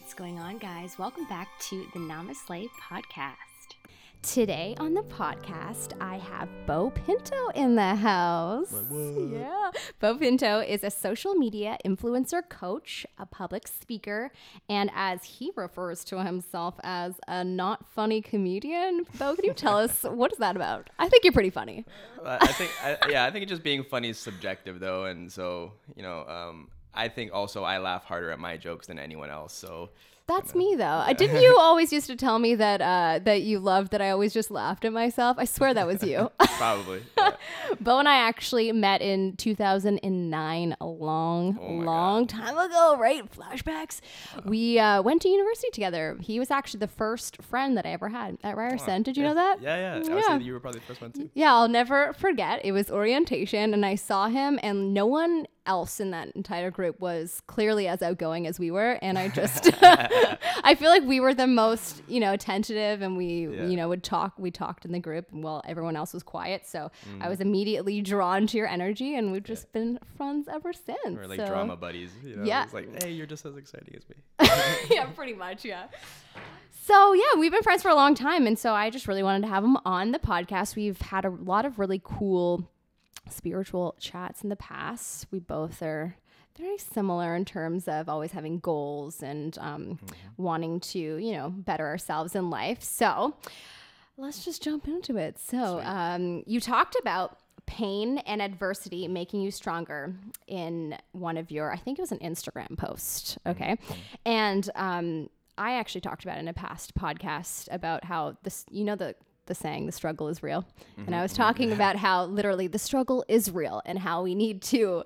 What's 0.00 0.14
going 0.14 0.38
on, 0.38 0.56
guys? 0.56 0.98
Welcome 0.98 1.26
back 1.26 1.46
to 1.68 1.86
the 1.92 1.98
NamaSLAY 1.98 2.68
podcast. 2.82 3.34
Today 4.22 4.74
on 4.80 4.94
the 4.94 5.02
podcast, 5.02 5.92
I 6.00 6.16
have 6.16 6.48
Beau 6.66 6.88
Pinto 6.88 7.50
in 7.50 7.74
the 7.74 7.94
house. 7.96 8.74
Yeah. 8.90 9.70
Beau 10.00 10.16
Pinto 10.16 10.60
is 10.60 10.84
a 10.84 10.90
social 10.90 11.34
media 11.34 11.76
influencer 11.84 12.40
coach, 12.48 13.04
a 13.18 13.26
public 13.26 13.68
speaker, 13.68 14.32
and 14.70 14.90
as 14.94 15.22
he 15.22 15.52
refers 15.54 16.02
to 16.04 16.24
himself 16.24 16.76
as 16.82 17.20
a 17.28 17.44
not 17.44 17.86
funny 17.86 18.22
comedian. 18.22 19.04
Beau, 19.18 19.34
can 19.34 19.44
you 19.44 19.52
tell 19.52 19.76
us 19.76 20.02
what 20.04 20.32
is 20.32 20.38
that 20.38 20.56
about? 20.56 20.88
I 20.98 21.10
think 21.10 21.24
you're 21.24 21.34
pretty 21.34 21.50
funny. 21.50 21.84
I 22.24 22.38
I 22.40 22.46
think, 22.46 22.70
I, 22.82 22.96
yeah, 23.10 23.26
I 23.26 23.30
think 23.30 23.46
just 23.48 23.62
being 23.62 23.84
funny 23.84 24.08
is 24.08 24.18
subjective 24.18 24.80
though, 24.80 25.04
and 25.04 25.30
so 25.30 25.72
you 25.94 26.02
know, 26.02 26.26
um, 26.26 26.68
I 26.94 27.08
think 27.08 27.32
also 27.32 27.62
I 27.64 27.78
laugh 27.78 28.04
harder 28.04 28.30
at 28.30 28.38
my 28.38 28.56
jokes 28.56 28.86
than 28.86 28.98
anyone 28.98 29.30
else. 29.30 29.52
So 29.52 29.90
That's 30.26 30.54
me 30.54 30.74
though. 30.76 30.84
I 30.84 31.12
Didn't 31.12 31.40
you 31.42 31.56
always 31.60 31.92
used 31.92 32.06
to 32.06 32.16
tell 32.16 32.38
me 32.38 32.54
that 32.54 32.80
uh, 32.80 33.20
that 33.24 33.42
you 33.42 33.58
loved 33.58 33.90
that 33.92 34.00
I 34.00 34.10
always 34.10 34.32
just 34.32 34.50
laughed 34.50 34.84
at 34.84 34.92
myself? 34.92 35.36
I 35.38 35.44
swear 35.44 35.74
that 35.74 35.86
was 35.86 36.02
you. 36.04 36.30
probably, 36.38 37.02
yeah. 37.18 37.32
Beau 37.80 37.98
and 37.98 38.08
I 38.08 38.16
actually 38.16 38.70
met 38.72 39.02
in 39.02 39.34
2009, 39.36 40.76
a 40.80 40.86
long, 40.86 41.58
Oh 41.60 41.72
long 41.72 42.26
time 42.26 42.56
ago, 42.56 42.96
right? 42.98 43.22
Flashbacks. 43.32 44.00
We 44.44 44.78
uh, 44.78 45.02
went 45.02 45.22
to 45.22 45.28
university 45.28 45.70
together. 45.72 46.16
He 46.20 46.38
was 46.38 46.50
actually 46.50 46.80
the 46.80 46.88
first 46.88 47.42
friend 47.42 47.76
that 47.76 47.86
I 47.86 47.90
ever 47.90 48.08
had 48.08 48.38
at 48.44 48.56
Ryerson. 48.56 49.02
Did 49.02 49.16
you 49.16 49.22
know 49.22 49.34
that? 49.34 49.60
yeah, 49.62 50.00
yeah. 50.00 50.16
Yeah. 50.16 50.38
you 50.38 50.52
were 50.52 50.60
probably 50.60 50.80
the 50.80 50.86
first 50.86 51.00
one 51.00 51.12
too. 51.12 51.30
Yeah, 51.34 51.54
I'll 51.54 51.68
never 51.68 52.12
forget. 52.12 52.64
It 52.64 52.72
was 52.72 52.90
orientation, 52.90 53.72
and 53.74 53.84
I 53.86 53.94
saw 53.94 54.28
him, 54.28 54.58
and 54.62 54.92
no 54.94 55.06
one 55.06 55.46
else 55.66 56.00
in 56.00 56.10
that 56.12 56.30
entire 56.34 56.70
group 56.70 56.98
was 57.00 57.42
clearly 57.46 57.86
as 57.86 58.02
outgoing 58.02 58.46
as 58.46 58.58
we 58.58 58.70
were. 58.70 58.98
And 59.02 59.18
I 59.18 59.28
just, 59.40 59.70
I 59.82 60.74
feel 60.78 60.90
like 60.90 61.02
we 61.04 61.20
were 61.20 61.34
the 61.34 61.46
most, 61.46 62.02
you 62.08 62.20
know, 62.20 62.36
tentative, 62.36 63.02
and 63.02 63.16
we, 63.16 63.46
Yeah. 63.46 63.66
you 63.66 63.76
know, 63.76 63.88
would 63.88 64.02
talk. 64.02 64.34
We 64.38 64.50
talked 64.50 64.84
in 64.84 64.92
the 64.92 64.98
group, 64.98 65.26
while 65.32 65.62
everyone 65.66 65.96
else 65.96 66.12
was 66.14 66.22
quiet. 66.22 66.66
So 66.66 66.90
I 67.20 67.26
Mm. 67.26 67.28
was 67.28 67.40
immediately 67.40 68.00
drawn 68.02 68.46
to 68.48 68.56
your 68.56 68.66
energy, 68.68 69.14
and 69.16 69.32
we've 69.32 69.44
just 69.44 69.72
been 69.72 69.98
friends 70.16 70.48
ever 70.48 70.72
since. 70.72 70.98
We're 71.04 71.26
like 71.26 71.38
so- 71.40 71.46
drama 71.46 71.76
buddies. 71.76 72.10
You 72.24 72.36
know? 72.36 72.44
Yeah. 72.44 72.64
It's 72.64 72.74
like, 72.74 73.02
hey, 73.02 73.10
you're 73.12 73.26
just 73.26 73.44
as 73.46 73.56
exciting 73.56 73.94
as 73.96 74.08
me. 74.08 74.16
yeah, 74.96 75.06
pretty 75.06 75.34
much. 75.34 75.64
Yeah. 75.64 75.84
So 76.82 77.12
yeah, 77.12 77.38
we've 77.38 77.52
been 77.52 77.62
friends 77.62 77.82
for 77.82 77.88
a 77.90 77.94
long 77.94 78.14
time, 78.14 78.46
and 78.46 78.58
so 78.58 78.72
I 78.72 78.90
just 78.90 79.06
really 79.06 79.22
wanted 79.22 79.42
to 79.42 79.48
have 79.48 79.62
him 79.62 79.76
on 79.84 80.10
the 80.12 80.18
podcast. 80.18 80.74
We've 80.74 81.00
had 81.00 81.24
a 81.24 81.30
lot 81.30 81.64
of 81.64 81.78
really 81.78 82.00
cool 82.02 82.68
spiritual 83.28 83.96
chats 84.00 84.42
in 84.42 84.48
the 84.48 84.56
past. 84.56 85.26
We 85.30 85.38
both 85.38 85.82
are 85.82 86.16
very 86.58 86.78
similar 86.78 87.34
in 87.34 87.44
terms 87.44 87.88
of 87.88 88.08
always 88.08 88.32
having 88.32 88.58
goals 88.58 89.22
and 89.22 89.56
um, 89.58 89.98
wanting 90.36 90.80
to, 90.80 90.98
you 90.98 91.32
know, 91.32 91.50
better 91.50 91.86
ourselves 91.86 92.34
in 92.34 92.50
life. 92.50 92.82
So 92.82 93.36
let's 94.16 94.44
just 94.44 94.62
jump 94.62 94.86
into 94.88 95.16
it. 95.16 95.38
So 95.38 95.80
um, 95.82 96.42
you 96.46 96.60
talked 96.60 96.96
about 97.00 97.38
pain 97.66 98.18
and 98.18 98.42
adversity 98.42 99.06
making 99.06 99.40
you 99.40 99.50
stronger 99.50 100.12
in 100.48 100.96
one 101.12 101.36
of 101.36 101.50
your, 101.50 101.72
I 101.72 101.76
think 101.76 101.98
it 101.98 102.02
was 102.02 102.12
an 102.12 102.18
Instagram 102.18 102.76
post. 102.76 103.38
Okay. 103.46 103.78
And 104.26 104.68
um, 104.74 105.30
I 105.56 105.74
actually 105.74 106.00
talked 106.00 106.24
about 106.24 106.38
in 106.38 106.48
a 106.48 106.52
past 106.52 106.94
podcast 106.94 107.68
about 107.70 108.04
how 108.04 108.36
this, 108.42 108.66
you 108.70 108.84
know, 108.84 108.96
the, 108.96 109.14
the 109.50 109.54
saying, 109.54 109.84
the 109.84 109.92
struggle 109.92 110.28
is 110.28 110.42
real. 110.42 110.64
And 110.96 111.14
I 111.14 111.20
was 111.20 111.34
talking 111.34 111.72
about 111.72 111.96
how 111.96 112.24
literally 112.24 112.68
the 112.68 112.78
struggle 112.78 113.24
is 113.28 113.50
real 113.50 113.82
and 113.84 113.98
how 113.98 114.22
we 114.22 114.34
need 114.34 114.62
to 114.62 115.04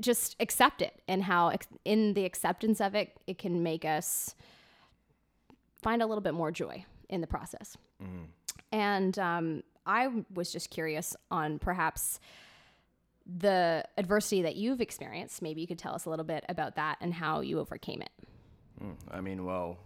just 0.00 0.36
accept 0.40 0.82
it 0.82 1.00
and 1.08 1.22
how 1.22 1.48
ex- 1.48 1.68
in 1.84 2.14
the 2.14 2.24
acceptance 2.24 2.80
of 2.80 2.94
it, 2.94 3.16
it 3.26 3.38
can 3.38 3.62
make 3.62 3.84
us 3.84 4.34
find 5.82 6.02
a 6.02 6.06
little 6.06 6.20
bit 6.20 6.34
more 6.34 6.50
joy 6.50 6.84
in 7.08 7.20
the 7.20 7.26
process. 7.26 7.76
And 8.72 9.18
um, 9.18 9.62
I 9.86 10.08
was 10.34 10.52
just 10.52 10.70
curious 10.70 11.16
on 11.30 11.58
perhaps 11.58 12.20
the 13.38 13.84
adversity 13.96 14.42
that 14.42 14.56
you've 14.56 14.80
experienced. 14.80 15.42
Maybe 15.42 15.60
you 15.60 15.66
could 15.66 15.78
tell 15.78 15.94
us 15.94 16.06
a 16.06 16.10
little 16.10 16.24
bit 16.24 16.44
about 16.48 16.74
that 16.76 16.96
and 17.00 17.14
how 17.14 17.40
you 17.40 17.58
overcame 17.60 18.02
it. 18.02 18.10
Mm, 18.82 18.96
I 19.10 19.20
mean, 19.20 19.44
well, 19.44 19.78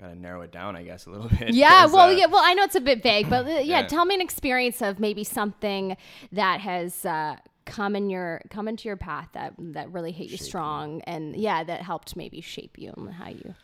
gotta 0.00 0.14
narrow 0.14 0.42
it 0.42 0.50
down, 0.52 0.76
I 0.76 0.82
guess, 0.82 1.06
a 1.06 1.10
little 1.10 1.28
bit. 1.38 1.54
Yeah, 1.54 1.86
well, 1.86 2.08
uh, 2.08 2.10
yeah, 2.10 2.26
well, 2.26 2.42
I 2.44 2.54
know 2.54 2.64
it's 2.64 2.74
a 2.74 2.80
bit 2.80 3.02
vague, 3.02 3.28
but 3.30 3.46
uh, 3.46 3.48
yeah, 3.50 3.60
Yeah. 3.80 3.86
tell 3.86 4.04
me 4.04 4.14
an 4.14 4.20
experience 4.20 4.82
of 4.82 4.98
maybe 4.98 5.24
something 5.24 5.96
that 6.32 6.60
has 6.60 7.04
uh, 7.04 7.36
come 7.64 7.96
in 7.96 8.10
your 8.10 8.42
come 8.50 8.68
into 8.68 8.88
your 8.88 8.96
path 8.96 9.28
that 9.34 9.54
that 9.58 9.90
really 9.92 10.12
hit 10.12 10.30
you 10.30 10.36
strong, 10.36 11.00
and 11.02 11.34
yeah, 11.36 11.64
that 11.64 11.82
helped 11.82 12.16
maybe 12.16 12.40
shape 12.40 12.76
you 12.78 12.92
and 12.96 13.12
how 13.12 13.28
you. 13.28 13.54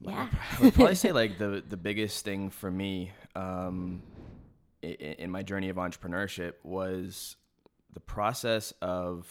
Yeah. 0.00 0.28
I 0.58 0.62
would 0.62 0.74
probably 0.74 0.94
say 1.06 1.12
like 1.12 1.38
the 1.38 1.62
the 1.68 1.76
biggest 1.76 2.24
thing 2.24 2.50
for 2.50 2.70
me 2.70 3.10
um, 3.34 4.02
i- 4.84 4.86
i- 5.00 5.16
in 5.18 5.30
my 5.30 5.42
journey 5.42 5.70
of 5.70 5.76
entrepreneurship 5.76 6.52
was 6.62 7.34
the 7.94 8.00
process 8.00 8.72
of 8.80 9.26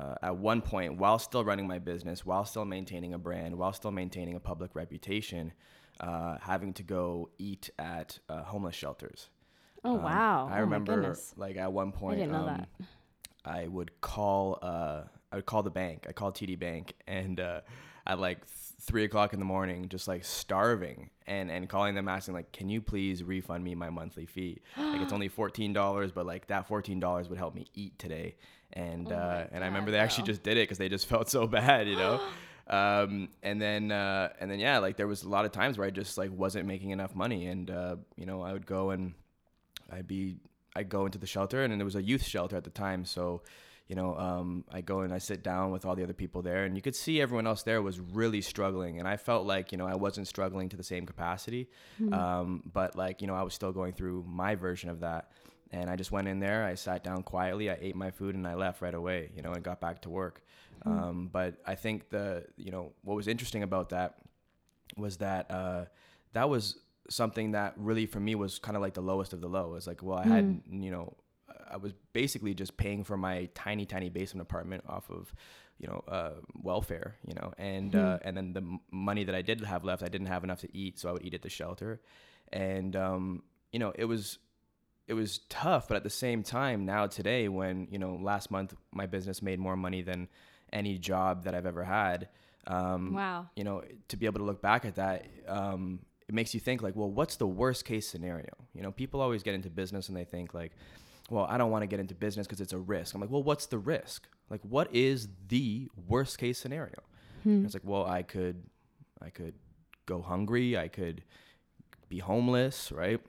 uh, 0.00 0.14
at 0.22 0.36
one 0.36 0.62
point 0.62 0.96
while 0.98 1.18
still 1.18 1.44
running 1.44 1.66
my 1.66 1.78
business, 1.78 2.24
while 2.26 2.44
still 2.44 2.64
maintaining 2.64 3.14
a 3.14 3.18
brand, 3.18 3.56
while 3.56 3.72
still 3.72 3.90
maintaining 3.92 4.36
a 4.36 4.40
public 4.40 4.74
reputation, 4.74 5.52
uh, 6.00 6.38
having 6.40 6.72
to 6.74 6.82
go 6.82 7.30
eat 7.38 7.70
at 7.78 8.18
uh, 8.28 8.42
homeless 8.44 8.74
shelters. 8.76 9.28
Oh 9.84 9.94
Um, 9.94 10.04
wow! 10.04 10.46
I 10.46 10.58
Oh, 10.58 10.60
remember 10.60 11.20
like 11.36 11.56
at 11.56 11.72
one 11.72 11.92
point 11.92 12.20
didn't 12.20 12.32
know 12.32 12.44
um, 12.44 12.46
that. 12.46 12.68
I 13.44 13.66
would 13.68 14.00
call 14.00 14.58
uh 14.62 15.02
I 15.32 15.36
would 15.36 15.46
call 15.46 15.62
the 15.62 15.70
bank. 15.70 16.06
I 16.08 16.12
called 16.12 16.34
TD 16.34 16.56
Bank 16.56 16.94
and 17.06 17.40
uh 17.40 17.60
at 18.06 18.18
like 18.18 18.38
th- 18.46 18.80
three 18.80 19.04
o'clock 19.04 19.32
in 19.32 19.38
the 19.38 19.44
morning, 19.44 19.88
just 19.88 20.08
like 20.08 20.24
starving 20.24 21.10
and 21.26 21.50
and 21.50 21.68
calling 21.68 21.94
them 21.94 22.08
asking 22.08 22.34
like, 22.34 22.52
can 22.52 22.68
you 22.68 22.80
please 22.82 23.22
refund 23.22 23.64
me 23.64 23.74
my 23.74 23.90
monthly 23.90 24.26
fee? 24.26 24.62
like 24.92 25.02
it's 25.02 25.12
only 25.12 25.28
fourteen 25.28 25.72
dollars, 25.72 26.12
but 26.12 26.26
like 26.26 26.46
that 26.48 26.68
fourteen 26.68 27.00
dollars 27.00 27.28
would 27.28 27.38
help 27.38 27.54
me 27.54 27.66
eat 27.74 27.98
today. 27.98 28.36
And 28.72 29.10
Oh 29.10 29.16
uh 29.16 29.46
and 29.52 29.64
I 29.64 29.66
remember 29.66 29.90
God, 29.90 29.96
they 29.96 30.00
actually 30.00 30.26
just 30.26 30.42
did 30.42 30.56
it 30.56 30.62
because 30.62 30.78
they 30.78 30.88
just 30.88 31.06
felt 31.12 31.28
so 31.28 31.46
bad, 31.46 31.88
you 31.88 31.96
know. 31.96 32.20
um 32.68 33.28
and 33.42 33.60
then 33.60 33.90
uh 33.90 34.28
and 34.40 34.48
then 34.50 34.60
yeah 34.60 34.78
like 34.78 34.96
there 34.96 35.08
was 35.08 35.24
a 35.24 35.28
lot 35.28 35.44
of 35.44 35.50
times 35.50 35.76
where 35.76 35.88
i 35.88 35.90
just 35.90 36.16
like 36.16 36.30
wasn't 36.30 36.64
making 36.66 36.90
enough 36.90 37.14
money. 37.16 37.46
And 37.46 37.70
uh 37.70 37.96
you 38.16 38.26
know 38.26 38.42
i 38.42 38.52
would 38.52 38.66
go 38.66 38.90
and 38.90 39.14
i'd 39.90 40.06
be 40.06 40.36
i'd 40.76 40.88
go 40.88 41.04
into 41.04 41.18
the 41.18 41.26
shelter 41.26 41.62
and 41.62 41.70
then 41.72 41.78
there 41.78 41.84
was 41.84 41.96
a 41.96 42.02
youth 42.02 42.24
shelter 42.24 42.56
at 42.56 42.64
the 42.64 42.70
time. 42.70 43.04
So 43.04 43.42
you 43.88 43.96
know 43.96 44.16
um 44.16 44.64
i 44.70 44.80
go 44.80 45.00
and 45.00 45.12
i 45.12 45.18
sit 45.18 45.42
down 45.42 45.72
with 45.72 45.84
all 45.84 45.96
the 45.96 46.04
other 46.04 46.12
people 46.12 46.42
there 46.42 46.62
and 46.64 46.76
you 46.76 46.82
could 46.82 46.94
see 46.94 47.20
everyone 47.20 47.44
else 47.48 47.64
there 47.64 47.82
was 47.82 47.98
really 47.98 48.40
struggling. 48.40 49.00
And 49.00 49.08
i 49.08 49.16
felt 49.16 49.46
like 49.46 49.72
you 49.72 49.78
know 49.78 49.86
i 49.86 49.96
wasn't 49.96 50.28
struggling 50.28 50.68
to 50.68 50.76
the 50.76 50.84
same 50.84 51.06
capacity. 51.06 51.68
Um 52.12 52.62
but 52.72 52.94
like 52.94 53.20
you 53.20 53.26
know 53.26 53.34
i 53.34 53.42
was 53.42 53.52
still 53.52 53.72
going 53.72 53.92
through 53.94 54.24
my 54.28 54.54
version 54.54 54.90
of 54.90 55.00
that 55.00 55.32
and 55.72 55.88
I 55.88 55.96
just 55.96 56.10
went 56.10 56.28
in 56.28 56.40
there. 56.40 56.64
I 56.64 56.74
sat 56.74 57.04
down 57.04 57.22
quietly. 57.22 57.70
I 57.70 57.78
ate 57.80 57.96
my 57.96 58.10
food 58.10 58.34
and 58.34 58.46
I 58.46 58.54
left 58.54 58.82
right 58.82 58.94
away. 58.94 59.30
You 59.34 59.42
know, 59.42 59.52
and 59.52 59.62
got 59.62 59.80
back 59.80 60.02
to 60.02 60.10
work. 60.10 60.42
Um, 60.86 61.28
but 61.30 61.56
I 61.66 61.74
think 61.74 62.08
the 62.08 62.44
you 62.56 62.70
know 62.70 62.92
what 63.02 63.14
was 63.14 63.28
interesting 63.28 63.62
about 63.62 63.90
that 63.90 64.18
was 64.96 65.18
that 65.18 65.50
uh, 65.50 65.84
that 66.32 66.48
was 66.48 66.78
something 67.08 67.52
that 67.52 67.74
really 67.76 68.06
for 68.06 68.20
me 68.20 68.34
was 68.34 68.58
kind 68.58 68.76
of 68.76 68.82
like 68.82 68.94
the 68.94 69.02
lowest 69.02 69.32
of 69.32 69.40
the 69.40 69.48
low. 69.48 69.74
It's 69.74 69.86
like, 69.86 70.02
well, 70.02 70.18
I 70.18 70.26
had 70.26 70.62
you 70.70 70.90
know, 70.90 71.16
I 71.70 71.76
was 71.76 71.92
basically 72.12 72.54
just 72.54 72.76
paying 72.76 73.04
for 73.04 73.16
my 73.16 73.48
tiny, 73.54 73.84
tiny 73.84 74.08
basement 74.08 74.42
apartment 74.42 74.84
off 74.88 75.10
of 75.10 75.32
you 75.78 75.86
know 75.86 76.02
uh, 76.08 76.40
welfare. 76.54 77.16
You 77.26 77.34
know, 77.34 77.52
and 77.58 77.94
uh, 77.94 78.18
and 78.22 78.36
then 78.36 78.52
the 78.52 78.78
money 78.90 79.24
that 79.24 79.34
I 79.34 79.42
did 79.42 79.60
have 79.62 79.84
left, 79.84 80.02
I 80.02 80.08
didn't 80.08 80.28
have 80.28 80.44
enough 80.44 80.60
to 80.60 80.76
eat, 80.76 80.98
so 80.98 81.10
I 81.10 81.12
would 81.12 81.24
eat 81.24 81.34
at 81.34 81.42
the 81.42 81.50
shelter, 81.50 82.00
and 82.52 82.96
um, 82.96 83.42
you 83.72 83.78
know, 83.78 83.92
it 83.94 84.06
was 84.06 84.38
it 85.10 85.14
was 85.14 85.40
tough, 85.48 85.88
but 85.88 85.96
at 85.96 86.04
the 86.04 86.16
same 86.26 86.42
time, 86.42 86.78
now 86.86 87.06
today, 87.06 87.48
when 87.48 87.88
you 87.90 87.98
know, 87.98 88.12
last 88.30 88.50
month 88.50 88.74
my 88.92 89.06
business 89.06 89.42
made 89.42 89.58
more 89.58 89.76
money 89.76 90.02
than 90.02 90.28
any 90.72 90.98
job 90.98 91.44
that 91.44 91.54
I've 91.56 91.66
ever 91.66 91.84
had. 91.84 92.28
Um, 92.66 93.14
Wow. 93.14 93.48
You 93.56 93.64
know, 93.64 93.82
to 94.08 94.16
be 94.16 94.26
able 94.26 94.38
to 94.38 94.44
look 94.50 94.62
back 94.62 94.84
at 94.84 94.94
that, 94.96 95.26
um, 95.48 96.00
it 96.28 96.34
makes 96.34 96.54
you 96.54 96.60
think 96.60 96.80
like, 96.82 96.94
well, 96.94 97.10
what's 97.10 97.36
the 97.36 97.46
worst 97.46 97.84
case 97.84 98.06
scenario? 98.08 98.52
You 98.74 98.82
know, 98.82 98.92
people 98.92 99.20
always 99.20 99.42
get 99.42 99.54
into 99.54 99.68
business 99.70 100.08
and 100.08 100.16
they 100.16 100.24
think 100.24 100.54
like, 100.54 100.72
well, 101.28 101.46
I 101.48 101.58
don't 101.58 101.70
want 101.72 101.82
to 101.82 101.86
get 101.88 101.98
into 102.00 102.14
business 102.14 102.46
because 102.46 102.60
it's 102.60 102.72
a 102.72 102.78
risk. 102.78 103.14
I'm 103.14 103.20
like, 103.20 103.30
well, 103.30 103.42
what's 103.42 103.66
the 103.66 103.78
risk? 103.78 104.28
Like, 104.48 104.60
what 104.62 104.94
is 104.94 105.28
the 105.48 105.88
worst 106.08 106.38
case 106.38 106.58
scenario? 106.58 107.00
And 107.44 107.64
It's 107.64 107.74
like, 107.74 107.84
well, 107.84 108.04
I 108.06 108.22
could, 108.22 108.62
I 109.20 109.30
could 109.30 109.54
go 110.06 110.22
hungry. 110.22 110.76
I 110.78 110.88
could 110.88 111.22
be 112.08 112.18
homeless, 112.18 112.92
right? 112.92 113.20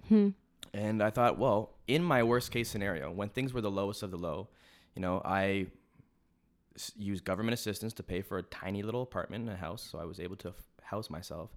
And 0.74 1.02
I 1.04 1.10
thought, 1.10 1.38
well, 1.38 1.72
in 1.88 2.04
my 2.04 2.24
worst 2.24 2.52
case 2.52 2.70
scenario, 2.70 3.12
when 3.12 3.30
things 3.30 3.54
were 3.54 3.62
the 3.62 3.72
lowest 3.72 4.04
of 4.04 4.12
the 4.12 4.18
low, 4.18 4.48
you 4.96 5.02
know, 5.02 5.22
I 5.26 5.68
s- 6.76 6.92
used 6.98 7.26
government 7.26 7.54
assistance 7.54 7.94
to 7.94 8.04
pay 8.04 8.22
for 8.22 8.38
a 8.38 8.44
tiny 8.44 8.84
little 8.84 9.02
apartment 9.02 9.48
in 9.48 9.54
a 9.54 9.58
house, 9.58 9.88
so 9.92 10.00
I 10.00 10.06
was 10.06 10.20
able 10.20 10.36
to 10.38 10.50
f- 10.50 10.56
house 10.84 11.10
myself. 11.10 11.50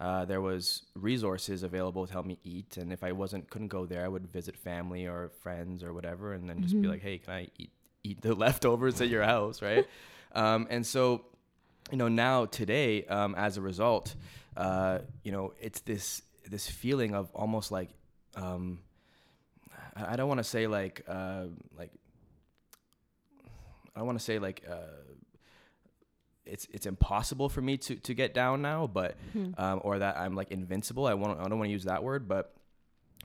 Uh, 0.00 0.24
there 0.26 0.40
was 0.40 0.82
resources 0.94 1.62
available 1.62 2.06
to 2.06 2.12
help 2.12 2.26
me 2.26 2.38
eat, 2.44 2.76
and 2.76 2.92
if 2.92 3.02
I 3.02 3.12
wasn't 3.12 3.48
couldn't 3.48 3.68
go 3.68 3.86
there, 3.86 4.04
I 4.04 4.08
would 4.08 4.26
visit 4.26 4.56
family 4.56 5.06
or 5.06 5.30
friends 5.40 5.82
or 5.82 5.94
whatever, 5.94 6.34
and 6.34 6.48
then 6.50 6.60
just 6.62 6.74
be 6.82 6.86
like, 6.88 7.00
"Hey, 7.00 7.18
can 7.18 7.32
I 7.32 7.48
eat 7.58 7.70
eat 8.04 8.20
the 8.20 8.34
leftovers 8.44 9.00
at 9.00 9.08
your 9.08 9.22
house?" 9.22 9.62
Right? 9.62 9.86
um, 10.32 10.66
and 10.68 10.84
so 10.84 11.24
you 11.90 11.96
know, 11.96 12.08
now 12.08 12.44
today, 12.46 13.04
um, 13.06 13.34
as 13.36 13.56
a 13.56 13.60
result, 13.62 14.16
uh, 14.56 14.98
you 15.22 15.32
know, 15.32 15.54
it's 15.60 15.80
this 15.80 16.20
this 16.50 16.68
feeling 16.68 17.14
of 17.14 17.30
almost 17.32 17.70
like 17.72 17.88
um, 18.36 18.78
I, 19.96 20.12
I 20.12 20.16
don't 20.16 20.28
want 20.28 20.38
to 20.38 20.44
say 20.44 20.66
like 20.66 21.02
uh, 21.08 21.44
like 21.76 21.90
I 23.94 24.00
don't 24.00 24.06
want 24.06 24.18
to 24.18 24.24
say 24.24 24.38
like 24.38 24.62
uh, 24.70 24.74
it's 26.44 26.66
it's 26.70 26.86
impossible 26.86 27.48
for 27.48 27.60
me 27.60 27.76
to 27.78 27.96
to 27.96 28.14
get 28.14 28.34
down 28.34 28.62
now, 28.62 28.86
but 28.86 29.16
um, 29.58 29.80
or 29.82 29.98
that 29.98 30.16
I'm 30.16 30.34
like 30.34 30.50
invincible. 30.50 31.06
I 31.06 31.14
want 31.14 31.40
I 31.40 31.48
don't 31.48 31.58
want 31.58 31.68
to 31.68 31.72
use 31.72 31.84
that 31.84 32.02
word, 32.02 32.28
but 32.28 32.54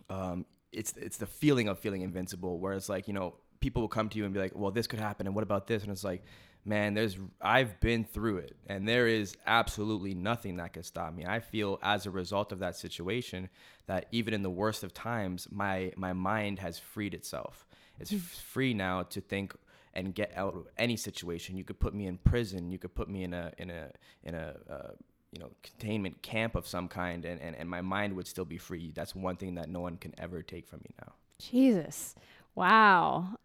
um, 0.10 0.46
it's 0.72 0.94
it's 0.98 1.18
the 1.18 1.28
feeling 1.28 1.68
of 1.68 1.80
feeling 1.80 2.02
invincible, 2.02 2.60
where 2.60 2.74
it's 2.74 2.90
like 2.90 3.08
you 3.08 3.14
know 3.14 3.36
people 3.60 3.82
will 3.82 3.90
come 3.90 4.10
to 4.10 4.18
you 4.18 4.26
and 4.26 4.34
be 4.34 4.40
like, 4.40 4.54
well, 4.56 4.72
this 4.72 4.88
could 4.88 5.00
happen, 5.00 5.28
and 5.28 5.36
what 5.36 5.44
about 5.44 5.68
this? 5.68 5.84
And 5.84 5.92
it's 5.92 6.04
like, 6.04 6.24
man, 6.66 6.94
there's 6.94 7.18
I've 7.42 7.80
been 7.80 8.04
through 8.04 8.38
it, 8.38 8.56
and 8.68 8.88
there 8.88 9.08
is 9.08 9.36
absolutely 9.46 10.14
nothing 10.14 10.58
that 10.58 10.74
can 10.74 10.84
stop 10.84 11.14
me. 11.14 11.26
I 11.26 11.40
feel 11.40 11.80
as 11.82 12.06
a 12.06 12.12
result 12.12 12.52
of 12.52 12.60
that 12.60 12.76
situation 12.76 13.50
that 13.88 14.08
even 14.12 14.34
in 14.34 14.44
the 14.44 14.50
worst 14.50 14.84
of 14.84 14.94
times, 14.94 15.48
my 15.52 15.92
my 15.96 16.14
mind 16.14 16.60
has 16.60 16.80
freed 16.80 17.14
itself. 17.14 17.66
It's 18.00 18.12
free 18.40 18.74
now 18.74 19.04
to 19.04 19.22
think 19.22 19.56
and 19.94 20.16
get 20.16 20.32
out 20.36 20.56
of 20.56 20.68
any 20.78 20.96
situation. 20.96 21.58
You 21.58 21.64
could 21.64 21.80
put 21.80 21.94
me 21.94 22.08
in 22.08 22.18
prison. 22.18 22.72
You 22.72 22.78
could 22.80 22.96
put 22.96 23.10
me 23.10 23.24
in 23.24 23.34
a 23.34 23.52
in 23.58 23.70
a 23.70 23.90
in 24.24 24.36
a 24.36 24.56
uh, 24.70 24.92
you 25.32 25.40
know 25.40 25.52
containment 25.64 26.22
camp 26.22 26.56
of 26.56 26.68
some 26.68 26.88
kind, 26.88 27.26
and, 27.26 27.42
and 27.42 27.56
and 27.56 27.70
my 27.70 27.82
mind 27.82 28.16
would 28.16 28.28
still 28.28 28.46
be 28.46 28.58
free. 28.58 28.92
That's 28.94 29.16
one 29.16 29.36
thing 29.36 29.56
that 29.56 29.70
no 29.70 29.80
one 29.80 29.98
can 29.98 30.14
ever 30.18 30.42
take 30.42 30.68
from 30.68 30.80
me 30.80 30.92
now. 31.02 31.14
Jesus. 31.40 32.16
Wow. 32.54 33.38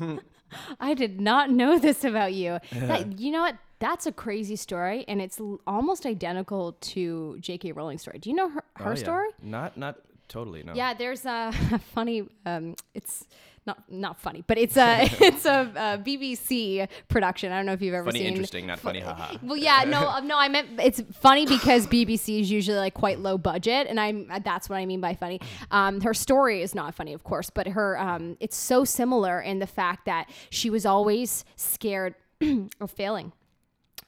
I 0.80 0.94
did 0.94 1.20
not 1.20 1.50
know 1.50 1.78
this 1.78 2.04
about 2.04 2.32
you. 2.34 2.58
That, 2.72 3.18
you 3.18 3.30
know 3.30 3.40
what? 3.42 3.56
That's 3.80 4.06
a 4.06 4.12
crazy 4.12 4.56
story, 4.56 5.04
and 5.06 5.20
it's 5.22 5.38
l- 5.38 5.60
almost 5.66 6.04
identical 6.04 6.72
to 6.80 7.36
J.K. 7.40 7.72
Rowling's 7.72 8.02
story. 8.02 8.18
Do 8.18 8.28
you 8.28 8.34
know 8.34 8.48
her, 8.48 8.64
her 8.76 8.86
Oh, 8.86 8.88
yeah. 8.90 8.94
story? 8.96 9.28
Not 9.42 9.76
not 9.76 9.96
totally 10.28 10.62
no. 10.64 10.74
Yeah, 10.74 10.94
there's 10.94 11.24
a 11.24 11.52
funny. 11.94 12.28
Um, 12.44 12.74
it's 12.94 13.26
not 13.68 13.78
not 13.88 14.18
funny, 14.18 14.42
but 14.44 14.58
it's 14.58 14.76
a 14.76 15.02
it's 15.20 15.46
a, 15.46 15.50
uh 15.52 15.98
BBC 15.98 16.88
production. 17.06 17.52
I 17.52 17.56
don't 17.56 17.66
know 17.66 17.72
if 17.72 17.82
you've 17.82 17.94
ever 17.94 18.06
Funny, 18.06 18.20
seen. 18.20 18.28
interesting, 18.28 18.66
not 18.66 18.80
funny, 18.80 18.98
haha. 19.00 19.36
Well, 19.42 19.56
yeah, 19.56 19.84
no, 19.86 20.08
uh, 20.08 20.20
no, 20.24 20.36
I 20.36 20.48
meant 20.48 20.80
it's 20.80 21.00
funny 21.12 21.46
because 21.46 21.86
BBC 21.86 22.40
is 22.40 22.50
usually 22.50 22.78
like 22.78 22.94
quite 22.94 23.20
low 23.20 23.38
budget, 23.38 23.86
and 23.86 24.00
I'm 24.00 24.26
that's 24.42 24.68
what 24.68 24.76
I 24.76 24.86
mean 24.86 25.00
by 25.00 25.14
funny. 25.14 25.40
Um, 25.70 26.00
her 26.00 26.14
story 26.14 26.62
is 26.62 26.74
not 26.74 26.94
funny, 26.94 27.12
of 27.12 27.22
course, 27.22 27.50
but 27.50 27.68
her 27.68 27.96
um, 28.00 28.36
it's 28.40 28.56
so 28.56 28.84
similar 28.84 29.40
in 29.40 29.60
the 29.60 29.66
fact 29.66 30.06
that 30.06 30.28
she 30.50 30.70
was 30.70 30.84
always 30.84 31.44
scared 31.54 32.14
of 32.80 32.90
failing 32.90 33.32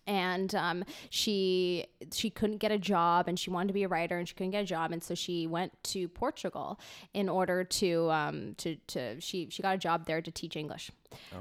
and 0.06 0.54
um, 0.54 0.84
she 1.10 1.86
she 2.12 2.30
couldn't 2.30 2.58
get 2.58 2.72
a 2.72 2.78
job 2.78 3.28
and 3.28 3.38
she 3.38 3.50
wanted 3.50 3.68
to 3.68 3.74
be 3.74 3.82
a 3.82 3.88
writer 3.88 4.18
and 4.18 4.28
she 4.28 4.34
couldn't 4.34 4.50
get 4.50 4.62
a 4.62 4.66
job. 4.66 4.92
And 4.92 5.02
so 5.02 5.14
she 5.14 5.46
went 5.46 5.72
to 5.84 6.08
Portugal 6.08 6.80
in 7.14 7.28
order 7.28 7.64
to 7.64 8.10
um, 8.10 8.54
to 8.58 8.76
to 8.88 9.20
she 9.20 9.48
she 9.50 9.62
got 9.62 9.74
a 9.74 9.78
job 9.78 10.06
there 10.06 10.20
to 10.20 10.30
teach 10.30 10.56
English. 10.56 10.90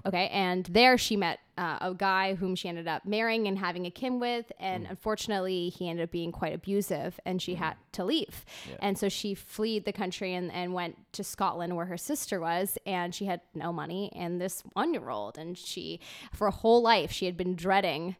Okay, 0.04 0.30
and 0.30 0.66
there 0.66 0.98
she 0.98 1.16
met 1.16 1.40
uh, 1.56 1.78
a 1.82 1.94
guy 1.94 2.34
whom 2.34 2.56
she 2.56 2.68
ended 2.68 2.88
up 2.88 3.06
marrying 3.06 3.48
and 3.48 3.60
having 3.60 3.86
a 3.86 3.92
kin 3.92 4.20
with, 4.20 4.52
and 4.60 4.88
unfortunately 4.88 5.70
he 5.70 5.88
ended 5.88 6.06
up 6.06 6.12
being 6.12 6.32
quite 6.32 6.56
abusive, 6.56 7.20
and 7.24 7.40
she 7.40 7.54
had 7.54 7.76
to 7.92 8.04
leave, 8.04 8.46
and 8.80 8.98
so 8.98 9.10
she 9.10 9.36
fled 9.36 9.86
the 9.86 9.94
country 9.94 10.34
and, 10.34 10.52
and 10.52 10.74
went 10.74 10.98
to 11.14 11.24
Scotland 11.24 11.76
where 11.76 11.86
her 11.86 11.98
sister 11.98 12.40
was, 12.40 12.80
and 12.88 13.14
she 13.14 13.26
had 13.26 13.42
no 13.54 13.72
money. 13.72 14.12
And 14.16 14.42
this 14.42 14.64
one 14.74 14.92
year 14.92 15.10
old, 15.10 15.38
and 15.38 15.56
she 15.56 16.00
for 16.34 16.48
a 16.48 16.52
whole 16.52 16.82
life 16.82 17.12
she 17.12 17.26
had 17.26 17.38
been 17.38 17.56
dreading 17.56 18.16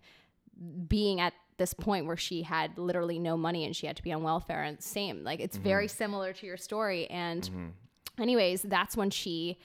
being 0.88 1.20
at 1.22 1.34
this 1.58 1.74
point 1.74 2.06
where 2.06 2.18
she 2.18 2.42
had 2.44 2.78
literally 2.78 3.20
no 3.20 3.36
money 3.36 3.66
and 3.66 3.76
she 3.76 3.86
had 3.88 3.96
to 3.98 4.04
be 4.04 4.14
on 4.14 4.24
welfare 4.24 4.64
and 4.64 4.82
same 4.82 5.24
like 5.24 5.40
it's 5.40 5.58
very 5.58 5.88
similar 5.88 6.32
to 6.34 6.46
your 6.46 6.58
story. 6.58 7.08
And 7.10 7.74
anyways 8.18 8.62
that's 8.64 8.96
when 8.98 9.10
she 9.10 9.58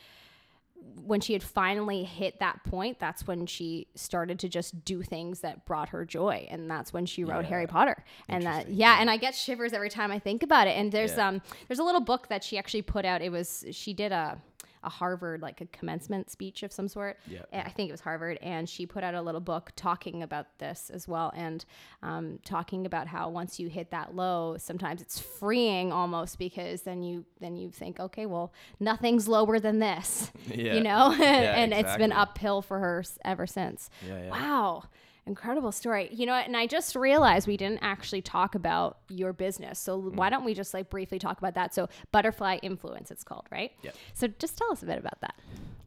when 1.06 1.20
she 1.20 1.32
had 1.32 1.42
finally 1.42 2.04
hit 2.04 2.40
that 2.40 2.62
point 2.64 2.98
that's 2.98 3.26
when 3.26 3.46
she 3.46 3.86
started 3.94 4.38
to 4.40 4.48
just 4.48 4.84
do 4.84 5.02
things 5.02 5.40
that 5.40 5.64
brought 5.66 5.88
her 5.90 6.04
joy. 6.04 6.46
And 6.50 6.70
that's 6.70 6.92
when 6.92 7.06
she 7.06 7.24
wrote 7.24 7.44
harry 7.44 7.66
potter. 7.66 8.04
And 8.28 8.44
that 8.44 8.68
yeah 8.70 8.98
and 9.00 9.08
i 9.08 9.16
get 9.16 9.34
shivers 9.34 9.72
every 9.72 9.88
time 9.90 10.10
i 10.12 10.18
think 10.18 10.42
about 10.42 10.66
it. 10.66 10.76
And 10.76 10.90
there's 10.92 11.16
Yeah. 11.16 11.28
um 11.28 11.42
there's 11.68 11.78
a 11.78 11.84
little 11.84 12.00
book 12.02 12.28
that 12.28 12.42
she 12.44 12.58
actually 12.58 12.82
put 12.82 13.04
out. 13.04 13.22
It 13.22 13.30
was 13.32 13.64
she 13.70 13.94
did 13.94 14.12
a 14.12 14.40
a 14.84 14.88
Harvard 14.88 15.42
like 15.42 15.60
a 15.60 15.66
commencement 15.66 16.30
speech 16.30 16.62
of 16.62 16.72
some 16.72 16.88
sort. 16.88 17.18
Yeah. 17.26 17.40
I 17.52 17.70
think 17.70 17.88
it 17.88 17.92
was 17.92 18.00
Harvard, 18.00 18.38
and 18.42 18.68
she 18.68 18.86
put 18.86 19.02
out 19.02 19.14
a 19.14 19.22
little 19.22 19.40
book 19.40 19.72
talking 19.76 20.22
about 20.22 20.46
this 20.58 20.90
as 20.92 21.08
well, 21.08 21.32
and 21.34 21.64
um, 22.02 22.38
talking 22.44 22.86
about 22.86 23.08
how 23.08 23.28
once 23.28 23.58
you 23.58 23.68
hit 23.68 23.90
that 23.90 24.14
low, 24.14 24.56
sometimes 24.58 25.00
it's 25.02 25.18
freeing 25.18 25.92
almost 25.92 26.38
because 26.38 26.82
then 26.82 27.02
you 27.02 27.24
then 27.40 27.56
you 27.56 27.70
think, 27.70 27.98
okay, 28.00 28.26
well, 28.26 28.52
nothing's 28.80 29.28
lower 29.28 29.58
than 29.58 29.78
this, 29.78 30.30
Yeah. 30.48 30.74
you 30.74 30.82
know, 30.82 31.12
and 31.22 31.72
it's 31.72 31.96
been 31.96 32.12
uphill 32.12 32.62
for 32.62 32.78
her 32.78 33.02
ever 33.24 33.46
since. 33.46 33.90
Yeah, 34.06 34.24
yeah. 34.24 34.30
Wow. 34.30 34.84
Incredible 35.26 35.72
story. 35.72 36.10
You 36.12 36.26
know? 36.26 36.34
And 36.34 36.56
I 36.56 36.66
just 36.66 36.94
realized 36.94 37.46
we 37.46 37.56
didn't 37.56 37.80
actually 37.82 38.22
talk 38.22 38.54
about 38.54 38.98
your 39.08 39.32
business. 39.32 39.78
So 39.78 40.00
Mm. 40.00 40.14
why 40.16 40.28
don't 40.30 40.44
we 40.44 40.54
just 40.54 40.74
like 40.74 40.90
briefly 40.90 41.18
talk 41.18 41.38
about 41.38 41.54
that? 41.54 41.74
So 41.74 41.88
butterfly 42.12 42.58
influence 42.62 43.10
it's 43.10 43.24
called, 43.24 43.46
right? 43.50 43.72
Yeah. 43.82 43.92
So 44.12 44.28
just 44.28 44.58
tell 44.58 44.70
us 44.72 44.82
a 44.82 44.86
bit 44.86 44.98
about 44.98 45.20
that. 45.22 45.34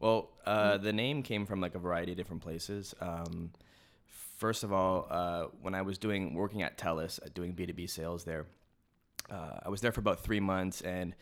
Well, 0.00 0.30
uh, 0.44 0.78
the 0.78 0.92
name 0.92 1.22
came 1.22 1.46
from 1.46 1.60
like 1.60 1.74
a 1.74 1.78
variety 1.78 2.12
of 2.12 2.18
different 2.18 2.42
places. 2.42 2.94
Um, 3.00 3.52
first 4.06 4.62
of 4.64 4.72
all, 4.72 5.06
uh, 5.10 5.44
when 5.62 5.74
I 5.74 5.82
was 5.82 5.98
doing 5.98 6.34
working 6.34 6.62
at 6.62 6.78
TELUS, 6.78 7.20
uh, 7.24 7.28
doing 7.34 7.52
B 7.52 7.66
two 7.66 7.72
B 7.74 7.86
sales 7.86 8.24
there, 8.24 8.46
uh, 9.30 9.58
I 9.64 9.68
was 9.68 9.80
there 9.80 9.92
for 9.92 10.00
about 10.00 10.20
three 10.20 10.40
months, 10.40 10.80
and 10.80 11.14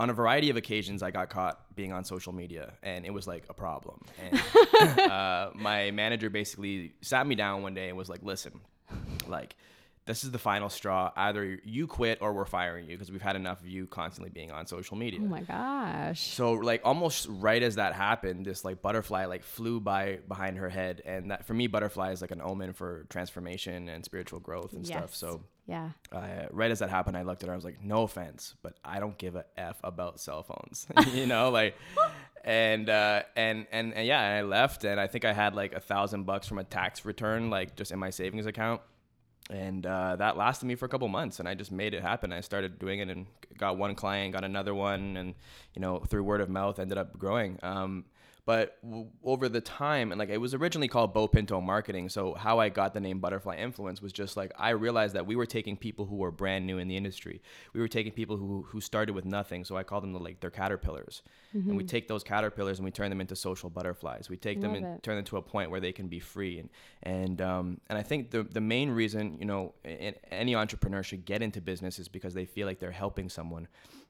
on 0.00 0.08
a 0.08 0.14
variety 0.14 0.48
of 0.48 0.56
occasions, 0.56 1.02
I 1.02 1.10
got 1.10 1.28
caught 1.28 1.76
being 1.76 1.92
on 1.92 2.04
social 2.04 2.32
media, 2.32 2.72
and 2.82 3.04
it 3.04 3.12
was 3.12 3.26
like 3.26 3.44
a 3.50 3.54
problem. 3.54 4.00
And 4.18 5.00
uh, 5.10 5.50
my 5.54 5.90
manager 5.90 6.30
basically 6.30 6.94
sat 7.02 7.26
me 7.26 7.34
down 7.34 7.62
one 7.62 7.74
day 7.74 7.88
and 7.88 7.98
was 7.98 8.08
like, 8.08 8.22
"Listen, 8.22 8.60
like." 9.28 9.54
This 10.06 10.24
is 10.24 10.32
the 10.32 10.38
final 10.38 10.70
straw. 10.70 11.12
Either 11.14 11.60
you 11.62 11.86
quit 11.86 12.18
or 12.20 12.32
we're 12.32 12.46
firing 12.46 12.88
you 12.88 12.96
because 12.96 13.12
we've 13.12 13.22
had 13.22 13.36
enough 13.36 13.60
of 13.60 13.68
you 13.68 13.86
constantly 13.86 14.30
being 14.30 14.50
on 14.50 14.66
social 14.66 14.96
media. 14.96 15.20
Oh 15.22 15.26
my 15.26 15.42
gosh. 15.42 16.20
So 16.20 16.52
like 16.52 16.80
almost 16.84 17.28
right 17.28 17.62
as 17.62 17.76
that 17.76 17.92
happened, 17.92 18.46
this 18.46 18.64
like 18.64 18.82
butterfly 18.82 19.26
like 19.26 19.44
flew 19.44 19.78
by 19.78 20.18
behind 20.26 20.56
her 20.56 20.68
head, 20.68 21.02
and 21.04 21.30
that 21.30 21.44
for 21.44 21.54
me, 21.54 21.68
butterfly 21.68 22.10
is 22.10 22.22
like 22.22 22.32
an 22.32 22.40
omen 22.40 22.72
for 22.72 23.06
transformation 23.08 23.88
and 23.88 24.04
spiritual 24.04 24.40
growth 24.40 24.72
and 24.72 24.84
stuff. 24.84 25.14
So 25.14 25.42
Yeah. 25.70 25.90
uh, 26.10 26.46
right 26.50 26.70
as 26.70 26.80
that 26.80 26.90
happened, 26.90 27.16
I 27.16 27.22
looked 27.22 27.44
at 27.44 27.46
her. 27.46 27.52
I 27.52 27.56
was 27.56 27.64
like, 27.64 27.80
no 27.80 28.02
offense, 28.02 28.56
but 28.60 28.74
I 28.84 28.98
don't 28.98 29.16
give 29.16 29.36
a 29.36 29.44
f 29.56 29.78
about 29.84 30.18
cell 30.18 30.42
phones. 30.42 30.88
you 31.14 31.26
know, 31.26 31.50
like, 31.50 31.76
and 32.44 32.90
uh, 32.90 33.22
and 33.36 33.68
and 33.70 33.94
and 33.94 34.04
yeah, 34.04 34.20
I 34.20 34.42
left, 34.42 34.84
and 34.84 34.98
I 35.00 35.06
think 35.06 35.24
I 35.24 35.32
had 35.32 35.54
like 35.54 35.72
a 35.72 35.78
thousand 35.80 36.24
bucks 36.24 36.48
from 36.48 36.58
a 36.58 36.64
tax 36.64 37.04
return, 37.04 37.50
like 37.50 37.76
just 37.76 37.92
in 37.92 38.00
my 38.00 38.10
savings 38.10 38.46
account. 38.46 38.80
And 39.48 39.86
uh, 39.86 40.16
that 40.16 40.36
lasted 40.36 40.66
me 40.66 40.74
for 40.74 40.86
a 40.86 40.88
couple 40.88 41.06
months, 41.06 41.38
and 41.38 41.48
I 41.48 41.54
just 41.54 41.70
made 41.70 41.94
it 41.94 42.02
happen. 42.02 42.32
I 42.32 42.40
started 42.40 42.80
doing 42.80 42.98
it, 42.98 43.08
and 43.08 43.26
got 43.56 43.76
one 43.78 43.94
client, 43.94 44.32
got 44.32 44.44
another 44.44 44.74
one, 44.74 45.16
and 45.16 45.34
you 45.74 45.80
know, 45.80 46.00
through 46.00 46.24
word 46.24 46.40
of 46.40 46.48
mouth, 46.48 46.80
ended 46.80 46.98
up 46.98 47.16
growing. 47.16 47.60
Um, 47.62 48.06
but 48.50 48.82
w- 48.82 49.06
over 49.22 49.48
the 49.48 49.60
time, 49.60 50.10
and 50.10 50.18
like 50.18 50.28
it 50.28 50.38
was 50.38 50.54
originally 50.54 50.88
called 50.88 51.14
Beau 51.14 51.28
Pinto 51.28 51.60
Marketing. 51.60 52.08
So 52.08 52.34
how 52.34 52.58
I 52.58 52.68
got 52.68 52.94
the 52.94 52.98
name 52.98 53.20
Butterfly 53.20 53.54
Influence 53.54 54.02
was 54.02 54.12
just 54.12 54.36
like 54.36 54.50
I 54.58 54.70
realized 54.70 55.14
that 55.14 55.24
we 55.24 55.36
were 55.36 55.46
taking 55.46 55.76
people 55.76 56.04
who 56.04 56.16
were 56.16 56.32
brand 56.32 56.66
new 56.66 56.78
in 56.78 56.88
the 56.88 56.96
industry. 56.96 57.42
We 57.74 57.78
were 57.78 57.86
taking 57.86 58.10
people 58.10 58.38
who 58.38 58.62
who 58.62 58.80
started 58.80 59.14
with 59.14 59.24
nothing. 59.24 59.64
So 59.64 59.76
I 59.76 59.84
call 59.84 60.00
them 60.00 60.12
the, 60.12 60.18
like 60.18 60.40
they're 60.40 60.50
caterpillars, 60.50 61.22
and 61.52 61.76
we 61.76 61.84
take 61.84 62.06
those 62.06 62.22
caterpillars 62.22 62.78
and 62.78 62.84
we 62.84 62.90
turn 62.90 63.10
them 63.10 63.20
into 63.20 63.34
social 63.34 63.70
butterflies. 63.70 64.28
We 64.28 64.36
take 64.36 64.60
them 64.60 64.74
and 64.74 64.86
it. 64.86 65.02
turn 65.02 65.16
them 65.16 65.24
to 65.26 65.36
a 65.36 65.42
point 65.42 65.70
where 65.70 65.80
they 65.80 65.92
can 65.92 66.08
be 66.08 66.20
free. 66.20 66.58
And 66.58 66.68
and 67.02 67.40
um, 67.42 67.80
and 67.88 67.98
I 67.98 68.02
think 68.02 68.30
the 68.30 68.44
the 68.44 68.60
main 68.60 68.90
reason 68.90 69.36
you 69.38 69.46
know 69.46 69.74
any 69.84 70.54
entrepreneur 70.54 71.02
should 71.02 71.24
get 71.24 71.42
into 71.42 71.60
business 71.60 71.98
is 71.98 72.08
because 72.08 72.34
they 72.34 72.44
feel 72.44 72.66
like 72.66 72.78
they're 72.78 72.90
helping 72.90 73.28
someone. 73.28 73.66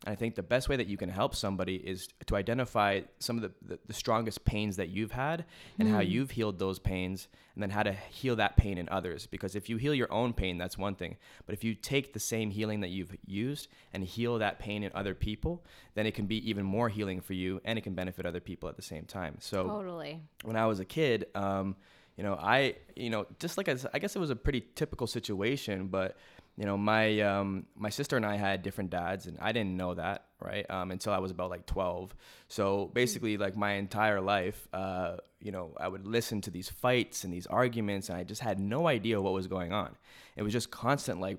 And 0.06 0.12
I 0.12 0.16
think 0.16 0.34
the 0.34 0.42
best 0.42 0.68
way 0.68 0.76
that 0.76 0.86
you 0.86 0.96
can 0.96 1.10
help 1.10 1.34
somebody 1.34 1.76
is 1.76 2.08
to 2.26 2.36
identify 2.36 3.02
some 3.18 3.36
of 3.36 3.42
the, 3.42 3.52
the, 3.62 3.78
the 3.86 3.92
strongest 3.92 4.44
pains 4.46 4.76
that 4.76 4.88
you've 4.88 5.12
had 5.12 5.44
and 5.78 5.88
how 5.88 6.00
you've 6.00 6.30
healed 6.30 6.58
those 6.58 6.78
pains 6.78 7.28
and 7.60 7.70
then 7.70 7.76
how 7.76 7.82
to 7.82 7.92
heal 7.92 8.36
that 8.36 8.56
pain 8.56 8.78
in 8.78 8.88
others. 8.88 9.26
Because 9.26 9.54
if 9.54 9.68
you 9.68 9.76
heal 9.76 9.94
your 9.94 10.10
own 10.10 10.32
pain, 10.32 10.56
that's 10.56 10.78
one 10.78 10.94
thing. 10.94 11.18
But 11.44 11.52
if 11.52 11.62
you 11.62 11.74
take 11.74 12.14
the 12.14 12.18
same 12.18 12.50
healing 12.50 12.80
that 12.80 12.88
you've 12.88 13.14
used 13.26 13.68
and 13.92 14.02
heal 14.02 14.38
that 14.38 14.58
pain 14.58 14.82
in 14.82 14.90
other 14.94 15.14
people, 15.14 15.62
then 15.94 16.06
it 16.06 16.14
can 16.14 16.24
be 16.24 16.48
even 16.48 16.64
more 16.64 16.88
healing 16.88 17.20
for 17.20 17.34
you 17.34 17.60
and 17.66 17.78
it 17.78 17.82
can 17.82 17.94
benefit 17.94 18.24
other 18.24 18.40
people 18.40 18.70
at 18.70 18.76
the 18.76 18.82
same 18.82 19.04
time. 19.04 19.36
So 19.40 19.66
Totally. 19.66 20.22
when 20.42 20.56
I 20.56 20.64
was 20.64 20.80
a 20.80 20.86
kid, 20.86 21.26
um, 21.34 21.76
you 22.16 22.24
know, 22.24 22.38
I, 22.40 22.76
you 22.96 23.10
know, 23.10 23.26
just 23.38 23.58
like 23.58 23.68
as, 23.68 23.86
I 23.92 23.98
guess 23.98 24.16
it 24.16 24.20
was 24.20 24.30
a 24.30 24.36
pretty 24.36 24.64
typical 24.74 25.06
situation, 25.06 25.88
but 25.88 26.16
you 26.56 26.66
know, 26.66 26.76
my 26.76 27.20
um, 27.20 27.66
my 27.76 27.88
sister 27.88 28.16
and 28.16 28.26
I 28.26 28.36
had 28.36 28.62
different 28.62 28.90
dads, 28.90 29.26
and 29.26 29.38
I 29.40 29.52
didn't 29.52 29.76
know 29.78 29.94
that. 29.94 30.26
Right? 30.42 30.68
Um, 30.70 30.90
until 30.90 31.12
I 31.12 31.18
was 31.18 31.30
about 31.30 31.50
like 31.50 31.66
12. 31.66 32.14
So 32.48 32.90
basically, 32.92 33.36
like 33.36 33.56
my 33.56 33.72
entire 33.72 34.20
life, 34.20 34.68
uh, 34.72 35.16
you 35.40 35.52
know, 35.52 35.72
I 35.78 35.88
would 35.88 36.06
listen 36.06 36.40
to 36.42 36.50
these 36.50 36.68
fights 36.68 37.24
and 37.24 37.32
these 37.32 37.46
arguments, 37.46 38.08
and 38.08 38.18
I 38.18 38.24
just 38.24 38.40
had 38.40 38.60
no 38.60 38.86
idea 38.86 39.20
what 39.20 39.32
was 39.32 39.46
going 39.46 39.72
on. 39.72 39.96
It 40.36 40.42
was 40.42 40.52
just 40.52 40.70
constant, 40.70 41.20
like 41.20 41.38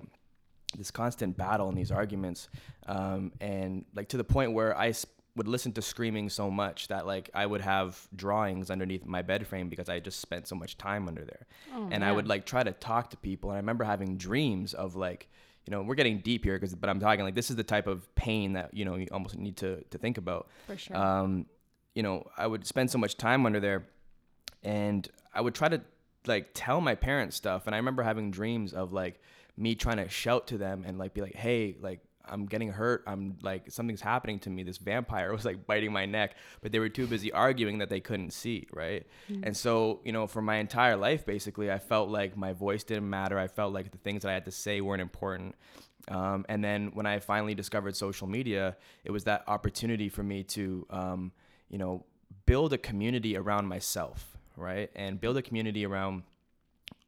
this 0.76 0.90
constant 0.90 1.36
battle 1.36 1.68
and 1.68 1.76
these 1.76 1.92
arguments, 1.92 2.48
um, 2.86 3.32
and 3.40 3.84
like 3.94 4.08
to 4.08 4.16
the 4.16 4.24
point 4.24 4.52
where 4.52 4.76
I 4.76 4.92
sp- 4.92 5.10
would 5.36 5.48
listen 5.48 5.72
to 5.72 5.82
screaming 5.82 6.28
so 6.28 6.50
much 6.50 6.88
that 6.88 7.06
like 7.06 7.30
I 7.34 7.46
would 7.46 7.62
have 7.62 8.06
drawings 8.14 8.70
underneath 8.70 9.06
my 9.06 9.22
bed 9.22 9.46
frame 9.46 9.68
because 9.68 9.88
I 9.88 9.98
just 9.98 10.20
spent 10.20 10.46
so 10.46 10.54
much 10.54 10.76
time 10.76 11.08
under 11.08 11.24
there. 11.24 11.46
Oh, 11.74 11.88
and 11.90 12.04
I 12.04 12.12
would 12.12 12.28
like 12.28 12.44
try 12.44 12.62
to 12.62 12.72
talk 12.72 13.10
to 13.10 13.16
people 13.16 13.50
and 13.50 13.56
I 13.56 13.60
remember 13.60 13.84
having 13.84 14.18
dreams 14.18 14.74
of 14.74 14.94
like 14.94 15.28
you 15.66 15.70
know, 15.70 15.82
we're 15.82 15.94
getting 15.94 16.18
deep 16.18 16.44
here 16.44 16.58
because 16.58 16.74
but 16.74 16.90
I'm 16.90 17.00
talking 17.00 17.24
like 17.24 17.34
this 17.34 17.50
is 17.50 17.56
the 17.56 17.62
type 17.62 17.86
of 17.86 18.12
pain 18.14 18.54
that, 18.54 18.74
you 18.74 18.84
know, 18.84 18.96
you 18.96 19.06
almost 19.12 19.36
need 19.36 19.56
to 19.58 19.82
to 19.90 19.98
think 19.98 20.18
about. 20.18 20.48
For 20.66 20.76
sure. 20.76 20.96
Um, 20.96 21.46
you 21.94 22.02
know, 22.02 22.26
I 22.36 22.46
would 22.46 22.66
spend 22.66 22.90
so 22.90 22.98
much 22.98 23.16
time 23.16 23.46
under 23.46 23.60
there 23.60 23.84
and 24.62 25.08
I 25.34 25.40
would 25.40 25.54
try 25.54 25.68
to 25.68 25.80
like 26.26 26.50
tell 26.54 26.80
my 26.80 26.94
parents 26.94 27.36
stuff 27.36 27.66
and 27.66 27.74
I 27.74 27.78
remember 27.78 28.02
having 28.02 28.30
dreams 28.30 28.72
of 28.72 28.92
like 28.92 29.20
me 29.56 29.74
trying 29.74 29.98
to 29.98 30.08
shout 30.08 30.46
to 30.48 30.58
them 30.58 30.84
and 30.86 30.98
like 30.98 31.14
be 31.14 31.20
like, 31.20 31.34
"Hey, 31.34 31.76
like 31.80 32.00
I'm 32.28 32.46
getting 32.46 32.70
hurt. 32.70 33.02
I'm 33.06 33.36
like 33.42 33.70
something's 33.70 34.00
happening 34.00 34.38
to 34.40 34.50
me. 34.50 34.62
This 34.62 34.78
vampire 34.78 35.32
was 35.36 35.44
like 35.44 35.66
biting 35.66 35.92
my 35.92 36.06
neck, 36.06 36.36
but 36.60 36.72
they 36.72 36.78
were 36.78 36.88
too 36.88 37.06
busy 37.06 37.32
arguing 37.32 37.78
that 37.78 37.88
they 37.88 38.00
couldn't 38.00 38.32
see, 38.32 38.66
right? 38.72 39.06
And 39.42 39.56
so, 39.56 40.00
you 40.04 40.12
know, 40.12 40.26
for 40.26 40.42
my 40.42 40.56
entire 40.56 40.96
life 40.96 41.26
basically, 41.26 41.70
I 41.70 41.78
felt 41.78 42.08
like 42.08 42.36
my 42.36 42.52
voice 42.52 42.84
didn't 42.84 43.08
matter. 43.08 43.38
I 43.38 43.48
felt 43.48 43.72
like 43.72 43.90
the 43.90 43.98
things 43.98 44.22
that 44.22 44.30
I 44.30 44.34
had 44.34 44.44
to 44.46 44.50
say 44.50 44.80
weren't 44.80 45.02
important. 45.02 45.54
Um, 46.08 46.44
and 46.48 46.64
then 46.64 46.90
when 46.94 47.06
I 47.06 47.20
finally 47.20 47.54
discovered 47.54 47.96
social 47.96 48.26
media, 48.26 48.76
it 49.04 49.10
was 49.10 49.24
that 49.24 49.44
opportunity 49.46 50.08
for 50.08 50.22
me 50.22 50.42
to, 50.44 50.86
um, 50.90 51.32
you 51.68 51.78
know, 51.78 52.04
build 52.46 52.72
a 52.72 52.78
community 52.78 53.36
around 53.36 53.66
myself, 53.68 54.36
right? 54.56 54.90
And 54.96 55.20
build 55.20 55.36
a 55.36 55.42
community 55.42 55.86
around 55.86 56.24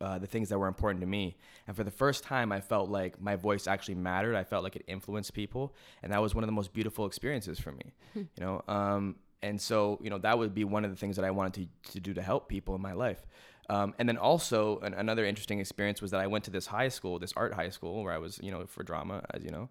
uh, 0.04 0.18
the 0.18 0.26
things 0.26 0.50
that 0.50 0.58
were 0.58 0.68
important 0.68 1.00
to 1.00 1.06
me. 1.06 1.36
And 1.66 1.74
for 1.74 1.82
the 1.82 1.90
first 1.90 2.24
time, 2.24 2.52
I 2.52 2.60
felt 2.60 2.90
like 2.90 3.20
my 3.20 3.36
voice 3.36 3.66
actually 3.66 3.94
mattered. 3.94 4.34
I 4.36 4.44
felt 4.44 4.62
like 4.62 4.76
it 4.76 4.84
influenced 4.86 5.32
people, 5.32 5.74
and 6.02 6.12
that 6.12 6.20
was 6.20 6.34
one 6.34 6.44
of 6.44 6.48
the 6.48 6.52
most 6.52 6.74
beautiful 6.74 7.06
experiences 7.06 7.58
for 7.58 7.72
me. 7.72 7.94
you 8.14 8.26
know, 8.38 8.62
um, 8.68 9.16
and 9.42 9.58
so 9.60 9.98
you 10.02 10.10
know 10.10 10.18
that 10.18 10.38
would 10.38 10.54
be 10.54 10.64
one 10.64 10.84
of 10.84 10.90
the 10.90 10.96
things 10.96 11.16
that 11.16 11.24
I 11.24 11.30
wanted 11.30 11.54
to 11.54 11.92
to 11.92 12.00
do 12.00 12.12
to 12.14 12.22
help 12.22 12.48
people 12.48 12.74
in 12.74 12.82
my 12.82 12.92
life. 12.92 13.24
Um, 13.70 13.94
and 13.98 14.06
then 14.06 14.18
also 14.18 14.78
an, 14.80 14.92
another 14.92 15.24
interesting 15.24 15.58
experience 15.58 16.02
was 16.02 16.10
that 16.10 16.20
I 16.20 16.26
went 16.26 16.44
to 16.44 16.50
this 16.50 16.66
high 16.66 16.88
school, 16.88 17.18
this 17.18 17.32
art 17.34 17.54
high 17.54 17.70
school, 17.70 18.04
where 18.04 18.12
I 18.12 18.18
was, 18.18 18.38
you 18.42 18.50
know, 18.50 18.66
for 18.66 18.82
drama, 18.82 19.22
as 19.32 19.42
you 19.42 19.50
know. 19.50 19.70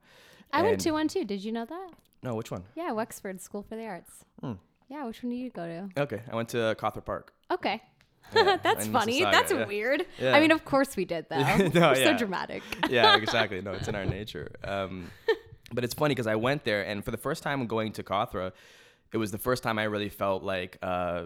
I 0.52 0.64
went 0.64 0.82
to 0.82 0.92
one 0.92 1.08
too. 1.08 1.26
Did 1.26 1.44
you 1.44 1.52
know 1.52 1.66
that? 1.66 1.92
No, 2.24 2.34
which 2.34 2.50
one? 2.50 2.64
Yeah, 2.76 2.92
Wexford 2.92 3.40
School 3.40 3.62
for 3.62 3.76
the 3.76 3.86
Arts. 3.86 4.26
Hmm. 4.42 4.54
Yeah, 4.90 5.06
which 5.06 5.22
one 5.22 5.32
did 5.32 5.38
you 5.38 5.50
go 5.52 5.68
to? 5.68 6.02
Okay, 6.02 6.22
I 6.32 6.36
went 6.36 6.50
to 6.50 6.76
Cawthra 6.80 7.04
Park. 7.06 7.34
Okay. 7.52 7.82
Yeah, 8.36 8.58
That's 8.64 8.88
funny. 8.88 9.24
That's 9.24 9.52
yeah. 9.52 9.66
weird. 9.66 10.06
Yeah. 10.20 10.36
I 10.36 10.40
mean, 10.40 10.52
of 10.52 10.66
course 10.66 10.96
we 10.96 11.06
did 11.06 11.26
though. 11.30 11.40
No, 11.40 11.92
We're 11.92 11.96
so 11.96 12.18
dramatic. 12.18 12.64
yeah, 12.90 13.16
exactly. 13.22 13.62
No, 13.62 13.72
it's 13.72 13.88
in 13.88 13.96
our 13.96 14.06
nature. 14.06 14.52
Um, 14.64 15.12
but 15.72 15.84
it's 15.84 15.94
funny 15.94 16.14
because 16.14 16.28
I 16.28 16.36
went 16.36 16.64
there, 16.64 16.84
and 16.84 17.04
for 17.04 17.12
the 17.12 17.18
first 17.18 17.44
time 17.44 17.66
going 17.68 17.94
to 17.94 18.04
Cawthra, 18.04 18.52
it 19.12 19.18
was 19.18 19.32
the 19.32 19.38
first 19.38 19.64
time 19.64 19.80
I 19.80 19.84
really 19.84 20.10
felt 20.10 20.44
like, 20.44 20.78
uh, 20.82 21.26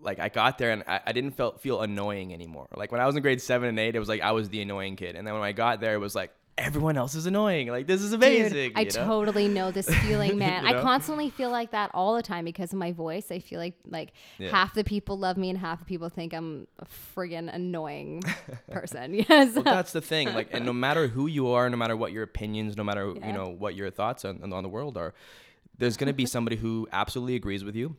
like 0.00 0.18
I 0.18 0.28
got 0.28 0.58
there 0.58 0.70
and 0.70 0.84
I, 0.86 1.00
I 1.06 1.12
didn't 1.12 1.32
feel 1.32 1.52
feel 1.58 1.80
annoying 1.80 2.32
anymore. 2.32 2.68
Like 2.74 2.92
when 2.92 3.00
I 3.00 3.06
was 3.06 3.16
in 3.16 3.22
grade 3.22 3.40
seven 3.40 3.68
and 3.68 3.78
eight, 3.78 3.96
it 3.96 3.98
was 3.98 4.08
like 4.08 4.20
I 4.20 4.32
was 4.32 4.48
the 4.48 4.62
annoying 4.62 4.96
kid, 4.96 5.16
and 5.16 5.26
then 5.26 5.34
when 5.34 5.42
I 5.42 5.52
got 5.52 5.80
there, 5.80 5.94
it 5.94 5.98
was 5.98 6.14
like 6.14 6.30
everyone 6.58 6.96
else 6.96 7.14
is 7.14 7.26
annoying. 7.26 7.68
Like 7.68 7.86
this 7.86 8.02
is 8.02 8.12
amazing. 8.12 8.70
Dude, 8.70 8.72
I 8.78 8.82
know? 8.84 8.90
totally 8.90 9.48
know 9.48 9.70
this 9.70 9.88
feeling, 10.02 10.36
man. 10.38 10.64
You 10.66 10.72
know? 10.72 10.78
I 10.78 10.82
constantly 10.82 11.30
feel 11.30 11.50
like 11.50 11.70
that 11.70 11.90
all 11.94 12.14
the 12.16 12.22
time 12.22 12.44
because 12.44 12.72
of 12.72 12.78
my 12.78 12.92
voice. 12.92 13.30
I 13.30 13.38
feel 13.38 13.58
like 13.58 13.74
like 13.86 14.12
Yeah. 14.38 14.50
half 14.50 14.74
the 14.74 14.84
people 14.84 15.18
love 15.18 15.36
me 15.36 15.48
and 15.50 15.58
half 15.58 15.78
the 15.78 15.84
people 15.84 16.08
think 16.08 16.32
I'm 16.34 16.66
a 16.78 16.86
friggin' 17.16 17.52
annoying 17.54 18.22
person. 18.70 19.14
Yes. 19.28 19.54
well, 19.54 19.64
that's 19.64 19.92
the 19.92 20.00
thing. 20.00 20.32
Like, 20.34 20.48
and 20.52 20.66
no 20.66 20.72
matter 20.72 21.06
who 21.08 21.26
you 21.26 21.48
are, 21.48 21.68
no 21.70 21.76
matter 21.76 21.96
what 21.96 22.12
your 22.12 22.22
opinions, 22.24 22.76
no 22.76 22.84
matter 22.84 23.12
Yeah. 23.16 23.26
you 23.26 23.32
know 23.32 23.48
what 23.48 23.74
your 23.74 23.90
thoughts 23.90 24.24
on, 24.24 24.52
on 24.52 24.62
the 24.62 24.68
world 24.68 24.96
are, 24.96 25.14
there's 25.76 25.96
gonna 25.96 26.12
be 26.12 26.26
somebody 26.26 26.56
who 26.56 26.88
absolutely 26.92 27.36
agrees 27.36 27.62
with 27.64 27.76
you. 27.76 27.96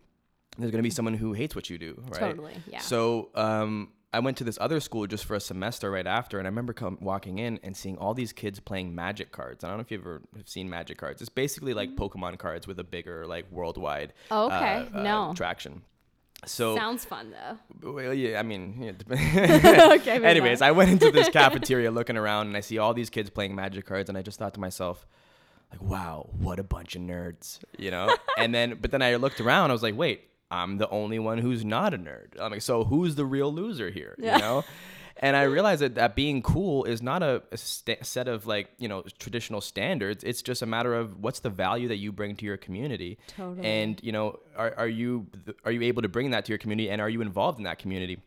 There's 0.58 0.72
gonna 0.72 0.84
be 0.84 0.90
someone 0.90 1.14
who 1.14 1.32
hates 1.34 1.56
what 1.56 1.70
you 1.70 1.78
do, 1.78 2.02
right? 2.10 2.20
Totally, 2.20 2.54
yeah. 2.68 2.80
So, 2.80 3.30
um, 3.36 3.92
I 4.12 4.20
went 4.20 4.38
to 4.38 4.44
this 4.44 4.58
other 4.60 4.80
school 4.80 5.06
just 5.06 5.26
for 5.26 5.36
a 5.36 5.40
semester 5.40 5.92
right 5.92 6.08
after, 6.08 6.40
and 6.40 6.48
I 6.48 6.50
remember 6.50 6.74
come, 6.74 6.98
walking 7.00 7.38
in 7.38 7.60
and 7.62 7.78
seeing 7.78 7.96
all 7.98 8.16
these 8.16 8.34
kids 8.34 8.60
playing 8.60 8.96
Magic 8.96 9.32
cards. 9.32 9.64
I 9.64 9.68
don't 9.68 9.78
know 9.78 9.82
if 9.82 9.92
you've 9.92 10.02
ever 10.02 10.22
have 10.36 10.50
seen 10.50 10.68
Magic 10.70 10.98
cards. 10.98 11.22
It's 11.22 11.30
basically 11.30 11.76
like 11.76 11.96
Pokemon 11.96 12.40
cards 12.40 12.66
with 12.66 12.80
a 12.80 12.84
bigger, 12.84 13.28
like 13.28 13.46
worldwide. 13.52 14.14
Oh, 14.32 14.48
okay. 14.48 14.88
uh, 14.94 14.98
uh, 15.00 15.04
No. 15.04 15.34
traction. 15.36 15.84
So 16.46 16.76
Sounds 16.76 17.04
fun 17.04 17.32
though. 17.82 17.92
well, 17.92 18.14
yeah, 18.14 18.40
I 18.40 18.44
mean, 18.44 18.82
yeah, 18.82 18.92
Okay, 20.00 20.24
Anyways. 20.24 20.62
I 20.62 20.72
went 20.72 20.90
into 20.90 21.12
this 21.12 21.28
cafeteria 21.34 21.92
looking 21.92 22.16
around 22.16 22.48
and 22.48 22.56
I 22.56 22.62
see 22.62 22.78
all 22.78 22.94
these 22.94 23.10
kids 23.10 23.30
playing 23.30 23.56
magic 23.56 23.86
cards 23.86 24.08
and 24.10 24.18
I 24.18 24.22
just 24.22 24.40
thought 24.40 24.54
to 24.54 24.60
myself, 24.60 25.06
like, 25.70 25.82
wow, 25.82 26.30
what 26.40 26.58
a 26.58 26.64
bunch 26.64 26.96
of 26.96 27.02
nerds, 27.02 27.60
you 27.78 27.92
know? 27.92 28.16
and 28.38 28.56
then, 28.56 28.78
but 28.82 28.90
then 28.92 29.02
I 29.02 29.16
looked 29.18 29.42
around, 29.42 29.70
I 29.70 29.74
was 29.74 29.84
like, 29.84 29.98
wait, 29.98 30.29
I'm 30.52 30.78
the 30.78 30.90
only 30.90 31.20
one 31.20 31.38
who's 31.38 31.64
not 31.64 31.94
a 31.94 31.98
nerd. 31.98 32.40
I'm 32.40 32.52
like, 32.52 32.62
so 32.62 32.84
who's 32.84 33.16
the 33.16 33.26
real 33.26 33.54
loser 33.54 33.90
here, 33.90 34.16
Yeah. 34.18 34.36
you 34.36 34.42
know? 34.42 34.64
And 35.22 35.36
I 35.36 35.44
realized 35.44 35.82
that, 35.82 35.96
that 35.96 36.16
being 36.16 36.42
cool 36.42 36.86
is 36.86 37.02
not 37.02 37.22
a, 37.22 37.44
a 37.52 37.58
sta- 37.58 38.02
set 38.04 38.30
of 38.30 38.48
like, 38.48 38.70
you 38.78 38.88
know, 38.88 39.04
traditional 39.20 39.60
standards. 39.60 40.24
It's 40.24 40.42
just 40.42 40.62
a 40.62 40.66
matter 40.66 40.94
of 40.96 41.20
what's 41.22 41.42
the 41.42 41.50
value 41.50 41.90
that 41.90 41.98
you 41.98 42.14
bring 42.14 42.38
to 42.38 42.46
your 42.46 42.56
community. 42.56 43.18
Totally. 43.36 43.68
And, 43.68 44.00
you 44.02 44.14
know, 44.14 44.40
are, 44.56 44.74
are 44.78 44.88
you 44.88 45.28
are 45.66 45.74
you 45.74 45.82
able 45.82 46.04
to 46.04 46.08
bring 46.08 46.30
that 46.32 46.46
to 46.46 46.52
your 46.54 46.58
community 46.58 46.90
and 46.90 47.02
are 47.02 47.10
you 47.10 47.20
involved 47.22 47.58
in 47.58 47.66
that 47.66 47.80
community? 47.80 48.20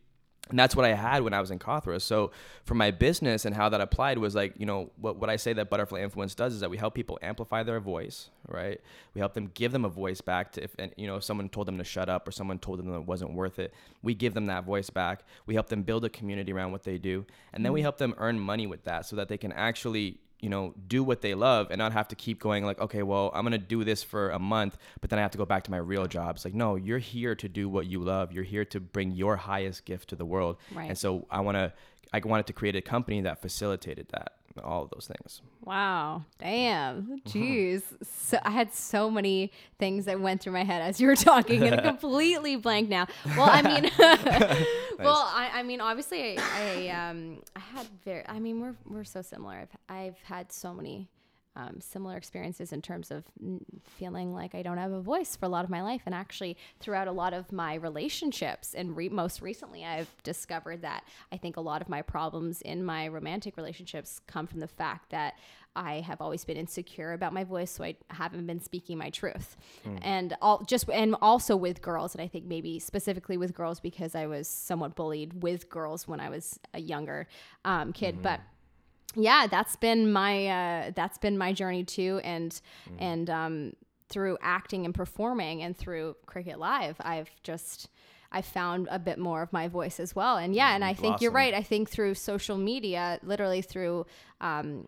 And 0.51 0.59
that's 0.59 0.75
what 0.77 0.85
I 0.85 0.93
had 0.93 1.23
when 1.23 1.33
I 1.33 1.41
was 1.41 1.51
in 1.51 1.59
Cawthra. 1.59 2.01
So 2.03 2.33
for 2.65 2.75
my 2.75 2.91
business 2.91 3.45
and 3.45 3.55
how 3.55 3.69
that 3.69 3.81
applied 3.81 4.19
was 4.19 4.35
like, 4.35 4.55
you 4.59 4.67
know, 4.67 4.91
what, 4.97 5.17
what 5.17 5.31
I 5.31 5.37
say 5.37 5.53
that 5.55 5.71
Butterfly 5.71 6.01
Influence 6.01 6.35
does 6.35 6.53
is 6.53 6.61
that 6.61 6.69
we 6.69 6.77
help 6.77 6.95
people 6.95 7.19
amplify 7.23 7.63
their 7.63 7.81
voice, 7.81 8.29
right? 8.49 8.81
We 9.15 9.21
help 9.21 9.35
them 9.35 9.51
give 9.55 9.73
them 9.73 9.85
a 9.85 9.89
voice 9.89 10.21
back 10.21 10.53
to 10.53 10.65
if, 10.65 10.75
and, 10.79 10.93
you 10.97 11.07
know, 11.07 11.17
if 11.17 11.25
someone 11.25 11.49
told 11.49 11.69
them 11.69 11.79
to 11.79 11.85
shut 11.85 12.09
up 12.09 12.27
or 12.27 12.33
someone 12.33 12.59
told 12.59 12.81
them 12.81 12.91
that 12.91 12.97
it 12.97 13.07
wasn't 13.07 13.33
worth 13.33 13.59
it, 13.59 13.73
we 14.03 14.15
give 14.15 14.35
them 14.35 14.47
that 14.47 14.65
voice 14.65 14.91
back. 14.91 15.25
We 15.47 15.55
help 15.55 15.69
them 15.69 15.85
build 15.85 16.05
a 16.05 16.11
community 16.11 16.53
around 16.53 16.73
what 16.73 16.83
they 16.83 16.99
do. 16.99 17.25
And 17.53 17.65
then 17.65 17.73
we 17.73 17.81
mm. 17.81 17.85
help 17.85 17.99
them 17.99 18.15
earn 18.19 18.39
money 18.39 18.67
with 18.67 18.85
that 18.85 19.07
so 19.07 19.17
that 19.17 19.29
they 19.29 19.39
can 19.39 19.53
actually 19.53 20.19
you 20.43 20.49
know, 20.49 20.75
do 20.89 21.03
what 21.05 21.23
they 21.23 21.35
love 21.35 21.69
and 21.71 21.79
not 21.79 21.93
have 21.93 22.09
to 22.09 22.17
keep 22.17 22.41
going 22.41 22.67
like, 22.67 22.81
okay, 22.81 23.03
well, 23.03 23.31
I'm 23.33 23.45
gonna 23.45 23.59
do 23.59 23.85
this 23.85 24.03
for 24.03 24.31
a 24.31 24.39
month, 24.41 24.77
but 25.01 25.09
then 25.09 25.19
I 25.19 25.23
have 25.23 25.31
to 25.31 25.39
go 25.39 25.47
back 25.47 25.63
to 25.65 25.71
my 25.71 25.79
real 25.79 26.07
job. 26.07 26.35
It's 26.35 26.45
like, 26.45 26.53
no, 26.53 26.75
you're 26.75 26.99
here 26.99 27.35
to 27.37 27.49
do 27.49 27.69
what 27.69 27.87
you 27.87 28.01
love. 28.01 28.33
You're 28.33 28.45
here 28.45 28.65
to 28.67 28.81
bring 28.81 29.13
your 29.13 29.37
highest 29.37 29.85
gift 29.85 30.11
to 30.11 30.17
the 30.17 30.25
world. 30.25 30.57
Right. 30.75 30.89
And 30.89 30.99
so 30.99 31.27
I 31.31 31.41
wanna, 31.41 31.73
I 32.13 32.19
wanted 32.19 32.49
to 32.49 32.53
create 32.53 32.75
a 32.75 32.83
company 32.83 33.21
that 33.23 33.41
facilitated 33.41 34.09
that, 34.11 34.35
all 34.63 34.83
of 34.83 34.91
those 34.91 35.07
things. 35.07 35.41
Wow. 35.65 36.25
Damn. 36.39 37.21
Jeez. 37.27 37.83
So 38.03 38.39
I 38.43 38.51
had 38.51 38.73
so 38.75 39.11
many 39.11 39.53
things 39.79 40.05
that 40.07 40.21
went 40.21 40.41
through 40.41 40.53
my 40.53 40.65
head 40.65 40.83
as 40.83 41.01
you 41.01 41.07
were 41.07 41.17
talking 41.17 41.63
and 41.63 41.83
completely 41.93 42.57
blank 42.57 42.89
now. 42.89 43.07
Well, 43.37 43.49
I 43.51 43.63
mean 43.63 43.91
Well, 44.99 45.29
I, 45.35 45.51
I 45.55 45.63
mean 45.63 45.81
obviously 45.81 46.39
I, 46.39 46.89
I 46.89 47.09
um 47.09 47.43
I 47.57 47.61
had 47.61 47.87
very 48.05 48.25
I 48.29 48.39
mean 48.39 48.61
we're 48.61 48.75
we're 48.87 49.05
so 49.05 49.23
similar. 49.23 49.55
I've 49.55 49.77
I've 49.89 50.19
had 50.25 50.53
so 50.53 50.73
many 50.73 51.09
um, 51.57 51.81
similar 51.81 52.17
experiences 52.17 52.73
in 52.73 52.81
terms 52.81 53.11
of 53.11 53.25
feeling 53.85 54.33
like 54.33 54.55
I 54.55 54.63
don't 54.63 54.79
have 54.79 54.93
a 54.93 55.01
voice 55.01 55.37
for 55.37 55.47
a 55.47 55.49
lot 55.49 55.65
of 55.65 55.71
my 55.71 55.83
life. 55.83 56.03
And 56.07 56.15
actually, 56.15 56.57
throughout 56.81 57.09
a 57.09 57.13
lot 57.13 57.35
of 57.35 57.53
my 57.53 57.75
relationships, 57.75 58.75
and 58.75 58.97
re- 58.97 59.09
most 59.09 59.43
recently, 59.43 59.85
I've 59.85 60.11
discovered 60.23 60.83
that 60.83 61.05
I 61.31 61.37
think 61.37 61.57
a 61.57 61.61
lot 61.61 61.83
of 61.83 61.89
my 61.89 62.03
problems 62.03 62.63
in 62.63 62.85
my 62.85 63.09
romantic 63.09 63.57
relationships 63.57 64.21
come 64.27 64.47
from 64.47 64.61
the 64.61 64.69
fact 64.69 65.11
that 65.11 65.35
I 65.75 66.01
have 66.01 66.21
always 66.21 66.45
been 66.45 66.59
insecure 66.59 67.13
about 67.15 67.33
my 67.33 67.45
voice, 67.45 67.71
so 67.71 67.85
I 67.85 67.97
haven't 68.11 68.47
been 68.47 68.61
speaking 68.61 68.99
my 68.99 69.09
truth, 69.09 69.57
and 70.03 70.37
all 70.43 70.63
just 70.67 70.89
and 70.91 71.17
also 71.23 71.57
with 71.57 71.81
girls, 71.81 72.15
and 72.15 72.21
I 72.23 72.29
think 72.29 72.45
maybe 72.45 72.79
specifically 72.79 73.39
with 73.39 73.55
girls 73.55 73.81
because 73.81 74.15
I 74.15 74.27
was 74.27 74.49
somewhat 74.49 74.95
bullied 74.95 75.43
with 75.43 75.71
girls 75.71 76.07
when 76.07 76.21
I 76.21 76.29
was 76.29 76.61
a 76.75 76.79
younger 76.81 77.27
um, 77.65 77.93
kid, 77.95 78.17
but 78.23 78.41
yeah 79.15 79.47
that's 79.47 79.77
been 79.77 80.11
my 80.13 80.47
uh 80.47 80.91
that's 80.95 81.19
been 81.19 81.37
my 81.39 81.53
journey 81.53 81.85
too 81.85 82.21
and 82.25 82.61
and 82.99 83.29
um 83.31 83.73
through 84.09 84.37
acting 84.43 84.85
and 84.85 84.95
performing 84.95 85.63
and 85.63 85.77
through 85.77 86.15
cricket 86.27 86.59
live 86.59 86.97
i've 87.01 87.31
just 87.43 87.89
i 88.31 88.41
found 88.43 88.89
a 88.91 88.99
bit 88.99 89.19
more 89.19 89.43
of 89.43 89.53
my 89.53 89.69
voice 89.69 89.99
as 90.01 90.15
well. 90.15 90.37
And 90.37 90.55
yeah 90.55 90.75
and 90.75 90.85
i 90.85 90.93
think 90.95 91.21
you're 91.21 91.33
right 91.33 91.55
i 91.55 91.63
think 91.63 91.89
through 91.91 92.15
social 92.15 92.57
media 92.59 93.19
literally 93.23 93.63
through 93.63 94.07
um 94.41 94.87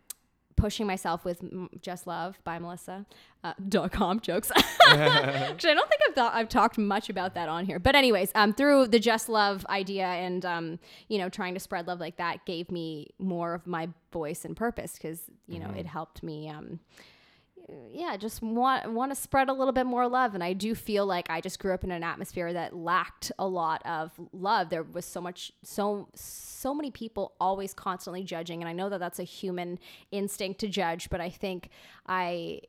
pushing 0.57 0.87
myself 0.87 1.25
with 1.25 1.43
just 1.81 2.07
love 2.07 2.39
by 2.45 2.59
melissa 2.59 3.05
uh, 3.43 3.53
dot 3.69 3.93
com 3.93 4.21
jokes 4.21 4.51
Actually, 4.87 5.71
I 5.71 5.75
don't 5.75 5.89
think 5.89 6.01
I've 6.09 6.15
thought 6.15 6.35
I've 6.35 6.49
talked 6.49 6.79
much 6.79 7.09
about 7.09 7.35
that 7.35 7.49
on 7.49 7.65
here. 7.65 7.79
But 7.79 7.95
anyways, 7.95 8.31
um, 8.35 8.53
through 8.53 8.89
the 8.89 8.99
Just 8.99 9.29
Love 9.29 9.65
idea 9.67 10.05
and 10.05 10.45
um, 10.45 10.79
you 11.09 11.19
know, 11.19 11.29
trying 11.29 11.55
to 11.55 11.61
spread 11.61 11.87
love 11.87 12.01
like 12.01 12.17
that 12.17 12.45
gave 12.45 12.71
me 12.71 13.09
more 13.19 13.55
of 13.55 13.67
my 13.67 13.89
voice 14.13 14.45
and 14.45 14.57
purpose 14.57 14.93
because 14.93 15.23
you 15.49 15.59
know 15.59 15.71
it 15.77 15.87
helped 15.87 16.23
me 16.23 16.49
um, 16.49 16.81
yeah, 17.93 18.17
just 18.17 18.43
want 18.43 18.93
want 18.93 19.11
to 19.11 19.17
spread 19.17 19.49
a 19.49 19.53
little 19.53 19.73
bit 19.73 19.87
more 19.87 20.07
love. 20.09 20.35
And 20.35 20.45
I 20.45 20.53
do 20.53 20.75
feel 20.75 21.07
like 21.07 21.31
I 21.31 21.41
just 21.41 21.59
grew 21.59 21.73
up 21.73 21.85
in 21.85 21.91
an 21.91 22.03
atmosphere 22.03 22.53
that 22.53 22.77
lacked 22.77 23.33
a 23.39 23.47
lot 23.47 23.83
of 23.87 24.11
love. 24.33 24.69
There 24.71 24.83
was 24.83 25.05
so 25.05 25.21
much, 25.21 25.53
so 25.63 26.09
so 26.15 26.75
many 26.75 26.91
people 26.91 27.33
always 27.41 27.73
constantly 27.73 28.23
judging, 28.23 28.61
and 28.61 28.69
I 28.69 28.73
know 28.73 28.89
that 28.91 29.01
that's 29.01 29.19
a 29.19 29.25
human 29.25 29.79
instinct 30.11 30.61
to 30.61 30.69
judge. 30.69 31.09
But 31.09 31.21
I 31.21 31.31
think 31.31 31.71
I 32.07 32.61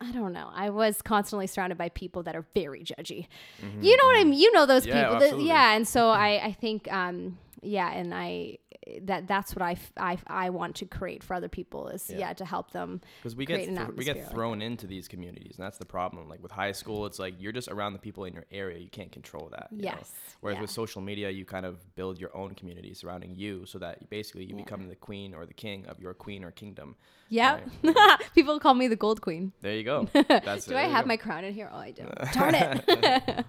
I 0.00 0.10
don't 0.10 0.32
know. 0.32 0.50
I 0.52 0.70
was 0.70 1.00
constantly 1.00 1.46
surrounded 1.46 1.78
by 1.78 1.88
people 1.90 2.24
that 2.24 2.34
are 2.34 2.44
very 2.54 2.82
judgy. 2.82 3.28
Mm-hmm. 3.64 3.82
You 3.82 3.96
know 3.96 4.04
what 4.06 4.18
I 4.18 4.24
mean? 4.24 4.40
You 4.40 4.52
know 4.52 4.66
those 4.66 4.84
yeah, 4.84 5.02
people. 5.02 5.20
That, 5.20 5.40
yeah, 5.40 5.74
and 5.74 5.86
so 5.86 6.08
I 6.08 6.46
I 6.46 6.52
think 6.52 6.92
um 6.92 7.38
yeah, 7.62 7.92
and 7.92 8.12
I 8.12 8.58
that 9.02 9.26
that's 9.26 9.54
what 9.54 9.62
I, 9.62 9.76
I, 9.96 10.18
I 10.26 10.50
want 10.50 10.76
to 10.76 10.86
create 10.86 11.22
for 11.22 11.34
other 11.34 11.48
people 11.48 11.88
is 11.88 12.10
yeah, 12.10 12.18
yeah 12.18 12.32
to 12.34 12.44
help 12.44 12.72
them 12.72 13.00
because 13.18 13.36
we 13.36 13.46
get 13.46 13.64
th- 13.64 13.88
we 13.96 14.04
get 14.04 14.30
thrown 14.30 14.58
like 14.58 14.66
into 14.66 14.86
these 14.86 15.08
communities 15.08 15.54
and 15.56 15.64
that's 15.64 15.78
the 15.78 15.86
problem. 15.86 16.28
Like 16.28 16.42
with 16.42 16.52
high 16.52 16.72
school 16.72 17.06
it's 17.06 17.18
like 17.18 17.34
you're 17.38 17.52
just 17.52 17.68
around 17.68 17.92
the 17.92 17.98
people 17.98 18.24
in 18.24 18.34
your 18.34 18.46
area. 18.50 18.78
You 18.78 18.88
can't 18.88 19.12
control 19.12 19.48
that 19.52 19.68
yes 19.72 19.94
know? 19.94 20.04
whereas 20.40 20.56
yeah. 20.56 20.62
with 20.62 20.70
social 20.70 21.00
media 21.00 21.30
you 21.30 21.44
kind 21.44 21.66
of 21.66 21.94
build 21.94 22.18
your 22.18 22.36
own 22.36 22.54
community 22.54 22.94
surrounding 22.94 23.34
you 23.34 23.64
so 23.66 23.78
that 23.78 24.08
basically 24.10 24.44
you 24.44 24.56
yeah. 24.56 24.64
become 24.64 24.88
the 24.88 24.96
queen 24.96 25.34
or 25.34 25.46
the 25.46 25.54
king 25.54 25.86
of 25.86 26.00
your 26.00 26.14
queen 26.14 26.44
or 26.44 26.50
kingdom 26.50 26.96
yeah 27.28 27.60
right? 27.82 28.20
people 28.34 28.58
call 28.58 28.74
me 28.74 28.88
the 28.88 28.96
gold 28.96 29.20
queen. 29.20 29.52
There 29.60 29.74
you 29.74 29.84
go. 29.84 30.08
That's 30.28 30.66
do 30.66 30.76
I 30.76 30.82
have 30.82 31.06
my 31.06 31.16
crown 31.16 31.44
in 31.44 31.54
here? 31.54 31.70
Oh 31.72 31.78
I 31.78 31.92
don't. 31.92 32.14
Darn 32.32 32.54
it. 32.54 33.46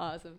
Awesome 0.00 0.38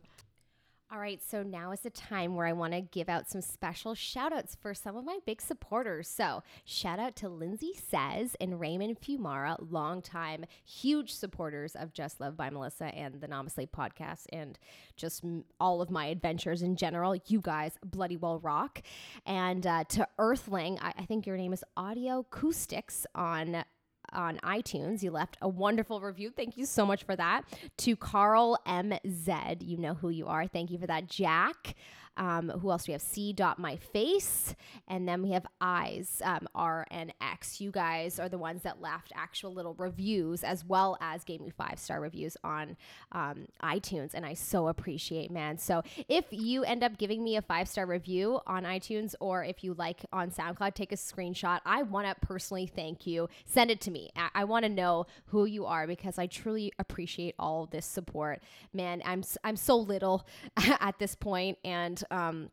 all 0.90 1.00
right, 1.00 1.22
so 1.22 1.44
now 1.44 1.72
is 1.74 1.82
the 1.82 1.90
time 1.90 2.36
where 2.36 2.46
I 2.48 2.54
want 2.54 2.72
to 2.72 2.80
give 2.80 3.10
out 3.10 3.30
some 3.30 3.42
special 3.42 3.94
shout 3.94 4.32
outs 4.32 4.56
for 4.56 4.74
some 4.74 4.96
of 4.96 5.04
my 5.04 5.18
big 5.26 5.42
supporters. 5.42 6.08
So, 6.08 6.44
shout 6.64 6.98
out 6.98 7.18
to 7.18 7.28
Lindsay 7.28 7.74
Says 7.74 8.38
and 8.40 8.58
Raymond 8.58 8.98
Fumara, 9.02 9.58
longtime 9.60 10.46
huge 10.64 11.14
supporters 11.14 11.76
of 11.76 11.92
Just 11.92 12.22
Love 12.22 12.38
by 12.38 12.50
Melissa 12.50 12.86
and 12.86 13.20
the 13.20 13.28
NamaSLAY 13.28 13.70
podcast 13.70 14.28
and 14.32 14.58
just 14.96 15.26
all 15.60 15.82
of 15.82 15.92
my 15.92 16.06
adventures 16.06 16.62
in 16.62 16.78
general. 16.78 17.18
You 17.28 17.42
guys 17.42 17.74
bloody 17.84 18.16
well 18.16 18.40
rock. 18.40 18.82
And 19.26 19.68
uh, 19.68 19.84
to 19.90 20.08
Earthling, 20.18 20.80
I, 20.82 20.94
I 20.98 21.06
think 21.06 21.28
your 21.28 21.36
name 21.36 21.52
is 21.52 21.66
Audio 21.76 22.20
Acoustics 22.20 23.06
on 23.14 23.66
on 24.14 24.40
iTunes. 24.44 25.04
You 25.04 25.12
left 25.12 25.38
a 25.42 25.48
wonderful 25.48 26.02
review. 26.02 26.32
Thank 26.32 26.58
you 26.58 26.66
so 26.66 26.86
much 26.86 27.04
for 27.04 27.16
that. 27.16 27.44
To 27.78 27.96
Carl 27.96 28.60
MZ, 28.68 29.68
you 29.68 29.78
know 29.78 29.94
who 29.94 30.10
you 30.10 30.28
are. 30.28 30.48
Thank 30.48 30.72
you 30.72 30.78
for 30.78 30.88
that. 30.88 31.08
Jack, 31.08 31.76
um, 32.18 32.50
who 32.50 32.72
else 32.72 32.86
do 32.86 32.92
we 32.92 32.94
have? 32.94 33.02
C. 33.02 33.34
Dot 33.34 33.60
my 33.60 33.76
face, 33.76 34.56
and 34.88 35.08
then 35.08 35.22
we 35.22 35.32
have 35.32 35.46
eyes. 35.62 36.22
Um, 36.24 36.48
R 36.56 36.86
and 36.92 37.14
X. 37.22 37.62
You 37.62 37.72
guys 37.72 38.20
are 38.20 38.30
the 38.30 38.38
ones 38.38 38.64
that 38.64 38.82
left 38.82 39.12
actual 39.16 39.54
little 39.54 39.76
reviews 39.76 40.44
as 40.44 40.66
well 40.66 40.98
as 41.02 41.24
gave 41.24 41.42
me 41.42 41.50
five 41.50 41.80
star 41.80 42.02
reviews 42.02 42.36
on 42.44 42.76
um, 43.12 43.48
iTunes, 43.62 44.14
and 44.14 44.26
I 44.26 44.34
so 44.34 44.68
appreciate, 44.68 45.32
man. 45.32 45.58
So 45.58 45.84
if 46.08 46.26
you 46.32 46.64
end 46.64 46.84
up 46.84 46.98
giving 46.98 47.24
me 47.24 47.38
a 47.38 47.42
five 47.42 47.68
star 47.68 47.86
review 47.86 48.40
on 48.48 48.64
iTunes, 48.64 49.16
or 49.20 49.44
if 49.44 49.64
you 49.64 49.74
like 49.76 50.06
on 50.12 50.32
SoundCloud, 50.32 50.74
take 50.74 50.92
a 50.92 50.96
screenshot. 50.96 51.60
I 51.66 51.84
want 51.84 52.08
to 52.08 52.26
personally 52.26 52.68
thank 52.68 53.06
you. 53.06 53.30
Send 53.46 53.72
it 53.72 53.82
to 53.82 53.92
me. 53.92 54.10
I, 54.16 54.30
I 54.36 54.44
want 54.44 54.64
to 54.64 54.70
know 54.70 55.06
who 55.28 55.46
you 55.46 55.66
are 55.66 55.88
because 55.88 56.18
I 56.18 56.28
truly 56.28 56.74
appreciate 56.80 57.36
all 57.40 57.66
this 57.66 57.86
support, 57.86 58.42
man. 58.74 59.02
I'm 59.06 59.24
I'm 59.44 59.56
so 59.56 59.78
little 59.78 60.26
at 60.80 61.00
this 61.00 61.16
point, 61.16 61.58
and 61.64 62.02
um, 62.12 62.50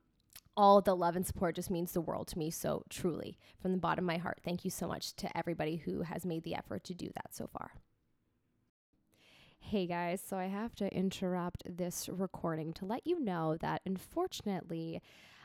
all 0.56 0.80
the 0.80 0.94
love 0.94 1.16
and 1.16 1.26
support 1.26 1.56
just 1.56 1.70
means 1.70 1.92
the 1.92 2.00
world 2.00 2.28
to 2.28 2.38
me. 2.38 2.50
So, 2.50 2.84
truly, 2.88 3.38
from 3.60 3.72
the 3.72 3.78
bottom 3.78 4.04
of 4.04 4.06
my 4.06 4.18
heart, 4.18 4.40
thank 4.44 4.64
you 4.64 4.70
so 4.70 4.86
much 4.86 5.14
to 5.16 5.36
everybody 5.36 5.76
who 5.76 6.02
has 6.02 6.24
made 6.24 6.44
the 6.44 6.54
effort 6.54 6.84
to 6.84 6.94
do 6.94 7.10
that 7.14 7.34
so 7.34 7.46
far. 7.46 7.72
Hey 9.58 9.86
guys, 9.86 10.20
so 10.24 10.36
I 10.36 10.46
have 10.46 10.74
to 10.76 10.94
interrupt 10.94 11.62
this 11.66 12.10
recording 12.12 12.74
to 12.74 12.84
let 12.84 13.06
you 13.06 13.18
know 13.18 13.56
that 13.60 13.80
unfortunately, 13.86 15.00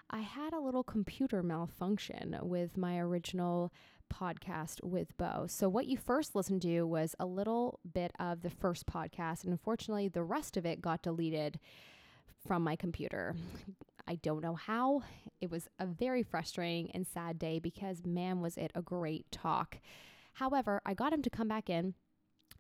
I 0.10 0.20
had 0.20 0.54
a 0.54 0.60
little 0.60 0.84
computer 0.84 1.42
malfunction 1.42 2.38
with 2.42 2.76
my 2.76 3.00
original 3.00 3.72
podcast 4.14 4.84
with 4.84 5.16
Beau. 5.18 5.46
So, 5.48 5.70
what 5.70 5.86
you 5.86 5.96
first 5.96 6.36
listened 6.36 6.64
to 6.64 6.84
was 6.84 7.16
a 7.20 7.26
little 7.26 7.80
bit 7.94 8.12
of 8.20 8.42
the 8.42 8.50
first 8.50 8.86
podcast, 8.86 9.44
and 9.44 9.54
unfortunately, 9.54 10.10
the 10.10 10.24
rest 10.24 10.58
of 10.58 10.66
it 10.66 10.82
got 10.82 11.02
deleted 11.02 11.60
from 12.46 12.64
my 12.64 12.76
computer. 12.76 13.36
I 14.10 14.16
don't 14.16 14.42
know 14.42 14.56
how. 14.56 15.04
It 15.40 15.52
was 15.52 15.70
a 15.78 15.86
very 15.86 16.24
frustrating 16.24 16.90
and 16.96 17.06
sad 17.06 17.38
day 17.38 17.60
because, 17.60 18.04
man, 18.04 18.42
was 18.42 18.58
it 18.58 18.72
a 18.74 18.82
great 18.82 19.32
talk. 19.32 19.80
However, 20.34 20.82
I 20.84 20.96
got 20.96 21.14
him 21.14 21.22
to 21.22 21.30
come 21.30 21.48
back 21.48 21.70
in 21.70 21.94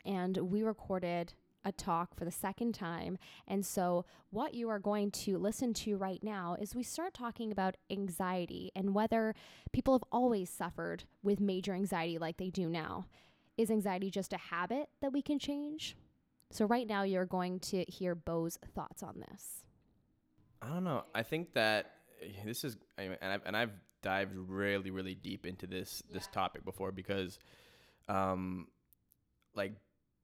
and 0.05 0.37
we 0.37 0.61
recorded 0.61 1.33
a 1.65 1.71
talk 1.71 2.15
for 2.15 2.23
the 2.23 2.31
second 2.31 2.73
time. 2.73 3.17
And 3.47 3.65
so, 3.65 4.05
what 4.29 4.53
you 4.53 4.69
are 4.69 4.77
going 4.77 5.09
to 5.11 5.39
listen 5.39 5.73
to 5.73 5.97
right 5.97 6.23
now 6.23 6.55
is 6.61 6.75
we 6.75 6.83
start 6.83 7.15
talking 7.15 7.51
about 7.51 7.77
anxiety 7.89 8.71
and 8.75 8.93
whether 8.93 9.33
people 9.73 9.95
have 9.95 10.03
always 10.11 10.51
suffered 10.51 11.05
with 11.23 11.39
major 11.39 11.73
anxiety 11.73 12.19
like 12.19 12.37
they 12.37 12.51
do 12.51 12.69
now. 12.69 13.07
Is 13.57 13.71
anxiety 13.71 14.11
just 14.11 14.33
a 14.33 14.37
habit 14.37 14.89
that 15.01 15.11
we 15.11 15.23
can 15.23 15.39
change? 15.39 15.97
So, 16.51 16.65
right 16.65 16.87
now, 16.87 17.01
you're 17.01 17.25
going 17.25 17.59
to 17.61 17.85
hear 17.85 18.13
Beau's 18.13 18.59
thoughts 18.75 19.01
on 19.01 19.23
this. 19.31 19.65
I 20.61 20.67
don't 20.67 20.83
know. 20.83 21.03
I 21.13 21.23
think 21.23 21.53
that 21.53 21.91
eh, 22.21 22.27
this 22.45 22.63
is, 22.63 22.77
and 22.97 23.17
I've, 23.21 23.41
and 23.45 23.55
I've 23.55 23.71
dived 24.01 24.35
really, 24.35 24.91
really 24.91 25.15
deep 25.15 25.45
into 25.45 25.67
this 25.67 26.03
yeah. 26.07 26.15
this 26.15 26.27
topic 26.27 26.65
before 26.65 26.91
because, 26.91 27.39
um, 28.07 28.67
like, 29.55 29.73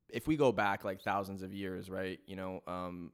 if 0.10 0.28
we 0.28 0.38
go 0.38 0.52
back 0.52 0.84
like 0.84 1.02
thousands 1.02 1.42
of 1.42 1.54
years, 1.54 1.90
right? 1.90 2.20
You 2.26 2.36
know, 2.36 2.64
um, 2.68 3.12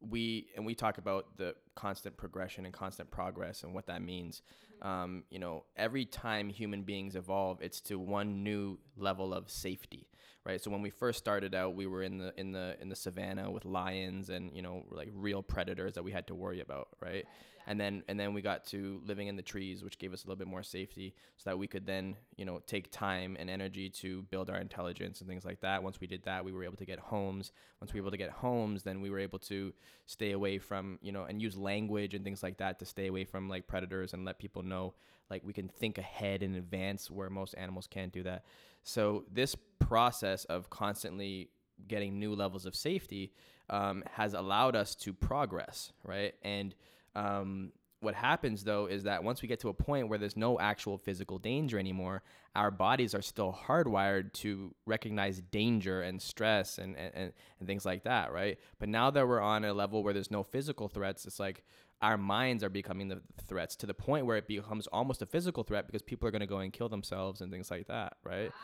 we 0.00 0.48
and 0.56 0.66
we 0.66 0.74
talk 0.74 0.98
about 0.98 1.36
the 1.36 1.54
constant 1.74 2.16
progression 2.16 2.64
and 2.64 2.74
constant 2.74 3.10
progress 3.10 3.62
and 3.62 3.74
what 3.74 3.86
that 3.86 4.02
means. 4.02 4.42
Mm-hmm. 4.82 4.88
Um, 4.88 5.24
you 5.30 5.38
know, 5.38 5.64
every 5.76 6.04
time 6.04 6.48
human 6.48 6.82
beings 6.82 7.14
evolve, 7.14 7.60
it's 7.60 7.80
to 7.82 7.98
one 7.98 8.42
new 8.42 8.78
level 8.96 9.32
of 9.32 9.50
safety 9.50 10.08
right? 10.44 10.60
So 10.62 10.70
when 10.70 10.82
we 10.82 10.90
first 10.90 11.18
started 11.18 11.54
out, 11.54 11.74
we 11.74 11.86
were 11.86 12.02
in 12.02 12.18
the 12.18 12.32
in 12.38 12.52
the 12.52 12.76
in 12.80 12.88
the 12.88 12.96
savannah 12.96 13.50
with 13.50 13.64
lions 13.64 14.30
and 14.30 14.54
you 14.54 14.62
know 14.62 14.84
like 14.90 15.10
real 15.14 15.42
predators 15.42 15.94
that 15.94 16.02
we 16.02 16.12
had 16.12 16.26
to 16.28 16.34
worry 16.34 16.60
about, 16.60 16.88
right? 17.00 17.24
And 17.66 17.80
then 17.80 18.02
and 18.08 18.18
then 18.18 18.34
we 18.34 18.42
got 18.42 18.64
to 18.66 19.00
living 19.04 19.28
in 19.28 19.36
the 19.36 19.42
trees, 19.42 19.84
which 19.84 19.98
gave 19.98 20.12
us 20.12 20.24
a 20.24 20.26
little 20.26 20.38
bit 20.38 20.48
more 20.48 20.64
safety, 20.64 21.14
so 21.36 21.50
that 21.50 21.58
we 21.58 21.68
could 21.68 21.86
then 21.86 22.16
you 22.36 22.44
know 22.44 22.60
take 22.66 22.90
time 22.90 23.36
and 23.38 23.48
energy 23.48 23.88
to 23.88 24.22
build 24.22 24.50
our 24.50 24.58
intelligence 24.58 25.20
and 25.20 25.28
things 25.28 25.44
like 25.44 25.60
that. 25.60 25.82
Once 25.82 26.00
we 26.00 26.08
did 26.08 26.24
that, 26.24 26.44
we 26.44 26.52
were 26.52 26.64
able 26.64 26.76
to 26.76 26.84
get 26.84 26.98
homes. 26.98 27.52
Once 27.80 27.92
we 27.92 28.00
were 28.00 28.06
able 28.06 28.10
to 28.10 28.16
get 28.16 28.30
homes, 28.30 28.82
then 28.82 29.00
we 29.00 29.10
were 29.10 29.20
able 29.20 29.38
to 29.38 29.72
stay 30.06 30.32
away 30.32 30.58
from 30.58 30.98
you 31.02 31.12
know 31.12 31.22
and 31.24 31.40
use 31.40 31.56
language 31.56 32.14
and 32.14 32.24
things 32.24 32.42
like 32.42 32.58
that 32.58 32.80
to 32.80 32.84
stay 32.84 33.06
away 33.06 33.24
from 33.24 33.48
like 33.48 33.68
predators 33.68 34.12
and 34.12 34.24
let 34.24 34.40
people 34.40 34.62
know 34.64 34.94
like 35.30 35.42
we 35.44 35.52
can 35.52 35.68
think 35.68 35.98
ahead 35.98 36.42
in 36.42 36.54
advance 36.56 37.10
where 37.10 37.30
most 37.30 37.54
animals 37.56 37.86
can't 37.86 38.12
do 38.12 38.22
that. 38.22 38.44
So 38.82 39.24
this 39.32 39.56
process 39.78 40.44
of 40.46 40.70
constantly 40.70 41.50
getting 41.88 42.18
new 42.18 42.34
levels 42.34 42.66
of 42.66 42.74
safety 42.74 43.32
um, 43.70 44.02
has 44.12 44.34
allowed 44.34 44.76
us 44.76 44.94
to 44.96 45.12
progress, 45.12 45.92
right? 46.04 46.34
And 46.42 46.74
um, 47.14 47.72
what 48.00 48.14
happens 48.14 48.64
though 48.64 48.86
is 48.86 49.04
that 49.04 49.22
once 49.22 49.42
we 49.42 49.48
get 49.48 49.60
to 49.60 49.68
a 49.68 49.74
point 49.74 50.08
where 50.08 50.18
there's 50.18 50.36
no 50.36 50.58
actual 50.58 50.98
physical 50.98 51.38
danger 51.38 51.78
anymore, 51.78 52.22
our 52.54 52.70
bodies 52.70 53.14
are 53.14 53.22
still 53.22 53.56
hardwired 53.66 54.32
to 54.34 54.74
recognize 54.86 55.40
danger 55.40 56.02
and 56.02 56.20
stress 56.20 56.78
and, 56.78 56.96
and, 56.96 57.32
and 57.58 57.66
things 57.66 57.86
like 57.86 58.02
that, 58.02 58.32
right? 58.32 58.58
But 58.78 58.88
now 58.88 59.10
that 59.10 59.26
we're 59.26 59.40
on 59.40 59.64
a 59.64 59.72
level 59.72 60.02
where 60.02 60.12
there's 60.12 60.30
no 60.30 60.42
physical 60.42 60.88
threats, 60.88 61.24
it's 61.24 61.40
like 61.40 61.64
our 62.02 62.18
minds 62.18 62.64
are 62.64 62.68
becoming 62.68 63.08
the 63.08 63.20
threats 63.46 63.76
to 63.76 63.86
the 63.86 63.94
point 63.94 64.26
where 64.26 64.36
it 64.36 64.46
becomes 64.48 64.86
almost 64.88 65.22
a 65.22 65.26
physical 65.26 65.62
threat 65.62 65.86
because 65.86 66.02
people 66.02 66.28
are 66.28 66.32
going 66.32 66.40
to 66.40 66.46
go 66.46 66.58
and 66.58 66.72
kill 66.72 66.88
themselves 66.88 67.40
and 67.40 67.50
things 67.52 67.70
like 67.70 67.86
that, 67.86 68.16
right? 68.24 68.50
Wow. 68.50 68.54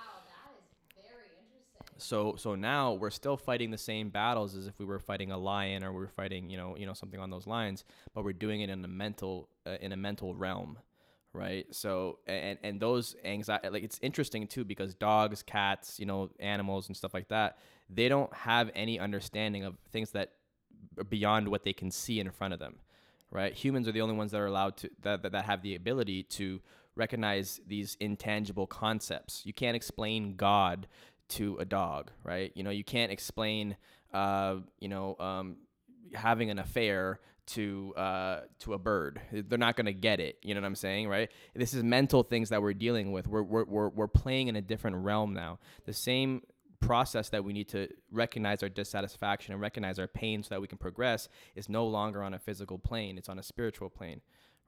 So 1.96 2.37
so 2.37 2.55
now 2.55 2.92
we're 2.92 3.11
still 3.11 3.37
fighting 3.37 3.70
the 3.70 3.79
same 3.79 4.11
battles 4.11 4.55
as 4.55 4.66
if 4.66 4.79
we 4.79 4.85
were 4.85 5.01
fighting 5.01 5.33
a 5.33 5.38
lion 5.38 5.83
or 5.83 5.92
we 5.92 6.05
are 6.05 6.09
fighting 6.09 6.48
you 6.48 6.57
know 6.57 6.77
you 6.77 6.87
know 6.87 6.92
something 6.94 7.18
on 7.20 7.31
those 7.31 7.46
lines, 7.46 7.85
but 8.14 8.24
we're 8.24 8.33
doing 8.33 8.61
it 8.61 8.70
in 8.70 8.85
a 8.85 8.88
mental 8.88 9.48
uh, 9.66 9.77
in 9.81 9.92
a 9.92 9.96
mental 9.96 10.35
realm, 10.35 10.79
right? 11.33 11.66
So 11.74 12.20
and 12.27 12.59
and 12.62 12.81
those 12.81 13.16
anxiety 13.24 13.68
like 13.70 13.83
it's 13.83 13.98
interesting 14.01 14.46
too 14.46 14.64
because 14.64 14.94
dogs, 14.94 15.42
cats, 15.42 15.98
you 15.98 16.07
know 16.07 16.31
animals 16.38 16.87
and 16.88 16.96
stuff 16.96 17.14
like 17.14 17.29
that, 17.29 17.59
they 17.90 18.09
don't 18.09 18.33
have 18.33 18.70
any 18.77 18.98
understanding 19.01 19.64
of 19.64 19.77
things 19.90 20.12
that 20.12 20.33
are 20.98 21.05
beyond 21.05 21.48
what 21.48 21.64
they 21.64 21.72
can 21.72 21.90
see 21.90 22.20
in 22.20 22.31
front 22.31 22.55
of 22.55 22.61
them, 22.61 22.77
right? 23.31 23.53
Humans 23.55 23.88
are 23.88 23.93
the 23.93 24.01
only 24.01 24.14
ones 24.14 24.33
that 24.33 24.38
are 24.38 24.47
allowed 24.47 24.77
to 24.79 24.91
that 25.03 25.23
that, 25.23 25.33
that 25.33 25.45
have 25.45 25.62
the 25.62 25.75
ability 25.75 26.23
to 26.25 26.61
recognize 26.95 27.61
these 27.67 27.97
intangible 28.01 28.67
concepts. 28.67 29.43
You 29.45 29.53
can't 29.53 29.77
explain 29.77 30.37
God 30.37 30.88
to 31.31 31.57
a 31.59 31.64
dog, 31.64 32.11
right? 32.25 32.53
You 32.55 32.62
know, 32.62 32.71
you 32.71 32.85
can't 32.85 33.12
explain, 33.12 33.77
uh, 34.12 34.57
you 34.81 34.88
know, 34.88 35.17
um, 35.19 35.57
having 36.14 36.51
an 36.51 36.59
affair 36.59 37.21
to 37.47 37.95
uh, 37.97 38.41
to 38.61 38.75
a 38.75 38.79
bird. 38.79 39.21
They're 39.33 39.59
not 39.59 39.77
gonna 39.77 39.93
get 39.93 40.21
it. 40.21 40.38
You 40.43 40.55
know 40.55 40.61
what 40.61 40.67
I'm 40.67 40.75
saying, 40.75 41.09
right? 41.09 41.31
This 41.55 41.73
is 41.75 41.83
mental 41.83 42.23
things 42.23 42.51
that 42.51 42.61
we're 42.61 42.75
dealing 42.75 43.12
with. 43.12 43.27
We're 43.27 43.43
we're 43.43 43.64
we're, 43.64 43.88
we're 43.88 44.09
playing 44.09 44.49
in 44.49 44.57
a 44.57 44.61
different 44.61 44.97
realm 44.99 45.33
now. 45.35 45.59
The 45.87 45.95
same 45.95 46.43
process 46.81 47.29
that 47.31 47.45
we 47.45 47.53
need 47.53 47.69
to 47.69 47.88
recognize 48.11 48.62
our 48.62 48.69
dissatisfaction 48.69 49.53
and 49.53 49.61
recognize 49.61 49.99
our 49.99 50.07
pain 50.07 50.43
so 50.43 50.51
that 50.51 50.61
we 50.61 50.69
can 50.69 50.79
progress 50.79 51.29
is 51.55 51.69
no 51.69 51.87
longer 51.87 52.23
on 52.23 52.35
a 52.35 52.38
physical 52.38 52.79
plane. 52.79 53.19
It's 53.19 53.29
on 53.29 53.38
a 53.38 53.43
spiritual 53.43 53.91
plane 53.91 54.21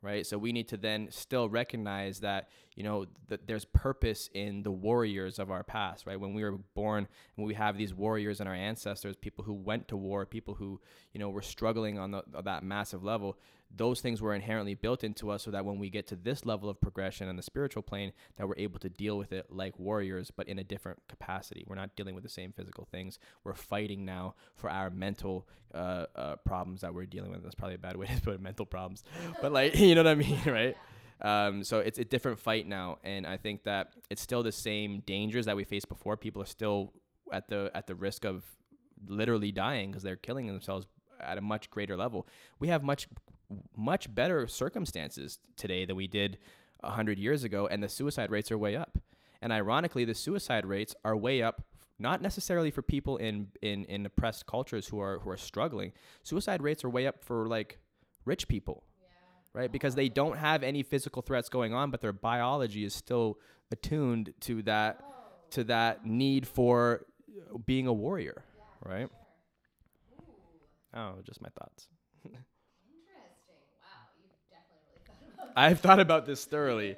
right? 0.02 0.26
So 0.26 0.38
we 0.38 0.52
need 0.52 0.68
to 0.68 0.76
then 0.76 1.08
still 1.10 1.48
recognize 1.48 2.20
that 2.20 2.48
you 2.74 2.82
know 2.82 3.06
that 3.28 3.46
there's 3.46 3.64
purpose 3.64 4.30
in 4.32 4.62
the 4.62 4.70
warriors 4.70 5.38
of 5.38 5.50
our 5.50 5.62
past, 5.62 6.06
right? 6.06 6.18
When 6.18 6.32
we 6.32 6.42
were 6.42 6.58
born, 6.74 7.06
when 7.36 7.46
we 7.46 7.54
have 7.54 7.76
these 7.76 7.92
warriors 7.92 8.40
and 8.40 8.48
our 8.48 8.54
ancestors, 8.54 9.16
people 9.16 9.44
who 9.44 9.52
went 9.52 9.88
to 9.88 9.96
war, 9.96 10.24
people 10.24 10.54
who 10.54 10.80
you 11.12 11.20
know 11.20 11.28
were 11.28 11.42
struggling 11.42 11.98
on, 11.98 12.12
the, 12.12 12.22
on 12.34 12.44
that 12.44 12.62
massive 12.62 13.04
level 13.04 13.36
those 13.74 14.00
things 14.00 14.20
were 14.20 14.34
inherently 14.34 14.74
built 14.74 15.04
into 15.04 15.30
us 15.30 15.44
so 15.44 15.50
that 15.50 15.64
when 15.64 15.78
we 15.78 15.90
get 15.90 16.06
to 16.08 16.16
this 16.16 16.44
level 16.44 16.68
of 16.68 16.80
progression 16.80 17.28
in 17.28 17.36
the 17.36 17.42
spiritual 17.42 17.82
plane 17.82 18.12
that 18.36 18.48
we're 18.48 18.56
able 18.56 18.78
to 18.80 18.88
deal 18.88 19.16
with 19.16 19.32
it 19.32 19.46
like 19.50 19.78
warriors 19.78 20.30
but 20.30 20.48
in 20.48 20.58
a 20.58 20.64
different 20.64 20.98
capacity. 21.08 21.64
We're 21.66 21.76
not 21.76 21.94
dealing 21.96 22.14
with 22.14 22.24
the 22.24 22.30
same 22.30 22.52
physical 22.52 22.86
things. 22.90 23.18
We're 23.44 23.54
fighting 23.54 24.04
now 24.04 24.34
for 24.54 24.68
our 24.70 24.90
mental 24.90 25.46
uh, 25.74 26.06
uh, 26.16 26.36
problems 26.36 26.80
that 26.80 26.92
we're 26.92 27.06
dealing 27.06 27.30
with. 27.30 27.42
That's 27.42 27.54
probably 27.54 27.76
a 27.76 27.78
bad 27.78 27.96
way 27.96 28.06
to 28.14 28.20
put 28.20 28.34
it 28.34 28.40
mental 28.40 28.66
problems. 28.66 29.04
But 29.40 29.52
like 29.52 29.74
you 29.78 29.94
know 29.94 30.02
what 30.02 30.10
i 30.10 30.14
mean 30.14 30.40
right? 30.46 30.76
Um, 31.22 31.62
so 31.64 31.80
it's 31.80 31.98
a 31.98 32.04
different 32.04 32.40
fight 32.40 32.66
now 32.66 32.96
and 33.04 33.26
i 33.26 33.36
think 33.36 33.64
that 33.64 33.92
it's 34.08 34.22
still 34.22 34.42
the 34.42 34.52
same 34.52 35.00
dangers 35.00 35.46
that 35.46 35.56
we 35.56 35.64
faced 35.64 35.88
before. 35.88 36.16
People 36.16 36.42
are 36.42 36.46
still 36.46 36.92
at 37.32 37.48
the 37.48 37.70
at 37.74 37.86
the 37.86 37.94
risk 37.94 38.24
of 38.24 38.44
literally 39.06 39.52
dying 39.52 39.90
because 39.90 40.02
they're 40.02 40.16
killing 40.16 40.46
themselves 40.46 40.86
at 41.20 41.38
a 41.38 41.40
much 41.40 41.70
greater 41.70 41.96
level. 41.96 42.26
We 42.58 42.68
have 42.68 42.82
much 42.82 43.08
much 43.76 44.12
better 44.14 44.46
circumstances 44.46 45.38
today 45.56 45.84
than 45.84 45.96
we 45.96 46.06
did 46.06 46.38
100 46.80 47.18
years 47.18 47.44
ago, 47.44 47.66
and 47.66 47.82
the 47.82 47.88
suicide 47.88 48.30
rates 48.30 48.50
are 48.50 48.58
way 48.58 48.76
up. 48.76 48.98
And 49.42 49.52
ironically, 49.52 50.04
the 50.04 50.14
suicide 50.14 50.66
rates 50.66 50.94
are 51.04 51.16
way 51.16 51.42
up 51.42 51.62
not 52.00 52.22
necessarily 52.22 52.70
for 52.70 52.82
people 52.82 53.18
in, 53.18 53.48
in, 53.60 53.84
in 53.84 54.06
oppressed 54.06 54.46
cultures 54.46 54.88
who 54.88 54.98
are, 55.00 55.18
who 55.18 55.30
are 55.30 55.36
struggling. 55.36 55.92
Suicide 56.22 56.62
rates 56.62 56.82
are 56.82 56.88
way 56.88 57.06
up 57.06 57.22
for 57.22 57.46
like 57.46 57.78
rich 58.24 58.48
people, 58.48 58.84
yeah. 59.02 59.08
right? 59.52 59.70
Because 59.70 59.94
they 59.94 60.08
don't 60.08 60.38
have 60.38 60.62
any 60.62 60.82
physical 60.82 61.20
threats 61.20 61.50
going 61.50 61.74
on, 61.74 61.90
but 61.90 62.00
their 62.00 62.14
biology 62.14 62.84
is 62.84 62.94
still 62.94 63.38
attuned 63.70 64.32
to 64.40 64.62
that, 64.62 65.00
oh. 65.02 65.10
to 65.50 65.64
that 65.64 66.06
need 66.06 66.48
for 66.48 67.04
being 67.66 67.86
a 67.86 67.92
warrior, 67.92 68.44
yeah, 68.56 68.92
right? 68.92 69.08
Sure. 70.08 71.02
Oh, 71.02 71.20
just 71.22 71.42
my 71.42 71.50
thoughts. 71.50 71.89
I've 75.56 75.80
thought 75.80 76.00
about 76.00 76.26
this 76.26 76.44
thoroughly. 76.44 76.96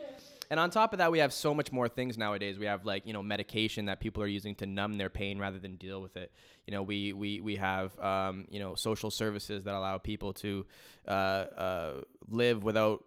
And 0.51 0.61
on 0.61 0.69
top 0.69 0.93
of 0.93 0.99
that, 0.99 1.11
we 1.11 1.21
have 1.21 1.33
so 1.33 1.55
much 1.55 1.73
more 1.73 1.88
things 1.88 2.19
nowadays. 2.19 2.59
We 2.59 2.67
have 2.67 2.85
like 2.85 3.07
you 3.07 3.15
know 3.15 3.23
medication 3.23 3.87
that 3.87 4.01
people 4.01 4.23
are 4.23 4.27
using 4.27 4.55
to 4.57 4.67
numb 4.67 4.99
their 4.99 5.09
pain 5.09 5.38
rather 5.38 5.59
than 5.59 5.77
deal 5.77 6.03
with 6.03 6.17
it. 6.17 6.31
You 6.67 6.73
know, 6.73 6.83
we 6.83 7.15
we 7.15 7.41
we 7.41 7.57
have 7.57 7.99
um, 7.99 8.47
you 8.51 8.61
know 8.61 8.75
social 8.75 9.11
services 9.11 9.65
that 9.65 9.75
allow 9.75 9.97
people 9.97 10.35
to 10.35 10.67
uh, 11.09 11.11
uh, 11.11 11.93
live 12.29 12.65
without 12.65 13.03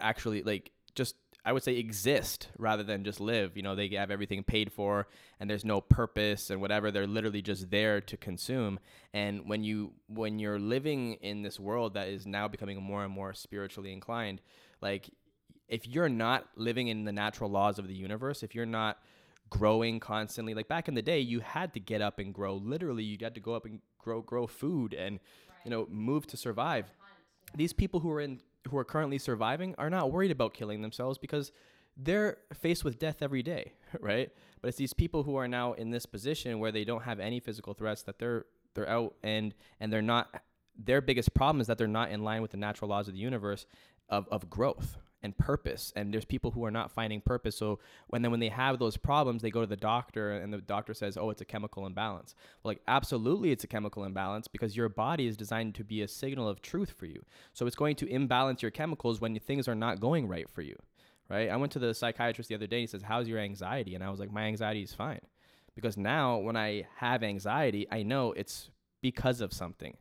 actually 0.00 0.42
like 0.42 0.72
just 0.96 1.14
I 1.44 1.52
would 1.52 1.62
say 1.62 1.76
exist 1.76 2.48
rather 2.58 2.82
than 2.82 3.04
just 3.04 3.20
live. 3.20 3.56
You 3.56 3.62
know, 3.62 3.74
they 3.74 3.88
have 3.90 4.10
everything 4.10 4.42
paid 4.42 4.72
for 4.72 5.06
and 5.38 5.48
there's 5.48 5.64
no 5.64 5.80
purpose 5.80 6.50
and 6.50 6.60
whatever. 6.60 6.90
They're 6.90 7.06
literally 7.06 7.42
just 7.42 7.70
there 7.70 8.00
to 8.00 8.16
consume. 8.16 8.78
And 9.14 9.48
when 9.48 9.64
you 9.64 9.92
when 10.08 10.38
you're 10.38 10.58
living 10.58 11.14
in 11.14 11.42
this 11.42 11.58
world 11.58 11.94
that 11.94 12.08
is 12.08 12.26
now 12.26 12.48
becoming 12.48 12.82
more 12.82 13.04
and 13.04 13.12
more 13.12 13.32
spiritually 13.32 13.92
inclined, 13.92 14.40
like 14.80 15.10
if 15.68 15.86
you're 15.86 16.08
not 16.08 16.46
living 16.56 16.88
in 16.88 17.04
the 17.04 17.12
natural 17.12 17.50
laws 17.50 17.78
of 17.78 17.86
the 17.86 17.94
universe, 17.94 18.42
if 18.42 18.54
you're 18.54 18.66
not 18.66 18.98
growing 19.50 20.00
constantly, 20.00 20.54
like 20.54 20.68
back 20.68 20.88
in 20.88 20.94
the 20.94 21.02
day, 21.02 21.20
you 21.20 21.40
had 21.40 21.72
to 21.74 21.80
get 21.80 22.02
up 22.02 22.18
and 22.18 22.34
grow. 22.34 22.56
Literally, 22.56 23.04
you 23.04 23.16
had 23.20 23.34
to 23.34 23.40
go 23.40 23.54
up 23.54 23.64
and 23.64 23.80
grow 23.98 24.20
grow 24.20 24.46
food 24.46 24.94
and 24.94 25.20
right. 25.48 25.58
you 25.64 25.70
know 25.70 25.86
move 25.90 26.26
to 26.28 26.36
survive. 26.36 26.92
These 27.54 27.72
people 27.72 28.00
who 28.00 28.10
are 28.10 28.20
in 28.20 28.40
who 28.68 28.76
are 28.76 28.84
currently 28.84 29.18
surviving 29.18 29.74
are 29.78 29.90
not 29.90 30.12
worried 30.12 30.30
about 30.30 30.54
killing 30.54 30.82
themselves 30.82 31.18
because 31.18 31.52
they're 31.96 32.38
faced 32.54 32.84
with 32.84 32.98
death 32.98 33.18
every 33.20 33.42
day, 33.42 33.72
right? 34.00 34.30
But 34.60 34.68
it's 34.68 34.76
these 34.76 34.92
people 34.92 35.22
who 35.22 35.36
are 35.36 35.48
now 35.48 35.72
in 35.74 35.90
this 35.90 36.06
position 36.06 36.58
where 36.58 36.72
they 36.72 36.84
don't 36.84 37.02
have 37.02 37.20
any 37.20 37.40
physical 37.40 37.74
threats 37.74 38.02
that 38.02 38.18
they're 38.18 38.46
they're 38.74 38.88
out 38.88 39.14
and 39.22 39.54
and 39.80 39.92
they're 39.92 40.02
not 40.02 40.42
their 40.82 41.00
biggest 41.00 41.34
problem 41.34 41.60
is 41.60 41.66
that 41.66 41.76
they're 41.78 41.86
not 41.86 42.10
in 42.10 42.22
line 42.22 42.42
with 42.42 42.52
the 42.52 42.56
natural 42.56 42.88
laws 42.88 43.08
of 43.08 43.14
the 43.14 43.20
universe 43.20 43.66
of, 44.10 44.28
of 44.30 44.50
growth 44.50 44.98
and 45.22 45.36
purpose 45.36 45.92
and 45.96 46.14
there's 46.14 46.24
people 46.24 46.50
who 46.50 46.64
are 46.64 46.70
not 46.70 46.90
finding 46.90 47.20
purpose. 47.20 47.56
So 47.56 47.78
when 48.08 48.22
then 48.22 48.30
when 48.30 48.40
they 48.40 48.48
have 48.48 48.78
those 48.78 48.96
problems 48.96 49.42
they 49.42 49.50
go 49.50 49.60
to 49.60 49.66
the 49.66 49.76
doctor 49.76 50.32
and 50.32 50.52
the 50.52 50.58
doctor 50.58 50.94
says 50.94 51.18
oh 51.18 51.30
it's 51.30 51.42
a 51.42 51.44
chemical 51.44 51.86
imbalance. 51.86 52.34
Well, 52.62 52.70
like 52.70 52.80
absolutely 52.88 53.52
it's 53.52 53.64
a 53.64 53.68
chemical 53.68 54.04
imbalance 54.04 54.48
because 54.48 54.76
your 54.76 54.88
body 54.88 55.26
is 55.26 55.36
designed 55.36 55.74
to 55.76 55.84
be 55.84 56.02
a 56.02 56.08
signal 56.08 56.48
of 56.48 56.62
truth 56.62 56.94
for 56.96 57.06
you. 57.06 57.22
So 57.52 57.66
it's 57.66 57.76
going 57.76 57.96
to 57.96 58.06
imbalance 58.06 58.62
your 58.62 58.70
chemicals 58.70 59.20
when 59.20 59.38
things 59.38 59.68
are 59.68 59.74
not 59.74 60.00
going 60.00 60.26
right 60.26 60.48
for 60.48 60.62
you 60.62 60.76
right? 61.28 61.48
I 61.48 61.56
went 61.56 61.72
to 61.72 61.78
the 61.78 61.94
psychiatrist 61.94 62.48
the 62.48 62.56
other 62.56 62.66
day 62.66 62.78
and 62.78 62.82
he 62.82 62.86
says 62.86 63.02
how's 63.02 63.28
your 63.28 63.38
anxiety? 63.38 63.94
And 63.94 64.04
i 64.04 64.10
was 64.10 64.20
like 64.20 64.32
my 64.32 64.44
anxiety 64.44 64.82
is 64.82 64.92
fine 64.92 65.20
because 65.74 65.96
now 65.96 66.38
when 66.38 66.56
i 66.56 66.86
have 66.96 67.22
anxiety 67.22 67.86
i 67.90 68.02
know 68.02 68.32
it's 68.32 68.70
because 69.00 69.40
of 69.40 69.52
something 69.52 69.96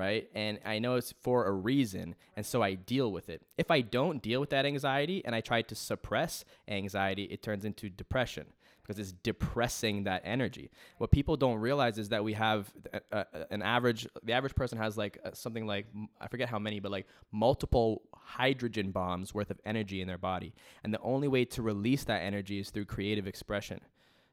right? 0.00 0.30
And 0.34 0.58
I 0.64 0.78
know 0.78 0.94
it's 0.94 1.12
for 1.20 1.44
a 1.44 1.52
reason, 1.52 2.14
and 2.34 2.46
so 2.46 2.62
I 2.62 2.72
deal 2.72 3.12
with 3.12 3.28
it. 3.28 3.42
If 3.58 3.70
I 3.70 3.82
don't 3.82 4.22
deal 4.22 4.40
with 4.40 4.48
that 4.48 4.64
anxiety 4.64 5.22
and 5.26 5.34
I 5.34 5.42
try 5.42 5.60
to 5.60 5.74
suppress 5.74 6.46
anxiety, 6.66 7.24
it 7.24 7.42
turns 7.42 7.66
into 7.66 7.90
depression 7.90 8.46
because 8.82 8.98
it's 8.98 9.12
depressing 9.22 10.04
that 10.04 10.22
energy. 10.24 10.70
What 10.96 11.10
people 11.10 11.36
don't 11.36 11.58
realize 11.58 11.98
is 11.98 12.08
that 12.08 12.24
we 12.24 12.32
have 12.32 12.72
a, 12.94 13.00
a, 13.12 13.26
an 13.50 13.60
average, 13.60 14.08
the 14.24 14.32
average 14.32 14.54
person 14.54 14.78
has 14.78 14.96
like 14.96 15.18
uh, 15.22 15.32
something 15.34 15.66
like, 15.66 15.86
I 16.18 16.28
forget 16.28 16.48
how 16.48 16.58
many, 16.58 16.80
but 16.80 16.90
like 16.90 17.06
multiple 17.30 18.00
hydrogen 18.14 18.90
bombs 18.92 19.34
worth 19.34 19.50
of 19.50 19.60
energy 19.66 20.00
in 20.00 20.08
their 20.08 20.18
body. 20.18 20.54
And 20.82 20.94
the 20.94 21.00
only 21.02 21.28
way 21.28 21.44
to 21.44 21.60
release 21.60 22.04
that 22.04 22.22
energy 22.22 22.58
is 22.58 22.70
through 22.70 22.86
creative 22.86 23.26
expression. 23.26 23.80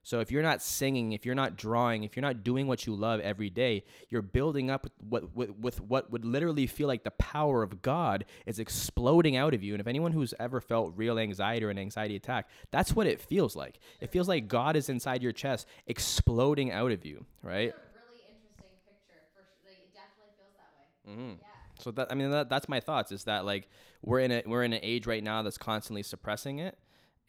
So 0.08 0.22
if 0.22 0.32
you're 0.32 0.42
not 0.42 0.62
singing, 0.62 1.12
if 1.12 1.26
you're 1.26 1.36
not 1.36 1.58
drawing, 1.58 2.06
if 2.06 2.16
you're 2.16 2.22
not 2.22 2.42
doing 2.42 2.66
what 2.66 2.88
you 2.88 2.96
love 2.96 3.20
every 3.20 3.50
day, 3.50 3.84
you're 4.08 4.22
building 4.22 4.70
up 4.70 4.88
with 5.10 5.26
what, 5.34 5.60
with 5.60 5.82
what 5.82 6.10
would 6.10 6.24
literally 6.24 6.66
feel 6.66 6.88
like 6.88 7.04
the 7.04 7.12
power 7.12 7.62
of 7.62 7.82
God 7.82 8.24
is 8.46 8.58
exploding 8.58 9.36
out 9.36 9.54
of 9.54 9.64
you. 9.64 9.74
And 9.74 9.82
if 9.82 9.88
anyone 9.88 10.14
who's 10.14 10.34
ever 10.40 10.62
felt 10.62 10.94
real 10.96 11.20
anxiety 11.20 11.66
or 11.66 11.70
an 11.72 11.78
anxiety 11.78 12.16
attack, 12.16 12.48
that's 12.72 12.96
what 12.96 13.06
it 13.06 13.20
feels 13.20 13.58
like. 13.58 13.80
It 14.00 14.10
feels 14.10 14.30
like 14.30 14.48
God 14.48 14.78
is 14.78 14.88
inside 14.88 15.22
your 15.22 15.34
chest 15.34 15.68
exploding 15.88 16.72
out 16.72 16.94
of 16.94 17.04
you, 17.04 17.26
right? 17.44 17.74
really 17.74 18.24
interesting 18.30 18.64
picture. 18.96 19.20
For 19.36 19.44
sure. 19.44 19.74
Like, 19.74 19.84
it 19.84 19.94
definitely 19.94 20.32
feels 20.38 20.56
that 20.56 20.72
way. 20.74 21.12
Mm-hmm. 21.12 21.42
Yeah. 21.42 21.84
So 21.84 21.92
that 21.92 22.08
I 22.10 22.16
mean 22.16 22.32
that, 22.32 22.48
that's 22.48 22.70
my 22.70 22.80
thoughts 22.80 23.12
is 23.12 23.26
that 23.26 23.44
like 23.44 23.68
we're 24.02 24.22
in 24.22 24.32
a 24.32 24.44
we're 24.46 24.64
in 24.64 24.72
an 24.72 24.80
age 24.84 25.06
right 25.06 25.22
now 25.22 25.42
that's 25.42 25.58
constantly 25.58 26.02
suppressing 26.02 26.60
it 26.60 26.78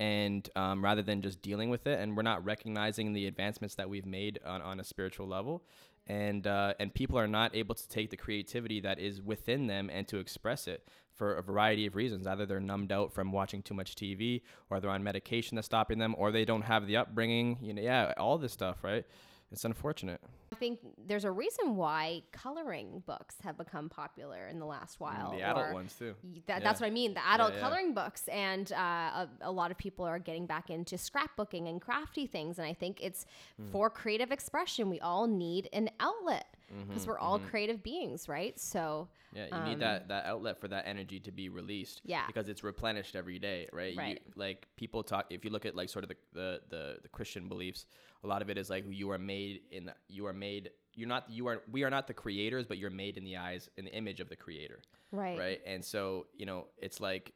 and 0.01 0.49
um, 0.55 0.83
rather 0.85 1.03
than 1.03 1.23
just 1.23 1.43
dealing 1.43 1.71
with 1.71 1.87
it 1.87 1.99
and 1.99 2.17
we're 2.17 2.23
not 2.23 2.45
recognizing 2.45 3.13
the 3.13 3.27
advancements 3.27 3.75
that 3.75 3.89
we've 3.89 4.07
made 4.07 4.39
on, 4.47 4.63
on 4.63 4.81
a 4.81 4.85
spiritual 4.85 5.27
level. 5.27 5.65
And 6.07 6.47
uh, 6.47 6.73
and 6.81 6.95
people 6.95 7.19
are 7.19 7.29
not 7.29 7.55
able 7.55 7.75
to 7.75 7.89
take 7.89 8.09
the 8.09 8.17
creativity 8.17 8.81
that 8.81 8.99
is 8.99 9.21
within 9.21 9.67
them 9.67 9.91
and 9.93 10.09
to 10.09 10.17
express 10.19 10.67
it 10.67 10.89
for 11.13 11.35
a 11.35 11.43
variety 11.43 11.85
of 11.85 11.97
reasons. 11.97 12.27
Either 12.27 12.47
they're 12.47 12.61
numbed 12.61 12.93
out 12.93 13.13
from 13.13 13.31
watching 13.31 13.61
too 13.61 13.75
much 13.75 13.95
tv 13.95 14.41
or 14.71 14.81
they're 14.81 14.91
on 14.91 15.03
medication 15.03 15.57
that's 15.57 15.67
stopping 15.67 15.99
them 15.99 16.15
or 16.17 16.33
they 16.33 16.47
don't 16.47 16.63
have 16.63 16.87
the 16.87 16.97
upbringing 16.97 17.59
you 17.61 17.75
know 17.75 17.83
yeah 17.83 18.15
all 18.17 18.39
this 18.39 18.53
stuff 18.53 18.79
right 18.83 19.05
it's 19.51 19.65
unfortunate. 19.65 20.21
I 20.53 20.57
think 20.57 20.81
there's 21.07 21.25
a 21.25 21.31
reason 21.31 21.77
why 21.77 22.23
coloring 22.33 23.03
books 23.07 23.37
have 23.43 23.57
become 23.57 23.89
popular 23.89 24.47
in 24.49 24.59
the 24.59 24.67
last 24.67 24.99
mm, 24.99 25.03
while. 25.03 25.33
the 25.33 25.43
adult 25.43 25.73
ones 25.73 25.95
too. 25.99 26.15
That, 26.47 26.59
yeah. 26.59 26.61
That's 26.61 26.81
what 26.81 26.87
I 26.87 26.91
mean. 26.91 27.15
The 27.15 27.27
adult 27.27 27.53
yeah, 27.53 27.57
yeah. 27.57 27.63
coloring 27.63 27.95
books, 27.95 28.29
and 28.29 28.71
uh, 28.73 28.77
a, 28.77 29.29
a, 29.43 29.53
lot 29.53 29.71
of 29.71 29.79
people 29.79 30.05
are 30.05 30.19
getting 30.19 30.47
back 30.47 30.69
into 30.69 30.97
scrapbooking 30.97 31.69
and 31.69 31.81
crafty 31.81 32.27
things. 32.27 32.59
And 32.59 32.67
I 32.67 32.75
think 32.75 33.01
it's 33.03 33.25
mm. 33.61 33.71
for 33.71 33.89
creative 33.89 34.33
expression. 34.33 34.91
We 34.91 35.01
all 35.01 35.27
need 35.27 35.69
an 35.73 35.91
outlet 35.99 36.47
because 36.69 37.03
mm-hmm, 37.03 37.11
we're 37.11 37.19
all 37.19 37.39
mm-hmm. 37.39 37.49
creative 37.49 37.83
beings, 37.83 38.29
right? 38.29 38.59
So 38.59 39.09
yeah, 39.33 39.47
you 39.47 39.57
um, 39.57 39.65
need 39.65 39.81
that 39.81 40.09
that 40.09 40.27
outlet 40.27 40.61
for 40.61 40.69
that 40.69 40.87
energy 40.87 41.19
to 41.21 41.33
be 41.33 41.49
released. 41.49 42.03
Yeah, 42.05 42.27
because 42.27 42.49
it's 42.49 42.63
replenished 42.63 43.17
every 43.17 43.39
day, 43.39 43.69
right? 43.73 43.97
Right. 43.97 44.21
You, 44.25 44.33
like 44.37 44.67
people 44.77 45.03
talk. 45.03 45.27
If 45.31 45.45
you 45.45 45.51
look 45.51 45.67
at 45.67 45.75
like 45.75 45.89
sort 45.89 46.05
of 46.05 46.11
the, 46.11 46.17
the 46.33 46.61
the 46.69 46.97
the 47.03 47.09
Christian 47.09 47.49
beliefs, 47.49 47.87
a 48.23 48.27
lot 48.27 48.43
of 48.43 48.51
it 48.51 48.59
is 48.59 48.69
like 48.69 48.85
you 48.89 49.11
are 49.11 49.19
made 49.19 49.61
in 49.71 49.87
the, 49.87 49.95
you 50.09 50.27
are 50.27 50.33
made. 50.33 50.71
You're 50.95 51.09
not. 51.09 51.31
You 51.31 51.47
are. 51.49 51.63
We 51.71 51.85
are 51.85 51.91
not 51.91 52.07
the 52.07 52.15
creators, 52.15 52.67
but 52.67 52.79
you're 52.79 52.91
made 52.91 53.17
in 53.17 53.25
the 53.25 53.37
eyes 53.37 53.71
in 53.77 53.85
the 53.85 53.95
image 53.95 54.21
of 54.21 54.29
the 54.29 54.37
creator. 54.37 54.81
Right. 55.11 55.39
Right. 55.39 55.61
And 55.67 55.85
so 55.85 56.27
you 56.37 56.47
know, 56.47 56.67
it's 56.77 57.01
like 57.01 57.33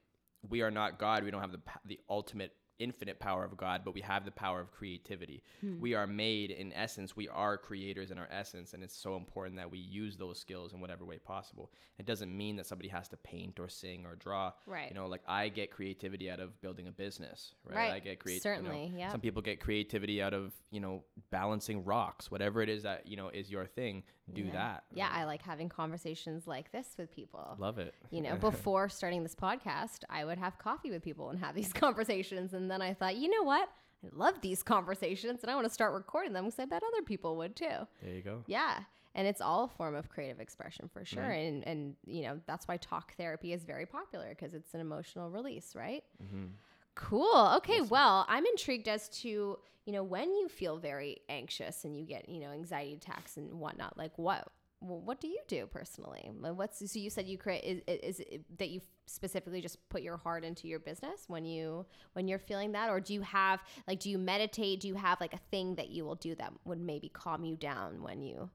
we 0.49 0.63
are 0.63 0.71
not 0.71 0.99
God. 0.99 1.25
We 1.25 1.31
don't 1.31 1.41
have 1.41 1.53
the 1.53 1.61
the 1.87 2.01
ultimate 2.09 2.53
infinite 2.79 3.19
power 3.19 3.45
of 3.45 3.57
God, 3.57 3.83
but 3.85 3.95
we 3.95 4.01
have 4.01 4.25
the 4.25 4.31
power 4.31 4.61
of 4.61 4.73
creativity. 4.73 5.43
Hmm. 5.61 5.81
We 5.81 5.95
are 5.95 6.07
made 6.07 6.51
in 6.51 6.73
essence, 6.73 7.17
we 7.17 7.29
are 7.29 7.57
creators 7.57 8.11
in 8.11 8.19
our 8.19 8.29
essence, 8.31 8.75
and 8.75 8.83
it's 8.83 8.97
so 8.97 9.17
important 9.17 9.57
that 9.57 9.71
we 9.71 9.79
use 9.79 10.17
those 10.17 10.39
skills 10.39 10.73
in 10.73 10.81
whatever 10.81 11.05
way 11.05 11.19
possible. 11.19 11.71
It 11.99 12.07
doesn't 12.07 12.37
mean 12.37 12.57
that 12.57 12.67
somebody 12.67 12.89
has 12.89 13.09
to 13.09 13.17
paint 13.17 13.61
or 13.61 13.69
sing 13.69 14.05
or 14.07 14.17
draw. 14.17 14.53
Right. 14.67 14.89
You 14.89 14.95
know, 14.95 15.07
like 15.07 15.23
I 15.27 15.49
get 15.49 15.71
creativity 15.71 16.31
out 16.31 16.41
of 16.41 16.61
building 16.61 16.89
a 16.89 16.93
business, 16.93 17.55
right? 17.65 17.77
Right. 17.77 17.93
I 17.93 17.99
get 17.99 18.19
creativity. 18.19 18.41
Certainly, 18.41 18.93
yeah. 18.97 19.11
Some 19.11 19.21
people 19.21 19.43
get 19.43 19.61
creativity 19.61 20.23
out 20.23 20.35
of, 20.35 20.53
you 20.71 20.81
know, 20.81 21.05
balancing 21.31 21.85
rocks, 21.85 22.31
whatever 22.31 22.63
it 22.63 22.69
is 22.69 22.83
that, 22.83 23.07
you 23.07 23.17
know, 23.17 23.29
is 23.29 23.51
your 23.51 23.67
thing, 23.67 24.03
do 24.33 24.43
yeah. 24.43 24.53
that. 24.53 24.85
Yeah, 24.95 25.09
I 25.13 25.25
like 25.25 25.43
having 25.43 25.69
conversations 25.69 26.47
like 26.47 26.71
this 26.73 26.89
with 26.99 27.11
people. 27.11 27.57
Love 27.59 27.79
it. 27.79 27.95
you 28.11 28.21
know, 28.21 28.37
before 28.41 28.89
starting 28.89 29.23
this 29.23 29.35
podcast, 29.35 30.05
I 30.09 30.25
would 30.25 30.39
have 30.39 30.59
coffee 30.59 30.91
with 30.91 31.03
people 31.03 31.31
and 31.31 31.39
have 31.41 31.55
these 31.55 31.73
conversations. 31.73 32.55
And 32.55 32.71
then 32.71 32.83
I 32.83 32.95
thought, 32.95 33.17
you 33.17 33.29
know 33.29 33.43
what? 33.43 33.69
I 34.05 34.09
love 34.15 34.41
these 34.41 34.63
conversations 34.63 35.43
and 35.43 35.51
I 35.51 35.55
want 35.55 35.67
to 35.67 35.73
start 35.73 35.93
recording 35.93 36.33
them 36.33 36.45
because 36.45 36.59
I 36.59 36.65
bet 36.65 36.83
other 36.83 37.03
people 37.03 37.37
would 37.37 37.57
too. 37.57 37.87
There 38.03 38.15
you 38.15 38.23
go. 38.23 38.43
Yeah. 38.47 38.81
And 39.15 39.27
it's 39.27 39.43
all 39.43 39.65
a 39.65 39.69
form 39.69 39.95
of 39.95 40.09
creative 40.09 40.41
expression 40.41 40.89
for 40.91 41.05
sure. 41.05 41.23
Mm-hmm. 41.23 41.47
And, 41.47 41.69
and, 41.69 41.97
you 42.07 42.23
know, 42.23 42.41
that's 42.47 42.67
why 42.67 42.79
talk 42.79 43.15
therapy 43.17 43.53
is 43.53 43.63
very 43.65 43.85
popular 43.85 44.31
because 44.31 44.55
it's 44.55 44.73
an 44.73 44.81
emotional 44.81 45.29
release, 45.29 45.75
right? 45.75 46.03
Mm-hmm. 46.23 46.47
Cool. 46.95 47.53
Okay. 47.57 47.81
Well, 47.81 48.27
I'm 48.29 48.45
intrigued 48.47 48.89
as 48.89 49.09
to, 49.21 49.29
you 49.29 49.93
know, 49.93 50.03
when 50.03 50.35
you 50.35 50.49
feel 50.49 50.77
very 50.77 51.19
anxious 51.29 51.85
and 51.85 51.97
you 51.97 52.05
get, 52.05 52.29
you 52.29 52.41
know, 52.41 52.51
anxiety 52.51 52.95
attacks 52.95 53.37
and 53.37 53.55
whatnot, 53.55 53.97
like 53.97 54.13
what, 54.17 54.49
what 54.81 55.21
do 55.21 55.29
you 55.29 55.39
do 55.47 55.67
personally? 55.67 56.31
What's, 56.41 56.91
so 56.91 56.99
you 56.99 57.09
said 57.09 57.27
you 57.27 57.39
create, 57.39 57.83
is, 57.87 58.01
is 58.19 58.21
it 58.21 58.59
that 58.59 58.71
you 58.71 58.81
specifically 59.07 59.61
just 59.61 59.79
put 59.89 60.03
your 60.03 60.17
heart 60.17 60.45
into 60.45 60.67
your 60.69 60.81
business 60.81 61.25
when 61.29 61.45
you, 61.45 61.87
when 62.15 62.27
you're 62.29 62.39
feeling 62.39 62.73
that? 62.73 62.91
Or 62.91 63.01
do 63.01 63.15
you 63.15 63.23
have, 63.23 63.61
like, 63.87 64.01
do 64.01 64.11
you 64.11 64.19
meditate? 64.19 64.81
Do 64.81 64.89
you 64.89 64.95
have 64.95 65.21
like 65.21 65.35
a 65.35 65.41
thing 65.51 65.77
that 65.77 65.91
you 65.91 66.05
will 66.05 66.17
do 66.17 66.35
that 66.35 66.53
would 66.65 66.81
maybe 66.81 67.09
calm 67.09 67.45
you 67.45 67.57
down 67.57 68.03
when 68.03 68.23
you, 68.23 68.51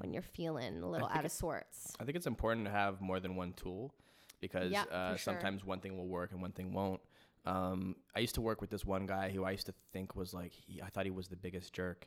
when 0.00 0.12
you're 0.12 0.22
feeling 0.22 0.82
a 0.82 0.88
little 0.88 1.08
out 1.08 1.24
of 1.24 1.30
sorts? 1.30 1.94
I 2.00 2.04
think 2.04 2.16
it's 2.16 2.26
important 2.26 2.66
to 2.66 2.72
have 2.72 3.00
more 3.00 3.20
than 3.20 3.36
one 3.36 3.52
tool 3.52 3.94
because 4.40 4.72
Yeah, 4.72 4.82
uh, 4.90 5.10
sure. 5.10 5.18
sometimes 5.18 5.64
one 5.64 5.80
thing 5.80 5.96
will 5.96 6.08
work 6.08 6.32
and 6.32 6.42
one 6.42 6.52
thing 6.52 6.72
won't. 6.72 7.00
Um, 7.48 7.96
I 8.14 8.20
used 8.20 8.34
to 8.34 8.42
work 8.42 8.60
with 8.60 8.68
this 8.68 8.84
one 8.84 9.06
guy 9.06 9.30
who 9.30 9.42
I 9.42 9.52
used 9.52 9.66
to 9.66 9.74
think 9.92 10.14
was 10.14 10.34
like, 10.34 10.52
he, 10.52 10.82
I 10.82 10.88
thought 10.90 11.06
he 11.06 11.10
was 11.10 11.28
the 11.28 11.36
biggest 11.36 11.72
jerk. 11.72 12.06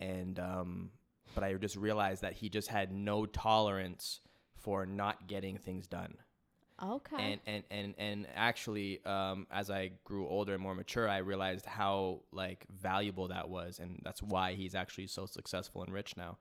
And, 0.00 0.38
um, 0.38 0.90
but 1.34 1.44
I 1.44 1.52
just 1.54 1.76
realized 1.76 2.22
that 2.22 2.32
he 2.32 2.48
just 2.48 2.68
had 2.68 2.90
no 2.90 3.26
tolerance 3.26 4.20
for 4.56 4.86
not 4.86 5.26
getting 5.26 5.58
things 5.58 5.86
done. 5.86 6.14
Okay. 6.82 7.16
and 7.18 7.40
and 7.46 7.64
and 7.70 7.94
and 7.98 8.26
actually 8.34 9.04
um, 9.04 9.46
as 9.50 9.70
i 9.70 9.90
grew 10.04 10.28
older 10.28 10.54
and 10.54 10.62
more 10.62 10.74
mature 10.74 11.08
i 11.08 11.18
realized 11.18 11.66
how 11.66 12.20
like 12.32 12.64
valuable 12.80 13.28
that 13.28 13.48
was 13.48 13.80
and 13.80 14.00
that's 14.04 14.22
why 14.22 14.54
he's 14.54 14.74
actually 14.74 15.06
so 15.06 15.26
successful 15.26 15.82
and 15.82 15.92
rich 15.92 16.16
now. 16.16 16.38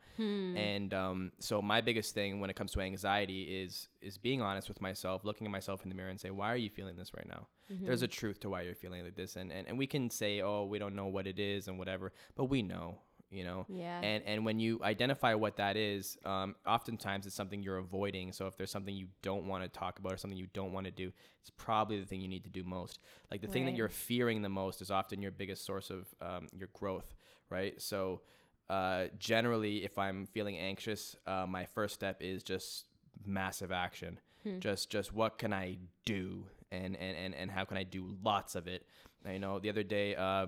And 0.58 0.93
um, 0.93 1.32
so 1.39 1.62
my 1.62 1.82
biggest 1.82 2.13
thing 2.13 2.39
when 2.39 2.50
it 2.50 2.56
comes 2.56 2.71
to 2.73 2.82
anxiety 2.82 3.43
is 3.63 3.88
is 4.02 4.17
being 4.17 4.41
honest 4.41 4.67
with 4.67 4.82
myself 4.82 5.23
looking 5.26 5.45
at 5.47 5.52
myself 5.52 5.84
in 5.84 5.89
the 5.89 5.95
mirror 5.95 6.10
and 6.10 6.19
say 6.19 6.30
why 6.30 6.52
are 6.52 6.58
you 6.58 6.69
feeling 6.69 6.95
this 6.95 7.13
right 7.15 7.28
now? 7.28 7.47
There's 7.88 8.02
a 8.02 8.08
truth 8.08 8.39
to 8.41 8.50
why 8.50 8.62
you're 8.62 8.76
feeling 8.76 9.04
like 9.04 9.15
this 9.15 9.36
and, 9.36 9.52
and 9.52 9.67
and 9.67 9.78
we 9.78 9.88
can 9.88 10.10
say 10.10 10.41
oh 10.41 10.65
we 10.65 10.80
don't 10.80 10.95
know 10.95 11.08
what 11.08 11.28
it 11.28 11.39
is 11.39 11.67
and 11.67 11.78
whatever 11.80 12.13
but 12.36 12.45
we 12.45 12.62
know 12.62 13.00
you 13.30 13.44
know? 13.44 13.66
Yeah. 13.68 14.00
and 14.02 14.24
and 14.26 14.46
when 14.46 14.60
you 14.60 14.80
identify 14.84 15.34
what 15.34 15.58
that 15.58 15.76
is 15.78 16.18
um, 16.26 16.56
oftentimes 16.66 17.26
it's 17.26 17.36
something 17.36 17.62
you're 17.63 17.78
avoiding. 17.78 18.32
So 18.32 18.48
if 18.48 18.58
there's 18.58 18.72
something 18.72 18.96
you 18.96 19.08
don't 19.22 19.46
want 19.48 19.63
to 19.63 19.70
talk 19.70 20.00
about 20.00 20.13
or 20.13 20.18
something 20.18 20.38
you 20.38 20.48
don't 20.54 20.72
want 20.74 20.86
to 20.86 20.92
do 20.92 21.12
it's 21.42 21.50
probably 21.58 22.00
the 22.00 22.06
thing 22.06 22.22
you 22.22 22.28
need 22.28 22.44
to 22.44 22.50
do 22.50 22.63
most. 22.63 23.00
Like 23.32 23.42
the 23.42 23.48
thing 23.48 23.66
that 23.66 23.76
you're 23.76 23.90
fearing 23.90 24.42
the 24.42 24.50
most 24.50 24.82
is 24.82 24.92
often 24.92 25.22
your 25.22 25.32
biggest 25.32 25.66
source 25.66 25.90
of 25.90 26.08
um, 26.22 26.48
your 26.54 26.70
growth 26.74 27.16
right? 27.50 27.82
So 27.82 28.22
uh, 28.70 29.06
generally 29.18 29.86
if 29.86 29.98
i'm 29.98 30.26
feeling 30.26 30.58
anxious 30.58 31.16
uh, 31.26 31.46
my 31.48 31.66
first 31.66 31.94
step 31.94 32.18
is 32.22 32.44
just 32.44 32.86
massive 33.26 33.72
action. 33.72 34.20
Just 34.60 34.90
just 34.90 35.13
what 35.13 35.38
can 35.38 35.54
i 35.54 35.78
do? 36.06 36.46
And 36.72 36.96
and 36.98 37.18
and, 37.18 37.36
and 37.36 37.52
how 37.52 37.66
can 37.66 37.78
i 37.78 37.84
do 37.84 38.16
lots 38.24 38.56
of 38.56 38.68
it? 38.68 38.86
Now, 39.26 39.32
you 39.32 39.40
know 39.40 39.60
the 39.60 39.70
other 39.70 39.84
day 39.84 40.16
uh, 40.16 40.48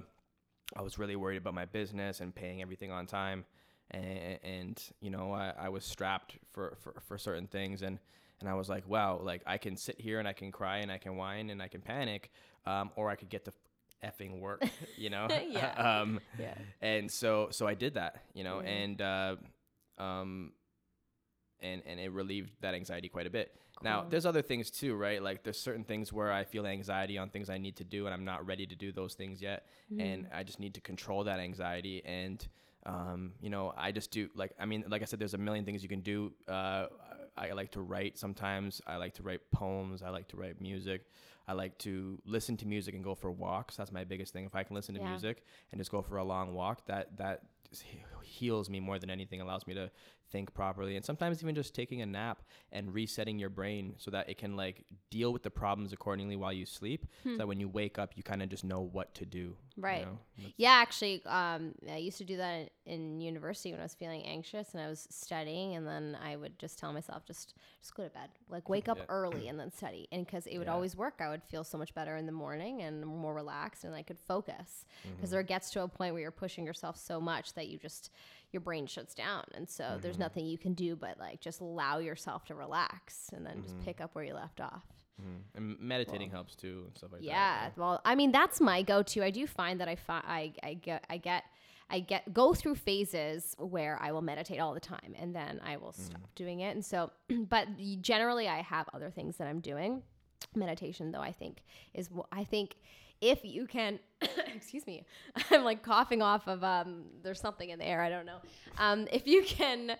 I 0.75 0.82
was 0.82 0.99
really 0.99 1.15
worried 1.15 1.38
about 1.38 1.53
my 1.53 1.65
business 1.65 2.19
and 2.19 2.34
paying 2.34 2.62
everything 2.62 2.91
on 2.91 3.05
time, 3.08 3.45
and, 3.91 4.39
and 4.43 4.84
you 5.01 5.10
know 5.10 5.34
I, 5.34 5.53
I 5.58 5.69
was 5.69 5.84
strapped 5.84 6.38
for, 6.51 6.77
for, 6.82 7.01
for 7.08 7.17
certain 7.17 7.47
things, 7.47 7.82
and 7.82 7.99
and 8.39 8.47
I 8.47 8.53
was 8.53 8.69
like, 8.69 8.88
wow, 8.88 9.19
like 9.21 9.41
I 9.45 9.58
can 9.58 9.75
sit 9.75 9.99
here 9.99 10.19
and 10.19 10.27
I 10.27 10.34
can 10.34 10.51
cry 10.51 10.77
and 10.77 10.91
I 10.91 10.97
can 10.97 11.17
whine 11.17 11.49
and 11.49 11.62
I 11.62 11.67
can 11.67 11.82
panic, 11.82 12.32
um, 12.65 12.91
or 12.95 13.10
I 13.10 13.15
could 13.15 13.29
get 13.29 13.45
the 13.45 13.53
effing 14.03 14.39
work, 14.39 14.63
you 14.97 15.10
know. 15.10 15.27
Yeah. 15.49 15.99
um, 16.01 16.19
Yeah. 16.38 16.53
And 16.82 17.12
so 17.12 17.49
so 17.51 17.67
I 17.67 17.73
did 17.73 17.95
that, 17.95 18.23
you 18.34 18.43
know, 18.43 18.62
and 18.62 19.01
uh, 19.01 19.36
um, 19.97 20.53
and 21.62 21.82
and 21.86 21.99
it 21.99 22.12
relieved 22.12 22.51
that 22.62 22.75
anxiety 22.75 23.10
quite 23.10 23.27
a 23.27 23.29
bit. 23.29 23.51
Now, 23.84 24.06
there's 24.10 24.26
other 24.26 24.42
things 24.42 24.70
too, 24.72 24.96
right? 24.96 25.22
Like 25.22 25.44
there's 25.44 25.60
certain 25.60 25.84
things 25.84 26.12
where 26.12 26.32
I 26.32 26.44
feel 26.44 26.65
anxiety 26.68 27.18
on 27.18 27.30
things 27.30 27.50
I 27.50 27.58
need 27.58 27.78
to 27.78 27.84
do, 27.84 28.06
and 28.06 28.13
I'm 28.13 28.26
not 28.26 28.46
ready 28.46 28.65
to 28.68 28.76
do 28.76 28.92
those 28.92 29.13
things 29.13 29.42
yet, 29.42 29.65
and 29.98 30.28
I 30.34 30.44
just 30.44 30.60
need 30.60 30.74
to 30.76 30.82
control 30.82 31.24
that 31.26 31.39
anxiety. 31.39 32.02
And 32.06 32.46
um, 32.86 33.34
you 33.42 33.50
know, 33.50 33.74
I 33.78 33.92
just 33.92 34.12
do 34.12 34.30
like 34.36 34.52
I 34.60 34.65
mean, 34.65 34.84
like 34.88 35.02
I 35.02 35.06
said, 35.06 35.20
there's 35.20 35.34
a 35.34 35.38
million 35.38 35.65
things 35.65 35.82
you 35.84 35.89
can 35.89 36.02
do. 36.02 36.34
Uh, 36.48 36.88
I 37.38 37.52
like 37.52 37.72
to 37.72 37.82
write 37.82 38.18
sometimes. 38.18 38.82
I 38.86 38.98
like 38.98 39.13
to 39.15 39.24
write 39.24 39.42
poems. 39.52 40.02
I 40.02 40.10
like 40.10 40.28
to 40.30 40.38
write 40.38 40.60
music. 40.60 41.06
I 41.48 41.54
like 41.54 41.78
to 41.80 42.20
listen 42.26 42.58
to 42.58 42.68
music 42.68 42.96
and 42.96 43.04
go 43.04 43.15
for 43.15 43.32
walks. 43.32 43.76
That's 43.78 43.92
my 43.92 44.04
biggest 44.04 44.34
thing. 44.34 44.46
If 44.46 44.56
I 44.56 44.63
can 44.63 44.76
listen 44.76 44.94
to 44.96 45.02
Yeah. 45.02 45.10
music 45.10 45.44
and 45.72 45.80
just 45.80 45.89
go 45.89 46.02
for 46.02 46.18
a 46.18 46.24
long 46.24 46.54
walk, 46.54 46.86
that 46.88 47.15
that 47.18 47.44
heals 48.24 48.70
me 48.70 48.80
more 48.80 49.00
than 49.00 49.10
anything. 49.10 49.42
Allows 49.42 49.65
me 49.68 49.74
to 49.76 49.89
think 50.32 50.54
properly, 50.54 50.96
and 50.96 51.06
sometimes 51.06 51.42
even 51.44 51.56
just 51.56 51.74
taking 51.76 52.02
a 52.02 52.06
nap 52.06 52.42
and 52.72 52.94
resetting 52.94 53.39
your 53.39 53.50
brain 53.50 53.96
so 53.98 54.12
that 54.12 54.30
it 54.30 54.38
can 54.38 54.56
like 54.56 54.86
deal 55.10 55.34
with 55.34 55.44
the 55.44 55.52
problems 55.52 55.94
accordingly 55.94 56.36
while 56.36 56.54
you 56.54 56.65
sleep. 56.65 57.06
So 57.24 57.30
that 57.38 57.48
when 57.48 57.60
you 57.60 57.68
wake 57.68 57.98
up, 58.00 58.13
you 58.15 58.24
kind 58.24 58.42
of 58.42 58.50
just 58.50 58.63
know 58.63 58.82
what 58.82 59.13
to 59.15 59.26
do. 59.26 59.39
you 59.39 59.56
Hmm. 59.76 59.82
Right. 59.82 60.06
know? 60.06 60.20
Yeah, 60.58 60.72
actually, 60.72 61.22
um, 61.26 61.74
I 61.89 61.98
used 61.98 62.18
to 62.18 62.26
do 62.26 62.38
that 62.38 62.54
in, 62.56 62.70
in 62.86 63.22
university 63.22 63.72
when 63.72 63.80
I 63.80 63.84
was 63.84 63.94
feeling 63.94 64.24
anxious 64.26 64.74
and 64.74 64.82
I 64.84 64.88
was 64.89 65.08
studying, 65.10 65.76
and 65.76 65.88
then 65.88 66.18
I 66.22 66.36
would 66.36 66.60
just 66.60 66.78
tell 66.80 66.92
myself, 66.92 67.26
just 67.26 67.54
just 67.82 67.96
go 67.96 68.04
to 68.04 68.10
bed, 68.10 68.30
like 68.50 68.68
wake 68.70 68.89
up 68.89 68.98
Yeah. 68.98 69.04
early 69.10 69.48
and 69.48 69.60
then 69.60 69.72
study, 69.72 70.08
and 70.12 70.26
because 70.26 70.48
it 70.48 70.58
would 70.58 70.68
Yeah. 70.68 70.74
always 70.74 70.96
work, 70.98 71.22
I 71.22 71.30
would 71.30 71.44
feel 71.44 71.63
so 71.63 71.78
much 71.78 71.94
better 71.94 72.18
in 72.18 72.26
the 72.26 72.32
morning 72.34 72.82
and 72.82 73.06
more 73.06 73.34
relaxed, 73.34 73.84
and 73.86 73.96
I 73.96 74.02
could 74.04 74.20
focus. 74.20 74.86
Because 75.15 75.30
Mm-hmm. 75.30 75.32
there 75.32 75.44
gets 75.44 75.70
to 75.72 75.84
a 75.84 75.88
point 75.88 76.13
where 76.13 76.22
you're 76.22 76.32
pushing 76.32 76.65
yourself 76.65 76.98
so 76.98 77.20
much 77.22 77.54
that 77.54 77.68
you 77.70 77.78
just 77.78 78.12
your 78.51 78.62
brain 78.62 78.88
shuts 78.88 79.13
down, 79.13 79.43
and 79.53 79.69
so 79.69 79.97
there's 80.01 80.15
Mm-hmm. 80.15 80.21
nothing 80.23 80.45
you 80.47 80.57
can 80.57 80.73
do 80.73 80.95
but 80.95 81.19
like 81.19 81.39
just 81.41 81.62
allow 81.62 81.99
yourself 81.99 82.45
to 82.45 82.55
relax 82.55 83.29
and 83.33 83.45
then 83.45 83.53
Mm-hmm. 83.57 83.63
just 83.63 83.79
pick 83.81 84.01
up 84.01 84.15
where 84.15 84.23
you 84.23 84.33
left 84.33 84.59
off. 84.62 84.83
Mhm. 85.21 85.41
And 85.55 85.79
meditating 85.79 86.29
helps 86.31 86.55
too 86.55 86.83
and 86.88 86.97
stuff 86.97 87.12
like 87.12 87.21
Yeah, 87.23 87.33
that. 87.33 87.73
Yeah. 87.77 87.81
Well, 87.83 88.01
I 88.05 88.15
mean 88.15 88.31
that's 88.31 88.59
my 88.62 88.81
go-to. 88.83 89.23
I 89.23 89.31
do 89.31 89.45
find 89.47 89.79
that 89.81 89.88
I 89.89 89.95
find 89.95 90.23
I 90.27 90.53
I 90.63 90.73
get 90.75 91.05
I 91.09 91.17
get 91.17 91.43
I 91.91 91.99
get 91.99 92.33
go 92.33 92.53
through 92.53 92.75
phases 92.75 93.55
where 93.57 93.97
I 94.01 94.12
will 94.12 94.21
meditate 94.21 94.59
all 94.59 94.73
the 94.73 94.79
time 94.79 95.13
and 95.19 95.35
then 95.35 95.59
I 95.65 95.77
will 95.77 95.91
stop 95.91 96.21
doing 96.35 96.59
it. 96.62 96.75
And 96.75 96.85
so, 96.85 97.12
but 97.49 97.67
generally 98.01 98.47
I 98.47 98.62
have 98.62 98.88
other 98.93 99.09
things 99.09 99.38
that 99.38 99.47
I'm 99.47 99.59
doing. 99.59 100.03
Meditation, 100.55 101.12
though, 101.12 101.21
I 101.21 101.31
think 101.31 101.63
is 101.93 102.07
wh- 102.15 102.27
I 102.31 102.43
think 102.43 102.75
if 103.21 103.43
you 103.43 103.65
can, 103.65 103.99
excuse 104.55 104.86
me, 104.88 105.05
I'm 105.51 105.63
like 105.63 105.84
coughing 105.84 106.21
off 106.21 106.47
of 106.47 106.63
um. 106.63 107.05
There's 107.23 107.39
something 107.39 107.69
in 107.69 107.79
the 107.79 107.86
air. 107.86 108.01
I 108.01 108.10
don't 108.10 108.25
know. 108.25 108.39
Um, 108.77 109.08
if 109.12 109.27
you 109.27 109.43
can 109.43 109.97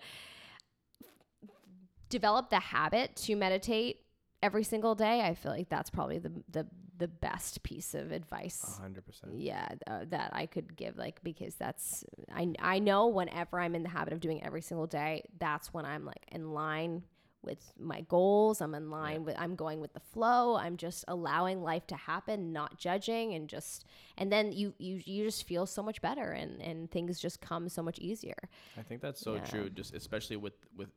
develop 2.08 2.50
the 2.50 2.60
habit 2.60 3.14
to 3.16 3.36
meditate 3.36 4.00
every 4.42 4.64
single 4.64 4.94
day, 4.94 5.20
I 5.22 5.34
feel 5.34 5.52
like 5.52 5.68
that's 5.68 5.90
probably 5.90 6.18
the 6.18 6.32
the 6.50 6.66
the 6.98 7.08
best 7.08 7.62
piece 7.62 7.94
of 7.94 8.12
advice. 8.12 8.78
Hundred 8.78 9.06
percent. 9.06 9.32
Yeah, 9.38 9.68
uh, 9.86 10.00
that 10.10 10.30
I 10.34 10.46
could 10.46 10.76
give 10.76 10.96
like 10.96 11.22
because 11.22 11.54
that's 11.54 12.04
I 12.32 12.52
I 12.58 12.78
know 12.78 13.08
whenever 13.08 13.58
I'm 13.58 13.74
in 13.74 13.82
the 13.82 13.88
habit 13.88 14.12
of 14.12 14.20
doing 14.20 14.44
every 14.44 14.62
single 14.62 14.86
day, 14.86 15.24
that's 15.38 15.72
when 15.72 15.84
I'm 15.84 16.04
like 16.04 16.24
in 16.30 16.52
line 16.52 17.02
with 17.42 17.72
my 17.78 18.02
goals. 18.02 18.60
I'm 18.60 18.74
in 18.74 18.90
line 18.90 19.24
with 19.24 19.36
I'm 19.38 19.54
going 19.56 19.80
with 19.80 19.92
the 19.92 20.00
flow. 20.00 20.56
I'm 20.56 20.76
just 20.76 21.04
allowing 21.08 21.62
life 21.62 21.86
to 21.88 21.96
happen, 21.96 22.52
not 22.52 22.78
judging 22.78 23.34
and 23.34 23.48
just 23.48 23.84
and 24.18 24.30
then 24.30 24.52
you 24.52 24.74
you 24.78 25.00
you 25.04 25.24
just 25.24 25.46
feel 25.46 25.66
so 25.66 25.82
much 25.82 26.00
better 26.02 26.32
and 26.32 26.60
and 26.60 26.90
things 26.90 27.18
just 27.20 27.40
come 27.40 27.68
so 27.68 27.82
much 27.82 27.98
easier. 27.98 28.36
I 28.78 28.82
think 28.82 29.00
that's 29.00 29.20
so 29.20 29.34
Yeah. 29.36 29.44
true, 29.44 29.70
just 29.70 29.94
especially 29.94 30.36
with 30.36 30.54
with 30.76 30.90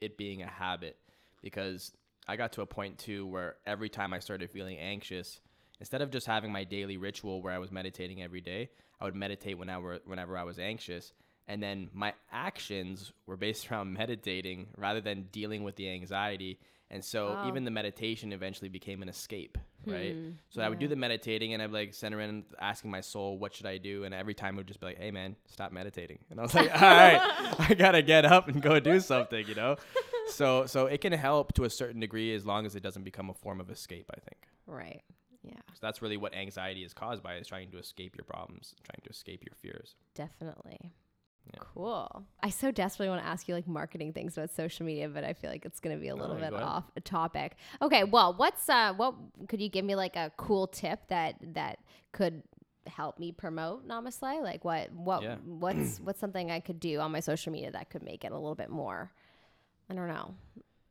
it 0.00 0.16
being 0.16 0.42
a 0.42 0.46
habit, 0.46 0.96
because 1.42 1.92
I 2.26 2.36
got 2.36 2.52
to 2.52 2.62
a 2.62 2.66
point 2.66 2.98
too 2.98 3.26
where 3.26 3.56
every 3.66 3.88
time 3.88 4.12
I 4.12 4.18
started 4.20 4.50
feeling 4.50 4.78
anxious, 4.78 5.40
instead 5.80 6.02
of 6.02 6.10
just 6.10 6.26
having 6.26 6.52
my 6.52 6.64
daily 6.64 6.96
ritual 6.96 7.42
where 7.42 7.52
I 7.52 7.58
was 7.58 7.70
meditating 7.72 8.22
every 8.22 8.40
day, 8.40 8.70
I 9.00 9.04
would 9.04 9.14
meditate 9.14 9.58
whenever 9.58 9.98
whenever 10.04 10.36
I 10.38 10.44
was 10.44 10.58
anxious, 10.58 11.12
and 11.50 11.60
then 11.62 11.88
my 11.92 12.14
actions 12.32 13.12
were 13.26 13.36
based 13.36 13.62
around 13.70 13.92
meditating 13.92 14.68
rather 14.78 15.00
than 15.00 15.28
dealing 15.32 15.62
with 15.64 15.76
the 15.76 15.88
anxiety. 15.90 16.58
And 16.92 17.04
so 17.04 17.38
even 17.46 17.64
the 17.64 17.70
meditation 17.70 18.32
eventually 18.32 18.68
became 18.68 19.00
an 19.02 19.08
escape, 19.08 19.56
right? 19.86 20.12
Hmm, 20.14 20.30
So 20.48 20.60
I 20.60 20.68
would 20.68 20.80
do 20.80 20.88
the 20.88 20.96
meditating 20.96 21.54
and 21.54 21.62
I'd 21.62 21.70
like 21.70 21.94
send 21.94 22.14
around 22.16 22.44
asking 22.60 22.90
my 22.90 23.00
soul, 23.00 23.38
what 23.38 23.54
should 23.54 23.66
I 23.66 23.78
do? 23.78 24.02
And 24.04 24.12
every 24.12 24.34
time 24.34 24.54
it 24.54 24.58
would 24.58 24.66
just 24.66 24.80
be 24.80 24.86
like, 24.86 24.98
hey 24.98 25.12
man, 25.12 25.36
stop 25.46 25.70
meditating. 25.70 26.18
And 26.30 26.40
I 26.40 26.42
was 26.42 26.52
like, 26.54 26.68
all 26.74 26.80
right, 26.80 27.20
I 27.70 27.74
gotta 27.74 28.02
get 28.02 28.24
up 28.24 28.48
and 28.48 28.60
go 28.60 28.80
do 28.80 28.98
something, 29.00 29.46
you 29.46 29.54
know? 29.54 29.76
So 30.30 30.66
so 30.66 30.86
it 30.86 31.00
can 31.00 31.12
help 31.12 31.54
to 31.54 31.64
a 31.64 31.70
certain 31.70 32.00
degree 32.00 32.32
as 32.34 32.46
long 32.46 32.64
as 32.66 32.76
it 32.76 32.82
doesn't 32.84 33.02
become 33.04 33.30
a 33.30 33.34
form 33.34 33.60
of 33.60 33.68
escape, 33.68 34.08
I 34.16 34.20
think. 34.20 34.40
Right. 34.66 35.02
Yeah. 35.42 35.54
So 35.72 35.78
that's 35.82 36.00
really 36.02 36.16
what 36.16 36.34
anxiety 36.34 36.84
is 36.84 36.92
caused 36.94 37.22
by 37.22 37.34
is 37.36 37.48
trying 37.48 37.70
to 37.72 37.78
escape 37.78 38.14
your 38.16 38.24
problems, 38.24 38.74
trying 38.84 39.00
to 39.04 39.10
escape 39.10 39.42
your 39.44 39.56
fears. 39.56 39.96
Definitely. 40.14 40.92
Yeah. 41.52 41.60
Cool. 41.74 42.24
I 42.42 42.50
so 42.50 42.70
desperately 42.70 43.10
want 43.10 43.22
to 43.22 43.28
ask 43.28 43.48
you 43.48 43.54
like 43.54 43.66
marketing 43.66 44.12
things 44.12 44.36
about 44.36 44.50
social 44.50 44.86
media, 44.86 45.08
but 45.08 45.24
I 45.24 45.32
feel 45.32 45.50
like 45.50 45.64
it's 45.64 45.80
going 45.80 45.96
to 45.96 46.00
be 46.00 46.08
a 46.08 46.14
little 46.14 46.38
yeah, 46.38 46.50
bit 46.50 46.60
off 46.60 46.84
topic. 47.04 47.56
Okay, 47.82 48.04
well, 48.04 48.34
what's 48.34 48.68
uh 48.68 48.92
what 48.94 49.14
could 49.48 49.60
you 49.60 49.68
give 49.68 49.84
me 49.84 49.94
like 49.94 50.16
a 50.16 50.32
cool 50.36 50.66
tip 50.66 51.00
that 51.08 51.36
that 51.54 51.78
could 52.12 52.42
help 52.86 53.18
me 53.18 53.32
promote 53.32 53.86
NamaSLAY? 53.86 54.42
Like 54.42 54.64
what 54.64 54.92
what 54.92 55.22
Yeah. 55.22 55.36
what's 55.44 55.98
what's 56.00 56.20
something 56.20 56.50
I 56.50 56.60
could 56.60 56.80
do 56.80 57.00
on 57.00 57.12
my 57.12 57.20
social 57.20 57.52
media 57.52 57.70
that 57.70 57.90
could 57.90 58.02
make 58.02 58.24
it 58.24 58.32
a 58.32 58.36
little 58.36 58.54
bit 58.54 58.70
more 58.70 59.12
I 59.90 59.94
don't 59.94 60.06
know, 60.06 60.34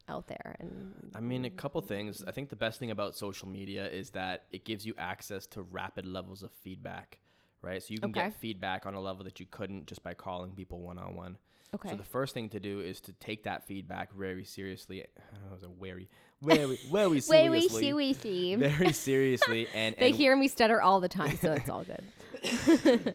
out 0.09 0.27
there 0.27 0.57
and 0.59 0.93
I 1.15 1.21
mean, 1.21 1.45
a 1.45 1.49
couple 1.49 1.81
things. 1.81 2.23
I 2.27 2.31
think 2.31 2.49
the 2.49 2.55
best 2.55 2.79
thing 2.79 2.91
about 2.91 3.15
social 3.15 3.47
media 3.47 3.87
is 3.87 4.11
that 4.11 4.45
it 4.51 4.65
gives 4.65 4.85
you 4.85 4.93
access 4.97 5.45
to 5.47 5.61
rapid 5.61 6.05
levels 6.05 6.43
of 6.43 6.51
feedback, 6.63 7.19
right? 7.61 7.81
So 7.81 7.93
you 7.93 7.99
can 7.99 8.09
Okay. 8.11 8.21
get 8.21 8.33
feedback 8.35 8.85
on 8.85 8.93
a 8.93 8.99
level 9.01 9.23
that 9.25 9.39
you 9.39 9.45
couldn't 9.49 9.87
just 9.87 10.03
by 10.03 10.13
calling 10.13 10.51
people 10.51 10.79
one 10.81 10.97
on 10.97 11.15
one. 11.15 11.37
Okay. 11.75 11.89
So 11.89 11.95
the 11.95 12.03
first 12.03 12.33
thing 12.33 12.49
to 12.49 12.59
do 12.59 12.79
is 12.79 12.99
to 13.01 13.13
take 13.13 13.43
that 13.43 13.67
feedback 13.67 14.11
very 14.13 14.43
seriously. 14.43 15.03
I 15.49 15.53
was 15.53 15.63
a 15.63 15.67
very, 15.67 16.09
very, 16.41 16.79
very 16.91 17.19
seriously. 17.21 17.93
we 17.93 18.13
see. 18.13 18.55
Very 18.55 18.91
seriously, 18.93 19.67
and, 19.75 19.95
They 19.97 20.07
and 20.07 20.15
hear 20.15 20.35
me 20.35 20.47
stutter 20.47 20.81
all 20.81 20.99
the 20.99 21.09
time, 21.09 21.37
so 21.37 21.53
it's 21.53 21.69
all 21.69 21.83
good. 21.83 23.13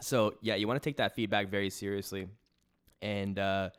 so 0.00 0.34
yeah, 0.40 0.54
you 0.56 0.66
want 0.66 0.82
to 0.82 0.88
take 0.88 0.96
that 0.96 1.14
feedback 1.14 1.48
very 1.48 1.70
seriously, 1.70 2.28
and 3.00 3.38
uh, 3.38 3.70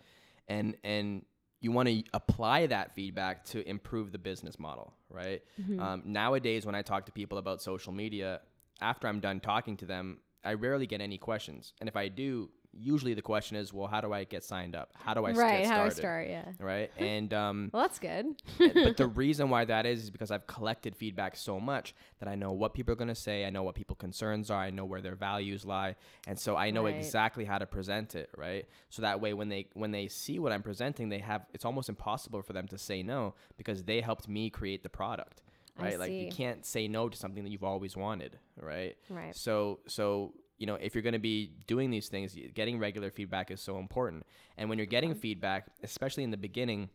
and 0.48 0.78
and 0.84 1.26
you 1.60 1.72
want 1.72 1.90
to 1.90 2.04
apply 2.14 2.68
that 2.68 2.94
feedback 2.94 3.44
to 3.46 3.68
improve 3.68 4.12
the 4.12 4.20
business 4.20 4.60
model, 4.60 4.94
right? 5.10 5.42
Mm-hmm. 5.60 5.80
Um, 5.80 6.04
nowadays, 6.06 6.66
when 6.66 6.76
I 6.76 6.84
talk 6.84 7.08
to 7.08 7.12
people 7.12 7.38
about 7.38 7.62
social 7.62 7.92
media, 7.92 8.42
after 8.82 9.08
I'm 9.08 9.20
done 9.20 9.40
talking 9.40 9.78
to 9.78 9.86
them, 9.86 10.20
I 10.44 10.54
rarely 10.54 10.86
get 10.88 11.02
any 11.02 11.18
questions, 11.18 11.74
and 11.80 11.90
if 11.90 11.96
I 11.96 12.08
do, 12.08 12.50
usually 12.78 13.14
the 13.14 13.22
question 13.22 13.56
is, 13.58 13.74
well, 13.74 13.88
how 13.88 14.00
do 14.02 14.12
I 14.14 14.26
get 14.26 14.44
signed 14.44 14.76
up? 14.76 14.90
How 14.96 15.14
do 15.16 15.26
I 15.26 15.32
right, 15.32 15.62
get 15.64 15.72
how 15.72 15.78
do 15.78 15.86
I 15.86 15.90
start, 15.90 16.28
yeah. 16.28 16.52
Right, 16.60 16.92
and 16.98 17.34
um, 17.34 17.70
Well, 17.74 17.82
that's 17.84 17.98
good. 18.00 18.26
but 18.60 18.98
the 18.98 19.08
reason 19.08 19.50
why 19.50 19.66
that 19.66 19.86
is 19.88 20.04
is 20.04 20.10
because 20.12 20.30
I've 20.30 20.46
collected 20.46 20.96
feedback 20.96 21.36
so 21.36 21.60
much 21.60 21.96
that 22.20 22.28
I 22.28 22.36
know 22.36 22.52
what 22.52 22.74
people 22.76 22.92
are 22.92 22.96
going 22.98 23.08
to 23.08 23.16
say, 23.16 23.46
I 23.46 23.50
know 23.50 23.64
what 23.64 23.74
people's 23.76 23.98
concerns 23.98 24.52
are, 24.52 24.60
I 24.62 24.70
know 24.70 24.86
where 24.86 25.02
their 25.02 25.16
values 25.16 25.66
lie, 25.66 25.96
and 26.28 26.38
so 26.38 26.56
I 26.56 26.70
know 26.70 26.84
Right. 26.84 26.96
exactly 26.96 27.46
how 27.46 27.58
to 27.58 27.66
present 27.66 28.14
it, 28.14 28.30
right? 28.38 28.68
So 28.90 29.02
that 29.02 29.20
way 29.22 29.34
when 29.34 29.50
they 29.50 29.68
when 29.74 29.90
they 29.92 30.08
see 30.10 30.38
what 30.38 30.52
I'm 30.52 30.62
presenting, 30.62 31.10
they 31.10 31.20
have 31.20 31.48
it's 31.56 31.66
almost 31.66 31.90
impossible 31.90 32.44
for 32.44 32.54
them 32.54 32.68
to 32.68 32.78
say 32.78 33.02
no 33.02 33.34
because 33.58 33.86
they 33.86 34.02
helped 34.02 34.28
me 34.28 34.52
create 34.52 34.84
the 34.84 34.90
product. 34.90 35.42
Right? 35.80 36.00
Like 36.00 36.12
you 36.12 36.32
can't 36.32 36.66
say 36.66 36.88
no 36.88 37.10
to 37.10 37.18
something 37.18 37.44
that 37.44 37.50
you've 37.50 37.64
always 37.64 37.98
wanted, 37.98 38.38
right? 38.60 38.96
Right. 39.10 39.36
So 39.36 39.80
so 39.88 40.34
you 40.58 40.68
know 40.68 40.76
if 40.76 40.96
you're 40.96 41.02
going 41.02 41.14
to 41.14 41.20
be 41.20 41.52
doing 41.68 41.90
these 41.90 42.08
things, 42.08 42.36
getting 42.54 42.80
regular 42.80 43.12
feedback 43.12 43.52
is 43.52 43.62
so 43.62 43.78
important. 43.78 44.26
And 44.58 44.70
when 44.70 44.78
you're 44.78 44.86
getting 44.88 45.14
feedback, 45.16 45.68
especially 45.84 46.24
in 46.24 46.32
the 46.32 46.38
beginning, 46.38 46.90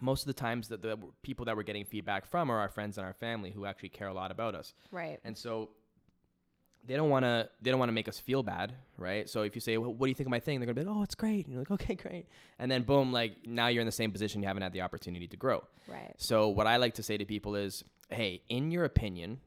most 0.00 0.22
of 0.22 0.26
the 0.26 0.40
times 0.40 0.68
that 0.68 0.82
the 0.82 0.98
people 1.22 1.46
that 1.46 1.56
we're 1.56 1.62
getting 1.62 1.84
feedback 1.84 2.26
from 2.26 2.50
are 2.50 2.58
our 2.58 2.68
friends 2.68 2.98
and 2.98 3.06
our 3.06 3.14
family 3.14 3.50
who 3.50 3.66
actually 3.66 3.90
care 3.90 4.08
a 4.08 4.14
lot 4.14 4.30
about 4.30 4.54
us. 4.54 4.74
Right. 4.90 5.20
And 5.24 5.36
so 5.36 5.70
they 6.86 6.96
don't 6.96 7.10
want 7.10 7.24
to 7.24 7.48
they 7.60 7.70
don't 7.70 7.78
want 7.78 7.88
to 7.88 7.94
make 7.94 8.08
us 8.08 8.18
feel 8.18 8.42
bad, 8.42 8.72
right? 8.96 9.28
So 9.28 9.42
if 9.42 9.54
you 9.54 9.60
say, 9.60 9.76
well, 9.76 9.92
"What 9.92 10.06
do 10.06 10.10
you 10.10 10.14
think 10.14 10.26
of 10.26 10.30
my 10.30 10.40
thing?" 10.40 10.58
they're 10.58 10.66
going 10.66 10.76
to 10.76 10.82
be 10.82 10.88
like, 10.88 10.96
"Oh, 10.96 11.02
it's 11.02 11.14
great." 11.14 11.44
And 11.44 11.52
you're 11.52 11.60
like, 11.60 11.70
"Okay, 11.82 11.94
great." 11.94 12.26
And 12.58 12.70
then 12.70 12.82
boom, 12.82 13.12
like 13.12 13.46
now 13.46 13.68
you're 13.68 13.82
in 13.82 13.86
the 13.86 13.92
same 13.92 14.10
position 14.10 14.40
you 14.42 14.48
haven't 14.48 14.62
had 14.62 14.72
the 14.72 14.80
opportunity 14.80 15.28
to 15.28 15.36
grow. 15.36 15.64
Right. 15.86 16.14
So 16.16 16.48
what 16.48 16.66
I 16.66 16.76
like 16.76 16.94
to 16.94 17.02
say 17.02 17.16
to 17.16 17.24
people 17.24 17.56
is, 17.56 17.84
"Hey, 18.10 18.42
in 18.48 18.70
your 18.70 18.84
opinion, 18.84 19.40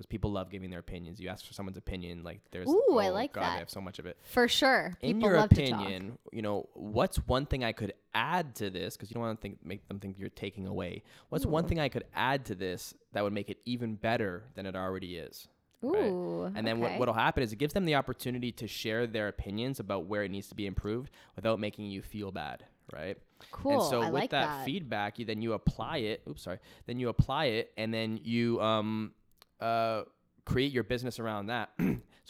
because 0.00 0.06
people 0.06 0.32
love 0.32 0.50
giving 0.50 0.70
their 0.70 0.78
opinions. 0.78 1.20
You 1.20 1.28
ask 1.28 1.44
for 1.44 1.52
someone's 1.52 1.76
opinion, 1.76 2.24
like 2.24 2.40
there's 2.52 2.68
Ooh, 2.68 2.98
I 2.98 3.08
oh, 3.08 3.12
like 3.12 3.34
God, 3.34 3.42
that. 3.42 3.52
They 3.52 3.58
have 3.58 3.68
so 3.68 3.82
much 3.82 3.98
of 3.98 4.06
it. 4.06 4.16
For 4.22 4.48
sure. 4.48 4.96
In 5.02 5.16
People 5.16 5.28
your 5.28 5.38
love 5.38 5.50
to 5.50 5.66
talk. 5.66 5.80
opinion, 5.80 6.18
you 6.32 6.40
know, 6.40 6.70
what's 6.72 7.18
one 7.18 7.44
thing 7.44 7.64
I 7.64 7.72
could 7.72 7.92
add 8.14 8.54
to 8.56 8.70
this? 8.70 8.96
Because 8.96 9.10
you 9.10 9.14
don't 9.14 9.24
want 9.24 9.38
to 9.38 9.42
think 9.42 9.58
make 9.62 9.86
them 9.88 9.98
think 9.98 10.18
you're 10.18 10.30
taking 10.30 10.66
away. 10.66 11.02
What's 11.28 11.44
one 11.44 11.64
hmm. 11.64 11.68
thing 11.68 11.80
I 11.80 11.90
could 11.90 12.04
add 12.14 12.46
to 12.46 12.54
this 12.54 12.94
that 13.12 13.22
would 13.22 13.34
make 13.34 13.50
it 13.50 13.58
even 13.66 13.94
better 13.94 14.44
than 14.54 14.64
it 14.64 14.74
already 14.74 15.16
is? 15.16 15.48
right? 15.82 16.10
Ooh. 16.10 16.50
And 16.54 16.66
then 16.66 16.80
what 16.80 16.90
okay. 16.90 16.98
what'll 16.98 17.14
happen 17.14 17.42
is 17.42 17.52
it 17.52 17.56
gives 17.56 17.74
them 17.74 17.84
the 17.84 17.94
opportunity 17.94 18.52
to 18.52 18.66
share 18.66 19.06
their 19.06 19.28
opinions 19.28 19.80
about 19.80 20.06
where 20.06 20.24
it 20.24 20.30
needs 20.30 20.48
to 20.48 20.54
be 20.54 20.66
improved 20.66 21.10
without 21.36 21.60
making 21.60 21.86
you 21.86 22.02
feel 22.02 22.32
bad, 22.32 22.64
right? 22.92 23.16
Cool. 23.52 23.72
And 23.72 23.82
so 23.82 24.00
I 24.00 24.06
with 24.06 24.14
like 24.14 24.30
that, 24.30 24.46
that. 24.46 24.64
feedback, 24.64 25.18
you 25.18 25.24
then 25.24 25.42
you 25.42 25.52
apply 25.54 25.98
it. 25.98 26.22
Oops, 26.28 26.42
sorry. 26.42 26.58
Then 26.86 26.98
you 26.98 27.08
apply 27.08 27.46
it, 27.46 27.72
and 27.76 27.92
then 27.92 28.20
you 28.22 28.60
um 28.60 29.12
uh 29.60 30.02
create 30.44 30.72
your 30.72 30.84
business 30.84 31.18
around 31.18 31.46
that. 31.46 31.70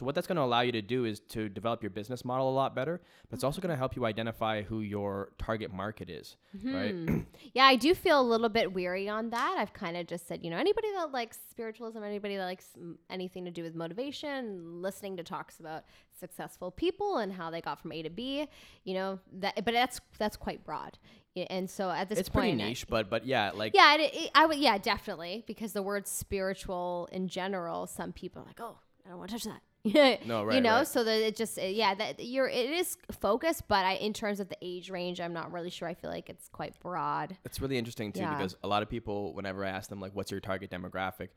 so 0.01 0.07
what 0.07 0.15
that's 0.15 0.27
going 0.27 0.37
to 0.37 0.43
allow 0.43 0.63
you 0.63 0.73
to 0.73 0.81
do 0.81 1.05
is 1.05 1.21
to 1.21 1.51
develop 1.51 1.83
your 1.83 1.91
business 1.91 2.25
model 2.25 2.49
a 2.49 2.55
lot 2.55 2.75
better, 2.75 3.03
but 3.29 3.35
it's 3.35 3.45
also 3.45 3.61
going 3.61 3.69
to 3.69 3.77
help 3.77 3.97
you 3.97 4.07
identify 4.07 4.63
who 4.63 4.81
your 4.81 5.33
target 5.37 5.71
market 5.71 6.09
is, 6.09 6.39
right? 6.65 6.95
Hmm. 6.95 7.19
yeah, 7.53 7.65
I 7.65 7.77
do 7.77 7.95
feel 7.95 8.19
a 8.19 8.23
little 8.23 8.49
bit 8.49 8.73
weary 8.73 9.11
on 9.11 9.29
that. 9.29 9.57
I've 9.59 9.75
kind 9.75 9.99
of 9.99 10.07
just 10.07 10.27
said, 10.27 10.43
you 10.43 10.49
know, 10.49 10.57
anybody 10.57 10.89
that 10.97 11.13
likes 11.13 11.39
spiritualism, 11.51 12.03
anybody 12.03 12.39
that 12.39 12.47
likes 12.47 12.69
anything 13.11 13.45
to 13.45 13.51
do 13.51 13.63
with 13.63 13.75
motivation, 13.75 14.81
listening 14.81 15.19
to 15.19 15.23
talks 15.23 15.61
about 15.61 15.85
successful 16.19 16.71
people 16.71 17.19
and 17.19 17.31
how 17.31 17.51
they 17.51 17.61
got 17.61 17.79
from 17.79 17.93
A 17.93 18.03
to 18.03 18.09
B, 18.09 18.49
you 18.85 18.95
know, 18.95 19.19
that. 19.35 19.63
But 19.63 19.75
that's 19.75 20.01
that's 20.19 20.39
quite 20.39 20.65
broad, 20.65 20.97
and 21.37 21.69
so 21.69 21.91
at 21.91 22.09
this 22.09 22.19
it's 22.19 22.31
point, 22.31 22.47
it's 22.47 22.53
pretty 22.55 22.65
I- 22.65 22.69
niche, 22.71 22.87
but 22.89 23.11
but 23.11 23.27
yeah, 23.27 23.51
like 23.55 23.75
yeah, 23.75 23.97
it, 23.97 24.15
it, 24.15 24.31
I 24.35 24.47
would. 24.47 24.57
Yeah, 24.57 24.79
definitely, 24.79 25.45
because 25.47 25.75
the 25.75 25.83
word 25.83 26.09
spiritual 26.09 27.07
in 27.13 27.29
general, 27.29 27.87
some 27.87 28.15
people 28.15 28.41
are 28.41 28.47
like, 28.47 28.61
oh, 28.61 28.79
I 29.05 29.11
don't 29.11 29.19
want 29.19 29.29
to 29.31 29.37
touch 29.37 29.45
that. 29.45 29.61
No, 30.27 30.45
right, 30.45 30.55
You 30.55 30.61
know, 30.61 30.77
right. 30.79 30.87
so 30.87 31.03
that 31.05 31.27
it 31.27 31.37
just, 31.37 31.57
yeah, 31.61 31.95
that 31.95 32.23
you're. 32.23 32.49
It 32.49 32.71
is 32.71 32.99
focused, 33.12 33.66
but 33.69 33.85
I, 33.87 33.93
in 33.95 34.12
terms 34.12 34.38
of 34.40 34.49
the 34.49 34.57
age 34.61 34.90
range, 34.90 35.21
I'm 35.21 35.33
not 35.33 35.53
really 35.53 35.71
sure. 35.71 35.88
I 35.88 35.95
feel 35.95 36.11
like 36.11 36.29
it's 36.29 36.49
quite 36.49 36.79
broad. 36.81 37.37
It's 37.45 37.61
really 37.61 37.79
interesting 37.79 38.12
too 38.12 38.21
Yeah. 38.21 38.37
because 38.37 38.57
a 38.62 38.69
lot 38.69 38.83
of 38.83 38.90
people, 38.90 39.33
whenever 39.35 39.64
I 39.64 39.71
ask 39.71 39.88
them 39.88 40.01
like, 40.01 40.14
"What's 40.14 40.31
your 40.31 40.40
target 40.40 40.71
demographic?" 40.71 41.29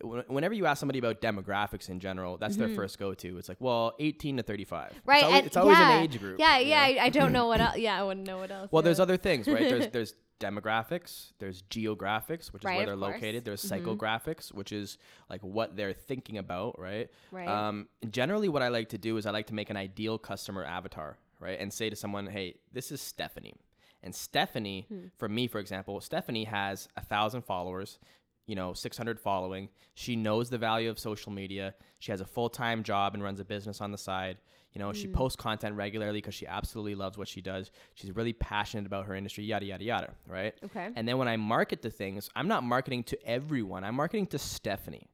Whenever 0.00 0.52
you 0.52 0.66
ask 0.66 0.80
somebody 0.80 0.98
about 0.98 1.20
demographics 1.20 1.88
in 1.88 2.00
general, 2.00 2.36
that's 2.36 2.56
their 2.56 2.70
first 2.70 2.98
go-to. 2.98 3.38
It's 3.38 3.48
like, 3.48 3.60
well, 3.60 3.92
18 4.00 4.38
to 4.38 4.42
35. 4.42 4.88
Mm-hmm. 4.90 4.98
Right. 5.08 5.18
It's 5.18 5.24
always, 5.24 5.36
and- 5.38 5.46
it's 5.46 5.56
always 5.56 5.78
yeah, 5.78 5.96
an 5.98 6.02
age 6.02 6.18
group. 6.18 6.40
Yeah, 6.40 6.58
yeah. 6.58 6.80
I, 6.80 6.98
I 7.04 7.08
don't 7.10 7.32
know 7.32 7.46
what 7.46 7.60
else. 7.66 7.76
Yeah, 7.76 8.00
I 8.00 8.02
wouldn't 8.02 8.26
know 8.26 8.38
what 8.38 8.50
else. 8.50 8.68
Well, 8.72 8.82
yeah. 8.82 8.84
there's 8.86 8.98
other 9.00 9.16
things, 9.16 9.46
right? 9.46 9.68
There's 9.68 9.88
there's 9.92 10.14
demographics, 10.42 11.32
there's 11.38 11.62
geographics, 11.62 12.52
which 12.52 12.62
is 12.64 12.66
where 12.66 12.86
they're 12.86 12.96
course. 12.96 13.14
located. 13.14 13.44
There's 13.44 13.62
Mhm. 13.64 13.82
psychographics, 13.84 14.52
which 14.52 14.72
is 14.72 14.98
like 15.30 15.42
what 15.42 15.76
they're 15.76 15.92
thinking 15.92 16.38
about, 16.38 16.78
right? 16.78 17.10
Right. 17.30 17.48
Um, 17.48 17.88
generally, 18.10 18.48
what 18.48 18.62
I 18.62 18.68
like 18.68 18.88
to 18.90 18.98
do 18.98 19.16
is 19.16 19.26
I 19.26 19.30
like 19.30 19.46
to 19.48 19.54
make 19.54 19.70
an 19.70 19.76
ideal 19.76 20.18
customer 20.18 20.64
avatar, 20.64 21.18
right? 21.38 21.58
And 21.58 21.72
say 21.72 21.88
to 21.90 21.96
someone, 21.96 22.26
hey, 22.26 22.56
this 22.72 22.90
is 22.92 23.00
Stephanie. 23.00 23.54
And 24.02 24.14
Stephanie, 24.14 24.86
Hmm. 24.88 25.06
for 25.16 25.28
me, 25.28 25.46
for 25.46 25.58
example, 25.60 26.00
Stephanie 26.00 26.44
has 26.44 26.88
a 26.96 27.04
thousand 27.04 27.42
followers, 27.42 27.98
you 28.46 28.56
know, 28.56 28.72
600 28.74 29.20
following. 29.20 29.68
She 29.94 30.16
knows 30.16 30.50
the 30.50 30.58
value 30.58 30.90
of 30.90 30.98
social 30.98 31.30
media. 31.30 31.74
She 32.00 32.10
has 32.10 32.20
a 32.20 32.26
full 32.26 32.50
time 32.50 32.82
job 32.82 33.14
and 33.14 33.22
runs 33.22 33.38
a 33.38 33.44
business 33.44 33.80
on 33.80 33.92
the 33.92 33.98
side. 33.98 34.38
You 34.72 34.78
know, 34.78 34.92
she 34.92 35.06
Hmm. 35.06 35.12
posts 35.12 35.36
content 35.36 35.76
regularly 35.76 36.18
because 36.18 36.34
she 36.34 36.46
absolutely 36.46 36.94
loves 36.94 37.18
what 37.18 37.28
she 37.28 37.40
does. 37.42 37.70
She's 37.94 38.10
really 38.14 38.32
passionate 38.32 38.86
about 38.86 39.06
her 39.06 39.14
industry, 39.14 39.44
yada, 39.44 39.66
yada, 39.66 39.84
yada, 39.84 40.14
right? 40.26 40.54
okay. 40.64 40.90
And 40.96 41.06
then 41.06 41.18
when 41.18 41.28
I 41.28 41.36
market 41.36 41.82
the 41.82 41.90
things, 41.90 42.30
I'm 42.34 42.48
not 42.48 42.64
marketing 42.64 43.04
to 43.04 43.26
everyone. 43.26 43.84
I'm 43.84 43.94
marketing 43.96 44.28
to 44.28 44.38
Stephanie. 44.38 45.08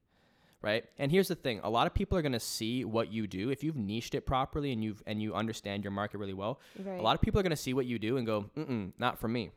Right? 0.61 0.83
And 0.97 1.09
here's 1.09 1.29
the 1.29 1.35
thing. 1.35 1.61
A 1.63 1.69
lot 1.69 1.87
of 1.87 1.93
people 1.93 2.17
are 2.17 2.21
going 2.21 2.33
to 2.33 2.39
see 2.39 2.83
what 2.83 3.09
you 3.13 3.27
do 3.27 3.49
if 3.49 3.63
you've 3.63 3.77
niched 3.77 4.13
it 4.13 4.25
properly 4.25 4.73
and 4.73 4.83
you've 4.83 5.01
and 5.07 5.21
you 5.21 5.33
understand 5.33 5.85
your 5.85 5.91
market 5.91 6.17
really 6.17 6.33
well. 6.33 6.59
Right. 6.77 6.99
A 6.99 7.01
lot 7.01 7.15
of 7.15 7.21
people 7.21 7.39
are 7.39 7.43
going 7.43 7.51
to 7.51 7.55
see 7.55 7.73
what 7.73 7.85
you 7.85 7.97
do 7.97 8.17
and 8.17 8.25
go, 8.27 8.49
"Mm-mm, 8.57 8.91
not 8.99 9.17
for 9.19 9.29
me." 9.29 9.51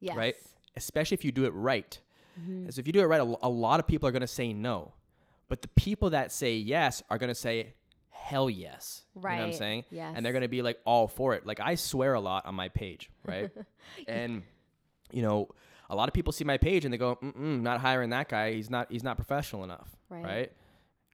yes. 0.00 0.14
right? 0.14 0.34
Especially 0.76 1.14
if 1.14 1.24
you 1.24 1.32
do 1.32 1.46
it 1.46 1.54
right. 1.54 1.98
Mm-hmm. 2.38 2.68
So 2.68 2.78
if 2.80 2.86
you 2.86 2.92
do 2.92 3.00
it 3.00 3.04
right, 3.06 3.22
a, 3.22 3.36
a 3.42 3.48
lot 3.48 3.80
of 3.80 3.86
people 3.86 4.06
are 4.06 4.12
going 4.12 4.20
to 4.20 4.26
say 4.26 4.52
no. 4.52 4.92
But 5.48 5.62
the 5.62 5.68
people 5.68 6.10
that 6.10 6.30
say 6.30 6.56
yes 6.56 7.02
are 7.08 7.16
going 7.16 7.28
to 7.30 7.34
say 7.34 7.72
hell 8.24 8.48
yes. 8.48 9.02
Right. 9.14 9.32
You 9.34 9.36
know 9.38 9.42
what 9.44 9.52
I'm 9.52 9.58
saying? 9.58 9.84
Yes. 9.90 10.12
And 10.16 10.24
they're 10.24 10.32
going 10.32 10.42
to 10.42 10.48
be 10.48 10.62
like 10.62 10.78
all 10.86 11.06
for 11.08 11.34
it. 11.34 11.46
Like 11.46 11.60
I 11.60 11.74
swear 11.74 12.14
a 12.14 12.20
lot 12.20 12.46
on 12.46 12.54
my 12.54 12.68
page, 12.68 13.10
right? 13.24 13.50
and 14.08 14.42
you 15.12 15.22
know, 15.22 15.48
a 15.90 15.94
lot 15.94 16.08
of 16.08 16.14
people 16.14 16.32
see 16.32 16.44
my 16.44 16.56
page 16.56 16.84
and 16.84 16.92
they 16.92 16.98
go, 16.98 17.16
Mm-mm, 17.16 17.60
"Not 17.60 17.80
hiring 17.80 18.10
that 18.10 18.28
guy. 18.28 18.54
He's 18.54 18.70
not. 18.70 18.90
He's 18.90 19.04
not 19.04 19.16
professional 19.16 19.62
enough." 19.64 19.94
Right. 20.08 20.24
Right? 20.24 20.52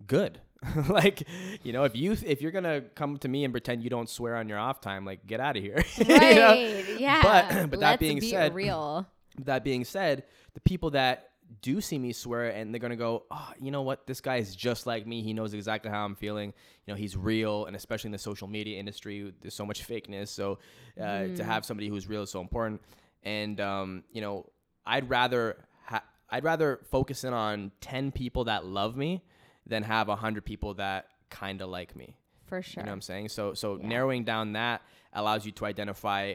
Good. 0.07 0.41
like, 0.89 1.27
you 1.63 1.73
know, 1.73 1.85
if 1.85 1.97
you 1.97 2.13
if 2.13 2.41
you're 2.41 2.53
gonna 2.53 2.83
come 2.95 3.17
to 3.19 3.29
me 3.29 3.45
and 3.45 3.53
pretend 3.53 3.83
you 3.83 3.91
don't 3.91 4.09
swear 4.09 4.37
on 4.37 4.49
your 4.49 4.59
off 4.59 4.81
time, 4.81 5.05
like 5.05 5.27
get 5.27 5.41
out 5.41 5.57
of 5.57 5.63
here. 5.63 5.83
You 5.99 6.05
know? 6.07 6.49
Right. 6.49 6.85
Yeah. 6.99 7.21
But- 7.23 7.71
but 7.71 7.81
that 7.81 7.91
Let's 7.93 8.01
being 8.01 8.21
be 8.21 8.31
said- 8.31 8.55
real. 8.55 9.07
That 9.45 9.65
being 9.65 9.85
said, 9.85 10.25
the 10.55 10.61
people 10.61 10.91
that 10.91 11.30
do 11.63 11.81
see 11.81 11.99
me 11.99 12.13
swear 12.13 12.51
and 12.51 12.73
they're 12.73 12.79
gonna 12.81 12.97
go, 12.97 13.25
oh, 13.31 13.53
you 13.61 13.71
know 13.71 13.83
what? 13.83 14.07
This 14.07 14.21
guy 14.21 14.37
is 14.37 14.55
just 14.55 14.87
like 14.87 15.07
me. 15.07 15.23
He 15.23 15.33
knows 15.33 15.53
exactly 15.55 15.91
how 15.91 16.05
I'm 16.05 16.15
feeling. 16.15 16.53
You 16.87 16.95
know, 16.95 16.97
he's 16.97 17.17
real, 17.17 17.67
and 17.67 17.75
especially 17.77 18.09
in 18.09 18.13
the 18.13 18.19
social 18.19 18.47
media 18.49 18.79
industry, 18.79 19.33
there's 19.41 19.55
so 19.55 19.67
much 19.67 19.87
fakeness. 19.87 20.29
So 20.29 20.59
uh, 20.99 21.03
Mm. 21.03 21.37
to 21.37 21.45
have 21.45 21.65
somebody 21.65 21.89
who's 21.89 22.09
real 22.09 22.23
is 22.23 22.31
so 22.31 22.41
important. 22.41 22.81
And 23.23 23.61
um, 23.61 24.05
you 24.13 24.21
know, 24.21 24.47
I'd 24.87 25.09
rather 25.11 25.65
ha- 25.85 26.05
I'd 26.31 26.45
rather 26.45 26.81
focus 26.91 27.25
in 27.25 27.33
on 27.35 27.73
ten 27.81 28.13
people 28.13 28.45
that 28.45 28.65
love 28.65 28.97
me 28.97 29.23
than 29.67 29.83
have 29.83 30.09
hundred 30.09 30.45
people 30.45 30.75
that 30.75 31.07
kind 31.31 31.61
of 31.61 31.69
like 31.69 31.95
me. 31.97 32.17
For 32.47 32.63
sure. 32.63 32.81
You 32.83 32.87
know 32.87 32.91
what 32.93 32.95
I'm 32.97 33.01
saying? 33.03 33.29
So 33.29 33.55
so 33.55 33.79
Yeah. 33.79 33.87
narrowing 33.89 34.25
down 34.25 34.53
that 34.55 34.83
allows 35.13 35.45
you 35.47 35.53
to 35.53 35.67
identify 35.67 36.35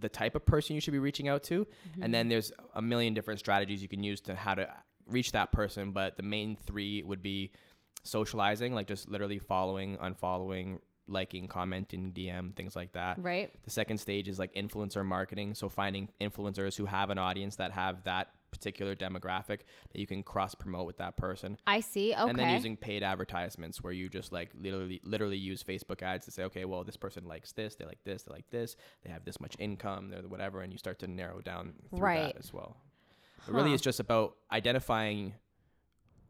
the 0.00 0.08
type 0.08 0.34
of 0.34 0.44
person 0.44 0.74
you 0.74 0.80
should 0.80 0.92
be 0.92 0.98
reaching 0.98 1.28
out 1.28 1.42
to, 1.44 1.64
Mm-hmm. 1.64 2.02
and 2.02 2.12
then 2.14 2.28
there's 2.28 2.52
a 2.74 2.82
million 2.82 3.14
different 3.14 3.40
strategies 3.40 3.80
you 3.82 3.88
can 3.88 4.02
use 4.02 4.20
to 4.22 4.34
how 4.34 4.54
to 4.54 4.68
reach 5.06 5.32
that 5.32 5.52
person. 5.52 5.92
But 5.92 6.16
the 6.16 6.22
main 6.22 6.56
three 6.56 7.02
would 7.02 7.22
be 7.22 7.52
socializing, 8.04 8.74
like 8.74 8.86
just 8.86 9.08
literally 9.08 9.38
following, 9.38 9.96
unfollowing, 9.98 10.78
liking, 11.06 11.48
commenting, 11.48 12.12
DM, 12.12 12.54
things 12.54 12.76
like 12.76 12.92
that. 12.92 13.18
right. 13.22 13.50
The 13.64 13.70
second 13.70 13.98
stage 13.98 14.28
is 14.28 14.38
like 14.38 14.54
influencer 14.54 15.04
marketing. 15.04 15.54
So 15.54 15.68
finding 15.68 16.08
influencers 16.20 16.76
who 16.76 16.84
have 16.86 17.10
an 17.10 17.18
audience 17.18 17.56
that 17.56 17.72
have 17.72 18.04
that 18.04 18.28
particular 18.50 18.94
demographic 18.96 19.60
that 19.92 19.98
you 19.98 20.06
can 20.06 20.22
cross 20.22 20.54
promote 20.54 20.86
with 20.86 20.96
that 20.98 21.16
person 21.16 21.56
I 21.66 21.80
see. 21.80 22.12
Okay. 22.14 22.28
and 22.30 22.38
then 22.38 22.50
using 22.50 22.76
paid 22.76 23.02
advertisements 23.02 23.82
where 23.82 23.92
you 23.92 24.08
just 24.08 24.32
like 24.32 24.50
literally 24.58 25.00
literally 25.04 25.36
use 25.36 25.62
Facebook 25.62 26.02
ads 26.02 26.24
to 26.26 26.30
say, 26.30 26.44
okay, 26.44 26.64
well 26.64 26.84
this 26.84 26.96
person 26.96 27.24
likes 27.26 27.52
this, 27.52 27.74
they 27.76 27.84
like 27.84 28.02
this, 28.04 28.22
they 28.22 28.32
like 28.32 28.48
this, 28.50 28.76
they 29.04 29.10
have 29.10 29.24
this 29.24 29.40
much 29.40 29.54
income, 29.58 30.08
they're 30.10 30.22
whatever, 30.22 30.62
and 30.62 30.72
you 30.72 30.78
start 30.78 30.98
to 31.00 31.06
narrow 31.06 31.40
down 31.40 31.74
through 31.90 32.00
Right. 32.00 32.34
that 32.34 32.38
as 32.38 32.52
well. 32.52 32.76
But 33.46 33.54
really, 33.54 33.68
Huh. 33.70 33.74
it's 33.74 33.82
just 33.82 34.00
about 34.00 34.36
identifying 34.50 35.34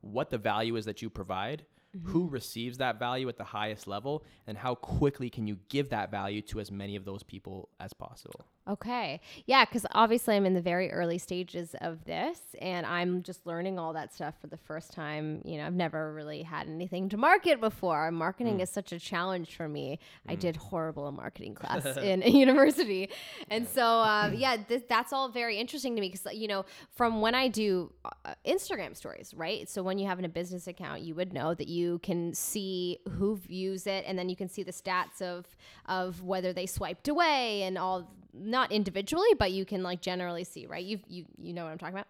what 0.01 0.31
the 0.31 0.39
value 0.39 0.77
is 0.77 0.85
that 0.85 1.03
you 1.03 1.11
provide, 1.11 1.65
Mm-hmm. 1.97 2.11
who 2.11 2.29
receives 2.29 2.77
that 2.79 2.99
value 2.99 3.27
at 3.31 3.39
the 3.39 3.45
highest 3.45 3.87
level, 3.87 4.23
and 4.47 4.59
how 4.59 4.75
quickly 4.75 5.31
can 5.31 5.47
you 5.47 5.59
give 5.71 5.89
that 5.89 6.11
value 6.11 6.43
to 6.43 6.61
as 6.61 6.71
many 6.71 6.97
of 6.97 7.07
those 7.07 7.23
people 7.23 7.71
as 7.81 7.95
possible. 7.95 8.45
Okay. 8.69 9.21
Yeah, 9.47 9.65
because 9.65 9.87
obviously 9.93 10.37
I'm 10.37 10.45
in 10.45 10.53
the 10.53 10.61
very 10.61 10.93
early 10.93 11.17
stages 11.17 11.75
of 11.81 12.05
this 12.05 12.39
and 12.61 12.85
I'm 12.85 13.23
just 13.23 13.47
learning 13.47 13.79
all 13.79 13.95
that 13.95 14.13
stuff 14.15 14.35
for 14.41 14.47
the 14.47 14.59
first 14.59 14.93
time. 14.93 15.41
You 15.45 15.57
know, 15.57 15.67
I've 15.67 15.75
never 15.75 16.13
really 16.13 16.43
had 16.43 16.69
anything 16.69 17.09
to 17.11 17.17
market 17.17 17.61
before. 17.61 18.11
Marketing 18.11 18.61
is 18.61 18.69
such 18.69 18.93
a 18.93 18.99
challenge 18.99 19.57
for 19.57 19.69
me. 19.69 19.99
I 20.29 20.35
did 20.35 20.57
horrible 20.57 21.09
in 21.09 21.17
marketing 21.17 21.55
class 21.55 21.97
in 21.97 22.21
university. 22.21 23.09
And 23.51 23.67
so, 23.67 23.85
um, 23.85 24.35
yeah, 24.37 24.57
th- 24.57 24.85
that's 24.87 25.15
all 25.15 25.31
very 25.31 25.57
interesting 25.57 25.95
to 25.95 26.01
me 26.03 26.11
because, 26.11 26.35
you 26.35 26.49
know, 26.49 26.67
from 26.95 27.23
when 27.23 27.35
I 27.35 27.49
do 27.49 27.91
uh, 28.05 28.35
Instagram 28.47 28.95
stories, 28.95 29.33
right? 29.35 29.67
So 29.69 29.83
when 29.83 29.99
you 29.99 30.07
have 30.07 30.23
a 30.23 30.29
business 30.29 30.67
account, 30.67 31.01
you 31.01 31.15
would 31.15 31.33
know 31.33 31.55
that 31.55 31.69
you 31.69 32.01
can 32.01 32.35
see 32.35 32.99
who 33.13 33.37
views 33.37 33.87
it 33.87 34.05
and 34.07 34.19
then 34.19 34.29
you 34.29 34.37
can 34.37 34.49
see 34.49 34.63
the 34.63 34.73
stats 34.73 35.23
of, 35.23 35.47
of 35.87 36.23
whether 36.23 36.53
they 36.53 36.67
swiped 36.67 37.09
away 37.09 37.63
and 37.63 37.79
all 37.79 38.11
not 38.39 38.73
individually, 38.73 39.29
but 39.39 39.53
you 39.53 39.65
can 39.65 39.83
like 39.83 40.01
generally 40.01 40.45
see, 40.45 40.67
right? 40.67 40.85
You 40.85 41.01
you 41.09 41.25
you 41.41 41.53
know 41.53 41.65
what 41.65 41.71
I'm 41.73 41.79
talking 41.79 41.95
about, 41.95 42.07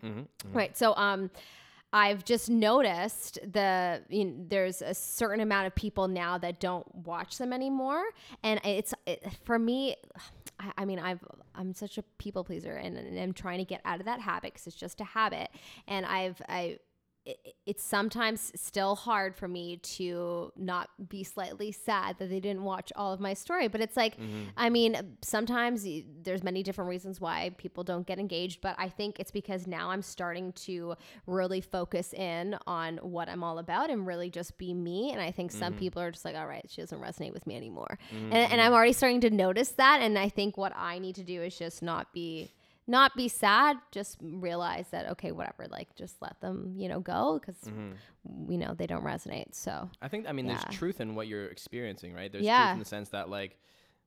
right? 0.53 0.76
So 0.76 0.95
um, 0.97 1.31
I've 1.93 2.24
just 2.24 2.51
noticed 2.51 3.39
the 3.51 4.03
you 4.09 4.24
know, 4.26 4.35
there's 4.49 4.83
a 4.83 4.95
certain 4.95 5.41
amount 5.41 5.66
of 5.66 5.74
people 5.74 6.07
now 6.09 6.37
that 6.39 6.61
don't 6.61 6.87
watch 6.95 7.39
them 7.39 7.53
anymore, 7.53 8.03
and 8.43 8.61
it's 8.64 8.95
it, 9.07 9.24
for 9.45 9.59
me. 9.59 9.97
I, 10.61 10.72
I 10.79 10.85
mean, 10.85 10.99
I've 10.99 11.20
I'm 11.55 11.72
such 11.72 11.99
a 11.99 12.03
people 12.18 12.45
pleaser, 12.45 12.72
and, 12.72 12.97
and 12.97 13.18
I'm 13.18 13.33
trying 13.33 13.59
to 13.59 13.64
get 13.64 13.81
out 13.85 14.01
of 14.01 14.07
that 14.07 14.20
habit 14.20 14.53
because 14.53 14.66
it's 14.66 14.76
just 14.76 15.01
a 15.01 15.05
habit, 15.05 15.49
and 15.87 16.05
I've 16.05 16.41
I 16.49 16.79
it- 17.25 17.55
it's 17.66 17.83
sometimes 17.83 18.53
still 18.55 18.95
hard 18.95 19.37
for 19.37 19.47
me 19.47 19.77
to 19.77 20.51
not 20.57 20.89
be 21.09 21.23
slightly 21.23 21.71
sad 21.71 22.16
that 22.19 22.31
they 22.31 22.41
didn't 22.41 22.64
watch 22.64 22.93
all 22.97 23.12
of 23.12 23.21
my 23.21 23.35
story 23.35 23.69
but 23.69 23.81
it's 23.81 23.97
like 23.97 24.16
mm-hmm. 24.16 24.45
i 24.57 24.71
mean 24.71 25.16
sometimes 25.23 25.87
there's 26.23 26.43
many 26.43 26.62
different 26.62 26.89
reasons 26.89 27.21
why 27.21 27.51
people 27.59 27.85
don't 27.85 28.07
get 28.07 28.19
engaged 28.19 28.61
but 28.61 28.75
i 28.79 28.89
think 28.89 29.21
it's 29.21 29.31
because 29.31 29.66
now 29.66 29.91
i'm 29.91 30.03
starting 30.03 30.53
to 30.53 30.95
really 31.27 31.61
focus 31.61 32.14
in 32.14 32.57
on 32.66 32.97
what 32.99 33.29
i'm 33.29 33.45
all 33.45 33.59
about 33.59 33.91
and 33.91 34.07
really 34.07 34.31
just 34.31 34.57
be 34.57 34.73
me 34.73 35.12
and 35.12 35.21
i 35.21 35.31
think 35.31 35.51
some 35.51 35.73
mm-hmm. 35.73 35.81
people 35.81 36.01
are 36.01 36.11
just 36.11 36.25
like 36.25 36.37
all 36.37 36.47
right 36.47 36.64
she 36.69 36.81
doesn't 36.81 37.01
resonate 37.01 37.33
with 37.33 37.47
me 37.47 37.57
anymore. 37.57 37.99
And, 38.11 38.33
and 38.33 38.53
mm-hmm. 38.53 38.61
i'm 38.61 38.73
already 38.73 38.93
starting 38.93 39.21
to 39.23 39.31
notice 39.31 39.71
that 39.73 40.01
and 40.01 40.19
i 40.19 40.29
think 40.29 40.57
what 40.57 40.73
i 40.75 40.99
need 40.99 41.16
to 41.16 41.25
do 41.25 41.43
is 41.43 41.59
just 41.59 41.83
not 41.83 42.12
be 42.12 42.51
not 42.89 43.14
be 43.14 43.28
sad 43.28 43.76
just 43.93 44.16
realize 44.20 44.86
that 44.91 45.11
okay 45.11 45.30
whatever 45.30 45.66
like 45.70 45.95
just 45.95 46.16
let 46.20 46.41
them 46.41 46.72
you 46.76 46.89
know 46.89 46.99
go 47.01 47.39
because 47.39 47.70
we 48.24 48.57
know 48.57 48.74
they 48.74 48.86
don't 48.86 49.05
resonate 49.05 49.55
so 49.55 49.89
I 50.03 50.09
think 50.09 50.26
I 50.28 50.32
mean 50.32 50.47
Yeah. 50.47 50.55
there's 50.55 50.76
truth 50.76 51.01
in 51.01 51.14
what 51.14 51.28
you're 51.28 51.47
experiencing, 51.47 52.12
right? 52.14 52.30
There's 52.32 52.45
Yeah. 52.45 52.64
truth 52.64 52.72
in 52.74 52.78
the 52.80 52.84
sense 52.84 53.11
that 53.11 53.28
like, 53.28 53.59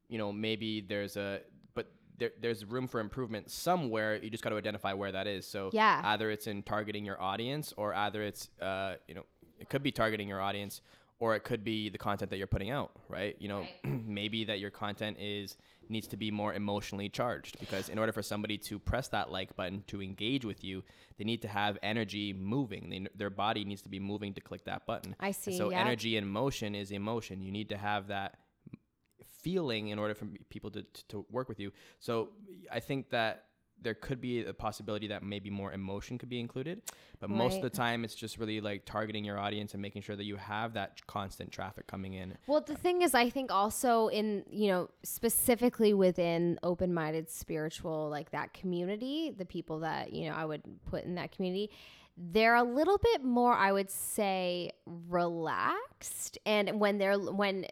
you 0.09 0.17
know, 0.17 0.31
maybe 0.33 0.81
there's 0.81 1.15
a 1.15 1.41
but 1.73 1.91
there, 2.17 2.31
there's 2.41 2.65
room 2.65 2.87
for 2.87 2.99
improvement 2.99 3.49
somewhere. 3.51 4.15
You 4.21 4.29
just 4.29 4.43
got 4.43 4.49
to 4.49 4.57
identify 4.57 4.93
where 4.93 5.11
that 5.11 5.27
is. 5.27 5.47
So 5.47 5.69
Yeah. 5.73 6.01
either 6.03 6.29
it's 6.31 6.47
in 6.47 6.63
targeting 6.63 7.05
your 7.05 7.21
audience, 7.21 7.73
or 7.77 7.93
either 7.93 8.21
it's 8.23 8.49
uh, 8.61 8.95
you 9.07 9.15
know, 9.15 9.25
it 9.59 9.69
could 9.69 9.83
be 9.83 9.91
targeting 9.91 10.27
your 10.27 10.41
audience, 10.41 10.81
or 11.21 11.35
it 11.35 11.43
could 11.43 11.63
be 11.63 11.87
the 11.87 11.99
content 11.99 12.31
that 12.31 12.37
you're 12.37 12.47
putting 12.47 12.71
out, 12.71 12.91
right? 13.07 13.35
You 13.39 13.47
know, 13.47 13.65
maybe 13.83 14.43
that 14.45 14.59
your 14.59 14.71
content 14.71 15.17
is 15.19 15.55
needs 15.87 16.07
to 16.07 16.17
be 16.17 16.31
more 16.31 16.53
emotionally 16.53 17.09
charged 17.09 17.59
because 17.59 17.89
in 17.89 17.99
order 17.99 18.11
for 18.11 18.23
somebody 18.23 18.57
to 18.57 18.79
press 18.79 19.07
that 19.09 19.31
like 19.31 19.55
button 19.55 19.83
to 19.85 20.01
engage 20.01 20.45
with 20.45 20.63
you, 20.63 20.83
they 21.17 21.23
need 21.23 21.43
to 21.43 21.47
have 21.47 21.77
energy 21.83 22.33
moving. 22.33 22.89
They, 22.89 23.05
their 23.15 23.29
body 23.29 23.63
needs 23.63 23.83
to 23.83 23.89
be 23.89 23.99
moving 23.99 24.33
to 24.33 24.41
click 24.41 24.65
that 24.65 24.87
button. 24.87 25.15
I 25.19 25.27
And 25.27 25.35
see, 25.35 25.55
So 25.55 25.69
yeah. 25.69 25.79
energy 25.79 26.17
and 26.17 26.27
motion 26.27 26.73
is 26.73 26.91
emotion. 26.91 27.39
You 27.39 27.51
need 27.51 27.69
to 27.69 27.77
have 27.77 28.07
that 28.07 28.37
feeling 29.41 29.89
in 29.89 29.99
order 29.99 30.15
for 30.15 30.25
people 30.49 30.71
to, 30.71 30.81
to, 30.81 31.07
to 31.09 31.25
work 31.29 31.47
with 31.47 31.59
you. 31.59 31.71
So 31.99 32.29
I 32.71 32.79
think 32.79 33.11
that 33.11 33.45
there 33.81 33.93
could 33.93 34.21
be 34.21 34.45
a 34.45 34.53
possibility 34.53 35.07
that 35.07 35.23
maybe 35.23 35.49
more 35.49 35.73
emotion 35.73 36.17
could 36.17 36.29
be 36.29 36.39
included, 36.39 36.81
but 37.19 37.29
most 37.29 37.57
of 37.57 37.61
the 37.63 37.69
time 37.69 38.03
it's 38.03 38.15
just 38.15 38.37
really 38.37 38.61
like 38.61 38.85
targeting 38.85 39.25
your 39.25 39.39
audience 39.39 39.73
and 39.73 39.81
making 39.81 40.01
sure 40.01 40.15
that 40.15 40.25
you 40.25 40.35
have 40.35 40.73
that 40.73 41.05
constant 41.07 41.51
traffic 41.51 41.87
coming 41.87 42.13
in. 42.13 42.37
Well, 42.47 42.61
the 42.61 42.75
thing 42.75 43.01
is, 43.01 43.15
I 43.15 43.29
think 43.29 43.51
also 43.51 44.07
in, 44.07 44.43
you 44.49 44.67
know, 44.67 44.89
specifically 45.03 45.93
within 45.93 46.59
open 46.63 46.93
minded 46.93 47.29
spiritual, 47.29 48.09
like 48.09 48.31
that 48.31 48.53
community, 48.53 49.33
the 49.35 49.45
people 49.45 49.79
that, 49.79 50.13
you 50.13 50.29
know, 50.29 50.35
I 50.35 50.45
would 50.45 50.61
put 50.85 51.03
in 51.03 51.15
that 51.15 51.31
community, 51.31 51.71
they're 52.17 52.55
a 52.55 52.63
little 52.63 52.99
bit 52.99 53.23
more, 53.23 53.53
I 53.53 53.71
would 53.71 53.89
say, 53.89 54.71
relaxed. 54.85 56.37
And 56.45 56.79
when 56.79 56.97
they're, 56.97 57.17
when, 57.17 57.65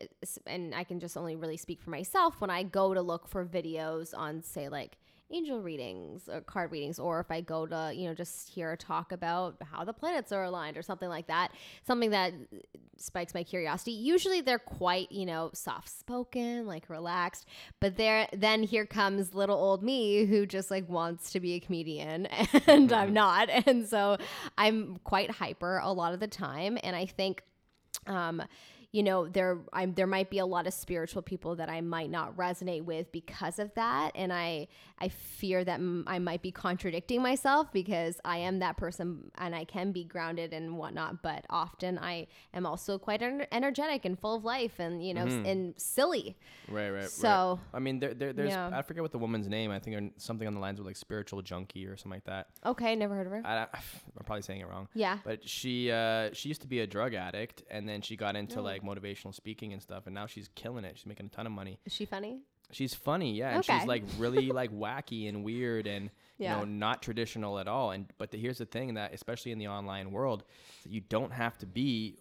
and 0.48 0.74
I 0.74 0.84
can 0.86 1.00
just 1.00 1.18
only 1.18 1.36
really 1.36 1.58
speak 1.58 1.82
for 1.82 1.90
myself, 1.92 2.40
when 2.42 2.50
I 2.50 2.64
go 2.64 2.94
to 2.94 3.02
look 3.02 3.28
for 3.28 3.46
videos 3.46 4.14
on, 4.18 4.42
say, 4.42 4.70
like, 4.70 4.98
angel 5.32 5.62
readings 5.62 6.28
or 6.28 6.42
card 6.42 6.72
readings 6.72 7.00
or 7.00 7.20
if 7.20 7.30
i 7.30 7.42
go 7.42 7.66
to 7.66 7.92
you 7.94 8.08
know 8.08 8.14
just 8.14 8.50
hear 8.50 8.72
a 8.72 8.78
talk 8.78 9.12
about 9.12 9.56
how 9.72 9.84
the 9.84 9.94
planets 9.94 10.32
are 10.32 10.44
aligned 10.44 10.78
or 10.78 10.82
something 10.82 11.10
like 11.10 11.28
that 11.28 11.52
something 11.86 12.10
that 12.10 12.34
spikes 13.02 13.34
my 13.34 13.44
curiosity. 13.44 13.92
Usually 13.92 14.42
they're 14.42 14.60
quite 14.60 15.12
you 15.12 15.26
know 15.26 15.50
soft 15.54 15.90
spoken 15.90 16.66
like 16.66 16.90
relaxed 16.90 17.46
but 17.80 17.98
there 17.98 18.28
then 18.34 18.64
here 18.64 18.86
comes 18.86 19.34
little 19.34 19.58
old 19.58 19.84
me 19.84 20.26
who 20.26 20.46
just 20.46 20.70
like 20.70 20.88
wants 20.90 21.32
to 21.32 21.40
be 21.40 21.54
a 21.54 21.60
comedian 21.60 22.26
and 22.68 22.92
i'm 22.92 23.14
not 23.14 23.50
and 23.66 23.88
so 23.88 24.18
i'm 24.58 24.98
quite 25.04 25.32
hyper 25.32 25.80
a 25.84 25.92
lot 25.92 26.14
of 26.14 26.20
the 26.20 26.28
time 26.28 26.78
and 26.84 26.96
i 26.96 27.06
think 27.06 27.44
um 28.08 28.42
you 28.92 29.04
know 29.04 29.28
there 29.28 29.60
I'm 29.72 29.94
there 29.94 30.08
might 30.08 30.30
be 30.32 30.40
a 30.40 30.46
lot 30.46 30.66
of 30.66 30.74
spiritual 30.74 31.22
people 31.22 31.56
that 31.58 31.70
I 31.70 31.82
might 31.82 32.10
not 32.10 32.36
resonate 32.36 32.84
with 32.84 33.12
because 33.12 33.60
of 33.60 33.72
that 33.76 34.12
and 34.16 34.34
I 34.34 34.68
I 35.00 35.10
fear 35.10 35.64
that 35.64 35.76
m- 35.76 36.04
I 36.08 36.18
might 36.20 36.42
be 36.42 36.52
contradicting 36.52 37.22
myself 37.22 37.72
because 37.72 38.20
I 38.26 38.38
am 38.40 38.60
that 38.60 38.78
person 38.78 39.32
and 39.38 39.54
I 39.56 39.64
can 39.66 39.92
be 39.92 40.04
grounded 40.04 40.54
and 40.54 40.76
whatnot 40.78 41.22
but 41.22 41.46
often 41.52 42.00
I 42.00 42.28
am 42.54 42.66
also 42.66 42.98
quite 42.98 43.22
ener- 43.22 43.46
energetic 43.52 44.06
and 44.06 44.18
full 44.18 44.36
of 44.36 44.44
life 44.44 44.80
and 44.80 45.06
you 45.06 45.14
know 45.14 45.26
s- 45.28 45.34
and 45.46 45.74
silly 45.78 46.36
Right, 46.68 46.92
right. 46.92 47.10
So, 47.10 47.60
right. 47.74 47.78
I 47.78 47.80
mean, 47.80 48.00
there, 48.00 48.14
there, 48.14 48.32
there's 48.32 48.52
yeah. 48.52 48.70
I 48.72 48.84
forget 48.84 49.02
what 49.02 49.12
the 49.12 49.18
woman's 49.18 49.48
name. 49.48 49.72
I 49.72 49.80
think 49.80 50.14
something 50.18 50.48
on 50.48 50.54
the 50.54 50.60
lines 50.60 50.80
of 50.80 50.86
like 50.86 50.98
spiritual 50.98 51.42
junkie 51.42 51.88
or 51.88 51.98
something 51.98 52.12
like 52.18 52.26
that. 52.26 52.48
okay 52.64 52.96
never 52.96 53.16
heard 53.16 53.26
of 53.26 53.34
her 53.34 53.42
I, 53.44 53.62
I'm 53.74 54.24
probably 54.26 54.44
saying 54.44 54.62
it 54.62 54.68
wrong. 54.68 54.88
yeah 54.94 55.18
But 55.24 55.48
she 55.48 55.92
uh, 55.92 56.30
she 56.34 56.48
used 56.50 56.62
to 56.62 56.68
be 56.68 56.80
a 56.82 56.88
drug 56.88 57.14
addict, 57.16 57.64
and 57.72 57.88
then 57.90 58.02
she 58.02 58.16
got 58.16 58.36
into 58.36 58.62
like 58.62 58.79
motivational 58.84 59.34
speaking 59.34 59.74
and 59.74 59.82
stuff, 59.82 60.06
and 60.06 60.14
now 60.16 60.26
she's 60.28 60.50
killing 60.56 60.86
it. 60.86 60.98
She's 60.98 61.06
making 61.06 61.28
a 61.28 61.30
ton 61.30 61.46
of 61.46 61.52
money. 61.52 61.80
is 61.86 61.94
she 61.94 62.06
funny 62.06 62.42
She's 62.72 62.94
funny, 62.94 63.34
yeah, 63.34 63.50
and 63.50 63.60
Okay. 63.60 63.80
she's 63.80 63.88
like 63.88 64.04
really 64.20 64.52
like 64.52 64.72
wacky 64.72 65.28
and 65.28 65.44
weird 65.44 65.88
and 65.88 66.12
Yeah. 66.38 66.54
you 66.54 66.60
know 66.60 66.66
not 66.66 67.02
traditional 67.02 67.58
at 67.58 67.68
all. 67.68 67.90
And 67.92 68.06
but 68.20 68.30
the, 68.30 68.38
here's 68.38 68.60
the 68.60 68.66
thing 68.68 68.94
that 68.94 69.12
especially 69.14 69.52
in 69.52 69.58
the 69.58 69.70
online 69.70 70.12
world, 70.12 70.44
you 70.86 71.02
don't 71.02 71.32
have 71.34 71.58
to 71.60 71.66
be 71.66 72.20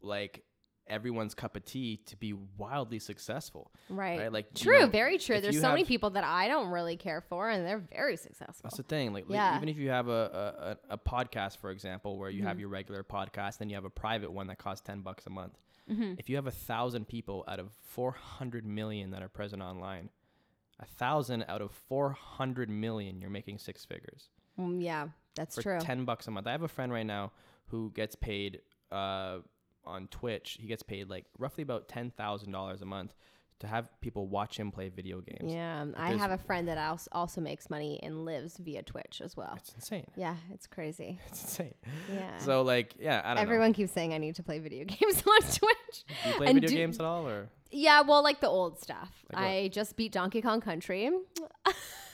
like 0.00 0.42
everyone's 0.86 1.34
cup 1.34 1.54
of 1.54 1.64
tea 1.64 1.98
to 2.06 2.16
be 2.16 2.32
wildly 2.56 2.98
successful. 2.98 3.70
Right. 3.88 4.18
Right, 4.18 4.32
like, 4.32 4.46
you 4.58 4.64
true, 4.64 4.80
know, 4.80 4.86
very 4.88 5.18
true. 5.18 5.40
There's 5.40 5.54
you 5.54 5.60
so 5.60 5.68
many 5.68 5.84
people 5.84 6.10
that 6.10 6.24
I 6.24 6.48
don't 6.48 6.68
really 6.70 6.96
care 6.96 7.20
for, 7.20 7.48
and 7.48 7.64
they're 7.64 7.78
very 7.92 8.16
successful. 8.16 8.62
That's 8.64 8.76
the 8.78 8.82
thing. 8.82 9.12
Like, 9.12 9.26
like, 9.28 9.56
even 9.56 9.68
if 9.68 9.76
you 9.76 9.90
have 9.90 10.08
a, 10.08 10.76
a, 10.90 10.94
a, 10.94 10.98
podcast, 10.98 11.58
for 11.58 11.70
example, 11.70 12.18
where 12.18 12.28
you 12.30 12.42
have 12.42 12.52
Mm-hmm. 12.54 12.60
your 12.60 12.68
regular 12.70 13.04
podcast, 13.04 13.58
then 13.58 13.68
you 13.68 13.76
have 13.76 13.84
a 13.84 13.90
private 13.90 14.32
one 14.32 14.48
that 14.48 14.58
costs 14.58 14.84
ten 14.84 15.02
bucks 15.02 15.26
a 15.26 15.30
month. 15.30 15.56
Mm-hmm. 15.90 16.14
If 16.18 16.28
you 16.30 16.36
have 16.36 16.46
a 16.46 16.50
thousand 16.52 17.08
people 17.08 17.44
out 17.48 17.58
of 17.58 17.72
four 17.82 18.12
hundred 18.12 18.64
million 18.64 19.10
that 19.10 19.22
are 19.22 19.28
present 19.28 19.60
online, 19.62 20.10
a 20.78 20.86
thousand 20.86 21.44
out 21.48 21.60
of 21.60 21.72
four 21.72 22.10
hundred 22.12 22.70
million, 22.70 23.20
you're 23.20 23.30
making 23.30 23.58
six 23.58 23.84
figures 23.84 24.28
Mm, 24.58 24.82
yeah, 24.82 25.08
that's 25.34 25.54
for 25.56 25.62
true. 25.62 25.78
ten 25.80 26.04
bucks 26.04 26.26
a 26.26 26.30
month. 26.30 26.46
I 26.46 26.52
have 26.52 26.62
a 26.62 26.68
friend 26.68 26.92
right 26.92 27.06
now 27.06 27.32
who 27.66 27.90
gets 27.94 28.14
paid 28.14 28.60
uh, 28.92 29.38
on 29.84 30.06
Twitch. 30.08 30.58
He 30.60 30.66
gets 30.66 30.82
paid 30.82 31.08
like 31.08 31.24
roughly 31.38 31.62
about 31.62 31.88
ten 31.88 32.10
thousand 32.10 32.52
dollars 32.52 32.82
a 32.82 32.86
month 32.86 33.14
to 33.60 33.66
have 33.66 33.88
people 34.00 34.26
watch 34.26 34.58
him 34.58 34.70
play 34.72 34.88
video 34.88 35.20
games. 35.20 35.52
yeah, 35.52 35.84
I 35.96 36.12
have 36.14 36.30
a 36.30 36.38
friend 36.38 36.66
that 36.68 36.78
als- 36.78 37.08
also 37.12 37.40
makes 37.40 37.70
money 37.70 38.00
and 38.02 38.24
lives 38.24 38.56
via 38.58 38.82
Twitch 38.82 39.20
as 39.24 39.36
well. 39.36 39.54
It's 39.56 39.72
insane. 39.74 40.06
Yeah, 40.16 40.36
it's 40.52 40.66
crazy. 40.66 41.18
It's 41.28 41.42
insane. 41.42 41.74
Yeah. 42.12 42.38
So 42.38 42.62
like, 42.62 42.94
yeah, 42.98 43.22
I 43.24 43.34
don't 43.34 43.42
Everyone 43.42 43.72
keeps 43.72 43.92
saying 43.92 44.12
I 44.14 44.18
need 44.18 44.34
to 44.36 44.42
play 44.42 44.58
video 44.58 44.84
games 44.96 45.22
on 45.26 45.40
Twitch. 45.42 45.60
know. 45.60 46.22
Do 46.24 46.28
you 46.30 46.34
play 46.36 46.46
and 46.48 46.54
video 46.56 46.70
do- 46.70 46.76
games 46.76 46.98
at 46.98 47.06
all, 47.06 47.28
or? 47.28 47.48
Yeah, 47.72 48.00
well, 48.00 48.22
like 48.24 48.40
the 48.40 48.48
old 48.48 48.80
stuff. 48.80 49.24
Like? 49.32 49.42
I 49.44 49.68
just 49.68 49.94
beat 49.96 50.10
Donkey 50.12 50.42
Kong 50.42 50.60
Country. 50.60 51.10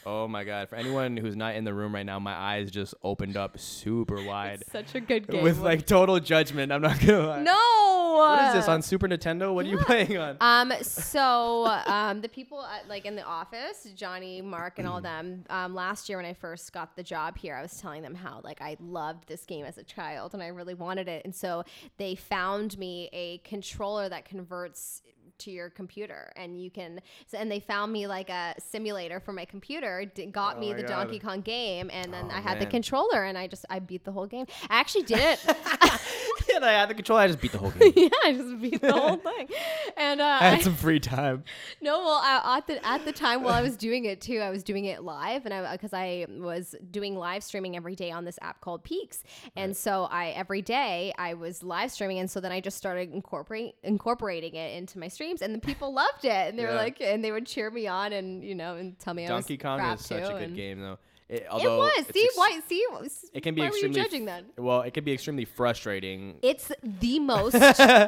Oh 0.09 0.29
my 0.29 0.45
god! 0.45 0.69
For 0.69 0.77
anyone 0.77 1.17
who's 1.17 1.35
not 1.35 1.57
in 1.57 1.65
the 1.65 1.75
room 1.75 1.93
right 1.93 2.07
now, 2.07 2.21
my 2.21 2.33
eyes 2.33 2.71
just 2.71 2.95
opened 3.03 3.37
up 3.37 3.59
super 3.59 4.23
wide 4.23 4.63
Such 4.71 4.95
a 4.95 5.01
good 5.01 5.27
game. 5.27 5.43
with 5.43 5.59
like 5.59 5.85
total 5.85 6.21
judgment. 6.21 6.71
I'm 6.71 6.81
not 6.81 7.01
gonna 7.01 7.27
lie. 7.27 7.43
no. 7.43 7.93
What 8.17 8.49
is 8.49 8.55
this 8.55 8.69
on 8.69 8.81
Super 8.83 9.09
Nintendo? 9.09 9.53
What 9.53 9.67
are 9.67 9.69
you 9.69 9.77
playing 9.79 10.17
on? 10.17 10.37
Um, 10.41 10.73
so 10.81 11.67
um, 11.87 12.21
the 12.23 12.29
people 12.29 12.63
at, 12.65 12.89
like 12.89 13.05
in 13.05 13.15
the 13.17 13.25
office, 13.25 13.89
Johnny, 13.95 14.41
Mark, 14.41 14.79
and 14.79 14.89
all 14.89 15.01
them. 15.03 15.45
Um, 15.51 15.75
last 15.75 16.09
year 16.09 16.17
when 16.17 16.25
I 16.25 16.33
first 16.33 16.73
got 16.73 16.97
the 16.97 17.03
job 17.03 17.37
here, 17.37 17.55
I 17.57 17.61
was 17.63 17.79
telling 17.79 18.03
them 18.03 18.15
how 18.15 18.41
like 18.45 18.63
I 18.63 18.77
loved 18.81 19.27
this 19.29 19.45
game 19.45 19.67
as 19.67 19.77
a 19.77 19.83
child 19.85 20.33
and 20.35 20.43
I 20.43 20.47
really 20.49 20.75
wanted 20.75 21.09
it, 21.09 21.25
and 21.25 21.35
so 21.35 21.65
they 21.99 22.15
found 22.15 22.79
me 22.79 23.11
a 23.13 23.39
controller 23.39 24.09
that 24.09 24.25
converts 24.25 25.03
to 25.39 25.51
your 25.51 25.71
computer 25.71 26.33
and 26.37 26.61
you 26.61 26.71
can 26.71 27.01
so, 27.27 27.39
and 27.39 27.51
they 27.51 27.61
found 27.61 27.93
me 27.93 28.07
like 28.07 28.31
a 28.31 28.55
simulator 28.59 29.21
for 29.21 29.33
my 29.33 29.45
computer 29.45 30.05
d- 30.15 30.27
got 30.27 30.57
Oh 30.57 30.61
me 30.61 30.73
the 30.73 30.83
God. 30.83 30.89
donkey 30.89 31.19
kong 31.19 31.41
game 31.43 31.91
and 31.93 32.13
then 32.13 32.27
Oh, 32.31 32.35
i 32.35 32.41
had 32.41 32.59
the 32.61 32.67
controller 32.67 33.25
and 33.25 33.37
i 33.37 33.47
just 33.47 33.65
i 33.71 33.79
beat 33.79 34.05
the 34.05 34.13
whole 34.13 34.27
game 34.27 34.47
i 34.71 34.79
actually 34.81 35.05
did 35.05 35.19
it 35.21 35.41
and 36.55 36.65
I 36.65 36.73
had 36.73 36.89
the 36.89 36.95
controller. 36.95 37.21
I 37.23 37.27
just 37.27 37.41
beat 37.41 37.53
the 37.53 37.59
whole 37.59 37.71
game. 37.71 37.93
yeah 37.97 38.09
i 38.25 38.33
just 38.33 38.61
beat 38.61 38.81
the 38.81 38.93
whole 38.93 39.17
thing 39.29 39.49
and 39.97 40.21
uh, 40.21 40.39
I 40.41 40.49
had 40.51 40.63
some 40.63 40.75
free 40.75 41.01
time. 41.01 41.45
no, 41.81 41.99
well, 42.01 42.21
I, 42.23 42.59
at 42.59 42.67
the 42.67 42.87
at 42.87 43.05
the 43.05 43.13
time 43.13 43.43
while 43.43 43.55
I 43.55 43.63
was 43.63 43.77
doing 43.77 44.05
it 44.05 44.21
too, 44.21 44.41
I 44.41 44.51
was 44.51 44.63
doing 44.63 44.85
it 44.85 45.03
live, 45.03 45.47
and 45.47 45.55
I 45.55 45.73
because 45.73 45.95
I 45.95 46.27
was 46.29 46.75
doing 46.91 47.17
live 47.17 47.43
streaming 47.43 47.77
every 47.77 47.95
day 47.95 48.11
on 48.11 48.25
this 48.27 48.39
app 48.43 48.61
called 48.61 48.85
Peaks, 48.85 49.25
and 49.57 49.75
so 49.77 50.05
I 50.11 50.29
every 50.31 50.61
day 50.61 51.15
I 51.17 51.33
was 51.35 51.63
live 51.63 51.91
streaming, 51.91 52.19
and 52.19 52.31
so 52.31 52.41
then 52.41 52.53
I 52.53 52.61
just 52.61 52.77
started 52.77 53.13
incorporate 53.13 53.75
incorporating 53.83 54.55
it 54.55 54.77
into 54.77 54.99
my 54.99 55.09
streams, 55.27 55.43
and 55.43 55.55
the 55.55 55.59
people 55.67 55.93
loved 55.93 56.25
it, 56.25 56.31
and 56.31 56.59
they 56.59 56.65
were 56.65 56.71
Yeah. 56.71 56.77
like, 56.77 57.01
and 57.01 57.25
they 57.25 57.33
would 57.33 57.47
cheer 57.47 57.71
me 57.71 57.87
on, 57.87 58.13
and 58.13 58.43
you 58.45 58.55
know, 58.55 58.77
and 58.77 58.99
tell 58.99 59.15
me 59.15 59.27
Donkey 59.27 59.55
I 59.55 59.57
was 59.57 59.63
Kong 59.63 59.79
crap 59.79 59.99
is 59.99 60.07
such 60.07 60.23
too, 60.23 60.29
a 60.29 60.39
good 60.39 60.43
and- 60.49 60.57
game, 60.57 60.81
though. 60.81 60.99
It, 61.29 61.43
It 61.43 61.51
was. 61.51 61.93
it's 61.99 62.13
See 62.13 62.25
ex- 62.25 62.37
why? 62.37 62.61
See, 62.69 62.85
It 63.33 63.41
can 63.43 63.55
be 63.57 63.61
why 63.63 63.67
were 63.71 63.77
you 63.77 63.87
extremely. 63.87 64.01
judging 64.01 64.29
f- 64.29 64.45
then? 64.57 64.65
Well, 64.65 64.83
it 64.83 64.95
can 64.95 65.03
be 65.03 65.13
extremely 65.13 65.45
frustrating. 65.45 66.39
It's 66.41 66.71
the 66.85 67.19
most 67.35 67.55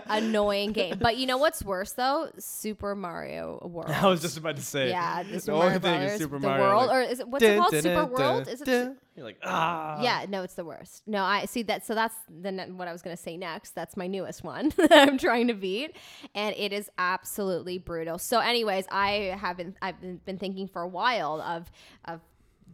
annoying 0.06 0.70
game. 0.72 0.98
But 1.00 1.16
you 1.16 1.26
know 1.26 1.38
what's 1.38 1.64
worse 1.64 1.92
though? 1.92 2.30
Super 2.38 2.94
Mario 2.94 3.58
World. 3.68 3.90
I 3.90 4.06
was 4.06 4.20
just 4.20 4.36
about 4.38 4.54
to 4.56 4.62
say. 4.62 4.90
Yeah, 4.90 5.24
the 5.24 5.32
the 5.32 5.40
Super 5.40 5.52
only 5.56 5.66
Mario 5.66 5.80
thing 5.80 5.92
Brothers, 5.98 6.12
is 6.12 6.18
Super 6.20 6.38
the 6.38 6.46
Mario. 6.48 6.64
world, 6.64 6.86
like, 6.88 6.96
or 6.96 7.00
is 7.02 7.20
it 7.20 7.28
what's 7.28 7.44
it 7.44 7.48
dun, 7.48 7.58
called? 7.58 7.72
dun, 7.72 7.82
Super 7.82 7.94
dun, 8.02 8.10
World? 8.10 8.44
dun, 8.44 8.54
Is 8.54 8.60
it? 8.62 8.64
dun. 8.66 8.96
You're 9.16 9.24
like 9.26 9.38
ah. 9.42 10.00
Yeah, 10.00 10.26
no, 10.28 10.42
it's 10.44 10.54
the 10.54 10.64
worst. 10.64 11.02
No, 11.08 11.24
I 11.24 11.46
see 11.46 11.62
that. 11.64 11.84
So 11.84 11.96
that's 11.96 12.14
the 12.28 12.52
ne- 12.52 12.70
what 12.70 12.86
I 12.86 12.92
was 12.92 13.02
gonna 13.02 13.16
say 13.16 13.36
next. 13.36 13.74
That's 13.74 13.96
my 13.96 14.06
newest 14.06 14.44
one 14.44 14.68
that 14.76 14.92
I'm 15.08 15.18
trying 15.18 15.48
to 15.48 15.54
beat, 15.54 15.96
and 16.36 16.54
it 16.56 16.72
is 16.72 16.88
absolutely 16.98 17.78
brutal. 17.78 18.18
So, 18.18 18.38
anyways, 18.38 18.84
I 18.92 19.36
have 19.40 19.56
been 19.56 19.74
I've 19.82 20.00
been, 20.00 20.20
been 20.24 20.38
thinking 20.38 20.68
for 20.68 20.82
a 20.82 20.88
while 20.88 21.40
of 21.40 21.68
of 22.04 22.20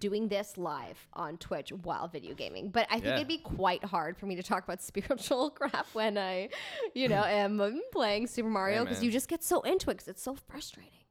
doing 0.04 0.28
this 0.28 0.58
live 0.58 0.98
on 1.14 1.38
Twitch 1.38 1.70
while 1.72 2.08
video 2.08 2.34
gaming, 2.34 2.68
but 2.68 2.86
I 2.90 2.94
think 2.96 3.04
Yeah. 3.06 3.14
it'd 3.16 3.28
be 3.28 3.38
quite 3.38 3.82
hard 3.84 4.18
for 4.18 4.26
me 4.26 4.36
to 4.36 4.42
talk 4.42 4.62
about 4.64 4.82
spiritual 4.92 5.48
crap 5.58 5.86
when 5.94 6.18
I, 6.18 6.50
you 6.92 7.08
know, 7.08 7.24
am 7.42 7.80
playing 7.90 8.26
Super 8.26 8.50
Mario 8.50 8.82
because 8.84 8.98
man. 8.98 9.04
you 9.06 9.10
just 9.10 9.28
get 9.28 9.42
so 9.42 9.62
into 9.62 9.88
it 9.90 9.94
because 9.94 10.08
it's 10.08 10.22
so 10.22 10.34
frustrating. 10.34 11.03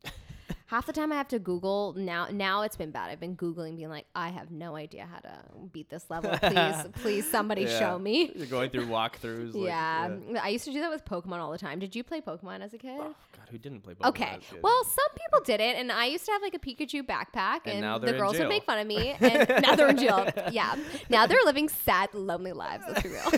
Half 0.74 0.88
the 0.88 0.94
time 0.94 1.12
I 1.12 1.16
have 1.18 1.28
to 1.28 1.38
Google 1.38 1.94
now. 1.96 2.30
Now 2.32 2.64
it's 2.64 2.76
been 2.76 2.90
bad. 2.90 3.12
I've 3.12 3.20
been 3.20 3.36
googling, 3.38 3.78
being 3.78 3.90
like, 3.90 4.08
I 4.16 4.30
have 4.30 4.50
no 4.50 4.76
idea 4.76 5.06
how 5.06 5.20
to 5.20 5.38
beat 5.72 5.88
this 5.88 6.10
level. 6.10 6.36
Please, 6.40 6.76
please, 7.04 7.30
somebody 7.30 7.62
Yeah. 7.66 7.78
show 7.78 8.00
me. 8.00 8.32
You're 8.34 8.48
going 8.48 8.72
through 8.72 8.88
walkthroughs. 8.88 9.54
Like, 9.54 9.68
yeah. 9.68 10.10
I 10.42 10.50
used 10.50 10.66
to 10.66 10.72
do 10.72 10.80
that 10.80 10.90
with 10.90 11.06
Pokemon 11.06 11.38
all 11.38 11.52
the 11.52 11.60
time. 11.60 11.78
Did 11.78 11.96
you 11.96 12.04
play 12.04 12.22
Pokemon 12.22 12.62
as 12.62 12.74
a 12.74 12.80
kid? 12.80 12.98
Oh, 13.00 13.14
God, 13.38 13.50
who 13.52 13.60
didn't 13.60 13.82
play 13.82 13.94
Pokemon? 13.94 14.08
Okay. 14.08 14.26
as 14.26 14.38
a 14.38 14.54
kid? 14.56 14.64
Well, 14.64 14.84
some 14.84 15.16
people 15.16 15.42
did 15.46 15.62
it, 15.62 15.76
and 15.76 15.92
I 15.92 16.06
used 16.08 16.26
to 16.26 16.32
have 16.32 16.42
like 16.42 16.56
a 16.56 16.60
Pikachu 16.60 17.04
backpack, 17.04 17.68
And 17.68 17.86
and, 17.86 18.04
the 18.04 18.14
girls 18.14 18.40
would 18.40 18.50
make 18.50 18.64
fun 18.64 18.80
of 18.80 18.88
me, 18.88 19.12
and 19.20 19.48
now 19.62 19.76
they're 19.76 19.90
in 19.90 19.98
jail. 19.98 20.28
Yeah. 20.52 20.76
Now 21.08 21.28
they're 21.28 21.46
living 21.46 21.70
sad, 21.70 22.12
lonely 22.16 22.52
lives. 22.52 22.84
Let's 22.88 23.04
be 23.04 23.10
real. 23.10 23.22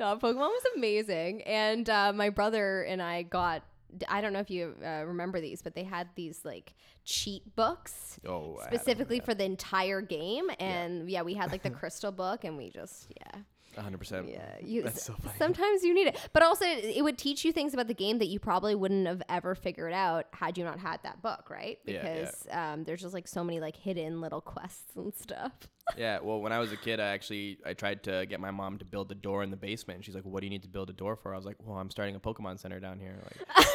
no, 0.00 0.16
Pokemon 0.16 0.36
was 0.38 0.62
amazing, 0.74 1.42
and 1.42 1.90
uh, 1.90 2.14
my 2.14 2.30
brother 2.30 2.80
and 2.84 3.02
I 3.02 3.24
got. 3.24 3.62
I 4.08 4.20
don't 4.20 4.32
know 4.32 4.40
if 4.40 4.50
you 4.50 4.74
uh, 4.84 5.04
remember 5.06 5.40
these, 5.40 5.62
but 5.62 5.74
they 5.74 5.84
had 5.84 6.08
these 6.16 6.44
like 6.44 6.74
cheat 7.04 7.54
books 7.56 8.18
oh, 8.26 8.58
I 8.60 8.64
had 8.64 8.72
'em, 8.72 8.78
specifically 8.78 9.20
for 9.20 9.34
the 9.34 9.44
entire 9.44 10.00
game, 10.00 10.50
and 10.58 11.08
yeah, 11.10 11.22
we 11.22 11.34
had 11.34 11.52
like 11.52 11.62
the 11.62 11.70
crystal 11.80 12.12
book, 12.12 12.44
and 12.44 12.56
we 12.56 12.70
just 12.70 13.12
yeah. 13.16 13.40
100%. 13.76 14.30
Yeah, 14.30 14.40
you, 14.62 14.82
That's 14.82 15.02
so 15.04 15.14
funny. 15.14 15.34
sometimes 15.38 15.82
you 15.82 15.92
need 15.94 16.06
it, 16.08 16.18
but 16.32 16.42
also 16.42 16.64
it, 16.66 17.02
would 17.02 17.18
teach 17.18 17.44
you 17.44 17.52
things 17.52 17.74
about 17.74 17.88
the 17.88 17.94
game 17.94 18.18
that 18.18 18.26
you 18.28 18.38
probably 18.38 18.74
wouldn't 18.74 19.06
have 19.06 19.22
ever 19.28 19.54
figured 19.54 19.92
out 19.92 20.26
had 20.32 20.56
you 20.58 20.64
not 20.64 20.78
had 20.78 21.00
that 21.02 21.22
book, 21.22 21.48
right? 21.50 21.78
Yeah, 21.84 21.94
yeah. 21.94 22.14
Because 22.20 22.46
Um, 22.50 22.84
there's 22.84 23.02
just 23.02 23.14
like 23.14 23.26
so 23.28 23.42
many 23.44 23.60
like 23.60 23.76
hidden 23.76 24.20
little 24.20 24.40
quests 24.40 24.94
and 24.96 25.14
stuff. 25.14 25.52
Yeah, 25.98 26.20
well, 26.22 26.40
when 26.40 26.50
I 26.50 26.60
was 26.60 26.72
a 26.72 26.78
kid, 26.78 26.98
I 26.98 27.08
actually 27.08 27.58
I 27.66 27.74
tried 27.74 28.02
to 28.04 28.24
get 28.24 28.40
my 28.40 28.50
mom 28.50 28.78
to 28.78 28.86
build 28.86 29.12
a 29.12 29.14
door 29.14 29.42
in 29.42 29.50
the 29.50 29.56
basement. 29.58 29.96
And 29.98 30.04
she's 30.06 30.14
like, 30.14 30.24
"What 30.24 30.40
do 30.40 30.46
you 30.46 30.50
need 30.50 30.62
to 30.62 30.68
build 30.68 30.88
a 30.88 30.94
door 30.94 31.14
for?" 31.14 31.34
I 31.34 31.36
was 31.36 31.44
like, 31.44 31.56
"Well, 31.62 31.76
I'm 31.76 31.90
starting 31.90 32.16
a 32.16 32.18
Pokemon 32.20 32.58
center 32.58 32.80
down 32.80 32.98
here, 32.98 33.18
like 33.22 33.66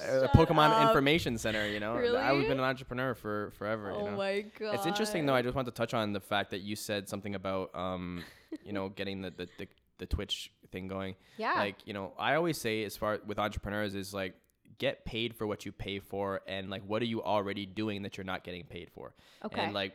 a 0.24 0.28
Pokemon 0.28 0.70
up. 0.70 0.86
information 0.88 1.36
center." 1.38 1.66
You 1.68 1.80
know, 1.80 1.94
I've 1.96 2.42
been 2.46 2.52
an 2.58 2.60
entrepreneur 2.60 3.16
for 3.16 3.50
forever. 3.58 3.90
you 3.90 3.98
know? 4.04 4.06
Oh 4.12 4.16
my 4.16 4.42
god! 4.56 4.76
It's 4.76 4.86
interesting 4.86 5.26
though. 5.26 5.34
I 5.34 5.42
just 5.42 5.56
want 5.56 5.66
to 5.66 5.72
touch 5.72 5.94
on 5.94 6.12
the 6.12 6.20
fact 6.20 6.52
that 6.52 6.60
you 6.60 6.76
said 6.76 7.08
something 7.08 7.34
about, 7.34 7.74
um, 7.74 8.22
you 8.64 8.72
know, 8.72 8.88
getting 8.88 9.22
the, 9.22 9.30
the 9.30 9.48
the 9.58 9.68
the 9.98 10.06
Twitch 10.06 10.50
thing 10.70 10.88
going. 10.88 11.14
Yeah. 11.36 11.54
Like 11.54 11.76
you 11.84 11.92
know, 11.92 12.12
I 12.18 12.34
always 12.34 12.58
say 12.58 12.84
as 12.84 12.96
far 12.96 13.20
with 13.26 13.38
entrepreneurs 13.38 13.94
is 13.94 14.12
like 14.12 14.34
get 14.78 15.04
paid 15.04 15.36
for 15.36 15.46
what 15.46 15.64
you 15.64 15.72
pay 15.72 15.98
for, 15.98 16.40
and 16.46 16.70
like 16.70 16.82
what 16.86 17.02
are 17.02 17.06
you 17.06 17.22
already 17.22 17.66
doing 17.66 18.02
that 18.02 18.16
you're 18.16 18.24
not 18.24 18.44
getting 18.44 18.64
paid 18.64 18.90
for? 18.90 19.14
Okay. 19.44 19.60
And 19.60 19.74
like, 19.74 19.94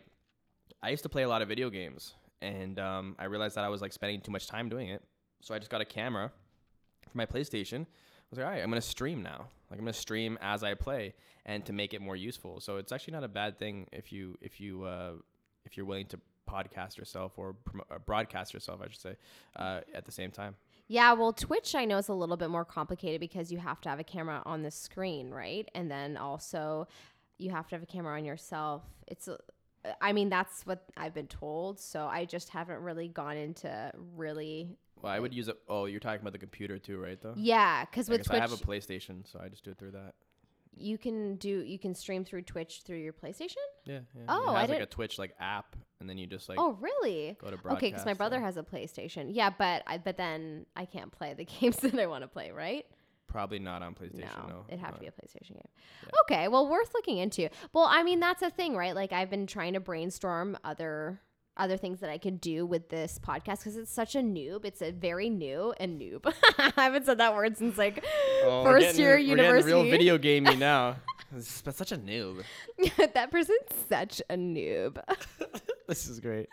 I 0.82 0.90
used 0.90 1.04
to 1.04 1.10
play 1.10 1.24
a 1.24 1.30
lot 1.30 1.42
of 1.42 1.48
video 1.48 1.70
games, 1.70 2.16
and 2.42 2.80
um, 2.80 3.16
I 3.20 3.26
realized 3.26 3.56
that 3.56 3.64
I 3.64 3.70
was 3.70 3.82
like 3.82 3.94
spending 3.94 4.22
too 4.22 4.32
much 4.32 4.48
time 4.48 4.70
doing 4.70 4.90
it. 4.90 5.04
So 5.42 5.54
I 5.54 5.60
just 5.60 5.70
got 5.70 5.82
a 5.82 5.86
camera 5.86 6.32
for 7.10 7.18
my 7.18 7.26
PlayStation. 7.26 7.82
I 7.82 8.30
was 8.32 8.40
like, 8.40 8.46
all 8.46 8.52
right, 8.52 8.64
I'm 8.64 8.70
gonna 8.70 8.82
stream 8.82 9.24
now. 9.24 9.48
Like 9.70 9.80
I'm 9.80 9.86
gonna 9.86 9.94
stream 9.94 10.38
as 10.42 10.64
I 10.64 10.74
play, 10.74 11.14
and 11.46 11.66
to 11.66 11.74
make 11.74 11.94
it 11.94 12.02
more 12.02 12.16
useful. 12.16 12.60
So 12.60 12.78
it's 12.78 12.92
actually 12.92 13.14
not 13.14 13.24
a 13.24 13.30
bad 13.30 13.58
thing 13.58 13.88
if 13.92 14.12
you 14.12 14.38
if 14.42 14.60
you 14.60 14.84
uh, 14.84 15.14
if 15.66 15.76
you're 15.76 15.86
willing 15.86 16.08
to 16.08 16.20
podcast 16.48 16.98
yourself 16.98 17.34
or, 17.38 17.54
promo- 17.54 17.86
or 17.90 18.00
broadcast 18.00 18.54
yourself, 18.54 18.80
I 18.82 18.88
should 18.90 19.02
say, 19.02 19.16
uh, 19.56 19.82
at 19.94 20.06
the 20.06 20.12
same 20.12 20.32
time. 20.32 20.56
Yeah, 20.88 21.14
well, 21.14 21.34
Twitch 21.34 21.76
I 21.76 21.84
know 21.86 21.98
is 21.98 22.08
a 22.08 22.14
little 22.14 22.38
bit 22.38 22.50
more 22.50 22.64
complicated 22.64 23.20
because 23.20 23.52
you 23.52 23.58
have 23.58 23.82
to 23.82 23.90
have 23.90 24.00
a 24.00 24.04
camera 24.06 24.42
on 24.46 24.62
the 24.64 24.72
screen, 24.72 25.32
right? 25.32 25.70
And 25.76 25.92
then 25.92 26.16
also 26.16 26.88
you 27.38 27.52
have 27.52 27.68
to 27.68 27.76
have 27.76 27.84
a 27.84 27.86
camera 27.86 28.16
on 28.18 28.24
yourself. 28.26 28.84
It's 29.08 29.28
I 30.02 30.12
mean, 30.14 30.30
that's 30.30 30.66
what 30.66 30.84
I've 30.98 31.14
been 31.14 31.28
told, 31.28 31.80
so 31.80 32.08
I 32.08 32.26
just 32.26 32.50
haven't 32.50 32.80
really 32.82 33.08
gone 33.10 33.38
into 33.38 33.92
really 34.16 34.78
Well, 35.02 35.12
I 35.12 35.20
would 35.20 35.34
use 35.34 35.48
it. 35.50 35.58
Oh, 35.70 35.86
you're 35.86 36.00
talking 36.00 36.22
about 36.22 36.34
the 36.34 36.40
computer 36.40 36.80
too, 36.80 36.98
right? 37.00 37.22
Though. 37.22 37.34
Yeah, 37.38 37.84
cuz 37.86 38.10
with 38.10 38.24
Twitch 38.26 38.38
I 38.40 38.42
have 38.42 38.54
a 38.54 38.58
PlayStation, 38.58 39.30
so 39.30 39.40
I 39.44 39.50
just 39.50 39.64
do 39.64 39.72
it 39.72 39.78
through 39.78 39.92
that. 39.92 40.14
you 40.76 40.98
can 40.98 41.36
do 41.36 41.50
you 41.64 41.80
can 41.80 41.94
stream 41.96 42.24
through 42.24 42.44
Twitch 42.44 42.82
through 42.86 42.98
your 42.98 43.14
PlayStation? 43.14 43.58
Yeah. 43.88 44.00
yeah. 44.16 44.24
Oh, 44.28 44.52
it 44.52 44.58
I 44.58 44.66
like 44.66 44.82
a 44.82 44.86
Twitch 44.86 45.18
like 45.18 45.34
app, 45.40 45.76
and 46.00 46.10
then 46.10 46.18
you 46.18 46.28
just 46.28 46.50
like 46.50 46.60
oh, 46.60 46.78
really? 46.80 47.38
go 47.42 47.50
to 47.50 47.58
Okay, 47.74 47.92
because 47.92 48.06
my 48.06 48.14
brother 48.14 48.40
has 48.40 48.58
a 48.58 48.64
PlayStation. 48.64 49.28
Yeah, 49.32 49.50
but 49.50 49.84
I 49.88 49.98
but 49.98 50.18
then 50.18 50.66
I 50.76 50.86
can't 50.86 51.12
play 51.12 51.34
the 51.34 51.46
games 51.60 51.78
that 51.78 51.98
I 52.00 52.06
want 52.08 52.24
to 52.24 52.28
play, 52.28 52.52
right? 52.52 52.86
probably 53.28 53.60
not 53.60 53.84
on 53.84 53.94
PlayStation. 53.94 54.48
no, 54.48 54.50
No, 54.50 54.66
it'd 54.68 54.80
have 54.80 54.96
to 54.96 55.00
be 55.00 55.08
a 55.08 55.12
PlayStation 55.12 55.54
game. 55.54 55.68
Okay, 56.24 56.48
well, 56.48 56.68
worth 56.68 56.94
looking 56.94 57.18
into. 57.18 57.50
Well, 57.74 57.88
I 57.88 58.02
mean, 58.02 58.20
that's 58.20 58.42
a 58.42 58.50
thing, 58.50 58.76
right? 58.76 58.96
Like, 58.96 59.12
I've 59.12 59.30
been 59.30 59.46
trying 59.46 59.74
to 59.74 59.80
brainstorm 59.80 60.58
other 60.64 61.22
other 61.58 61.78
things 61.78 62.00
that 62.02 62.10
I 62.10 62.18
could 62.18 62.40
do 62.42 62.66
with 62.66 62.90
this 62.90 63.20
podcast 63.22 63.60
because 63.60 63.78
it's 63.78 63.92
such 63.92 64.16
a 64.16 64.20
noob. 64.20 64.66
It's 64.66 64.82
a 64.82 64.92
very 64.92 65.30
new 65.30 65.74
and 65.80 66.00
noob. 66.00 66.32
I 66.58 66.72
haven't 66.84 67.06
said 67.06 67.18
that 67.20 67.36
word 67.36 67.58
since 67.58 67.78
like 67.78 68.04
Oh, 68.44 68.64
first 68.64 68.86
getting- 68.88 69.02
year 69.02 69.18
university. 69.18 69.72
real 69.74 69.84
video 69.84 70.18
gamey 70.28 70.56
now. 70.56 70.98
It's 71.36 71.62
but 71.62 71.76
such 71.76 71.92
a 71.92 71.98
noob. 71.98 72.44
that 73.14 73.32
person's 73.32 73.60
such 73.90 74.22
a 74.30 74.36
noob. 74.36 74.98
This 75.88 76.08
is 76.08 76.20
great. 76.22 76.48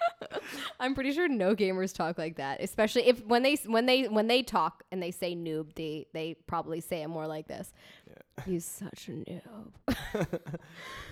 I'm 0.81 0.95
pretty 0.95 1.13
sure 1.13 1.29
no 1.29 1.55
gamers 1.55 1.95
talk 1.95 2.19
like 2.19 2.37
that, 2.37 2.61
especially 2.61 3.07
if 3.07 3.25
when 3.25 3.43
they 3.45 3.55
when 3.67 3.87
they 3.87 4.05
when 4.09 4.27
they 4.27 4.43
talk 4.43 4.83
and 4.91 5.01
they 5.03 5.11
say 5.13 5.37
noob, 5.37 5.75
they 5.77 6.07
they 6.13 6.35
probably 6.47 6.81
say 6.81 7.03
it 7.03 7.09
more 7.09 7.27
like 7.29 7.47
this. 7.47 7.73
He's 8.47 8.65
such 8.65 9.09
a 9.09 9.13
noob. 9.13 9.73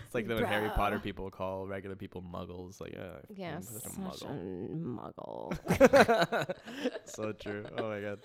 It's 0.04 0.14
like 0.14 0.26
the 0.28 0.34
when 0.34 0.44
Harry 0.44 0.68
Potter 0.68 0.98
people 0.98 1.30
call 1.30 1.66
regular 1.66 1.96
people 1.96 2.20
muggles. 2.22 2.82
Like, 2.82 2.92
yeah, 2.92 3.12
Yeah, 3.34 3.60
such 3.60 3.82
such 3.82 4.22
a 4.22 4.26
a 4.26 4.36
muggle. 4.36 5.56
muggle. 5.56 6.56
so 7.06 7.32
true. 7.32 7.64
Oh 7.78 7.88
my 7.88 8.00
god. 8.00 8.18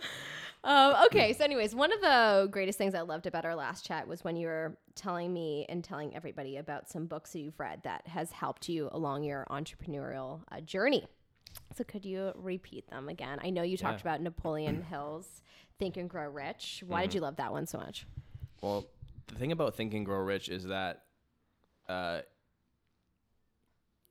um, 0.66 1.06
okay, 1.06 1.32
so 1.32 1.46
anyways, 1.46 1.74
one 1.74 1.94
of 1.94 2.02
the 2.02 2.50
greatest 2.52 2.78
things 2.78 2.94
I 2.94 3.02
loved 3.02 3.26
about 3.26 3.46
our 3.46 3.56
last 3.56 3.86
chat 3.86 4.06
was 4.06 4.24
when 4.26 4.36
you 4.36 4.48
were 4.48 4.78
telling 4.96 5.34
me 5.34 5.66
and 5.70 5.82
telling 5.82 6.14
everybody 6.14 6.58
about 6.58 6.90
some 6.90 7.06
books 7.06 7.32
that 7.32 7.40
you've 7.40 7.58
read 7.60 7.84
that 7.84 8.06
has 8.08 8.32
helped 8.34 8.68
you 8.68 8.90
along 8.92 9.24
your 9.24 9.46
entrepreneurial 9.50 10.42
uh, 10.52 10.60
journey. 10.60 11.06
So 11.78 11.86
could 11.86 12.04
you 12.04 12.34
repeat 12.36 12.90
them 12.90 13.08
again? 13.08 13.40
I 13.42 13.50
know 13.50 13.62
you 13.64 13.78
talked 13.78 14.04
Yeah. 14.04 14.10
about 14.12 14.22
Napoleon 14.22 14.82
Hill's 14.82 15.42
Think 15.80 15.96
and 15.96 16.10
Grow 16.10 16.28
Rich. 16.30 16.84
Why 16.86 17.04
did 17.04 17.14
you 17.16 17.22
love 17.22 17.38
that 17.38 17.54
one 17.54 17.66
so 17.66 17.78
much? 17.78 18.06
Well, 18.62 18.86
the 19.28 19.36
thing 19.36 19.52
about 19.52 19.76
Think 19.76 19.94
and 19.94 20.06
Grow 20.06 20.20
Rich 20.20 20.50
is 20.50 20.66
that 20.66 21.04
uh, 21.88 22.22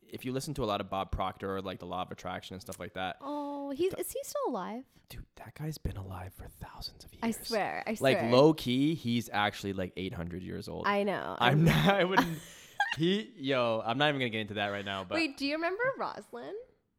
if 0.09 0.25
you 0.25 0.33
listen 0.33 0.55
to 0.55 0.65
a 0.65 0.67
lot 0.67 0.81
of 0.81 0.89
Bob 0.89 1.11
Proctor 1.11 1.57
or 1.57 1.61
like 1.63 1.79
the 1.81 1.87
Law 1.87 2.03
of 2.03 2.11
Attraction 2.11 2.55
and 2.55 2.63
stuff 2.63 2.79
like 2.79 2.95
that, 2.95 3.17
Oh, 3.21 3.71
he's 3.71 3.93
is 3.95 4.13
he 4.13 4.21
still 4.23 4.43
alive? 4.49 4.85
dude, 5.09 5.25
that 5.37 5.55
guy's 5.55 5.79
been 5.79 5.97
alive 5.97 6.33
for 6.35 6.47
thousands 6.61 7.05
of 7.05 7.13
years. 7.13 7.23
I 7.23 7.31
swear, 7.45 7.83
I 7.87 7.95
swear. 7.95 8.23
Like 8.23 8.33
low 8.33 8.53
key, 8.55 8.95
he's 8.95 9.31
actually 9.33 9.73
like 9.73 9.93
800 9.97 10.43
years 10.43 10.69
old. 10.69 10.87
I 10.87 11.03
know. 11.05 11.37
I'm 11.39 11.65
not. 11.65 11.95
I 11.95 12.05
wouldn't. 12.05 12.39
He, 12.97 13.31
yo, 13.37 13.83
I'm 13.85 13.99
not 13.99 14.09
even 14.09 14.21
gonna 14.21 14.31
get 14.31 14.41
into 14.43 14.55
that 14.55 14.69
right 14.69 14.85
now. 14.85 15.05
But 15.09 15.17
Wait, 15.17 15.37
do 15.37 15.47
you 15.47 15.55
remember 15.55 15.83
Rosalind? 15.99 16.57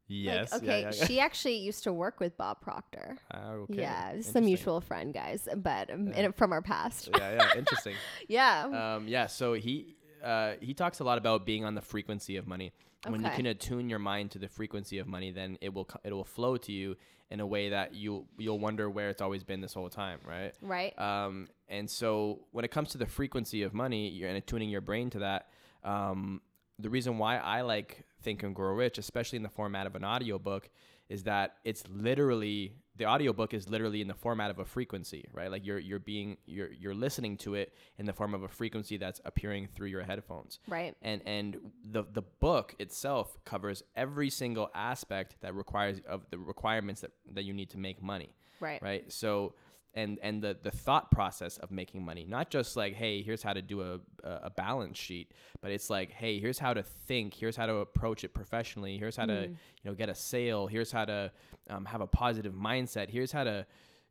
Yes, 0.08 0.52
Like, 0.54 0.64
okay, 0.64 0.82
yeah, 0.82 0.92
yeah. 0.94 1.06
she 1.06 1.20
actually 1.20 1.58
used 1.58 1.84
to 1.84 1.94
work 1.94 2.20
with 2.20 2.38
Bob 2.38 2.62
Proctor. 2.62 3.18
Ah, 3.32 3.52
okay. 3.52 3.82
Yeah, 3.82 4.12
it's 4.12 4.34
a 4.36 4.42
mutual 4.42 4.82
friend, 4.82 5.14
guys, 5.14 5.48
but 5.56 5.90
um, 5.92 6.08
Yeah. 6.08 6.26
in, 6.28 6.34
from 6.34 6.52
our 6.54 6.62
past. 6.62 7.10
yeah, 7.18 7.34
yeah, 7.36 7.50
interesting. 7.58 7.96
yeah. 8.28 8.96
um, 8.96 9.08
yeah. 9.08 9.28
So 9.28 9.54
he 9.54 9.96
uh, 10.24 10.54
he 10.62 10.74
talks 10.74 11.00
a 11.00 11.04
lot 11.04 11.18
about 11.18 11.46
being 11.46 11.64
on 11.64 11.76
the 11.76 11.82
frequency 11.82 12.38
of 12.38 12.48
money. 12.48 12.72
When 13.06 13.24
you 13.24 13.30
can 13.30 13.46
attune 13.46 13.90
your 13.90 14.00
mind 14.00 14.32
to 14.32 14.40
the 14.40 14.50
frequency 14.50 14.98
of 14.98 15.08
money, 15.08 15.32
then 15.32 15.58
it 15.62 15.74
will 15.74 15.86
co- 15.86 16.00
it 16.04 16.12
will 16.12 16.26
flow 16.26 16.58
to 16.58 16.72
you 16.72 16.98
in 17.30 17.40
a 17.40 17.46
way 17.46 17.70
that 17.70 17.94
you 17.94 18.26
you'll 18.38 18.60
wonder 18.60 18.90
where 18.90 19.10
it's 19.10 19.22
always 19.22 19.44
been 19.44 19.62
this 19.62 19.74
whole 19.74 19.90
time, 19.90 20.20
right? 20.28 20.54
right. 20.62 20.98
Um, 21.00 21.48
and 21.70 21.90
so 21.90 22.40
when 22.52 22.66
it 22.66 22.72
comes 22.72 22.90
to 22.92 22.98
the 22.98 23.06
frequency 23.06 23.64
of 23.64 23.74
money, 23.74 24.10
you're 24.10 24.28
and 24.28 24.38
attuning 24.38 24.70
your 24.70 24.82
brain 24.82 25.10
to 25.12 25.20
that. 25.20 25.48
Um, 25.84 26.42
the 26.80 26.90
reason 26.90 27.18
why 27.18 27.38
I 27.38 27.62
like 27.62 28.06
Think 28.22 28.44
and 28.44 28.54
Grow 28.56 28.74
Rich, 28.74 28.98
especially 28.98 29.38
in 29.38 29.44
the 29.44 29.50
format 29.50 29.88
of 29.88 29.96
an 29.96 30.04
audiobook, 30.04 30.70
is 31.10 31.24
that 31.24 31.56
it's 31.64 31.84
literally 31.90 32.74
the 32.98 33.06
audiobook 33.06 33.54
is 33.54 33.70
literally 33.70 34.02
in 34.02 34.08
the 34.08 34.14
format 34.14 34.50
of 34.50 34.60
a 34.60 34.66
frequency, 34.66 35.26
right? 35.32 35.50
Like 35.52 35.66
you're 35.66 35.80
you're 35.80 36.00
being 36.00 36.38
you're 36.46 36.72
you're 36.74 36.94
listening 36.96 37.38
to 37.38 37.54
it 37.56 37.74
in 37.98 38.06
the 38.06 38.14
form 38.14 38.34
of 38.34 38.44
a 38.44 38.48
frequency 38.48 38.98
that's 38.98 39.22
appearing 39.24 39.68
through 39.74 39.88
your 39.88 40.04
headphones. 40.04 40.60
right. 40.68 40.96
And 41.02 41.22
and 41.26 41.58
the 41.90 42.04
the 42.12 42.24
book 42.24 42.76
itself 42.80 43.38
covers 43.46 43.84
every 43.96 44.30
single 44.30 44.70
aspect 44.76 45.36
that 45.42 45.54
requires 45.56 46.02
of 46.08 46.26
the 46.32 46.38
requirements 46.38 47.02
that, 47.02 47.12
that 47.34 47.44
you 47.44 47.54
need 47.54 47.70
to 47.72 47.78
make 47.78 48.02
money 48.02 48.36
Right. 48.60 48.82
right 48.82 49.12
so 49.12 49.54
and 49.98 50.20
and 50.22 50.42
the 50.46 50.56
the 50.68 50.72
thought 50.86 51.10
process 51.12 51.58
of 51.58 51.72
making 51.72 52.02
money 52.06 52.26
not 52.38 52.50
just 52.50 52.76
like 52.82 52.94
hey 52.94 53.22
here's 53.22 53.44
how 53.44 53.54
to 53.54 53.62
do 53.62 53.78
a 53.82 54.00
a 54.48 54.50
balance 54.50 54.98
sheet 54.98 55.28
but 55.62 55.72
it's 55.72 55.90
like 55.90 56.10
hey 56.12 56.40
here's 56.40 56.60
how 56.60 56.74
to 56.74 56.84
think 56.84 57.34
here's 57.34 57.56
how 57.56 57.66
to 57.66 57.76
approach 57.88 58.24
it 58.24 58.34
professionally 58.34 58.98
here's 58.98 59.16
how 59.16 59.26
to 59.26 59.34
Mm. 59.48 59.50
you 59.84 59.86
know 59.86 59.94
get 59.94 60.10
a 60.10 60.16
sale 60.16 60.68
here's 60.68 60.92
how 60.92 61.06
to 61.06 61.32
um, 61.70 61.86
have 61.86 62.02
a 62.02 62.08
positive 62.08 62.54
mindset 62.54 63.10
here's 63.10 63.32
how 63.32 63.44
to 63.44 63.66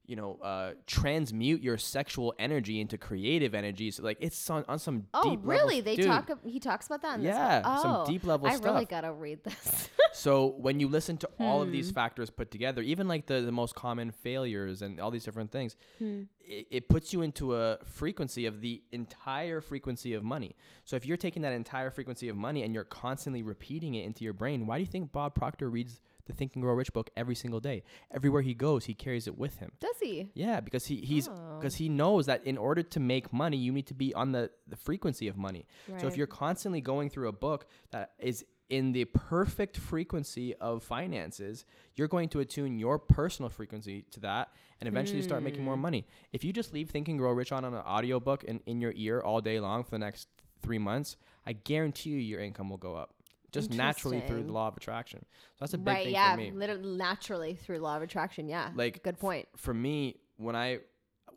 you 0.07 0.16
know 0.16 0.38
uh, 0.42 0.72
transmute 0.86 1.62
your 1.62 1.76
sexual 1.78 2.34
energy 2.38 2.80
into 2.80 2.96
creative 2.98 3.54
energy 3.54 3.90
so 3.90 4.02
like 4.02 4.18
it's 4.20 4.48
on, 4.50 4.64
on 4.68 4.78
some 4.78 5.07
Oh, 5.14 5.30
deep 5.30 5.40
really? 5.42 5.76
level, 5.76 5.82
They 5.82 5.96
dude, 5.96 6.07
talk. 6.07 6.30
He 6.44 6.61
talks 6.61 6.86
about 6.86 7.02
that. 7.02 7.18
In 7.18 7.24
Yeah, 7.24 7.59
This 7.61 7.66
book? 7.68 7.82
some 7.82 7.96
oh, 7.96 8.07
deep 8.07 8.24
level 8.24 8.48
stuff. 8.50 8.62
I 8.66 8.68
really 8.72 8.84
gotta 8.84 9.12
read 9.12 9.42
this. 9.44 9.88
So 10.12 10.54
when 10.57 10.80
you 10.80 10.88
listen 10.88 11.18
to 11.18 11.28
all 11.38 11.61
of 11.61 11.68
Hmm. 11.68 11.72
these 11.72 11.90
factors 11.90 12.30
put 12.30 12.50
together, 12.50 12.80
even 12.80 13.07
like 13.07 13.26
the, 13.26 13.42
the 13.42 13.52
most 13.52 13.74
common 13.74 14.11
failures 14.12 14.80
and 14.80 14.98
all 14.98 15.11
these 15.11 15.24
different 15.24 15.52
things, 15.52 15.76
Hmm. 15.98 16.22
it, 16.40 16.66
it 16.70 16.88
puts 16.88 17.12
you 17.12 17.20
into 17.20 17.54
a 17.54 17.76
frequency 17.84 18.46
of 18.46 18.62
the 18.62 18.82
entire 18.92 19.61
frequency 19.61 20.14
of 20.14 20.24
money. 20.24 20.57
So 20.84 20.96
if 20.96 21.04
you're 21.04 21.18
taking 21.18 21.42
that 21.42 21.52
entire 21.52 21.90
frequency 21.90 22.30
of 22.30 22.36
money 22.36 22.62
and 22.62 22.72
you're 22.72 22.84
constantly 22.84 23.42
repeating 23.42 23.94
it 23.94 24.07
into 24.07 24.24
your 24.24 24.32
brain, 24.32 24.66
why 24.66 24.78
do 24.78 24.84
you 24.84 24.90
think 24.90 25.12
Bob 25.12 25.34
Proctor 25.34 25.68
reads 25.68 26.00
the 26.26 26.32
Think 26.32 26.54
and 26.54 26.62
Grow 26.62 26.74
Rich 26.74 26.92
book 26.92 27.10
every 27.16 27.34
single 27.34 27.60
day? 27.60 27.82
Everywhere 28.12 28.42
he 28.42 28.54
goes, 28.54 28.84
he 28.84 28.94
carries 28.94 29.26
it 29.26 29.36
with 29.38 29.58
him. 29.58 29.72
Does 29.80 29.96
he? 30.00 30.30
Yeah, 30.34 30.60
because 30.60 30.86
he 30.86 30.96
he's 30.96 31.28
Oh. 31.28 31.58
because 31.58 31.76
he 31.76 31.88
knows 31.88 32.26
that 32.26 32.44
in 32.46 32.58
order 32.58 32.82
to 32.82 33.00
make 33.00 33.32
money, 33.32 33.56
you 33.56 33.72
need 33.72 33.86
to 33.86 33.94
be 33.94 34.12
on 34.14 34.32
the 34.32 34.50
the 34.66 34.76
frequency 34.76 35.28
of 35.28 35.36
money. 35.36 35.66
So 35.98 36.06
if 36.06 36.16
you're 36.16 36.26
constantly 36.26 36.80
going 36.80 37.10
through 37.10 37.28
a 37.28 37.32
book 37.32 37.66
that 37.90 38.12
is 38.18 38.44
in 38.68 38.90
the 38.90 39.04
perfect 39.04 39.76
frequency 39.76 40.52
of 40.56 40.82
finances, 40.82 41.64
you're 41.94 42.08
going 42.08 42.28
to 42.30 42.40
attune 42.40 42.80
your 42.80 42.98
personal 42.98 43.48
frequency 43.48 44.02
to 44.10 44.18
that 44.20 44.48
and 44.80 44.88
eventually 44.88 45.22
start 45.22 45.40
making 45.44 45.60
Hmm. 45.60 45.66
more 45.66 45.76
money. 45.76 46.04
If 46.32 46.42
you 46.42 46.52
just 46.52 46.72
leave 46.74 46.90
Think 46.90 47.06
and 47.08 47.16
Grow 47.16 47.30
Rich 47.30 47.52
on 47.52 47.64
on 47.64 47.74
an 47.74 47.80
audiobook 47.82 48.42
in, 48.42 48.60
in 48.66 48.80
your 48.80 48.92
ear 48.96 49.20
all 49.20 49.40
day 49.40 49.60
long 49.60 49.84
for 49.84 49.90
the 49.90 50.00
next 50.00 50.26
three 50.62 50.78
months, 50.78 51.16
I 51.46 51.52
guarantee 51.52 52.10
you 52.10 52.18
your 52.18 52.40
income 52.40 52.68
will 52.68 52.76
go 52.76 52.96
up. 52.96 53.14
Just 53.57 53.72
naturally 53.72 54.20
through 54.20 54.44
the 54.44 54.52
law 54.52 54.68
of 54.68 54.76
attraction. 54.76 55.24
So 55.54 55.57
that's 55.61 55.74
a 55.74 55.78
big 55.78 55.86
Right. 55.88 56.04
thing 56.04 56.12
Yeah. 56.14 56.32
for 56.32 56.36
me. 56.40 56.50
Literally, 56.52 56.96
naturally 56.96 57.54
through 57.57 57.78
law 57.78 57.96
of 57.96 58.02
attraction. 58.02 58.48
Yeah. 58.48 58.70
Like, 58.74 59.02
good 59.02 59.18
point. 59.18 59.48
for 59.57 59.74
me, 59.74 60.20
when 60.36 60.54
I 60.57 60.80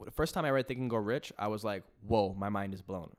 the 0.06 0.12
first 0.12 0.34
time 0.34 0.46
I 0.46 0.52
read 0.52 0.66
Think 0.68 0.80
and 0.80 0.90
Go 0.90 0.96
Rich, 0.98 1.34
I 1.38 1.48
was 1.48 1.64
like, 1.66 1.84
"Whoa, 2.08 2.34
my 2.34 2.48
mind 2.50 2.74
is 2.74 2.82
blown." 2.82 3.12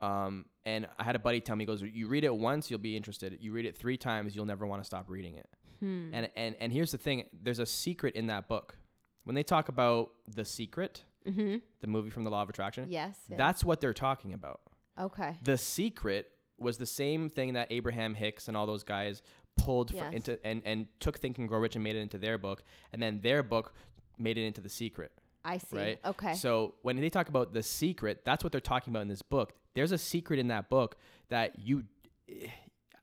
Um, 0.00 0.46
and 0.64 0.88
I 0.98 1.04
had 1.04 1.14
a 1.16 1.18
buddy 1.18 1.40
tell 1.40 1.54
me, 1.56 1.62
he 1.62 1.66
"Goes, 1.66 1.82
you 1.82 2.08
read 2.08 2.24
it 2.24 2.34
once, 2.34 2.70
you'll 2.70 2.80
be 2.80 2.96
interested. 2.96 3.38
You 3.40 3.52
read 3.52 3.64
it 3.66 3.76
three 3.76 3.96
times, 3.96 4.34
you'll 4.34 4.46
never 4.46 4.66
want 4.66 4.80
to 4.82 4.86
stop 4.86 5.08
reading 5.08 5.36
it." 5.36 5.48
And 5.80 6.30
and 6.36 6.54
and 6.60 6.72
here's 6.72 6.92
the 6.92 6.98
thing: 6.98 7.24
there's 7.32 7.58
a 7.58 7.66
secret 7.66 8.14
in 8.14 8.26
that 8.28 8.48
book. 8.48 8.76
When 9.24 9.34
they 9.34 9.42
talk 9.42 9.68
about 9.68 10.12
the 10.28 10.44
secret, 10.44 11.04
Mm-hmm. 11.26 11.58
the 11.80 11.86
movie 11.86 12.10
from 12.10 12.24
the 12.24 12.30
Law 12.30 12.42
of 12.42 12.48
Attraction, 12.50 12.90
Yes. 12.90 13.16
yes. 13.28 13.38
that's 13.38 13.64
what 13.64 13.80
they're 13.80 13.94
talking 13.94 14.32
about. 14.32 14.60
okay. 14.98 15.38
The 15.42 15.56
secret 15.56 16.28
was 16.62 16.78
the 16.78 16.86
same 16.86 17.28
thing 17.28 17.54
that 17.54 17.68
Abraham 17.70 18.14
Hicks 18.14 18.48
and 18.48 18.56
all 18.56 18.66
those 18.66 18.84
guys 18.84 19.22
pulled 19.56 19.90
Yes. 19.92 20.12
into 20.14 20.46
and 20.46 20.62
and 20.64 20.86
took 21.00 21.18
Think 21.18 21.38
and 21.38 21.48
Grow 21.48 21.58
Rich 21.58 21.74
and 21.76 21.84
made 21.84 21.96
it 21.96 22.00
into 22.00 22.18
their 22.18 22.38
book, 22.38 22.62
and 22.92 23.02
then 23.02 23.20
their 23.22 23.42
book 23.42 23.74
made 24.18 24.38
it 24.38 24.44
into 24.46 24.60
the 24.60 24.68
secret 24.68 25.12
I 25.44 25.58
see. 25.58 25.76
right? 25.76 25.98
Okay. 26.04 26.34
So 26.34 26.74
when 26.82 27.00
they 27.00 27.10
talk 27.10 27.28
about 27.28 27.52
the 27.52 27.62
secret, 27.62 28.24
that's 28.24 28.44
what 28.44 28.52
they're 28.52 28.60
talking 28.60 28.92
about 28.92 29.02
in 29.02 29.08
this 29.08 29.22
book. 29.22 29.52
There's 29.74 29.92
a 29.92 29.98
secret 29.98 30.38
in 30.38 30.48
that 30.48 30.68
book 30.70 30.96
that 31.28 31.58
you 31.58 31.84
eh, 32.28 32.46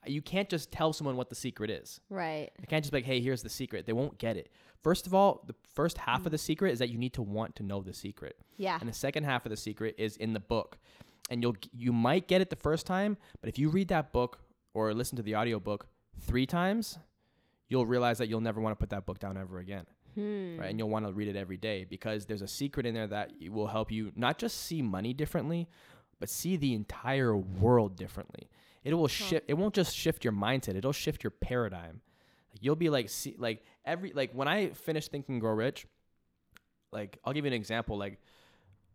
you 0.07 0.21
can't 0.21 0.49
just 0.49 0.71
tell 0.71 0.93
someone 0.93 1.17
what 1.17 1.29
the 1.29 1.35
secret 1.35 1.69
is. 1.69 1.99
right. 2.09 2.49
You 2.59 2.67
can't 2.67 2.83
just 2.83 2.91
be 2.91 2.97
like, 2.99 3.05
"Hey, 3.05 3.19
here's 3.21 3.43
the 3.43 3.49
secret." 3.49 3.85
They 3.85 3.93
won't 3.93 4.17
get 4.17 4.37
it. 4.37 4.49
First 4.81 5.05
of 5.07 5.13
all, 5.13 5.43
the 5.45 5.55
first 5.75 5.97
half 5.97 6.21
of 6.21 6.27
mm. 6.27 6.31
the 6.31 6.37
secret 6.37 6.71
is 6.71 6.79
that 6.79 6.89
you 6.89 6.97
need 6.97 7.13
to 7.13 7.21
want 7.21 7.55
to 7.57 7.63
know 7.63 7.81
the 7.81 7.93
secret, 7.93 8.37
Yeah. 8.55 8.77
and 8.79 8.87
the 8.87 8.93
second 8.93 9.25
half 9.25 9.45
of 9.45 9.49
the 9.49 9.57
secret 9.57 9.95
is 9.97 10.15
in 10.15 10.31
the 10.33 10.39
book. 10.39 10.77
And 11.29 11.41
you'll 11.43 11.55
you 11.71 11.93
might 11.93 12.27
get 12.27 12.41
it 12.41 12.49
the 12.49 12.55
first 12.55 12.85
time, 12.85 13.17
but 13.41 13.49
if 13.49 13.57
you 13.59 13.69
read 13.69 13.87
that 13.89 14.11
book 14.11 14.39
or 14.73 14.93
listen 14.93 15.15
to 15.17 15.21
the 15.23 15.35
audiobook 15.35 15.87
3 16.21 16.45
times, 16.45 16.97
you'll 17.67 17.85
realize 17.85 18.17
that 18.17 18.27
you'll 18.27 18.41
never 18.41 18.59
want 18.59 18.71
to 18.77 18.79
put 18.79 18.89
that 18.89 19.05
book 19.05 19.19
down 19.19 19.37
ever 19.37 19.59
again 19.59 19.85
Hmm. 20.15 20.57
right? 20.59 20.69
And 20.71 20.79
you'll 20.79 20.89
want 20.89 21.05
to 21.05 21.13
read 21.13 21.27
it 21.27 21.35
every 21.35 21.57
day 21.57 21.85
because 21.87 22.25
there's 22.25 22.41
a 22.41 22.47
secret 22.47 22.85
in 22.87 22.95
there 22.95 23.05
that 23.07 23.31
will 23.49 23.67
help 23.67 23.91
you 23.91 24.11
not 24.15 24.39
just 24.39 24.57
see 24.63 24.81
money 24.81 25.13
differently, 25.13 25.69
but 26.19 26.29
see 26.29 26.57
the 26.57 26.73
entire 26.73 27.35
world 27.37 27.95
differently. 27.95 28.49
It 28.83 28.95
will 28.95 29.07
shift. 29.07 29.45
It 29.47 29.53
won't 29.53 29.75
just 29.75 29.95
shift 29.95 30.23
your 30.23 30.33
mindset. 30.33 30.75
It'll 30.75 30.91
shift 30.93 31.23
your 31.23 31.31
paradigm. 31.31 32.01
Like 32.51 32.63
you'll 32.63 32.75
be 32.75 32.89
like, 32.89 33.07
see, 33.09 33.35
like 33.37 33.61
every 33.85 34.11
like 34.13 34.31
when 34.33 34.47
I 34.47 34.69
finished 34.69 35.11
Think 35.11 35.29
and 35.29 35.39
Grow 35.39 35.51
Rich, 35.53 35.85
like 36.91 37.19
I'll 37.23 37.33
give 37.33 37.45
you 37.45 37.49
an 37.49 37.53
example. 37.53 37.97
Like 37.97 38.19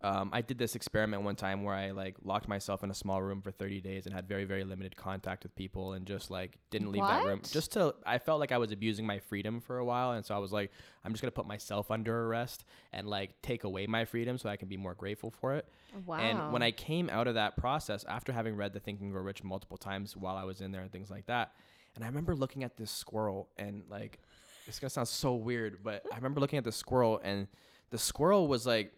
um, 0.05 0.29
I 0.35 0.43
did 0.43 0.59
this 0.59 0.77
experiment 0.77 1.23
one 1.23 1.35
time 1.35 1.65
where 1.65 1.75
I 1.75 1.93
like 1.93 2.17
locked 2.23 2.47
myself 2.47 2.85
in 2.85 2.91
a 2.91 2.95
small 2.95 3.23
room 3.23 3.41
for 3.41 3.51
30 3.51 3.81
days 3.81 4.05
and 4.05 4.15
had 4.15 4.29
very 4.29 4.45
very 4.45 4.63
limited 4.63 4.97
contact 4.97 5.45
with 5.45 5.57
people 5.57 5.95
and 5.95 6.07
just 6.07 6.31
like 6.31 6.59
didn't 6.71 6.93
leave 6.93 7.03
that 7.03 7.25
room 7.25 7.41
just 7.51 7.73
to 7.73 7.95
I 8.05 8.19
felt 8.19 8.39
like 8.39 8.53
I 8.53 8.59
was 8.59 8.71
abusing 8.71 9.07
my 9.07 9.19
freedom 9.19 9.61
for 9.61 9.79
a 9.79 9.85
while 9.85 10.13
and 10.13 10.25
so 10.25 10.35
I 10.35 10.39
was 10.39 10.53
like 10.53 10.71
I'm 11.05 11.13
just 11.13 11.23
going 11.23 11.31
to 11.31 11.35
put 11.35 11.47
myself 11.47 11.91
under 11.91 12.27
arrest 12.27 12.65
and 12.93 13.07
like 13.09 13.41
take 13.41 13.65
away 13.65 13.87
my 13.87 14.05
freedom 14.05 14.37
so 14.37 14.51
I 14.51 14.57
can 14.57 14.69
be 14.69 14.77
more 14.77 14.95
grateful 14.95 15.31
for 15.31 15.55
it. 15.55 15.67
Wow. 16.05 16.19
And 16.19 16.53
when 16.53 16.63
I 16.63 16.71
came 16.71 17.09
out 17.09 17.27
of 17.27 17.35
that 17.35 17.57
process 17.57 18.05
after 18.07 18.33
having 18.33 18.57
read 18.57 18.75
The 18.75 18.81
Think 18.81 19.01
and 19.01 19.11
Grow 19.11 19.23
Rich 19.23 19.43
multiple 19.43 19.79
times 19.79 20.17
while 20.17 20.37
I 20.37 20.45
was 20.45 20.61
in 20.61 20.71
there 20.71 20.83
and 20.83 20.93
things 20.93 21.11
like 21.11 21.27
that, 21.27 21.53
and 21.95 22.05
I 22.05 22.09
remember 22.09 22.35
looking 22.35 22.63
at 22.63 22.77
this 22.77 22.91
squirrel 22.91 23.49
and 23.57 23.85
like 23.89 24.19
it's 24.67 24.79
gonna 24.79 24.91
sound 24.91 25.09
so 25.09 25.35
weird, 25.35 25.79
but 25.83 26.05
I 26.13 26.17
remember 26.17 26.41
looking 26.41 26.59
at 26.59 26.65
the 26.65 26.73
squirrel 26.73 27.21
and 27.25 27.47
the 27.91 27.99
squirrel 27.99 28.49
was 28.49 28.67
like 28.67 28.93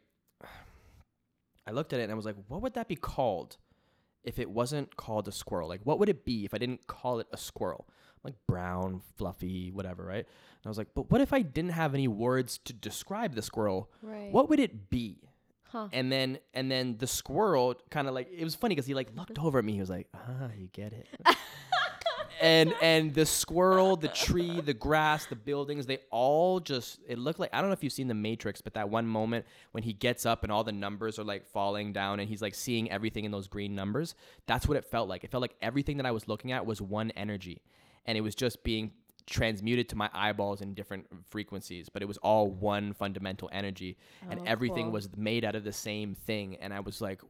I 1.67 1.73
looked 1.73 1.93
at 1.93 2.01
it 2.01 2.05
and 2.05 2.12
I 2.12 2.14
was 2.14 2.25
like, 2.25 2.37
what 2.49 2.62
would 2.62 2.75
that 2.75 2.89
be 2.89 2.97
called 2.97 3.57
if 4.25 4.39
it 4.39 4.51
wasn't 4.51 4.97
called 4.97 5.29
a 5.29 5.33
squirrel? 5.33 5.69
Like 5.69 5.81
what 5.85 5.99
would 5.99 6.09
it 6.09 6.25
be 6.25 6.45
if 6.45 6.55
I 6.55 6.59
didn't 6.59 6.87
call 6.87 7.21
it 7.21 7.27
a 7.33 7.37
squirrel? 7.37 7.89
Like 8.25 8.35
brown, 8.49 9.03
fluffy, 9.17 9.71
whatever, 9.71 10.05
right? 10.05 10.27
And 10.27 10.67
I 10.67 10.69
was 10.69 10.79
like, 10.79 10.89
but 10.95 11.11
what 11.11 11.21
if 11.21 11.33
I 11.33 11.43
didn't 11.43 11.73
have 11.73 11.95
any 11.95 12.09
words 12.09 12.59
to 12.64 12.73
describe 12.73 13.35
the 13.35 13.43
squirrel? 13.43 13.91
Right. 14.03 14.33
What 14.33 14.49
would 14.49 14.59
it 14.59 14.91
be? 14.91 15.29
Huh. 15.69 15.89
And 15.93 16.11
then 16.11 16.39
and 16.55 16.71
then 16.71 16.97
the 16.99 17.07
squirrel 17.07 17.75
kind 17.91 18.09
of 18.09 18.14
like 18.14 18.29
it 18.33 18.45
was 18.45 18.55
funny 18.55 18.75
because 18.75 18.87
he 18.87 18.95
like 18.95 19.11
looked 19.14 19.39
over 19.39 19.59
at 19.59 19.64
me. 19.64 19.75
He 19.75 19.81
was 19.81 19.91
like, 19.91 20.09
"Ah, 20.14 20.49
you 20.57 20.69
get 20.73 20.93
it." 20.93 21.07
and 22.41 22.74
and 22.82 23.14
the 23.14 23.24
squirrel, 23.26 23.97
the 23.97 24.09
tree, 24.09 24.61
the 24.61 24.74
grass, 24.74 25.26
the 25.26 25.37
buildings, 25.37 25.87
they 25.87 25.99
all 26.11 26.61
just 26.61 26.99
it 27.09 27.18
looked 27.18 27.39
like 27.41 27.51
I 27.53 27.61
don't 27.61 27.70
know 27.70 27.74
if 27.74 27.82
you've 27.84 27.93
seen 27.93 28.09
the 28.09 28.14
Matrix, 28.14 28.61
but 28.61 28.74
that 28.74 28.89
one 28.91 29.07
moment 29.07 29.47
when 29.72 29.82
he 29.82 29.93
gets 29.93 30.26
up 30.26 30.43
and 30.43 30.53
all 30.53 30.64
the 30.64 30.72
numbers 30.72 31.18
are 31.18 31.24
like 31.24 31.47
falling 31.47 31.93
down 31.93 32.20
and 32.20 32.28
he's 32.28 32.43
like 32.43 32.55
seeing 32.55 32.91
everything 32.91 33.24
in 33.24 33.30
those 33.32 33.49
green 33.49 33.74
numbers. 33.74 34.14
That's 34.47 34.66
what 34.68 34.76
it 34.76 34.84
felt 34.84 35.09
like. 35.09 35.24
It 35.24 35.30
felt 35.30 35.41
like 35.43 35.57
everything 35.62 35.97
that 35.99 36.07
I 36.07 36.11
was 36.11 36.28
looking 36.28 36.53
at 36.53 36.66
was 36.66 36.80
one 36.82 37.11
energy. 37.12 37.62
And 38.05 38.16
it 38.16 38.20
was 38.20 38.34
just 38.34 38.62
being 38.62 38.93
transmuted 39.26 39.89
to 39.89 39.97
my 39.97 40.09
eyeballs 40.14 40.61
in 40.61 40.72
different 40.74 41.05
frequencies, 41.28 41.89
but 41.89 42.01
it 42.01 42.05
was 42.07 42.16
all 42.18 42.49
one 42.49 42.93
fundamental 42.93 43.49
energy, 43.53 43.97
and 44.30 44.39
Oh, 44.39 44.45
everything 44.47 44.84
cool. 44.84 44.93
was 44.93 45.09
made 45.16 45.45
out 45.45 45.57
of 45.57 45.64
the 45.64 45.72
same 45.72 46.14
thing. 46.14 46.55
And 46.61 46.72
I 46.72 46.78
was 46.78 47.01
like, 47.01 47.20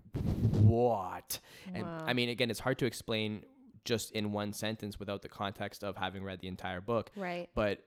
what? 0.52 1.38
And 1.72 1.86
I 1.86 2.12
mean, 2.12 2.28
again, 2.28 2.50
it's 2.50 2.60
hard 2.60 2.78
to 2.80 2.86
explain 2.86 3.44
just 3.86 4.12
in 4.12 4.32
one 4.32 4.52
sentence 4.52 4.98
without 4.98 5.22
the 5.22 5.28
context 5.28 5.82
of 5.82 5.96
having 5.96 6.22
read 6.24 6.40
the 6.40 6.48
entire 6.48 6.80
book, 6.82 7.10
Right. 7.16 7.48
but 7.54 7.82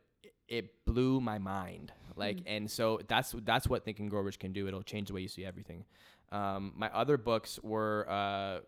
it 0.47 0.83
blew 0.85 1.21
my 1.21 1.37
mind. 1.37 1.93
Like, 2.15 2.37
Mm. 2.37 2.43
and 2.47 2.71
so 2.71 2.99
that's 3.07 3.35
that's 3.43 3.67
what 3.67 3.85
Think 3.85 3.99
and 3.99 4.09
Grow 4.09 4.21
Rich 4.21 4.39
can 4.39 4.51
do. 4.51 4.67
It'll 4.67 4.81
change 4.81 5.09
the 5.09 5.13
way 5.13 5.21
you 5.21 5.27
see 5.27 5.45
everything. 5.45 5.85
Um, 6.31 6.73
my 6.75 6.89
other 6.93 7.17
books 7.17 7.59
were. 7.61 8.05
Uh, 8.09 8.61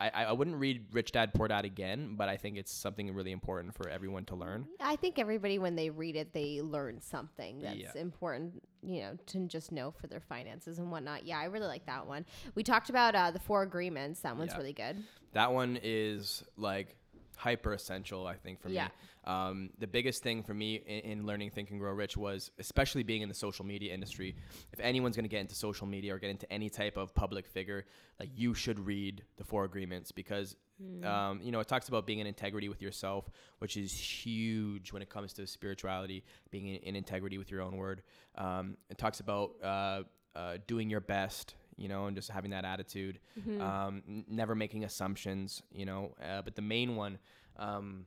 I, 0.00 0.10
I 0.10 0.32
wouldn't 0.32 0.56
read 0.56 0.86
Rich 0.92 1.12
Dad 1.12 1.32
Poor 1.34 1.46
Dad 1.46 1.64
again, 1.64 2.14
but 2.16 2.28
I 2.28 2.36
think 2.36 2.56
it's 2.56 2.72
something 2.72 3.14
really 3.14 3.30
important 3.30 3.74
for 3.74 3.88
everyone 3.88 4.24
to 4.26 4.34
learn. 4.34 4.66
I 4.80 4.96
think 4.96 5.18
everybody, 5.20 5.58
when 5.60 5.76
they 5.76 5.88
read 5.88 6.16
it, 6.16 6.32
they 6.32 6.60
learn 6.62 7.00
something 7.00 7.60
that's 7.60 7.76
Yeah. 7.76 7.92
important, 7.94 8.60
you 8.82 9.02
know, 9.02 9.16
to 9.26 9.46
just 9.46 9.70
know 9.70 9.92
for 9.92 10.08
their 10.08 10.20
finances 10.20 10.80
and 10.80 10.90
whatnot. 10.90 11.24
Yeah, 11.24 11.38
I 11.38 11.44
really 11.44 11.68
like 11.68 11.86
that 11.86 12.06
one. 12.08 12.26
We 12.56 12.64
talked 12.64 12.90
about 12.90 13.14
uh, 13.14 13.30
the 13.30 13.38
four 13.38 13.62
agreements. 13.62 14.20
That 14.22 14.36
one's 14.36 14.50
Yeah. 14.52 14.58
really 14.58 14.72
good. 14.72 14.96
That 15.32 15.52
one 15.52 15.78
is 15.80 16.42
like 16.56 16.96
hyper 17.36 17.72
essential, 17.72 18.26
I 18.26 18.34
think, 18.34 18.60
for 18.60 18.70
Yeah. 18.70 18.86
me. 18.86 18.90
Um, 19.26 19.70
the 19.78 19.86
biggest 19.86 20.22
thing 20.22 20.42
for 20.42 20.52
me 20.54 20.76
in, 20.86 21.12
in 21.12 21.26
learning 21.26 21.50
Think 21.50 21.70
and 21.70 21.80
Grow 21.80 21.92
Rich 21.92 22.16
was, 22.16 22.50
especially 22.58 23.02
being 23.02 23.22
in 23.22 23.28
the 23.28 23.34
social 23.34 23.64
media 23.64 23.94
industry, 23.94 24.36
if 24.72 24.80
anyone's 24.80 25.16
going 25.16 25.24
to 25.24 25.30
get 25.30 25.40
into 25.40 25.54
social 25.54 25.86
media 25.86 26.14
or 26.14 26.18
get 26.18 26.30
into 26.30 26.50
any 26.52 26.68
type 26.68 26.96
of 26.96 27.14
public 27.14 27.46
figure, 27.46 27.86
like 28.20 28.28
you 28.34 28.54
should 28.54 28.78
read 28.78 29.22
the 29.36 29.44
Four 29.44 29.64
Agreements 29.64 30.12
because, 30.12 30.56
um, 31.04 31.40
you 31.42 31.52
know, 31.52 31.60
it 31.60 31.68
talks 31.68 31.88
about 31.88 32.06
being 32.06 32.18
in 32.18 32.26
integrity 32.26 32.68
with 32.68 32.82
yourself, 32.82 33.30
which 33.60 33.76
is 33.76 33.92
huge 33.92 34.92
when 34.92 35.00
it 35.02 35.08
comes 35.08 35.32
to 35.34 35.46
spirituality, 35.46 36.24
being 36.50 36.68
in, 36.68 36.76
in 36.82 36.96
integrity 36.96 37.38
with 37.38 37.50
your 37.50 37.62
own 37.62 37.76
word. 37.76 38.02
Um, 38.36 38.76
it 38.90 38.98
talks 38.98 39.20
about 39.20 39.52
uh, 39.62 40.02
uh, 40.36 40.58
doing 40.66 40.90
your 40.90 41.00
best, 41.00 41.54
you 41.76 41.88
know, 41.88 42.06
and 42.06 42.16
just 42.16 42.30
having 42.30 42.50
that 42.50 42.64
attitude, 42.64 43.18
um, 43.60 44.02
n- 44.08 44.24
never 44.28 44.54
making 44.54 44.84
assumptions, 44.84 45.62
you 45.72 45.86
know. 45.86 46.14
Uh, 46.22 46.42
but 46.42 46.54
the 46.56 46.62
main 46.62 46.96
one, 46.96 47.18
um, 47.56 48.04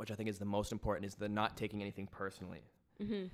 which 0.00 0.10
I 0.10 0.14
think 0.14 0.30
is 0.30 0.38
the 0.38 0.46
most 0.46 0.72
important, 0.72 1.04
is 1.04 1.14
the 1.14 1.28
not 1.28 1.58
taking 1.58 1.82
anything 1.82 2.08
personally. 2.10 2.62
Mm-hmm. 3.02 3.26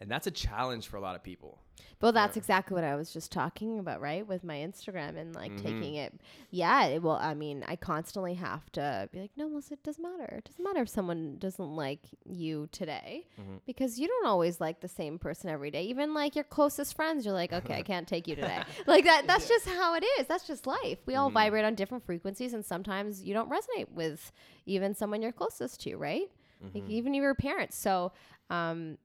And 0.00 0.10
that's 0.10 0.26
a 0.26 0.30
challenge 0.30 0.86
for 0.86 0.96
a 0.96 1.00
lot 1.00 1.16
of 1.16 1.22
people. 1.24 1.58
Well, 2.00 2.12
that's 2.12 2.36
exactly 2.36 2.74
what 2.76 2.84
I 2.84 2.94
was 2.94 3.12
just 3.12 3.32
talking 3.32 3.80
about, 3.80 4.00
right? 4.00 4.24
With 4.26 4.44
my 4.44 4.56
Instagram 4.58 5.16
and 5.16 5.34
like 5.34 5.50
Mhm. 5.52 5.62
taking 5.62 5.94
it. 5.96 6.20
Yeah. 6.50 6.84
It, 6.86 7.02
well, 7.02 7.16
I 7.20 7.34
mean, 7.34 7.64
I 7.66 7.74
constantly 7.74 8.34
have 8.34 8.70
to 8.72 9.08
be 9.12 9.20
like, 9.20 9.32
no, 9.36 9.58
it 9.58 9.82
doesn't 9.82 10.02
matter. 10.02 10.36
It 10.38 10.44
doesn't 10.44 10.62
matter 10.62 10.82
if 10.82 10.88
someone 10.88 11.36
doesn't 11.38 11.74
like 11.74 12.00
you 12.24 12.68
today 12.70 13.26
Mhm. 13.40 13.60
because 13.66 13.98
you 13.98 14.06
don't 14.06 14.26
always 14.26 14.60
like 14.60 14.80
the 14.80 14.88
same 14.88 15.18
person 15.18 15.50
every 15.50 15.72
day. 15.72 15.82
Even 15.84 16.14
like 16.14 16.36
your 16.36 16.44
closest 16.44 16.94
friends, 16.94 17.24
you're 17.24 17.34
like, 17.34 17.52
okay, 17.52 17.74
I 17.74 17.82
can't 17.92 18.06
take 18.06 18.28
you 18.28 18.36
today. 18.36 18.62
like 18.86 19.04
that. 19.04 19.26
That's 19.26 19.48
just 19.48 19.66
how 19.66 19.94
it 19.94 20.04
is. 20.20 20.28
That's 20.28 20.46
just 20.46 20.66
life. 20.68 20.98
We 21.06 21.16
all 21.16 21.30
Mhm. 21.30 21.34
vibrate 21.34 21.64
on 21.64 21.74
different 21.74 22.04
frequencies, 22.04 22.54
and 22.54 22.64
sometimes 22.64 23.24
you 23.24 23.34
don't 23.34 23.50
resonate 23.50 23.90
with 23.90 24.30
even 24.66 24.94
someone 24.94 25.22
you're 25.22 25.32
closest 25.32 25.80
to, 25.82 25.96
right? 25.96 26.30
Like 26.74 26.84
Mhm. 26.84 26.90
even 26.90 27.14
your 27.14 27.34
parents. 27.34 27.76
So, 27.76 28.12
um, 28.50 28.98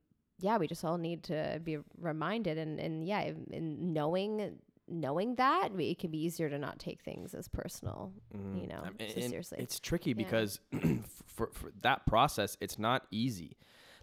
yeah, 0.43 0.57
we 0.57 0.67
just 0.67 0.83
all 0.83 0.97
need 0.97 1.23
to 1.23 1.59
be 1.63 1.77
reminded, 1.99 2.57
and 2.57 2.79
and 2.79 3.03
yeah, 3.07 3.31
in 3.51 3.93
knowing 3.93 4.59
knowing 4.89 5.35
that 5.35 5.69
we, 5.73 5.91
it 5.91 5.97
can 5.99 6.11
be 6.11 6.17
easier 6.25 6.49
to 6.49 6.57
not 6.59 6.77
take 6.77 7.01
things 7.01 7.33
as 7.33 7.47
personal. 7.47 8.11
Mhm. 8.35 8.61
you 8.61 8.67
know, 8.67 8.79
Um, 8.83 8.95
so 8.99 9.05
and- 9.05 9.17
and 9.17 9.29
seriously. 9.29 9.57
It's 9.61 9.79
tricky 9.79 10.09
Yeah. 10.09 10.15
because 10.15 10.59
for, 11.27 11.47
for 11.53 11.71
that 11.81 12.05
process, 12.05 12.57
it's 12.59 12.77
not 12.77 13.07
easy. 13.09 13.55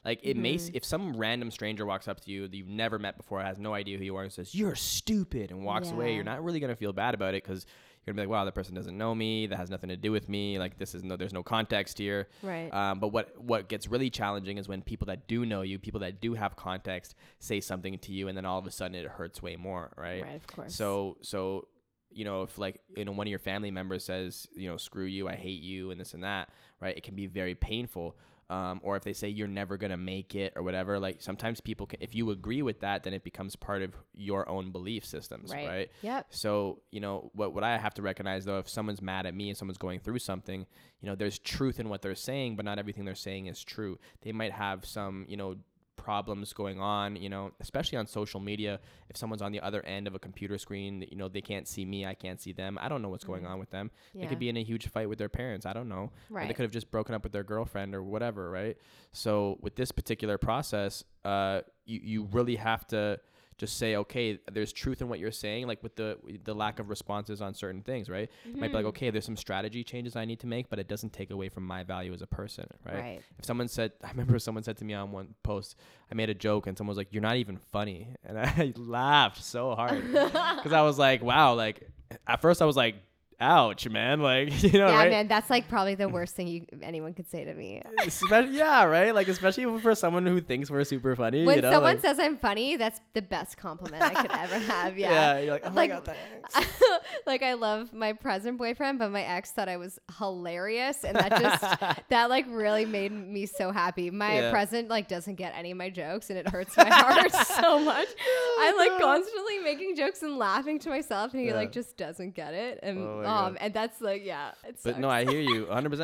Like 0.07 0.20
it 0.22 0.38
may, 0.38 0.55
Mm-hmm. 0.55 0.68
s- 0.68 0.70
if 0.72 0.82
some 0.84 1.14
random 1.18 1.51
stranger 1.51 1.84
walks 1.84 2.09
up 2.09 2.20
to 2.22 2.30
you 2.30 2.49
that 2.49 2.57
you've 2.57 2.66
never 2.66 2.99
met 2.99 3.18
before, 3.18 3.43
has 3.43 3.59
no 3.59 3.74
idea 3.74 3.99
who 3.99 4.05
you 4.05 4.16
are, 4.16 4.22
and 4.22 4.32
says 4.32 4.55
you're 4.55 4.74
stupid 4.74 5.51
and 5.51 5.62
walks 5.66 5.91
away, 5.91 6.14
you're 6.14 6.24
not 6.24 6.43
really 6.43 6.59
gonna 6.61 6.74
feel 6.74 6.95
bad 6.95 7.12
about 7.12 7.34
it 7.34 7.45
because 7.45 7.66
gonna 8.11 8.22
be 8.22 8.26
like, 8.26 8.32
wow, 8.32 8.44
that 8.44 8.54
person 8.54 8.74
doesn't 8.74 8.96
know 8.96 9.14
me. 9.14 9.46
That 9.46 9.56
has 9.56 9.70
nothing 9.70 9.88
to 9.88 9.96
do 9.96 10.12
with 10.12 10.28
me. 10.28 10.58
Like 10.58 10.78
this 10.78 10.94
is 10.94 11.02
no, 11.02 11.16
there's 11.16 11.32
no 11.32 11.42
context 11.42 11.98
here. 11.98 12.28
right. 12.42 12.72
Um, 12.72 13.00
but 13.00 13.08
what 13.08 13.40
what 13.40 13.68
gets 13.68 13.88
really 13.88 14.11
challenging 14.11 14.58
is 14.58 14.68
when 14.68 14.82
people 14.82 15.06
that 15.06 15.28
do 15.28 15.44
know 15.46 15.62
you, 15.62 15.78
people 15.78 16.00
that 16.00 16.20
do 16.20 16.34
have 16.34 16.56
context, 16.56 17.14
say 17.38 17.61
something 17.61 17.98
to 17.98 18.12
you, 18.12 18.28
and 18.28 18.36
then 18.36 18.44
all 18.44 18.58
of 18.58 18.66
a 18.66 18.70
sudden 18.70 18.94
it 18.94 19.06
hurts 19.06 19.42
way 19.42 19.56
more, 19.56 19.92
right? 19.96 20.22
right. 20.22 20.36
Of 20.36 20.46
course. 20.46 20.74
So 20.74 21.16
so 21.22 21.68
you 22.11 22.24
know 22.24 22.42
if 22.42 22.58
like 22.58 22.80
you 22.96 23.04
know 23.04 23.12
one 23.12 23.26
of 23.26 23.30
your 23.30 23.38
family 23.38 23.70
members 23.70 24.04
says 24.04 24.46
you 24.54 24.68
know 24.68 24.76
screw 24.76 25.06
you, 25.06 25.28
I 25.28 25.34
hate 25.34 25.62
you, 25.62 25.90
and 25.90 26.00
this 26.00 26.14
and 26.14 26.24
that, 26.24 26.50
right? 26.80 26.96
It 26.96 27.02
can 27.02 27.14
be 27.14 27.26
very 27.26 27.54
painful. 27.54 28.16
Um, 28.51 28.80
or 28.82 28.96
if 28.96 29.05
they 29.05 29.12
say 29.12 29.28
you're 29.28 29.46
never 29.46 29.76
gonna 29.76 29.96
make 29.96 30.34
it 30.34 30.55
or 30.57 30.64
whatever, 30.64 30.98
like 30.98 31.22
sometimes 31.22 31.61
people 31.61 31.86
can, 31.86 32.03
if 32.03 32.16
you 32.16 32.32
agree 32.32 32.62
with 32.62 32.80
that, 32.80 33.05
then 33.05 33.14
it 33.14 33.22
becomes 33.22 33.55
part 33.55 33.80
of 33.80 33.94
your 34.12 34.48
own 34.48 34.72
belief 34.72 35.05
systems, 35.07 35.53
Right. 35.53 35.68
right? 35.68 35.90
Yep. 36.03 36.26
So, 36.30 36.82
you 36.90 36.98
know, 37.01 37.30
what, 37.32 37.55
what 37.55 37.62
I 37.62 37.78
have 37.78 37.94
to 37.94 38.03
recognize 38.03 38.44
though, 38.44 38.59
if 38.59 38.68
someone's 38.68 39.01
mad 39.01 39.24
at 39.24 39.34
me 39.36 39.51
and 39.51 39.57
someone's 39.57 39.78
going 39.78 40.01
through 40.01 40.18
something, 40.18 40.66
you 41.01 41.07
know, 41.09 41.14
there's 41.14 41.38
truth 41.38 41.78
in 41.78 41.88
what 41.88 42.03
they're 42.03 42.16
saying, 42.16 42.57
but 42.57 42.64
not 42.64 42.80
everything 42.80 43.05
they're 43.05 43.14
saying 43.14 43.46
is 43.46 43.62
true. 43.62 44.01
They 44.22 44.32
might 44.32 44.53
have 44.53 44.84
some, 44.84 45.26
you 45.28 45.36
know, 45.36 45.55
problems 46.03 46.53
going 46.53 46.80
on, 46.80 47.16
you 47.16 47.28
know, 47.28 47.53
especially 47.61 47.98
on 47.98 48.07
social 48.07 48.40
media. 48.40 48.80
If 49.09 49.16
someone's 49.16 49.42
on 49.42 49.53
the 49.53 49.61
other 49.61 49.82
end 49.84 50.07
of 50.07 50.14
a 50.14 50.18
computer 50.18 50.57
screen, 50.59 51.05
you 51.11 51.16
know, 51.16 51.28
they 51.28 51.40
can't 51.40 51.68
see 51.68 51.84
me, 51.84 52.07
I 52.07 52.14
can't 52.14 52.40
see 52.40 52.53
them. 52.53 52.78
I 52.80 52.88
don't 52.88 53.03
know 53.03 53.09
what's 53.09 53.24
going 53.24 53.46
on 53.46 53.59
with 53.59 53.70
them. 53.70 53.90
They 54.14 54.24
Mm. 54.24 54.28
Could 54.30 54.38
be 54.38 54.48
in 54.48 54.57
a 54.57 54.62
huge 54.64 54.88
fight 54.88 55.09
with 55.09 55.18
their 55.18 55.28
parents. 55.28 55.66
I 55.66 55.72
don't 55.72 55.88
know. 55.88 56.11
Or 56.30 56.46
they 56.48 56.55
could 56.55 56.62
have 56.62 56.72
just 56.72 56.90
broken 56.90 57.14
up 57.14 57.22
with 57.22 57.32
their 57.32 57.44
girlfriend 57.44 57.94
or 57.94 58.03
whatever, 58.03 58.51
right? 58.51 58.76
So 59.12 59.59
with 59.61 59.74
this 59.76 59.92
particular 59.92 60.38
process, 60.38 61.05
uh, 61.24 61.61
you, 61.84 62.01
you 62.03 62.28
really 62.32 62.57
have 62.57 62.86
to 62.88 63.20
just 63.61 63.76
say, 63.78 63.94
okay, 63.96 64.38
there's 64.50 64.72
truth 64.72 65.02
in 65.02 65.08
what 65.08 65.18
you're 65.18 65.30
saying, 65.30 65.66
like 65.66 65.82
with 65.82 65.94
the 65.94 66.18
the 66.44 66.54
lack 66.54 66.78
of 66.80 66.88
responses 66.88 67.40
on 67.42 67.52
certain 67.54 67.82
things, 67.82 68.08
right? 68.08 68.28
It 68.44 68.54
might 68.56 68.61
be 68.61 68.66
Mm-hmm. 68.68 68.74
like, 68.76 68.84
okay, 68.86 69.11
there's 69.11 69.26
some 69.26 69.36
strategy 69.36 69.84
changes 69.84 70.16
I 70.16 70.24
need 70.24 70.40
to 70.40 70.46
make, 70.46 70.70
but 70.70 70.78
it 70.78 70.88
doesn't 70.88 71.12
take 71.12 71.30
away 71.30 71.48
from 71.50 71.64
my 71.66 71.84
value 71.84 72.12
as 72.12 72.22
a 72.22 72.26
person, 72.26 72.66
right? 72.84 72.94
Right. 72.98 73.22
If 73.38 73.44
someone 73.44 73.68
said, 73.68 73.92
I 74.02 74.08
remember 74.11 74.38
someone 74.38 74.64
said 74.64 74.78
to 74.78 74.84
me 74.84 74.94
on 74.94 75.12
one 75.12 75.34
post, 75.42 75.76
I 76.11 76.14
made 76.14 76.30
a 76.30 76.34
joke 76.34 76.66
and 76.66 76.76
someone 76.76 76.92
was 76.92 76.98
like, 76.98 77.12
"You're 77.12 77.22
not 77.22 77.36
even 77.36 77.58
funny," 77.70 78.08
and 78.24 78.38
I 78.40 78.72
laughed 78.76 79.44
so 79.44 79.74
hard 79.74 80.02
because 80.11 80.72
I 80.72 80.82
was 80.82 80.98
like, 80.98 81.22
"Wow!" 81.22 81.54
Like 81.54 81.86
at 82.26 82.40
first 82.40 82.62
I 82.62 82.64
was 82.64 82.76
like, 82.76 82.96
"Ouch, 83.41 83.88
man!" 83.88 84.20
Like 84.20 84.62
you 84.62 84.72
know, 84.78 84.88
yeah, 84.88 84.97
right? 84.97 85.11
man, 85.11 85.28
that's 85.28 85.49
like 85.51 85.68
probably 85.68 85.95
the 85.95 86.09
worst 86.09 86.34
thing 86.34 86.47
you 86.49 86.66
anyone 86.82 87.14
could 87.14 87.28
say 87.30 87.45
to 87.45 87.55
me. 87.55 87.82
Especially, 88.07 88.57
yeah, 88.59 88.84
right. 88.84 89.14
Like 89.14 89.28
especially 89.28 89.80
for 89.80 89.95
someone 89.95 90.26
who 90.26 90.41
thinks 90.41 90.70
we're 90.70 90.84
super 90.84 91.16
funny. 91.16 91.45
When 91.45 91.57
you 91.57 91.62
know, 91.62 91.72
someone 91.72 91.95
like, 91.95 92.01
says 92.03 92.18
I'm 92.18 92.36
funny, 92.36 92.76
that's 92.76 93.01
the 93.14 93.22
best 93.22 93.57
compliment 93.57 94.03
I 94.03 94.14
could 94.22 94.30
ever 94.32 94.59
have. 94.72 94.99
Yeah. 94.99 95.11
yeah, 95.11 95.38
you're 95.41 95.53
like, 95.53 95.62
oh 95.64 95.72
Like- 95.72 95.91
my 95.91 96.01
god, 96.01 96.16
like 97.26 97.43
I 97.43 97.55
love 97.55 97.93
my 97.93 98.12
present 98.12 98.59
boyfriend, 98.59 98.99
but 98.99 99.11
my 99.11 99.22
ex 99.22 99.51
thought 99.53 99.68
I 99.68 99.76
was 99.76 99.99
hilarious, 100.18 101.05
and 101.05 101.16
that 101.16 101.30
just 101.41 102.09
that 102.11 102.30
like 102.30 102.47
really 102.49 102.84
made 102.84 103.12
me 103.12 103.47
so 103.47 103.70
happy. 103.72 104.11
My 104.11 104.41
Yeah. 104.41 104.51
present 104.51 104.88
like 104.88 105.09
doesn't 105.09 105.36
get 105.36 105.53
any 105.57 105.70
of 105.70 105.76
my 105.76 105.91
jokes, 105.91 106.30
and 106.30 106.38
it 106.38 106.49
hurts 106.49 106.76
my 106.76 106.88
heart 106.88 107.32
so 107.32 107.78
much. 107.78 108.09
Oh, 108.20 108.59
I'm 108.61 108.76
like 108.76 109.01
constantly 109.01 109.59
making 109.61 109.97
jokes 109.97 110.22
and 110.22 110.36
laughing 110.38 110.78
to 110.80 110.88
myself, 110.88 111.32
and 111.32 111.41
he 111.43 111.49
Yeah. 111.49 111.55
like 111.55 111.72
just 111.72 111.97
doesn't 111.97 112.34
get 112.34 112.55
it, 112.55 112.80
and 112.82 112.99
Oh 112.99 113.22
um, 113.31 113.57
and 113.61 113.72
that's 113.74 114.01
like 114.01 114.24
yeah, 114.24 114.53
it's 114.64 114.83
But 114.83 114.99
no, 114.99 115.09
I 115.09 115.24
hear 115.24 115.41
you 115.41 115.66
100%. 115.70 116.01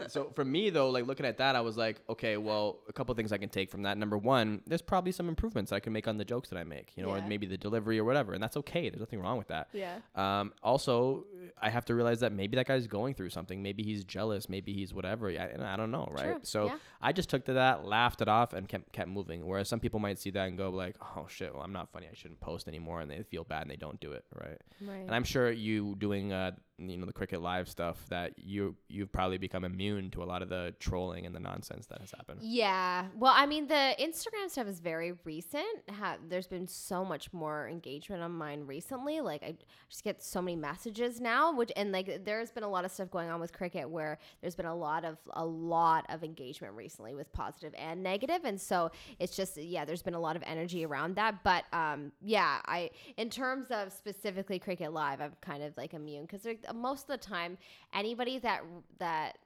Uh, 0.00 0.08
So 0.08 0.30
for 0.34 0.44
me 0.44 0.70
though, 0.70 0.90
like 0.90 1.06
looking 1.06 1.26
at 1.26 1.38
that, 1.38 1.56
I 1.56 1.60
was 1.60 1.76
like, 1.76 2.00
okay, 2.08 2.36
well, 2.36 2.80
a 2.88 2.92
couple 2.92 3.14
things 3.14 3.32
I 3.32 3.38
can 3.38 3.48
take 3.48 3.70
from 3.70 3.82
that. 3.82 3.98
Number 3.98 4.18
one, 4.18 4.62
there's 4.66 4.82
probably 4.82 5.12
some 5.12 5.28
improvements 5.28 5.72
I 5.72 5.80
can 5.80 5.92
make 5.92 6.08
on 6.08 6.16
the 6.16 6.24
jokes 6.24 6.48
that 6.50 6.58
I 6.58 6.64
make, 6.64 6.92
you 6.96 7.02
know, 7.02 7.10
or 7.10 7.20
maybe 7.26 7.46
the 7.46 7.58
delivery 7.58 7.98
or 7.98 8.04
whatever, 8.04 8.32
and 8.32 8.42
that's 8.42 8.56
okay. 8.58 8.88
There's 8.88 9.00
nothing 9.00 9.20
wrong 9.20 9.38
with 9.38 9.48
that. 9.48 9.68
yeah, 9.72 9.96
Um, 10.14 10.52
also, 10.62 11.24
I 11.60 11.68
have 11.70 11.84
to 11.86 11.94
realize 11.94 12.20
that 12.20 12.32
maybe 12.32 12.56
that 12.56 12.66
guy's 12.66 12.86
going 12.86 13.14
through 13.14 13.30
something. 13.30 13.62
Maybe 13.62 13.82
he's 13.82 14.04
jealous. 14.04 14.48
Maybe 14.48 14.72
he's 14.72 14.94
whatever. 14.94 15.28
I, 15.28 15.32
and 15.54 15.62
I 15.62 15.76
don't 15.76 15.90
know, 15.90 16.08
right? 16.10 16.36
True, 16.36 16.40
So 16.42 16.64
yeah. 16.66 16.76
I 17.02 17.12
just 17.12 17.28
took 17.30 17.44
to 17.46 17.54
that, 17.54 17.84
laughed 17.84 18.20
it 18.22 18.28
off, 18.28 18.52
and 18.52 18.68
kept 18.68 18.92
kept 18.92 19.08
moving. 19.08 19.46
Whereas 19.46 19.68
some 19.68 19.80
people 19.80 20.00
might 20.00 20.18
see 20.18 20.30
that 20.30 20.48
and 20.48 20.56
go 20.56 20.70
like, 20.70 20.96
"Oh 21.16 21.26
shit, 21.28 21.52
well 21.54 21.62
I'm 21.62 21.72
not 21.72 21.90
funny. 21.92 22.06
I 22.10 22.14
shouldn't 22.14 22.40
post 22.40 22.68
anymore," 22.68 23.00
and 23.00 23.10
they 23.10 23.22
feel 23.22 23.44
bad 23.44 23.62
and 23.62 23.70
they 23.70 23.76
don't 23.76 24.00
do 24.00 24.12
it, 24.12 24.24
right? 24.34 24.58
Right. 24.80 25.00
And 25.06 25.14
I'm 25.14 25.24
sure 25.24 25.50
you 25.50 25.96
doing 25.98 26.32
uh 26.32 26.52
you 26.80 26.96
know 26.96 27.06
the 27.06 27.12
cricket 27.12 27.42
live 27.42 27.68
stuff 27.68 28.04
that 28.08 28.32
you 28.38 28.74
you've 28.88 29.12
probably 29.12 29.38
become 29.38 29.64
immune 29.64 30.10
to 30.10 30.22
a 30.22 30.24
lot 30.24 30.42
of 30.42 30.48
the 30.48 30.74
trolling 30.80 31.26
and 31.26 31.34
the 31.34 31.40
nonsense 31.40 31.86
that 31.86 32.00
has 32.00 32.10
happened. 32.10 32.40
Yeah. 32.42 33.06
Well, 33.16 33.32
I 33.34 33.46
mean, 33.46 33.66
the 33.66 33.94
Instagram 34.00 34.48
stuff 34.48 34.66
is 34.66 34.80
very 34.80 35.12
recent. 35.24 35.64
Ha- 35.98 36.16
there's 36.28 36.46
been 36.46 36.66
so 36.66 37.04
much 37.04 37.32
more 37.32 37.68
engagement 37.68 38.22
on 38.22 38.32
mine 38.32 38.64
recently. 38.66 39.20
Like, 39.20 39.42
I 39.42 39.54
just 39.88 40.04
get 40.04 40.22
so 40.22 40.40
many 40.40 40.56
messages 40.56 41.20
now, 41.20 41.54
which 41.54 41.72
and 41.76 41.92
like 41.92 42.24
there's 42.24 42.50
been 42.50 42.62
a 42.62 42.68
lot 42.68 42.84
of 42.84 42.90
stuff 42.90 43.10
going 43.10 43.30
on 43.30 43.40
with 43.40 43.52
cricket 43.52 43.88
where 43.88 44.18
there's 44.40 44.54
been 44.54 44.66
a 44.66 44.74
lot 44.74 45.04
of 45.04 45.18
a 45.32 45.44
lot 45.44 46.06
of 46.08 46.24
engagement 46.24 46.74
recently 46.74 47.14
with 47.14 47.32
positive 47.32 47.74
and 47.76 48.02
negative, 48.02 48.40
and 48.44 48.60
so 48.60 48.90
it's 49.18 49.36
just 49.36 49.56
yeah, 49.56 49.84
there's 49.84 50.02
been 50.02 50.14
a 50.14 50.20
lot 50.20 50.36
of 50.36 50.42
energy 50.46 50.84
around 50.84 51.16
that. 51.16 51.42
But 51.44 51.64
um, 51.72 52.12
yeah, 52.22 52.60
I 52.66 52.90
in 53.16 53.30
terms 53.30 53.66
of 53.70 53.92
specifically 53.92 54.58
cricket 54.58 54.92
live, 54.92 55.20
I'm 55.20 55.32
kind 55.40 55.62
of 55.62 55.76
like 55.76 55.94
immune 55.94 56.26
because 56.26 56.46
most 56.74 57.02
of 57.02 57.08
the 57.08 57.26
time, 57.26 57.58
anybody 57.94 58.38
that 58.38 58.62
that 58.98 59.38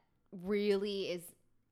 really 0.43 1.11
is 1.11 1.22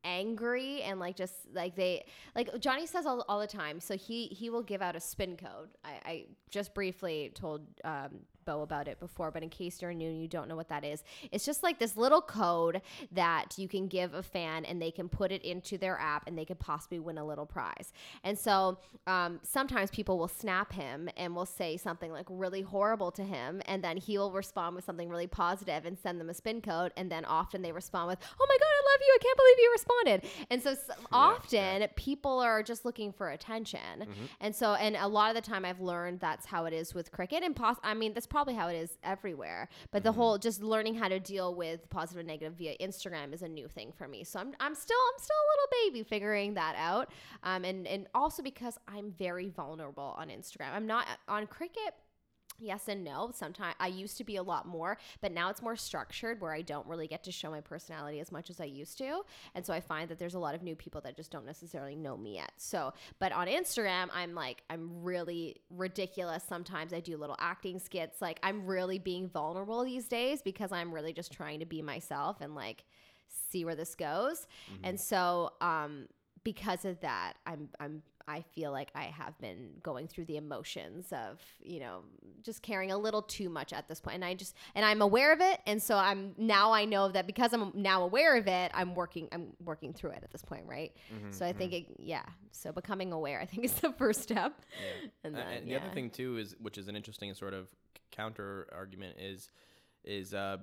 angry 0.04 0.82
and 0.82 0.98
like 0.98 1.16
just 1.16 1.34
like 1.52 1.76
they 1.76 2.04
like 2.34 2.58
Johnny 2.58 2.86
says 2.86 3.06
all, 3.06 3.24
all 3.28 3.38
the 3.38 3.46
time 3.46 3.78
so 3.78 3.96
he 3.96 4.26
he 4.26 4.50
will 4.50 4.62
give 4.62 4.82
out 4.82 4.96
a 4.96 5.00
spin 5.00 5.36
code. 5.36 5.68
I, 5.84 5.90
I 6.04 6.24
just 6.50 6.74
briefly 6.74 7.30
told 7.34 7.62
um 7.84 8.20
Beau 8.44 8.62
about 8.62 8.88
it 8.88 8.98
before 9.00 9.30
but 9.30 9.42
in 9.42 9.48
case 9.48 9.80
you're 9.82 9.92
new 9.94 10.08
and 10.08 10.20
you 10.20 10.28
don't 10.28 10.48
know 10.48 10.56
what 10.56 10.68
that 10.68 10.84
is 10.84 11.02
it's 11.30 11.44
just 11.44 11.62
like 11.62 11.78
this 11.78 11.96
little 11.96 12.20
code 12.22 12.80
that 13.12 13.54
you 13.58 13.68
can 13.68 13.86
give 13.88 14.14
a 14.14 14.22
fan 14.22 14.64
and 14.64 14.80
they 14.80 14.90
can 14.90 15.08
put 15.08 15.32
it 15.32 15.42
into 15.42 15.78
their 15.78 15.98
app 15.98 16.26
and 16.26 16.36
they 16.38 16.44
could 16.44 16.58
possibly 16.58 16.98
win 16.98 17.18
a 17.18 17.24
little 17.24 17.46
prize. 17.46 17.92
And 18.24 18.38
so 18.38 18.78
um, 19.06 19.40
sometimes 19.42 19.90
people 19.90 20.18
will 20.18 20.28
snap 20.28 20.72
him 20.72 21.08
and 21.16 21.34
will 21.34 21.46
say 21.46 21.76
something 21.76 22.10
like 22.12 22.26
really 22.28 22.62
horrible 22.62 23.10
to 23.12 23.22
him 23.22 23.60
and 23.66 23.82
then 23.82 23.96
he'll 23.96 24.30
respond 24.32 24.76
with 24.76 24.84
something 24.84 25.08
really 25.08 25.26
positive 25.26 25.84
and 25.84 25.98
send 25.98 26.20
them 26.20 26.28
a 26.30 26.34
spin 26.34 26.60
code 26.60 26.92
and 26.96 27.10
then 27.10 27.24
often 27.24 27.62
they 27.62 27.72
respond 27.72 28.08
with 28.08 28.18
oh 28.22 28.46
my 28.48 28.56
god 28.56 28.66
I 28.72 28.82
love 28.92 29.00
you. 29.06 29.14
I 29.14 29.18
can't 29.22 29.36
believe 29.36 29.56
you 29.58 29.70
responded. 29.72 30.46
And 30.50 30.62
so 30.62 30.70
s- 30.70 30.90
often 31.12 31.86
people 31.96 32.40
are 32.40 32.62
just 32.62 32.84
looking 32.84 33.12
for 33.12 33.30
attention. 33.30 33.80
And 34.40 34.54
so 34.54 34.74
and 34.74 34.96
a 34.96 35.06
lot 35.08 35.34
of 35.34 35.42
the 35.42 35.48
time 35.48 35.64
I've 35.64 35.80
learned 35.80 36.20
that's 36.20 36.46
how 36.46 36.64
it 36.66 36.72
is 36.72 36.94
with 36.94 37.10
cricket 37.12 37.42
and 37.42 37.54
pos- 37.54 37.76
I 37.82 37.94
mean 37.94 38.12
that's 38.14 38.26
probably 38.32 38.54
how 38.54 38.68
it 38.68 38.76
is 38.76 38.96
everywhere 39.04 39.68
but 39.90 40.02
the 40.02 40.12
whole 40.12 40.38
just 40.38 40.62
learning 40.62 40.94
how 40.94 41.08
to 41.08 41.20
deal 41.20 41.54
with 41.54 41.88
positive 41.90 42.20
and 42.20 42.28
negative 42.28 42.54
via 42.54 42.76
Instagram 42.78 43.32
is 43.32 43.42
a 43.42 43.48
new 43.48 43.68
thing 43.68 43.92
for 43.92 44.08
me. 44.08 44.24
So 44.24 44.40
I'm, 44.40 44.54
I'm 44.60 44.74
still 44.74 44.96
I'm 44.96 45.22
still 45.22 45.36
a 45.36 45.48
little 45.52 45.90
baby 45.90 46.02
figuring 46.08 46.54
that 46.54 46.74
out. 46.76 47.10
Um, 47.42 47.64
and 47.64 47.86
and 47.86 48.06
also 48.14 48.42
because 48.42 48.78
I'm 48.88 49.12
very 49.12 49.48
vulnerable 49.48 50.14
on 50.18 50.28
Instagram. 50.28 50.72
I'm 50.72 50.86
not 50.86 51.06
on 51.28 51.46
cricket 51.46 51.94
Yes 52.62 52.88
and 52.88 53.02
no. 53.02 53.30
Sometimes 53.34 53.74
I 53.80 53.88
used 53.88 54.16
to 54.18 54.24
be 54.24 54.36
a 54.36 54.42
lot 54.42 54.66
more, 54.66 54.98
but 55.20 55.32
now 55.32 55.50
it's 55.50 55.60
more 55.60 55.74
structured 55.74 56.40
where 56.40 56.52
I 56.52 56.62
don't 56.62 56.86
really 56.86 57.08
get 57.08 57.24
to 57.24 57.32
show 57.32 57.50
my 57.50 57.60
personality 57.60 58.20
as 58.20 58.30
much 58.30 58.50
as 58.50 58.60
I 58.60 58.64
used 58.64 58.98
to. 58.98 59.22
And 59.54 59.66
so 59.66 59.74
I 59.74 59.80
find 59.80 60.08
that 60.08 60.18
there's 60.18 60.34
a 60.34 60.38
lot 60.38 60.54
of 60.54 60.62
new 60.62 60.76
people 60.76 61.00
that 61.02 61.16
just 61.16 61.30
don't 61.32 61.44
necessarily 61.44 61.96
know 61.96 62.16
me 62.16 62.36
yet. 62.36 62.52
So, 62.58 62.92
but 63.18 63.32
on 63.32 63.48
Instagram, 63.48 64.08
I'm 64.14 64.34
like, 64.34 64.62
I'm 64.70 65.02
really 65.02 65.56
ridiculous. 65.70 66.44
Sometimes 66.48 66.92
I 66.92 67.00
do 67.00 67.16
little 67.16 67.36
acting 67.40 67.80
skits. 67.80 68.22
Like, 68.22 68.38
I'm 68.42 68.64
really 68.66 68.98
being 68.98 69.28
vulnerable 69.28 69.84
these 69.84 70.06
days 70.06 70.40
because 70.40 70.70
I'm 70.70 70.92
really 70.92 71.12
just 71.12 71.32
trying 71.32 71.60
to 71.60 71.66
be 71.66 71.82
myself 71.82 72.40
and 72.40 72.54
like 72.54 72.84
see 73.50 73.64
where 73.64 73.74
this 73.74 73.94
goes. 73.94 74.46
And 74.84 75.00
so, 75.00 75.52
um, 75.60 76.06
because 76.44 76.84
of 76.84 77.00
that, 77.00 77.34
I'm 77.46 77.68
I'm 77.78 78.02
I 78.28 78.42
feel 78.54 78.72
like 78.72 78.90
I 78.94 79.04
have 79.04 79.38
been 79.38 79.70
going 79.82 80.08
through 80.08 80.26
the 80.26 80.36
emotions 80.36 81.12
of, 81.12 81.40
you 81.60 81.80
know, 81.80 82.02
just 82.42 82.62
caring 82.62 82.90
a 82.90 82.98
little 82.98 83.22
too 83.22 83.48
much 83.48 83.72
at 83.72 83.88
this 83.88 84.00
point. 84.00 84.16
And 84.16 84.24
I 84.24 84.34
just 84.34 84.56
and 84.74 84.84
I'm 84.84 85.02
aware 85.02 85.32
of 85.32 85.40
it. 85.40 85.60
And 85.66 85.82
so 85.82 85.96
I'm 85.96 86.34
now 86.36 86.72
I 86.72 86.84
know 86.84 87.08
that 87.08 87.26
because 87.26 87.52
I'm 87.52 87.72
now 87.74 88.02
aware 88.02 88.36
of 88.36 88.46
it, 88.46 88.70
I'm 88.74 88.94
working 88.94 89.28
I'm 89.32 89.48
working 89.64 89.92
through 89.92 90.10
it 90.10 90.20
at 90.22 90.30
this 90.30 90.42
point, 90.42 90.64
right? 90.66 90.92
Mm-hmm, 91.14 91.32
so 91.32 91.46
I 91.46 91.52
think 91.52 91.72
it 91.72 91.86
yeah. 91.98 92.24
So 92.50 92.72
becoming 92.72 93.12
aware 93.12 93.40
I 93.40 93.46
think 93.46 93.64
is 93.64 93.72
the 93.74 93.92
first 93.98 94.22
step. 94.22 94.60
And 95.24 95.36
Uh, 95.36 95.40
and 95.40 95.66
the 95.66 95.72
yeah. 95.72 95.78
other 95.78 95.90
thing 95.94 96.10
too 96.10 96.38
is, 96.38 96.54
which 96.60 96.78
is 96.78 96.88
an 96.88 96.96
interesting 96.96 97.32
sort 97.34 97.54
of 97.54 97.68
counter 98.10 98.68
argument, 98.72 99.16
is 99.18 99.50
is 100.04 100.34
uh, 100.34 100.58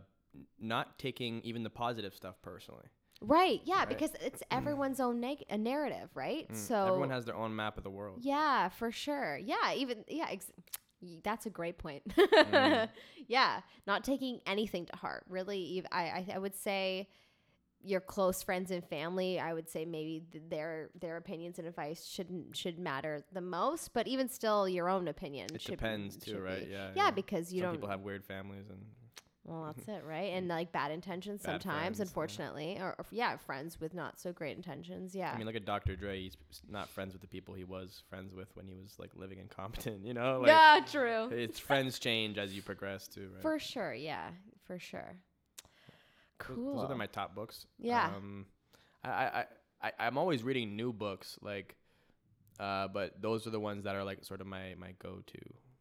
not 0.59 0.99
taking 0.99 1.41
even 1.41 1.63
the 1.63 1.69
positive 1.69 2.13
stuff 2.13 2.41
personally. 2.41 2.85
Right. 3.21 3.61
Yeah, 3.65 3.79
Right. 3.79 3.89
because 3.89 4.11
it's 4.21 4.41
everyone's 4.49 4.99
own 4.99 5.19
neg- 5.19 5.45
a 5.49 5.57
narrative, 5.57 6.09
right? 6.15 6.49
Mm, 6.49 6.55
So 6.55 6.87
everyone 6.87 7.09
has 7.09 7.25
their 7.25 7.35
own 7.35 7.55
map 7.55 7.77
of 7.77 7.83
the 7.83 7.89
world. 7.89 8.19
Yeah, 8.21 8.69
for 8.69 8.91
sure. 8.91 9.37
Yeah, 9.37 9.73
even 9.75 10.05
yeah, 10.07 10.27
ex- 10.29 10.51
that's 11.23 11.45
a 11.45 11.49
great 11.49 11.77
point. 11.77 12.03
Mm. 12.07 12.89
yeah, 13.27 13.61
not 13.87 14.03
taking 14.03 14.39
anything 14.45 14.85
to 14.85 14.95
heart. 14.95 15.23
Really, 15.29 15.83
I, 15.91 16.03
I 16.03 16.27
I 16.35 16.37
would 16.39 16.55
say 16.55 17.09
your 17.81 18.01
close 18.01 18.43
friends 18.43 18.71
and 18.71 18.83
family. 18.85 19.39
I 19.39 19.53
would 19.53 19.69
say 19.69 19.85
maybe 19.85 20.23
th- 20.31 20.43
their 20.49 20.89
their 20.99 21.15
opinions 21.17 21.59
and 21.59 21.67
advice 21.67 22.05
shouldn't 22.05 22.55
should 22.55 22.77
matter 22.79 23.23
the 23.33 23.41
most, 23.41 23.93
but 23.93 24.07
even 24.07 24.27
still, 24.29 24.67
your 24.67 24.89
own 24.89 25.07
opinion. 25.07 25.47
It 25.53 25.61
should, 25.61 25.71
depends 25.71 26.17
too, 26.17 26.31
should 26.31 26.41
right? 26.43 26.65
be- 26.65 26.71
Yeah. 26.71 26.91
Yeah, 26.95 27.11
because 27.11 27.53
you 27.53 27.61
Some 27.61 27.67
don't. 27.67 27.75
people 27.75 27.89
have 27.89 28.01
weird 28.01 28.25
families 28.25 28.69
and 28.69 28.79
well, 29.49 29.73
that's 29.75 29.87
it, 29.87 30.03
right? 30.05 30.31
And 30.33 30.47
like 30.47 30.71
bad 30.71 30.91
intentions 30.91 31.41
Bad 31.41 31.63
sometimes, 31.63 31.81
friends, 31.81 31.99
yeah. 31.99 32.03
unfortunately, 32.03 32.77
or, 32.79 32.95
or 32.99 33.05
yeah, 33.11 33.35
friends 33.37 33.79
with 33.81 33.95
not 33.95 34.19
so 34.19 34.31
great 34.31 34.55
intentions. 34.55 35.15
Yeah. 35.15 35.31
I 35.33 35.37
mean, 35.37 35.47
look 35.47 35.55
at 35.55 35.65
Dr. 35.65 35.95
Dre. 35.95 36.21
He's 36.21 36.37
not 36.69 36.87
friends 36.89 37.13
with 37.13 37.21
the 37.21 37.27
people 37.27 37.55
he 37.55 37.63
was 37.63 38.03
friends 38.09 38.33
with 38.33 38.47
when 38.55 38.67
he 38.67 38.75
was 38.75 38.95
like 38.99 39.09
living 39.15 39.39
in 39.39 39.47
Compton. 39.47 40.01
You 40.09 40.13
know, 40.13 40.39
like 40.39 40.47
yeah, 40.49 40.79
true. 40.85 41.29
it's 41.31 41.57
friends 41.59 41.97
change 41.99 42.37
as 42.37 42.55
you 42.55 42.61
progress 42.61 43.07
too, 43.07 43.29
right? 43.33 43.41
For 43.41 43.57
sure, 43.59 43.93
yeah, 43.93 44.29
for 44.67 44.77
sure. 44.79 45.15
Those- 46.39 46.55
Cool. 46.55 46.81
Those 46.81 46.91
are 46.91 46.95
my 46.95 47.07
top 47.07 47.35
books. 47.35 47.65
Yeah. 47.79 48.11
Um, 48.15 48.45
I, 49.03 49.09
I, 49.09 49.45
I, 49.81 49.91
I'm 49.99 50.17
always 50.17 50.43
reading 50.43 50.75
new 50.75 50.93
books, 50.93 51.37
like, 51.41 51.75
uh, 52.59 52.87
but 52.87 53.21
those 53.21 53.45
are 53.47 53.49
the 53.49 53.59
ones 53.59 53.83
that 53.85 53.95
are 53.95 54.03
like 54.03 54.23
sort 54.23 54.41
of 54.41 54.47
my 54.47 54.75
my 54.79 54.93
go-to. 54.99 55.39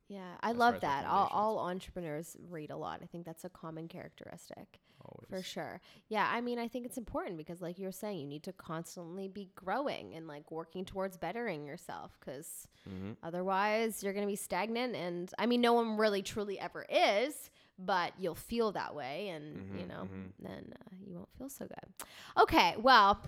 Yeah, 0.08 0.34
I 0.42 0.52
love 0.52 0.80
that. 0.80 1.04
All, 1.06 1.28
all 1.32 1.58
entrepreneurs 1.58 2.36
read 2.50 2.70
a 2.70 2.76
lot. 2.76 3.00
I 3.02 3.06
think 3.06 3.24
that's 3.26 3.44
a 3.44 3.48
common 3.50 3.88
characteristic 3.88 4.80
Always. 5.04 5.28
for 5.28 5.42
sure. 5.42 5.80
Yeah, 6.08 6.28
I 6.32 6.40
mean, 6.40 6.58
I 6.58 6.68
think 6.68 6.86
it's 6.86 6.96
important 6.98 7.36
because, 7.36 7.60
like 7.60 7.78
you're 7.78 7.92
saying, 7.92 8.18
you 8.20 8.26
need 8.26 8.42
to 8.44 8.52
constantly 8.52 9.28
be 9.28 9.50
growing 9.54 10.14
and 10.14 10.26
like 10.26 10.50
working 10.50 10.84
towards 10.84 11.16
bettering 11.16 11.66
yourself 11.66 12.16
because 12.20 12.66
hmm 12.88 13.12
otherwise 13.22 14.02
you're 14.02 14.12
going 14.14 14.24
to 14.26 14.30
be 14.30 14.36
stagnant. 14.36 14.96
And 14.96 15.30
I 15.38 15.46
mean, 15.46 15.60
no 15.60 15.74
one 15.74 15.96
really 15.96 16.22
truly 16.22 16.58
ever 16.58 16.86
is. 16.88 17.50
But 17.80 18.12
you'll 18.18 18.34
feel 18.34 18.72
that 18.72 18.94
way, 18.96 19.28
and 19.28 19.64
you 19.72 19.84
Mhm, 19.84 19.88
know, 19.88 20.08
mhm. 20.12 20.32
then 20.40 20.72
uh, 20.74 20.94
you 21.06 21.14
won't 21.14 21.28
feel 21.38 21.48
so 21.48 21.64
good. 21.66 22.06
Okay, 22.42 22.74
well, 22.76 23.20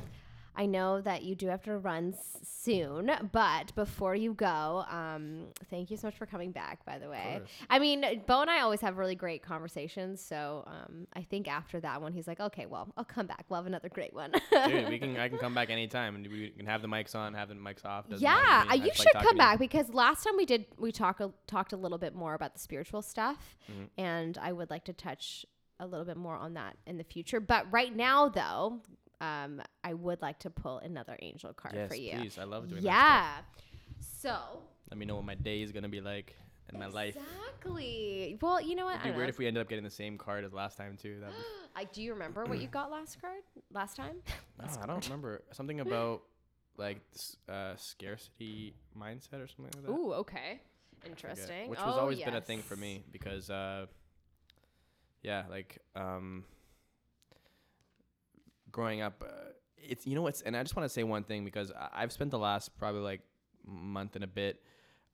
I 0.57 0.67
know 0.67 1.01
that 1.01 1.23
you 1.23 1.35
do 1.35 1.47
have 1.49 1.63
to 1.63 1.79
run 1.79 2.13
s- 2.17 2.39
soon, 2.43 3.11
but 3.33 3.75
before 3.75 4.15
you 4.15 4.35
go, 4.35 4.85
um, 4.91 5.47
thank 5.71 5.91
you 5.91 5.97
so 5.97 6.09
much 6.09 6.17
for 6.17 6.27
coming 6.27 6.51
back. 6.53 6.85
By 6.85 6.99
the 6.99 7.09
way. 7.09 7.41
I 7.71 7.79
mean, 7.79 8.05
Beau 8.27 8.41
and 8.43 8.51
I 8.51 8.61
always 8.61 8.81
have 8.81 8.99
really 8.99 9.15
great 9.15 9.43
conversations. 9.43 10.21
So 10.21 10.65
um, 10.67 11.07
I 11.15 11.23
think 11.23 11.49
after 11.49 11.81
that 11.81 12.03
one, 12.03 12.13
he's 12.13 12.27
like, 12.27 12.41
"Okay, 12.41 12.67
well, 12.67 12.93
I'll 12.97 13.05
come 13.05 13.27
back. 13.27 13.45
We'll 13.49 13.59
have 13.61 13.67
another 13.67 13.89
great 13.89 14.13
one." 14.13 14.33
Dude, 14.67 14.89
we 14.89 14.99
can 14.99 15.17
I 15.17 15.29
can 15.29 15.39
come 15.39 15.55
back 15.61 15.71
anytime, 15.71 16.17
and 16.17 16.27
we 16.27 16.51
can 16.51 16.67
have 16.67 16.83
the 16.83 16.89
mics 16.89 17.15
on, 17.15 17.33
have 17.35 17.49
the 17.49 17.55
mics 17.55 17.85
off. 17.85 18.09
doesn't 18.09 18.23
yeah, 18.23 18.65
uh, 18.71 18.75
you 18.75 18.83
like 18.87 18.95
should 18.97 19.07
talking 19.13 19.29
come 19.29 19.37
back 19.37 19.59
because 19.59 19.89
last 19.95 20.25
time 20.25 20.37
we 20.37 20.47
did, 20.47 20.67
we 20.79 20.91
talked 20.93 21.23
talked 21.47 21.73
a 21.73 21.77
little 21.77 21.99
bit 21.99 22.15
more 22.15 22.35
about 22.35 22.53
the 22.55 22.61
spiritual 22.61 23.03
stuff, 23.03 23.57
Mhm. 23.71 23.89
and 23.97 24.39
I 24.39 24.53
would 24.53 24.69
like 24.71 24.85
to 24.87 24.93
touch 24.93 25.47
a 25.79 25.87
little 25.87 26.05
bit 26.05 26.17
more 26.17 26.37
on 26.37 26.55
that 26.55 26.77
in 26.87 26.99
the 26.99 27.05
future. 27.05 27.41
But 27.41 27.67
right 27.73 27.95
now, 27.95 28.29
though, 28.29 28.83
um, 29.21 29.61
I 29.85 29.95
would 29.95 30.23
like 30.23 30.39
to 30.41 30.51
pull 30.51 30.79
another 30.79 31.17
angel 31.21 31.53
card 31.53 31.75
Yes, 31.75 31.89
for 31.89 31.95
you. 31.95 32.13
please. 32.13 32.39
I 32.39 32.45
love 32.45 32.69
doing 32.69 32.83
that. 32.83 32.89
Yeah. 32.89 33.37
So 34.01 34.37
Let 34.91 34.99
me 34.99 35.07
know 35.07 35.17
what 35.17 35.25
my 35.25 35.35
day 35.35 35.63
is 35.63 35.73
gonna 35.73 35.89
be 35.89 36.01
like 36.01 36.35
and 36.69 36.79
my 36.79 36.87
life. 36.87 37.17
exactly. 37.17 38.39
Well, 38.41 38.61
you 38.61 38.75
know 38.75 38.85
what? 38.85 38.97
It'd 38.97 39.05
be 39.05 39.11
weird 39.11 39.25
know. 39.25 39.29
if 39.29 39.39
we 39.39 39.47
ended 39.47 39.61
up 39.61 39.69
getting 39.69 39.85
the 39.85 39.91
same 39.91 40.19
card 40.19 40.45
as 40.45 40.53
last 40.53 40.77
time 40.77 40.97
too. 40.97 41.19
That'd 41.21 41.35
be 41.37 41.43
I 41.77 41.85
do 41.85 42.03
you 42.03 42.13
remember 42.13 42.45
what 42.45 42.61
you 42.61 42.69
got 42.73 42.91
last 42.91 43.21
card 43.21 43.43
last 43.73 43.97
time? 43.97 44.17
No, 44.59 44.67
I 44.83 44.87
don't 44.87 45.05
remember 45.05 45.43
something 45.53 45.81
about 45.81 46.23
like 46.77 47.01
uh, 47.49 47.75
scarcity 47.77 48.75
mindset 48.99 49.43
or 49.43 49.47
something 49.47 49.71
like 49.75 49.83
that. 49.85 49.91
Ooh, 49.91 50.13
okay. 50.15 50.61
Interesting. 51.05 51.69
Which 51.69 51.79
has 51.81 51.97
Oh, 51.97 52.01
always 52.01 52.21
been 52.23 52.35
a 52.35 52.41
thing 52.41 52.61
for 52.63 52.77
me 52.77 53.05
because, 53.11 53.49
uh, 53.51 53.87
yeah, 55.23 55.45
like 55.51 55.79
um, 55.97 56.45
growing 58.73 59.01
up, 59.01 59.25
uh, 59.27 59.51
it's 59.77 60.07
you 60.07 60.15
know 60.15 60.23
what's 60.23 60.41
and 60.43 60.57
I 60.57 60.63
just 60.63 60.77
want 60.77 60.85
to 60.89 60.93
say 60.93 61.03
one 61.05 61.25
thing 61.25 61.45
because 61.45 61.73
I've 61.93 62.13
spent 62.13 62.31
the 62.31 62.39
last 62.39 62.77
probably 62.79 63.01
like 63.03 63.21
month 63.67 64.15
and 64.15 64.25
a 64.25 64.29
bit 64.29 64.63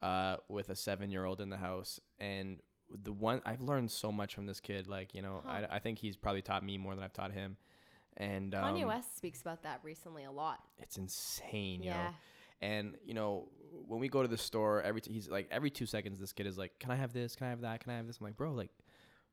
uh, 0.02 0.36
with 0.48 0.68
a 0.70 0.76
seven 0.76 1.10
year 1.10 1.24
old 1.24 1.40
in 1.40 1.48
the 1.50 1.56
house 1.56 2.00
and 2.18 2.60
the 3.02 3.12
one 3.12 3.42
I've 3.44 3.60
learned 3.60 3.90
so 3.90 4.12
much 4.12 4.34
from 4.34 4.46
this 4.46 4.60
kid. 4.60 4.86
Like 4.86 5.14
you 5.14 5.22
know, 5.22 5.42
Huh. 5.44 5.66
I, 5.70 5.76
I 5.76 5.78
think 5.78 5.98
he's 5.98 6.16
probably 6.16 6.42
taught 6.42 6.64
me 6.64 6.78
more 6.78 6.94
than 6.94 7.02
I've 7.04 7.12
taught 7.12 7.32
him, 7.32 7.56
and 8.16 8.54
um, 8.54 8.74
Kanye 8.76 8.86
West 8.86 9.16
speaks 9.16 9.40
about 9.40 9.62
that 9.64 9.80
recently 9.82 10.24
a 10.24 10.30
lot. 10.30 10.60
it's 10.78 10.96
insane. 10.96 11.82
You 11.82 11.90
Yeah. 11.90 12.04
know, 12.04 12.10
and 12.62 12.94
you 13.04 13.14
know 13.14 13.48
when 13.86 14.00
we 14.00 14.08
go 14.08 14.22
to 14.22 14.28
the 14.28 14.38
store, 14.38 14.82
every 14.82 15.00
t- 15.00 15.12
he's 15.12 15.28
like 15.28 15.48
every 15.50 15.70
two 15.70 15.86
seconds, 15.86 16.18
this 16.20 16.32
kid 16.32 16.46
is 16.46 16.56
like, 16.58 16.78
"Can 16.78 16.90
I 16.90 16.96
have 16.96 17.12
this? 17.12 17.34
Can 17.36 17.46
I 17.48 17.50
have 17.50 17.60
that? 17.62 17.80
Can 17.80 17.92
I 17.92 17.96
have 17.96 18.06
this?" 18.06 18.18
I'm 18.20 18.24
like, 18.26 18.36
"Bro, 18.36 18.52
like." 18.52 18.70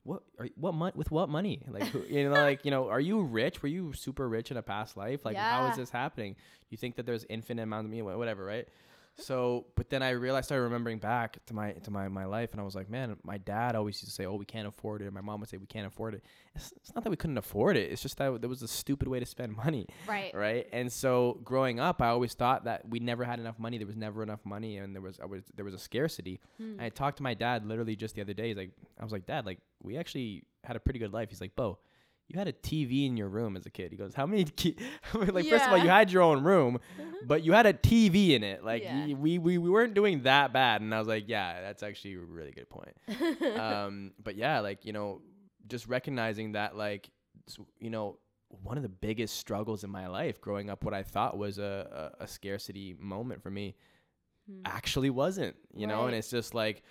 What 0.03 0.21
are 0.39 0.47
what 0.55 0.73
mon- 0.73 0.91
with 0.95 1.11
what 1.11 1.29
money? 1.29 1.61
Like 1.67 1.83
who, 1.85 2.03
you 2.03 2.25
know, 2.29 2.31
like 2.35 2.65
you 2.65 2.71
know, 2.71 2.89
are 2.89 2.99
you 2.99 3.21
rich? 3.21 3.61
Were 3.61 3.69
you 3.69 3.93
super 3.93 4.27
rich 4.27 4.51
in 4.51 4.57
a 4.57 4.61
past 4.61 4.97
life? 4.97 5.23
Like 5.25 5.37
how 5.37 5.63
Yeah. 5.63 5.71
is 5.71 5.77
this 5.77 5.89
happening? 5.89 6.35
You 6.69 6.77
think 6.77 6.95
that 6.97 7.05
there's 7.05 7.25
infinite 7.29 7.63
amount 7.63 7.85
of 7.85 7.91
me, 7.91 8.01
whatever, 8.01 8.43
right? 8.43 8.67
So, 9.15 9.67
but 9.75 9.89
then 9.91 10.01
I 10.01 10.09
realized, 10.11 10.45
I 10.45 10.47
started 10.47 10.63
remembering 10.63 10.97
back 10.97 11.37
to 11.45 11.53
my 11.53 11.73
to 11.73 11.91
my 11.91 12.07
my 12.07 12.25
life, 12.25 12.51
and 12.51 12.59
I 12.59 12.63
was 12.63 12.73
like, 12.73 12.89
man, 12.89 13.15
my 13.23 13.37
dad 13.37 13.75
always 13.75 13.95
used 13.95 14.05
to 14.05 14.11
say, 14.11 14.25
"Oh, 14.25 14.35
we 14.35 14.45
can't 14.45 14.67
afford 14.67 15.01
it." 15.01 15.05
And 15.05 15.13
my 15.13 15.21
mom 15.21 15.39
would 15.39 15.49
say, 15.49 15.57
"We 15.57 15.67
can't 15.67 15.85
afford 15.85 16.15
it." 16.15 16.23
It's, 16.55 16.71
it's 16.77 16.95
not 16.95 17.03
that 17.03 17.11
we 17.11 17.15
couldn't 17.15 17.37
afford 17.37 17.77
it; 17.77 17.91
it's 17.91 18.01
just 18.01 18.17
that 18.17 18.41
there 18.41 18.49
was 18.49 18.63
a 18.63 18.67
stupid 18.67 19.07
way 19.07 19.19
to 19.19 19.25
spend 19.25 19.55
money, 19.65 19.85
Right. 20.07 20.33
right? 20.33 20.67
And 20.73 20.91
so, 20.91 21.39
growing 21.43 21.79
up, 21.79 22.01
I 22.01 22.07
always 22.07 22.33
thought 22.33 22.63
that 22.65 22.89
we 22.89 22.99
never 22.99 23.23
had 23.23 23.39
enough 23.39 23.59
money. 23.59 23.77
There 23.77 23.85
was 23.87 23.95
never 23.95 24.23
enough 24.23 24.43
money, 24.45 24.77
and 24.77 24.95
there 24.95 25.01
was 25.01 25.19
I 25.19 25.25
was 25.25 25.43
there 25.55 25.63
was 25.65 25.75
a 25.75 25.79
scarcity. 25.79 26.39
Hmm. 26.57 26.71
And 26.73 26.81
I 26.81 26.89
talked 26.89 27.17
to 27.17 27.23
my 27.23 27.35
dad 27.35 27.67
literally 27.67 27.95
just 27.95 28.15
the 28.15 28.21
other 28.21 28.33
day. 28.33 28.47
He's 28.47 28.57
like, 28.57 28.71
I 28.99 29.03
was 29.03 29.11
like, 29.13 29.27
Dad, 29.27 29.45
like 29.45 29.59
we 29.81 29.97
actually 29.97 30.43
had 30.63 30.75
a 30.75 30.79
pretty 30.79 30.97
good 30.99 31.13
life. 31.13 31.29
He's 31.29 31.41
like, 31.41 31.55
Beau, 31.55 31.77
you 32.29 32.39
had 32.39 32.47
a 32.47 32.53
TV 32.53 33.05
in 33.05 33.17
your 33.17 33.29
room 33.29 33.55
as 33.57 33.65
a 33.65 33.69
kid. 33.69 33.91
He 33.91 33.97
goes, 33.97 34.13
How 34.15 34.25
many? 34.25 34.45
Ki-? 34.45 34.77
like 35.13 35.47
first 35.47 35.65
of 35.65 35.71
all, 35.71 35.77
you 35.77 35.89
had 35.89 36.11
your 36.11 36.21
own 36.23 36.43
room, 36.43 36.79
but 37.25 37.43
you 37.43 37.53
had 37.53 37.65
a 37.65 37.73
TV 37.73 38.29
in 38.31 38.43
it. 38.43 38.63
Like 38.63 38.83
Yeah. 38.83 39.07
we, 39.13 39.37
we 39.37 39.57
we 39.57 39.69
weren't 39.69 39.93
doing 39.93 40.23
that 40.23 40.53
bad. 40.53 40.81
And 40.81 40.93
I 40.95 40.99
was 40.99 41.07
like, 41.07 41.25
Yeah, 41.27 41.61
that's 41.61 41.83
actually 41.83 42.15
a 42.15 42.19
really 42.19 42.51
good 42.51 42.69
point. 42.69 42.95
um, 43.59 44.13
but 44.23 44.35
yeah, 44.35 44.59
like 44.61 44.85
you 44.85 44.93
know, 44.93 45.21
just 45.67 45.87
recognizing 45.87 46.53
that 46.53 46.75
like 46.75 47.09
you 47.79 47.89
know. 47.89 48.19
One 48.61 48.77
of 48.77 48.83
the 48.83 48.89
biggest 48.89 49.37
struggles 49.37 49.83
in 49.83 49.89
my 49.89 50.05
life 50.05 50.39
growing 50.39 50.69
up, 50.69 50.83
what 50.83 50.93
I 50.93 51.01
thought 51.01 51.39
was 51.39 51.57
a, 51.57 52.11
a, 52.19 52.25
a 52.25 52.27
scarcity 52.27 52.95
moment 52.99 53.41
for 53.41 53.49
me, 53.49 53.75
Hmm. 54.47 54.61
actually 54.65 55.09
wasn't, 55.09 55.55
you 55.75 55.87
know, 55.87 56.05
and 56.05 56.13
it's 56.15 56.29
just 56.29 56.53
like, 56.53 56.83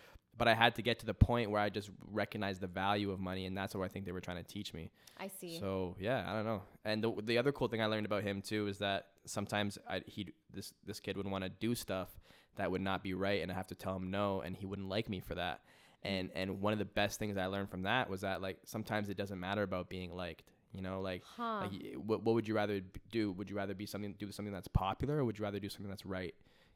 but 0.42 0.48
I 0.48 0.54
had 0.54 0.74
to 0.74 0.82
get 0.82 0.98
to 0.98 1.06
the 1.06 1.14
point 1.14 1.52
where 1.52 1.60
I 1.60 1.68
just 1.68 1.88
recognized 2.10 2.60
the 2.60 2.66
value 2.66 3.12
of 3.12 3.20
money, 3.20 3.46
and 3.46 3.56
that's 3.56 3.76
what 3.76 3.84
I 3.84 3.86
think 3.86 4.06
they 4.06 4.10
were 4.10 4.20
trying 4.20 4.38
to 4.38 4.42
teach 4.42 4.74
me. 4.74 4.90
I 5.16 5.28
see. 5.28 5.60
So 5.60 5.94
yeah, 6.00 6.24
I 6.26 6.34
don't 6.34 6.44
know. 6.44 6.62
And 6.84 7.00
the 7.00 7.12
the 7.22 7.38
other 7.38 7.52
cool 7.52 7.68
thing 7.68 7.80
I 7.80 7.86
learned 7.86 8.06
about 8.06 8.24
him 8.24 8.42
too 8.42 8.66
is 8.66 8.78
that 8.78 9.06
sometimes 9.24 9.78
I 9.88 10.02
he 10.04 10.32
this 10.52 10.74
this 10.84 10.98
kid 10.98 11.16
would 11.16 11.28
want 11.28 11.44
to 11.44 11.48
do 11.48 11.76
stuff 11.76 12.08
that 12.56 12.72
would 12.72 12.80
not 12.80 13.04
be 13.04 13.14
right, 13.14 13.40
and 13.40 13.52
I 13.52 13.54
have 13.54 13.68
to 13.68 13.76
tell 13.76 13.94
him 13.94 14.10
no, 14.10 14.40
and 14.40 14.56
he 14.56 14.66
wouldn't 14.66 14.88
like 14.88 15.08
me 15.08 15.20
for 15.20 15.36
that. 15.36 15.60
And 16.02 16.30
and 16.34 16.60
one 16.60 16.72
of 16.72 16.80
the 16.80 16.86
best 16.86 17.20
things 17.20 17.36
I 17.36 17.46
learned 17.46 17.70
from 17.70 17.82
that 17.82 18.10
was 18.10 18.22
that 18.22 18.42
like 18.42 18.58
sometimes 18.64 19.10
it 19.10 19.16
doesn't 19.16 19.38
matter 19.38 19.62
about 19.62 19.88
being 19.88 20.12
liked. 20.12 20.50
You 20.74 20.82
know, 20.82 21.02
like 21.02 21.22
huh. 21.36 21.68
like, 21.70 21.94
what, 22.04 22.24
what 22.24 22.34
would 22.34 22.48
you 22.48 22.56
rather 22.56 22.80
do? 23.12 23.30
Would 23.30 23.48
you 23.48 23.54
rather 23.54 23.74
be 23.74 23.86
something 23.86 24.16
do 24.18 24.32
something 24.32 24.52
that's 24.52 24.66
popular, 24.66 25.18
or 25.18 25.24
would 25.24 25.38
you 25.38 25.44
rather 25.44 25.60
do 25.60 25.68
something 25.68 25.88
that's 25.88 26.04
right? 26.04 26.34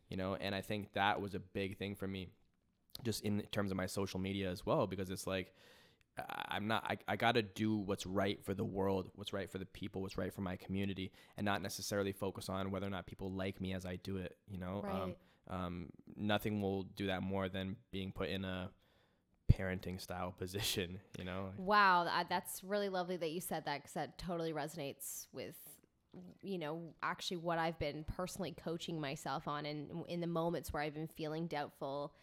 You 0.08 0.16
know, 0.16 0.36
and 0.36 0.54
I 0.54 0.60
think 0.60 0.92
that 0.92 1.20
was 1.20 1.34
a 1.34 1.40
big 1.40 1.78
thing 1.78 1.96
for 1.96 2.06
me, 2.06 2.28
just 3.04 3.22
in 3.24 3.42
terms 3.52 3.70
of 3.70 3.76
my 3.76 3.86
social 3.86 4.20
media 4.20 4.50
as 4.50 4.64
well, 4.66 4.86
because 4.86 5.10
it's 5.10 5.26
like 5.26 5.52
I'm 6.48 6.66
not. 6.66 6.84
I, 6.88 6.96
I 7.08 7.16
got 7.16 7.32
to 7.32 7.42
do 7.42 7.76
what's 7.76 8.06
right 8.06 8.42
for 8.42 8.54
the 8.54 8.64
world, 8.64 9.10
what's 9.16 9.32
right 9.32 9.50
for 9.50 9.58
the 9.58 9.66
people, 9.66 10.00
what's 10.00 10.16
right 10.16 10.32
for 10.32 10.40
my 10.40 10.56
community, 10.56 11.12
and 11.36 11.44
not 11.44 11.60
necessarily 11.62 12.12
focus 12.12 12.48
on 12.48 12.70
whether 12.70 12.86
or 12.86 12.90
not 12.90 13.06
people 13.06 13.30
like 13.30 13.60
me 13.60 13.74
as 13.74 13.84
I 13.84 13.96
do 13.96 14.16
it. 14.16 14.36
You 14.48 14.58
know, 14.58 14.84
um, 14.88 14.94
Right. 14.94 15.16
um, 15.50 15.90
nothing 16.16 16.62
will 16.62 16.84
do 16.84 17.08
that 17.08 17.22
more 17.22 17.48
than 17.48 17.76
being 17.92 18.12
put 18.12 18.30
in 18.30 18.44
a 18.44 18.70
parenting 19.52 20.00
style 20.00 20.32
position. 20.38 21.00
You 21.18 21.24
know, 21.24 21.50
Wow, 21.58 22.08
that's 22.28 22.64
really 22.64 22.88
lovely 22.88 23.16
that 23.18 23.30
you 23.30 23.40
said 23.40 23.64
that 23.66 23.82
because 23.82 23.92
that 23.94 24.16
totally 24.18 24.52
resonates 24.54 25.26
with, 25.34 25.56
you 26.42 26.56
know, 26.56 26.94
actually 27.02 27.38
what 27.38 27.58
I've 27.58 27.78
been 27.78 28.04
personally 28.16 28.54
coaching 28.56 29.00
myself 29.00 29.46
on, 29.46 29.66
and 29.66 29.90
in 30.08 30.20
the 30.20 30.26
moments 30.26 30.72
where 30.72 30.82
I've 30.82 30.94
been 30.94 31.08
feeling 31.08 31.46
doubtful 31.46 32.14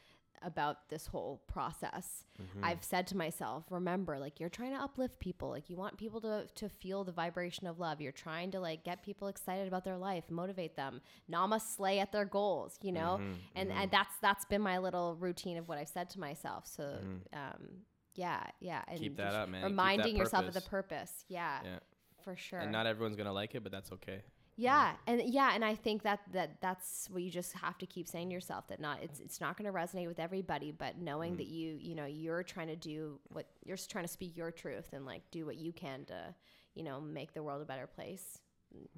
about 0.44 0.90
this 0.90 1.08
whole 1.08 1.42
process. 1.48 2.26
Mm-hmm. 2.42 2.66
I've 2.66 2.84
said 2.84 3.08
to 3.08 3.18
myself, 3.18 3.66
remember, 3.70 4.20
like 4.20 4.40
you're 4.40 4.50
trying 4.50 4.72
to 4.76 4.82
uplift 4.82 5.20
people, 5.20 5.50
like 5.50 5.70
you 5.70 5.76
want 5.78 5.98
people 5.98 6.22
to 6.22 6.48
to 6.56 6.70
feel 6.70 7.04
the 7.04 7.12
vibration 7.12 7.68
of 7.68 7.80
love. 7.80 8.02
You're 8.02 8.12
trying 8.12 8.52
to 8.52 8.60
like 8.60 8.84
get 8.84 9.04
people 9.04 9.28
excited 9.28 9.68
about 9.68 9.84
their 9.86 9.98
life, 9.98 10.26
motivate 10.30 10.76
them, 10.76 11.02
NamaSLAY 11.32 12.00
at 12.00 12.12
their 12.12 12.26
goals, 12.26 12.78
you 12.82 12.92
know. 12.92 13.20
Mm-hmm. 13.22 13.34
And 13.56 13.72
and 13.72 13.92
that's 13.92 14.16
that's 14.22 14.46
been 14.46 14.62
my 14.62 14.78
little 14.80 15.16
routine 15.16 15.58
of 15.58 15.68
what 15.68 15.78
I've 15.78 15.90
said 15.90 16.10
to 16.12 16.20
myself. 16.20 16.68
So, 16.68 16.84
Mm-hmm. 16.84 17.38
um, 17.40 17.68
yeah, 18.16 18.44
yeah, 18.60 18.84
and 18.88 19.00
Keep 19.00 19.18
that 19.18 19.34
up, 19.34 19.50
man. 19.50 19.64
Reminding 19.64 20.16
yourself 20.16 20.46
of 20.46 20.54
the 20.54 20.62
purpose. 20.62 21.00
purpose. 21.00 21.26
Yeah, 21.30 21.60
yeah. 21.64 21.80
for 22.24 22.36
sure. 22.36 22.60
And 22.60 22.72
not 22.72 22.86
everyone's 22.86 23.16
gonna 23.16 23.34
like 23.34 23.56
it, 23.56 23.64
but 23.64 23.72
that's 23.72 23.92
okay. 23.94 24.22
Yeah, 24.56 24.94
and 25.08 25.22
yeah, 25.26 25.52
and 25.56 25.66
I 25.66 25.76
think 25.76 26.04
that 26.04 26.20
that 26.32 26.62
that's 26.62 27.08
what 27.10 27.24
you 27.24 27.32
just 27.32 27.54
have 27.54 27.78
to 27.80 27.86
keep 27.86 28.08
saying 28.08 28.30
to 28.30 28.34
yourself 28.34 28.68
that 28.68 28.80
not 28.80 29.00
it's 29.02 29.20
it's 29.20 29.42
not 29.42 29.58
going 29.58 29.72
to 29.72 29.78
resonate 29.78 30.08
with 30.08 30.20
everybody, 30.20 30.72
but 30.72 30.98
knowing 30.98 31.32
Mm-hmm. 31.32 31.38
that 31.38 31.48
you 31.48 31.78
you 31.80 31.96
know 31.96 32.06
you're 32.06 32.44
trying 32.44 32.68
to 32.68 32.76
do 32.76 33.20
what 33.30 33.48
you're 33.64 33.78
trying 33.78 34.04
to 34.04 34.12
speak 34.12 34.38
your 34.38 34.52
truth 34.52 34.90
and 34.94 35.06
like 35.06 35.24
do 35.32 35.46
what 35.46 35.58
you 35.58 35.72
can 35.72 36.06
to 36.06 36.36
you 36.76 36.84
know 36.84 37.02
make 37.02 37.34
the 37.34 37.42
world 37.42 37.62
a 37.62 37.66
better 37.66 37.88
place. 37.88 38.40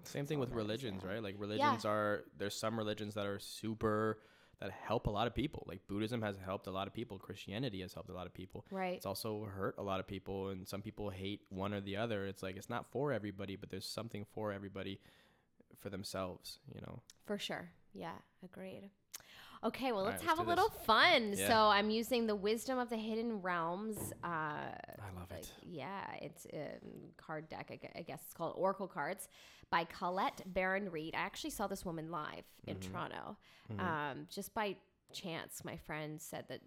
Same 0.04 0.26
thing 0.26 0.40
with 0.40 0.52
religions, 0.52 1.02
yeah. 1.04 1.12
right? 1.12 1.24
Like 1.24 1.36
religions 1.38 1.86
are 1.86 2.24
there's 2.38 2.56
some 2.56 2.78
religions 2.78 3.14
that 3.16 3.26
are 3.26 3.40
super 3.40 4.20
that 4.60 4.72
help 4.72 5.08
a 5.08 5.10
lot 5.10 5.28
of 5.28 5.36
people. 5.36 5.66
Like 5.68 5.86
Buddhism 5.88 6.22
has 6.22 6.38
helped 6.44 6.68
a 6.68 6.72
lot 6.72 6.88
of 6.88 6.94
people. 6.94 7.18
Christianity 7.18 7.82
has 7.82 7.94
helped 7.94 8.10
a 8.10 8.14
lot 8.14 8.26
of 8.26 8.34
people. 8.34 8.66
Right. 8.72 8.96
It's 8.96 9.06
also 9.06 9.44
hurt 9.54 9.76
a 9.78 9.84
lot 9.84 10.00
of 10.00 10.08
people, 10.08 10.50
and 10.50 10.68
some 10.68 10.82
people 10.82 11.10
hate 11.10 11.42
one 11.50 11.74
or 11.74 11.82
the 11.82 11.98
other. 11.98 12.26
It's 12.26 12.42
like 12.42 12.56
it's 12.56 12.70
not 12.70 12.86
for 12.92 13.12
everybody, 13.12 13.56
but 13.56 13.70
there's 13.70 13.86
something 13.86 14.26
for 14.34 14.52
everybody 14.52 15.00
for 15.80 15.90
themselves. 15.90 16.60
You 16.74 16.82
know. 16.82 17.02
For 17.26 17.38
sure. 17.38 17.70
Yeah, 17.94 18.16
agreed. 18.44 18.90
Okay, 19.64 19.92
well, 19.94 20.04
let's 20.04 20.22
right, 20.22 20.30
have 20.30 20.38
let's 20.38 20.48
a 20.48 20.50
little 20.50 20.70
fun. 20.70 21.34
Yeah. 21.36 21.48
So 21.48 21.54
I'm 21.56 21.90
using 21.90 22.28
the 22.28 22.36
Wisdom 22.36 22.78
of 22.78 22.90
the 22.90 22.98
Hidden 22.98 23.42
Realms. 23.42 23.98
Uh, 24.24 24.28
I 24.28 25.10
love 25.18 25.32
it. 25.32 25.50
yeah, 25.64 26.04
it's 26.22 26.46
a 26.54 26.78
card 27.18 27.50
deck. 27.50 27.72
I 27.96 28.02
guess 28.02 28.22
it's 28.26 28.34
called 28.34 28.54
Oracle 28.58 28.88
Cards 28.88 29.28
by 29.72 29.86
Colette 29.86 30.42
Baron 30.46 30.92
Reid. 30.92 31.16
I 31.16 31.20
actually 31.22 31.50
saw 31.50 31.66
this 31.68 31.84
woman 31.86 32.12
live 32.12 32.44
in 32.68 32.76
Mm-hmm. 32.76 32.92
Toronto, 32.94 33.38
um, 33.80 34.28
just 34.30 34.54
by 34.54 34.76
chance. 35.14 35.64
My 35.64 35.78
friend 35.78 36.22
said 36.22 36.46
that 36.50 36.60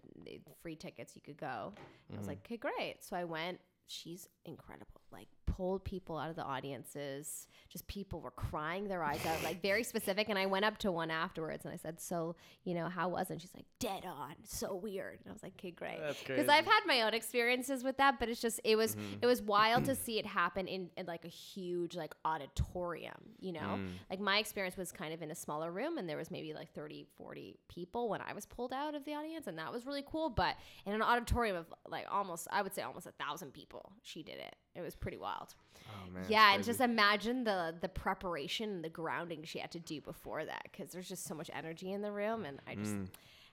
free 0.61 0.75
tickets, 0.75 1.15
you 1.15 1.21
could 1.21 1.37
go. 1.37 1.47
I 1.47 2.17
was 2.17 2.21
Mm-hmm. 2.21 2.27
like, 2.27 2.39
okay, 2.45 2.57
great. 2.57 2.97
So 3.01 3.15
I 3.15 3.23
went. 3.23 3.59
She's 3.87 4.27
incredible. 4.45 5.01
Like 5.11 5.27
pulled 5.55 5.83
people 5.83 6.17
out 6.17 6.29
of 6.29 6.35
the 6.35 6.43
audiences. 6.43 7.47
Just 7.69 7.87
people 7.87 8.19
were 8.21 8.31
crying 8.31 8.87
their 8.87 9.03
eyes 9.03 9.23
out, 9.25 9.43
like 9.43 9.61
very 9.61 9.83
specific. 9.83 10.29
And 10.29 10.39
I 10.39 10.45
went 10.47 10.65
up 10.65 10.77
to 10.79 10.91
one 10.91 11.11
afterwards 11.11 11.65
and 11.65 11.73
I 11.73 11.77
said, 11.77 11.99
"So, 11.99 12.35
you 12.63 12.73
know, 12.73 12.89
how 12.89 13.09
was 13.09 13.29
it?" 13.29 13.33
And 13.33 13.41
she's 13.41 13.53
like, 13.53 13.65
"Dead 13.79 14.05
on, 14.05 14.35
so 14.43 14.75
weird." 14.75 15.19
And 15.19 15.29
I 15.29 15.33
was 15.33 15.43
like, 15.43 15.53
"Okay, 15.59 15.71
great." 15.71 15.99
Because. 16.25 16.47
I've 16.49 16.65
had 16.65 16.81
my 16.87 17.01
own 17.03 17.13
experiences 17.13 17.83
with 17.83 17.97
that, 17.97 18.19
but 18.19 18.27
it's 18.29 18.41
just 18.41 18.59
it 18.63 18.75
was 18.75 18.95
Mm-hmm. 18.95 19.19
it 19.21 19.25
was 19.27 19.41
wild 19.41 19.85
to 19.85 19.95
see 19.95 20.17
it 20.17 20.25
happen 20.25 20.67
in, 20.67 20.89
in 20.97 21.05
like 21.05 21.25
a 21.25 21.29
huge 21.29 21.95
like 21.95 22.13
auditorium. 22.25 23.13
You 23.39 23.53
know, 23.53 23.59
Mm. 23.77 23.91
like 24.09 24.19
my 24.19 24.39
experience 24.39 24.75
was 24.77 24.91
kind 24.91 25.13
of 25.13 25.21
in 25.21 25.31
a 25.31 25.35
smaller 25.35 25.71
room, 25.71 25.97
and 25.97 26.09
there 26.09 26.17
was 26.17 26.31
maybe 26.31 26.53
like 26.53 26.73
30, 26.73 27.05
40 27.17 27.57
people 27.67 28.09
when 28.09 28.21
I 28.21 28.33
was 28.33 28.45
pulled 28.45 28.73
out 28.73 28.95
of 28.95 29.05
the 29.05 29.13
audience, 29.13 29.47
and 29.47 29.57
that 29.59 29.71
was 29.71 29.85
really 29.85 30.03
cool. 30.05 30.29
But 30.29 30.55
in 30.85 30.93
an 30.93 31.01
auditorium 31.01 31.55
of 31.55 31.67
like 31.87 32.05
almost, 32.11 32.47
I 32.51 32.61
would 32.61 32.73
say 32.73 32.81
almost 32.81 33.05
a 33.07 33.11
thousand 33.11 33.53
people, 33.53 33.93
she 34.01 34.23
did 34.23 34.37
it. 34.39 34.55
It 34.75 34.81
was 34.81 34.95
pretty 34.95 35.17
wild. 35.17 35.55
Oh 35.87 36.11
man. 36.11 36.23
yeah, 36.29 36.53
and 36.53 36.63
just 36.63 36.79
imagine 36.81 37.43
the 37.43 37.75
the 37.79 37.89
preparation 37.89 38.69
and 38.69 38.83
the 38.83 38.89
grounding 38.89 39.43
she 39.43 39.59
had 39.59 39.71
to 39.71 39.79
do 39.79 40.01
before 40.01 40.45
that 40.45 40.63
because 40.71 40.91
there's 40.91 41.09
just 41.09 41.25
so 41.25 41.33
much 41.35 41.49
energy 41.53 41.91
in 41.91 42.01
the 42.01 42.11
room, 42.11 42.45
and 42.45 42.59
I 42.67 42.75
just. 42.75 42.95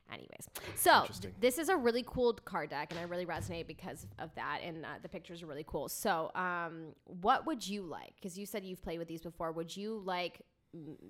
Anyways, 0.09 0.49
so 0.77 1.05
th- 1.21 1.35
this 1.41 1.59
is 1.59 1.69
a 1.69 1.77
really 1.77 2.05
cool 2.07 2.33
card 2.35 2.71
deck, 2.71 2.93
and 2.93 3.01
I 3.01 3.03
really 3.03 3.27
resonate 3.27 3.67
because 3.67 4.07
of 4.21 4.33
that, 4.37 4.61
and 4.63 4.85
uh, 4.85 4.89
the 5.03 5.09
pictures 5.09 5.43
are 5.43 5.47
really 5.47 5.65
cool. 5.67 5.89
So, 5.89 6.31
um, 6.37 6.95
what 7.07 7.45
would 7.45 7.67
you 7.67 7.83
like? 7.83 8.15
Because 8.15 8.39
you 8.39 8.47
said 8.47 8.65
you've 8.65 8.81
played 8.81 9.01
with 9.01 9.09
these 9.09 9.23
before. 9.23 9.51
Would 9.51 9.77
you 9.77 10.01
like 10.05 10.35
mm, 10.37 10.43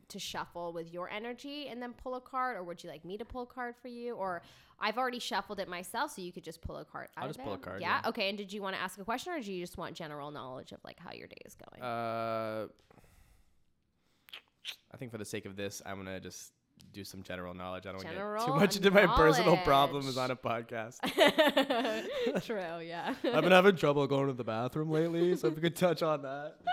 to 0.08 0.18
shuffle 0.18 0.72
with 0.72 0.92
your 0.92 1.08
energy 1.10 1.68
and 1.68 1.80
then 1.82 1.92
pull 1.92 2.14
a 2.16 2.20
card, 2.20 2.56
or 2.56 2.62
would 2.64 2.82
you 2.82 2.90
like 2.90 3.04
me 3.04 3.16
to 3.18 3.24
pull 3.24 3.42
a 3.42 3.46
card 3.46 3.74
for 3.80 3.88
you? 3.88 4.14
Or 4.14 4.42
I've 4.80 4.98
already 4.98 5.18
shuffled 5.18 5.60
it 5.60 5.68
myself, 5.68 6.12
so 6.12 6.22
you 6.22 6.32
could 6.32 6.44
just 6.44 6.60
pull 6.60 6.76
a 6.76 6.84
card. 6.84 7.08
Out 7.16 7.22
I'll 7.22 7.28
just 7.28 7.42
pull 7.42 7.54
a 7.54 7.58
card, 7.58 7.80
Yeah? 7.80 8.00
yeah. 8.02 8.08
Okay. 8.08 8.28
And 8.28 8.36
did 8.38 8.52
you 8.52 8.62
want 8.62 8.76
to 8.76 8.82
ask 8.82 8.98
a 8.98 9.04
question, 9.04 9.32
or 9.32 9.40
do 9.40 9.52
you 9.52 9.62
just 9.62 9.78
want 9.78 9.94
general 9.94 10.30
knowledge 10.30 10.72
of 10.72 10.78
like 10.84 10.98
how 10.98 11.12
your 11.12 11.28
day 11.28 11.40
is 11.44 11.54
going? 11.54 11.82
Uh, 11.82 12.66
I 14.92 14.96
think 14.96 15.12
for 15.12 15.18
the 15.18 15.24
sake 15.24 15.46
of 15.46 15.56
this, 15.56 15.82
I'm 15.84 15.96
gonna 15.96 16.20
just 16.20 16.52
do 16.92 17.04
some 17.04 17.22
general 17.22 17.54
knowledge. 17.54 17.86
I 17.86 17.92
don't 17.92 18.04
want 18.04 18.16
to 18.16 18.36
get 18.38 18.46
too 18.46 18.54
much 18.54 18.76
into 18.76 18.90
my 18.90 19.06
personal 19.16 19.56
problems 19.58 20.16
on 20.16 20.30
a 20.30 20.36
podcast. 20.36 20.96
True. 22.44 22.80
Yeah. 22.86 23.14
I've 23.24 23.42
been 23.42 23.52
having 23.52 23.76
trouble 23.76 24.06
going 24.06 24.28
to 24.28 24.32
the 24.32 24.44
bathroom 24.44 24.90
lately, 24.90 25.36
so 25.36 25.48
if 25.48 25.54
we 25.56 25.60
could 25.60 25.76
touch 25.76 26.02
on 26.02 26.22
that. 26.22 26.56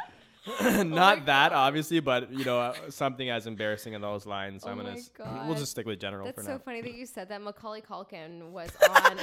Oh 0.59 0.83
Not 0.83 1.25
that, 1.27 1.53
obviously, 1.53 1.99
but 2.01 2.31
you 2.33 2.43
know, 2.43 2.59
uh, 2.59 2.73
something 2.89 3.29
as 3.29 3.47
embarrassing 3.47 3.93
in 3.93 4.01
those 4.01 4.25
lines. 4.25 4.63
Oh 4.65 4.71
I'm 4.71 4.77
gonna. 4.77 4.91
s- 4.91 5.09
We'll 5.45 5.55
just 5.55 5.71
stick 5.71 5.85
with 5.85 5.99
general 6.01 6.25
That's 6.25 6.37
for 6.39 6.43
so 6.43 6.51
now. 6.53 6.57
funny 6.65 6.81
that 6.81 6.93
you 6.93 7.05
said 7.05 7.29
that. 7.29 7.41
Macaulay 7.41 7.81
Culkin 7.81 8.49
was 8.51 8.69
on. 8.89 9.17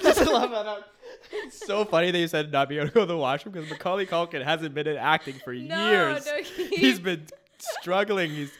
just 0.00 0.26
love 0.26 0.50
that. 0.50 0.84
It's 1.32 1.64
so 1.64 1.84
funny 1.84 2.10
that 2.10 2.18
you 2.18 2.26
said 2.28 2.50
not 2.50 2.68
being 2.68 2.80
able 2.80 2.88
to 2.88 2.94
go 2.94 3.00
to 3.00 3.06
the 3.06 3.16
washroom 3.16 3.52
because 3.52 3.70
Macaulay 3.70 4.06
Culkin 4.06 4.42
hasn't 4.42 4.74
been 4.74 4.88
in 4.88 4.96
acting 4.96 5.34
for 5.44 5.52
No, 5.54 5.90
years. 5.90 6.26
no, 6.26 6.42
he- 6.42 6.76
He's 6.76 6.98
been 6.98 7.24
struggling. 7.58 8.30
He's 8.30 8.50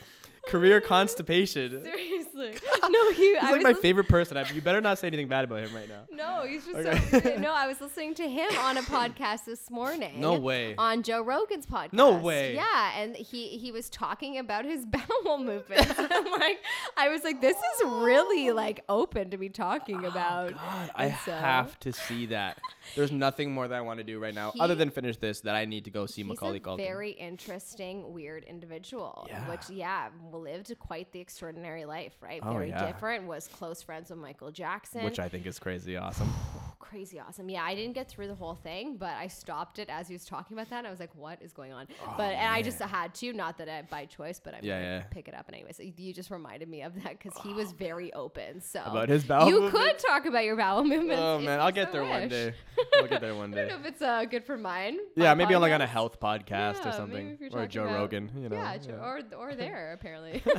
career 0.49 0.81
constipation. 0.81 1.83
Seriously. 1.85 2.55
No, 2.91 3.13
he. 3.13 3.33
He's 3.35 3.43
I 3.43 3.51
like 3.53 3.63
my 3.63 3.71
lis- 3.71 3.79
favorite 3.79 4.09
person. 4.09 4.37
I, 4.37 4.47
you 4.51 4.61
better 4.61 4.81
not 4.83 4.99
say 4.99 5.07
anything 5.07 5.27
bad 5.27 5.45
about 5.45 5.61
him 5.61 5.75
right 5.75 5.89
now. 5.89 6.03
No, 6.13 6.47
he's 6.47 6.67
just 6.67 6.77
Okay. 6.77 7.35
so. 7.37 7.41
no, 7.41 7.55
I 7.55 7.67
was 7.67 7.81
listening 7.81 8.15
to 8.17 8.29
him 8.29 8.51
on 8.59 8.77
a 8.77 8.83
podcast 8.83 9.47
this 9.47 9.71
morning. 9.71 10.21
No 10.21 10.39
way. 10.39 10.75
On 10.77 11.03
Joe 11.03 11.23
Rogan's 11.23 11.65
podcast. 11.65 11.95
No 11.95 12.13
way. 12.13 12.55
Yeah, 12.55 12.93
and 13.01 13.17
he 13.17 13.49
he 13.57 13.73
was 13.73 13.89
talking 13.89 14.37
about 14.39 14.67
his 14.67 14.85
bowel 14.85 15.39
movements. 15.39 15.95
I'm 15.99 16.31
like, 16.33 16.59
I 16.99 17.09
was 17.09 17.25
like, 17.25 17.41
this 17.41 17.57
is 17.57 17.85
really 17.87 18.51
like 18.53 18.85
open 18.91 19.31
to 19.31 19.39
be 19.39 19.49
talking 19.49 20.05
oh, 20.05 20.09
about. 20.09 20.53
Oh, 20.53 20.57
God, 20.57 20.91
I 20.95 21.11
so- 21.25 21.33
have 21.33 21.81
to 21.81 21.93
see 21.93 22.27
that. 22.27 22.59
There's 22.97 23.13
nothing 23.13 23.51
more 23.53 23.67
that 23.67 23.75
I 23.75 23.81
want 23.81 23.99
to 23.99 24.05
do 24.05 24.19
right 24.19 24.35
now 24.35 24.53
other 24.61 24.75
than 24.75 24.91
finish 24.91 25.17
this 25.17 25.41
that 25.41 25.55
I 25.55 25.65
need 25.65 25.85
to 25.87 25.91
go 25.91 26.05
see 26.05 26.21
He's 26.23 26.29
Macaulay 26.29 26.61
Culkin. 26.61 26.77
very 26.77 27.13
interesting, 27.13 28.13
weird 28.13 28.45
individual, 28.45 29.27
Yeah. 29.31 29.49
which 29.51 29.71
yeah, 29.71 30.09
lived 30.35 30.77
quite 30.79 31.13
the 31.13 31.21
extraordinary 31.21 31.85
life, 31.85 32.15
right? 32.21 32.41
Oh, 32.43 32.53
very 32.53 32.69
yeah. 32.69 32.87
different. 32.87 33.27
Was 33.27 33.49
close 33.49 33.83
friends 33.83 34.11
with 34.11 34.19
Michael 34.19 34.51
Jackson. 34.51 35.05
which 35.05 35.19
I 35.19 35.29
think 35.29 35.47
is 35.47 35.59
crazy 35.59 35.97
awesome. 35.97 36.33
crazy 36.95 37.19
awesome. 37.19 37.49
Yeah, 37.51 37.63
I 37.65 37.75
didn't 37.75 37.95
get 37.95 38.09
through 38.09 38.29
the 38.29 38.35
whole 38.37 38.55
thing, 38.55 38.97
but 38.97 39.11
I 39.11 39.27
stopped 39.27 39.79
it 39.81 39.89
as 39.89 40.07
he 40.07 40.15
was 40.15 40.25
talking 40.25 40.57
about 40.57 40.71
that. 40.71 40.79
And 40.79 40.87
I 40.87 40.91
was 40.91 41.01
like, 41.01 41.15
"What 41.17 41.43
is 41.43 41.53
going 41.53 41.73
on?" 41.73 41.89
but 42.17 42.33
and 42.35 42.53
I 42.53 42.63
just 42.63 42.81
had 42.81 43.15
to, 43.17 43.33
not 43.33 43.59
that 43.59 43.69
I 43.69 43.83
by 43.83 44.07
choice, 44.07 44.41
but 44.43 44.55
I'm 44.55 44.61
Oh, 44.63 44.67
Yeah, 44.67 44.79
gonna 44.81 44.95
yeah. 44.99 45.03
pick 45.11 45.27
it 45.29 45.35
up 45.35 45.47
anyway. 45.53 45.73
So 45.73 45.83
you 45.83 46.13
just 46.15 46.31
reminded 46.31 46.69
me 46.69 46.83
of 46.83 46.95
that 47.03 47.19
because 47.19 47.37
he 47.43 47.53
was 47.53 47.73
very 47.73 48.13
open. 48.13 48.61
So 48.61 48.81
About 48.85 49.09
his 49.09 49.25
bowel 49.25 49.49
you 49.49 49.61
movements? 49.63 50.03
could 50.05 50.09
talk 50.09 50.27
about 50.27 50.45
your 50.45 50.57
bowel 50.57 50.85
movements. 50.85 51.21
Oh 51.21 51.41
man, 51.41 51.59
I'll 51.61 51.73
get 51.73 51.89
so 51.89 51.93
there 51.99 52.05
one 52.05 52.29
day. 52.29 52.55
I'll 52.97 53.09
get 53.09 53.21
there 53.21 53.35
one 53.35 53.53
I 53.53 53.57
don't 53.57 53.69
day. 53.69 53.75
know 53.75 53.81
if 53.81 53.87
it's 53.87 54.03
uh, 54.03 54.25
good 54.25 54.45
for 54.45 54.57
mine. 54.57 54.99
Yeah, 55.17 55.35
maybe 55.35 55.55
on 55.55 55.63
like 55.63 55.73
on 55.73 55.81
a 55.81 55.87
health 55.87 56.21
podcast 56.21 56.83
Yeah, 56.85 56.89
or 56.91 56.93
something, 56.93 57.39
or 57.53 57.67
Joe 57.67 57.85
Rogan. 57.85 58.31
You 58.37 58.49
know. 58.49 58.57
yeah, 58.57 58.77
or 59.03 59.21
or 59.37 59.55
there 59.57 59.93
apparently. 59.95 60.43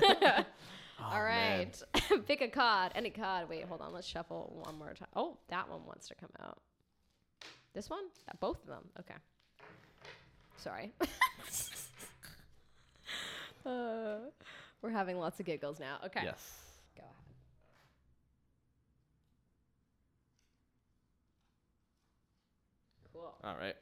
Oh, 0.99 1.03
All 1.13 1.21
pick 2.27 2.41
a 2.41 2.47
card, 2.47 2.93
any 2.95 3.09
card. 3.09 3.49
Wait, 3.49 3.65
hold 3.65 3.81
on. 3.81 3.93
Let's 3.93 4.07
shuffle 4.07 4.61
one 4.63 4.77
more 4.77 4.93
time. 4.93 5.09
Oh, 5.15 5.37
that 5.49 5.69
one 5.69 5.85
wants 5.85 6.07
to 6.07 6.15
come 6.15 6.29
out. 6.41 6.59
This 7.73 7.89
one? 7.89 8.05
Uh, 8.29 8.33
both 8.39 8.61
of 8.61 8.67
them. 8.67 8.87
Okay. 8.99 9.15
Sorry. 10.55 10.93
uh, 13.65 14.29
we're 14.81 14.89
having 14.89 15.19
lots 15.19 15.39
of 15.39 15.45
giggles 15.45 15.79
now. 15.79 15.97
Okay. 16.05 16.21
Yes. 16.23 16.41
Go 16.95 17.03
ahead. 17.03 17.15
Cool. 23.13 23.33
All 23.43 23.55
right. 23.59 23.75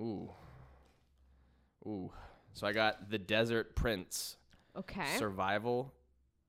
Ooh. 0.00 0.30
Ooh. 1.86 2.10
So 2.52 2.66
I 2.66 2.72
got 2.72 3.08
the 3.10 3.18
Desert 3.18 3.74
Prince, 3.74 4.36
Okay. 4.76 5.16
Survival, 5.18 5.92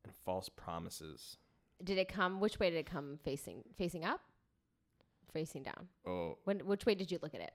and 0.04 0.14
False 0.26 0.50
Promises. 0.50 1.38
did 1.84 1.98
it 1.98 2.08
come? 2.08 2.40
Which 2.40 2.60
way 2.60 2.70
did 2.70 2.78
it 2.78 2.86
come? 2.90 3.20
Facing 3.24 3.64
facing 3.78 4.06
up? 4.06 4.22
Facing 5.34 5.64
down? 5.64 5.88
Oh, 6.06 6.38
When? 6.46 6.60
Which 6.60 6.86
way 6.86 6.96
did 6.96 7.12
you 7.12 7.20
look 7.22 7.34
at 7.36 7.42
it? 7.42 7.54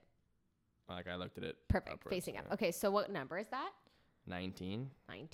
like 0.89 1.07
I 1.07 1.17
looked 1.17 1.37
at 1.39 1.45
it. 1.45 1.57
Perfect. 1.69 1.95
upwards, 1.95 2.15
facing 2.15 2.37
up. 2.39 2.47
Okay. 2.53 2.71
So 2.73 2.91
what 2.91 3.11
number 3.11 3.39
is 3.39 3.47
that? 3.49 3.71
19. 4.27 4.91
19. 5.09 5.29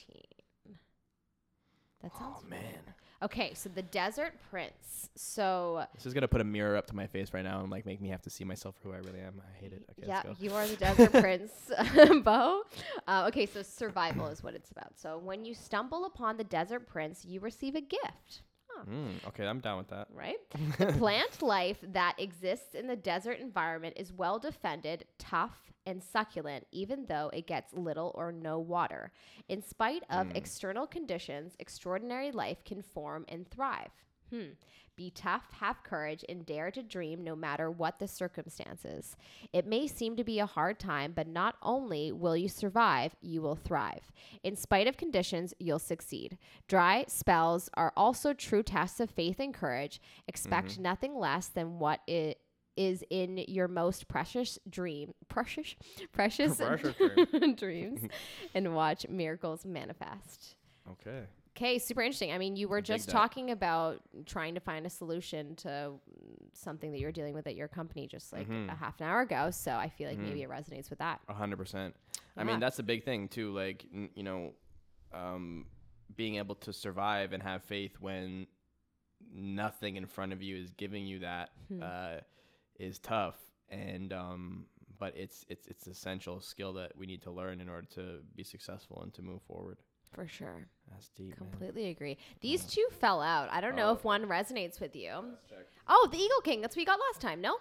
That 2.03 2.12
sounds 2.16 2.37
Oh 2.45 2.49
man. 2.49 2.95
Okay, 3.25 3.55
so 3.55 3.68
the 3.70 3.83
Desert 3.83 4.35
Prince. 4.51 5.09
So 5.16 5.85
This 5.95 6.05
is 6.07 6.12
gonna 6.12 6.29
put 6.29 6.41
a 6.41 6.45
mirror 6.45 6.77
up 6.77 6.87
to 6.89 6.97
my 6.97 7.07
face 7.07 7.33
right 7.33 7.45
now 7.45 7.61
and 7.61 7.70
like 7.70 7.87
make 7.87 8.01
me 8.01 8.09
have 8.11 8.20
to 8.22 8.31
see 8.31 8.45
myself 8.45 8.75
for 8.83 8.89
who 8.89 8.95
I 8.95 8.99
really 8.99 9.20
am. 9.20 9.41
I 9.41 9.59
hate 9.61 9.72
it. 9.72 9.83
Okay, 9.93 10.07
yeah, 10.09 10.22
let's 10.27 10.39
go. 10.39 10.45
you 10.45 10.53
are 10.55 10.66
the 10.66 10.77
Desert 10.77 11.12
Prince, 11.22 11.53
Beau. 12.25 12.62
Uh, 13.09 13.25
okay, 13.29 13.47
so 13.47 13.62
survival 13.62 14.27
is 14.27 14.43
what 14.43 14.55
it's 14.55 14.70
about. 14.70 14.93
So 14.97 15.18
when 15.18 15.45
you 15.45 15.55
stumble 15.55 16.05
upon 16.05 16.37
the 16.37 16.45
Desert 16.45 16.87
Prince, 16.87 17.25
you 17.25 17.41
receive 17.41 17.75
a 17.75 17.81
gift. 17.81 18.43
Huh, 18.77 18.85
Mm, 18.89 19.29
okay, 19.29 19.47
I'm 19.47 19.61
down 19.61 19.79
with 19.79 19.89
that. 19.89 20.09
right? 20.12 20.37
the 20.79 20.87
plant 20.99 21.43
life 21.43 21.79
that 21.83 22.14
exists 22.18 22.75
in 22.75 22.87
the 22.87 22.97
desert 22.97 23.39
environment 23.41 23.95
is 23.99 24.12
well 24.12 24.39
defended, 24.39 25.05
tough, 25.18 25.70
and 25.87 26.03
succulent, 26.03 26.66
even 26.72 27.07
though 27.07 27.31
it 27.33 27.47
gets 27.47 27.72
little 27.75 28.11
or 28.14 28.33
no 28.33 28.59
water. 28.59 29.12
In 29.49 29.62
spite 29.62 30.03
of 30.11 30.29
Mm. 30.29 30.37
external 30.37 30.87
conditions, 30.87 31.55
extraordinary 31.59 32.33
life 32.33 32.64
can 32.64 32.83
form 32.83 33.25
and 33.29 33.49
thrive. 33.49 33.91
Hmm. 34.31 34.53
Be 34.97 35.11
tough, 35.11 35.51
have 35.61 35.82
courage, 35.82 36.24
and 36.28 36.47
dare 36.47 36.70
to 36.70 36.82
dream 36.82 37.24
no 37.24 37.34
matter 37.34 37.70
what 37.70 37.99
the 37.99 38.07
circumstances. 38.07 39.16
It 39.53 39.66
may 39.66 39.86
seem 39.86 40.16
to 40.16 40.24
be 40.24 40.38
a 40.38 40.47
hard 40.47 40.78
time, 40.78 41.12
but 41.14 41.26
not 41.26 41.57
only 41.62 42.12
will 42.12 42.36
you 42.36 42.49
survive, 42.49 43.16
you 43.20 43.42
will 43.42 43.57
thrive. 43.57 44.12
In 44.42 44.57
spite 44.57 44.86
of 44.86 44.97
conditions, 44.97 45.53
you'll 45.59 45.78
succeed. 45.78 46.38
Dry 46.68 47.05
spells 47.09 47.68
are 47.74 47.92
also 47.97 48.32
true 48.32 48.62
tests 48.62 49.01
of 49.01 49.11
faith 49.11 49.40
and 49.40 49.53
courage. 49.53 50.01
Expect 50.28 50.72
mm-hmm. 50.72 50.82
nothing 50.82 51.18
less 51.18 51.49
than 51.49 51.78
what 51.78 52.01
it 52.07 52.38
is 52.76 53.05
in 53.11 53.38
your 53.49 53.68
most 53.68 54.09
precious 54.09 54.59
dream, 54.68 55.14
precious, 55.28 55.74
precious, 56.12 56.57
Precious 56.57 56.95
dreams, 57.57 58.01
and 58.55 58.74
watch 58.74 59.09
miracles 59.09 59.64
manifest. 59.64 60.57
Okay. 60.90 61.24
Okay, 61.57 61.78
super 61.78 62.02
interesting. 62.02 62.32
I 62.32 62.38
mean, 62.38 62.57
you 62.57 62.66
were 62.66 62.80
just 62.82 63.09
talking 63.09 63.52
about 63.52 64.00
trying 64.26 64.55
to 64.55 64.61
find 64.61 64.86
a 64.86 64.90
solution 64.90 65.55
to 65.57 65.92
something 66.52 66.90
that 66.90 66.98
you're 66.98 67.12
dealing 67.12 67.32
with 67.34 67.46
at 67.46 67.55
your 67.55 67.68
company 67.68 68.09
just 68.09 68.32
like 68.32 68.48
Mhm. 68.48 68.68
a 68.72 68.74
half 68.74 69.00
an 69.00 69.07
hour 69.07 69.20
ago. 69.20 69.50
So 69.52 69.72
I 69.72 69.88
feel 69.88 70.09
like 70.09 70.18
Mhm. 70.18 70.22
maybe 70.22 70.42
it 70.42 70.48
resonates 70.48 70.90
with 70.90 70.98
that. 70.98 71.20
A 71.28 71.34
hundred 71.34 71.59
percent. 71.59 71.94
I 72.36 72.42
mean, 72.42 72.59
that's 72.59 72.80
a 72.80 72.82
big 72.82 73.05
thing 73.05 73.28
too. 73.28 73.52
Like, 73.52 73.84
n- 73.92 74.11
you 74.16 74.24
know, 74.24 74.55
um, 75.12 75.66
being 76.16 76.36
able 76.36 76.57
to 76.57 76.72
survive 76.72 77.32
and 77.32 77.40
have 77.42 77.62
faith 77.62 78.00
when 78.00 78.48
nothing 79.30 79.94
in 79.96 80.07
front 80.07 80.32
of 80.32 80.42
you 80.42 80.57
is 80.57 80.70
giving 80.72 81.07
you 81.07 81.20
that 81.20 81.52
Hmm. 81.68 81.82
uh, 81.82 82.20
is 82.80 82.98
tough. 82.98 83.38
And 83.68 84.12
um, 84.12 84.68
but 84.98 85.16
it's 85.16 85.44
it's 85.48 85.66
it's 85.68 85.86
essential 85.86 86.40
skill 86.40 86.72
that 86.74 86.96
we 86.96 87.07
need 87.07 87.22
to 87.22 87.30
learn 87.30 87.61
in 87.61 87.68
order 87.68 87.86
to 87.90 88.22
be 88.34 88.42
successful 88.42 89.02
and 89.02 89.14
to 89.14 89.22
move 89.22 89.42
forward. 89.42 89.78
For 90.12 90.26
sure. 90.26 90.68
That's 90.91 91.09
deep, 91.11 91.39
man. 91.41 91.51
Completely 91.51 91.89
agree. 91.89 92.16
These 92.41 92.64
two 92.66 92.87
fell 93.01 93.20
out. 93.20 93.49
I 93.51 93.61
don't 93.61 93.74
know 93.76 93.89
Oh, 93.91 93.95
if 93.95 94.05
one 94.05 94.26
resonates 94.26 94.80
with 94.80 94.95
you. 94.95 95.11
Oh, 95.89 96.09
the 96.11 96.18
Eagle 96.18 96.41
King. 96.43 96.61
That's 96.61 96.76
what 96.76 96.80
we 96.82 96.85
got 96.87 96.99
last 97.12 97.20
time, 97.20 97.41
no? 97.41 97.57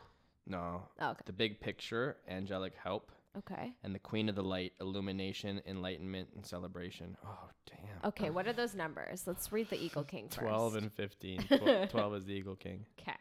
No, 0.45 0.84
Oh, 0.99 1.11
okay. 1.11 1.21
the 1.26 1.34
big 1.34 1.59
picture, 1.61 2.17
angelic 2.28 2.74
help, 2.76 3.11
Okay. 3.38 3.74
and 3.84 3.95
the 3.95 3.99
Queen 3.99 4.28
of 4.30 4.36
the 4.36 4.43
Light, 4.43 4.74
illumination, 4.82 5.61
enlightenment, 5.65 6.30
and 6.36 6.45
celebration. 6.45 7.15
Oh, 7.26 7.49
damn. 7.65 8.09
Okay, 8.09 8.30
what 8.30 8.45
are 8.47 8.53
those 8.53 8.76
numbers? 8.76 9.26
Let's 9.26 9.51
read 9.53 9.69
the 9.69 9.82
Eagle 9.82 10.03
King 10.03 10.26
first. 10.28 10.39
12 10.41 10.76
and 10.76 10.91
15. 10.93 11.38
Tw- 11.43 11.89
12 11.89 12.15
is 12.15 12.26
the 12.26 12.34
Eagle 12.34 12.55
King. 12.57 12.86
Okay. 12.99 13.15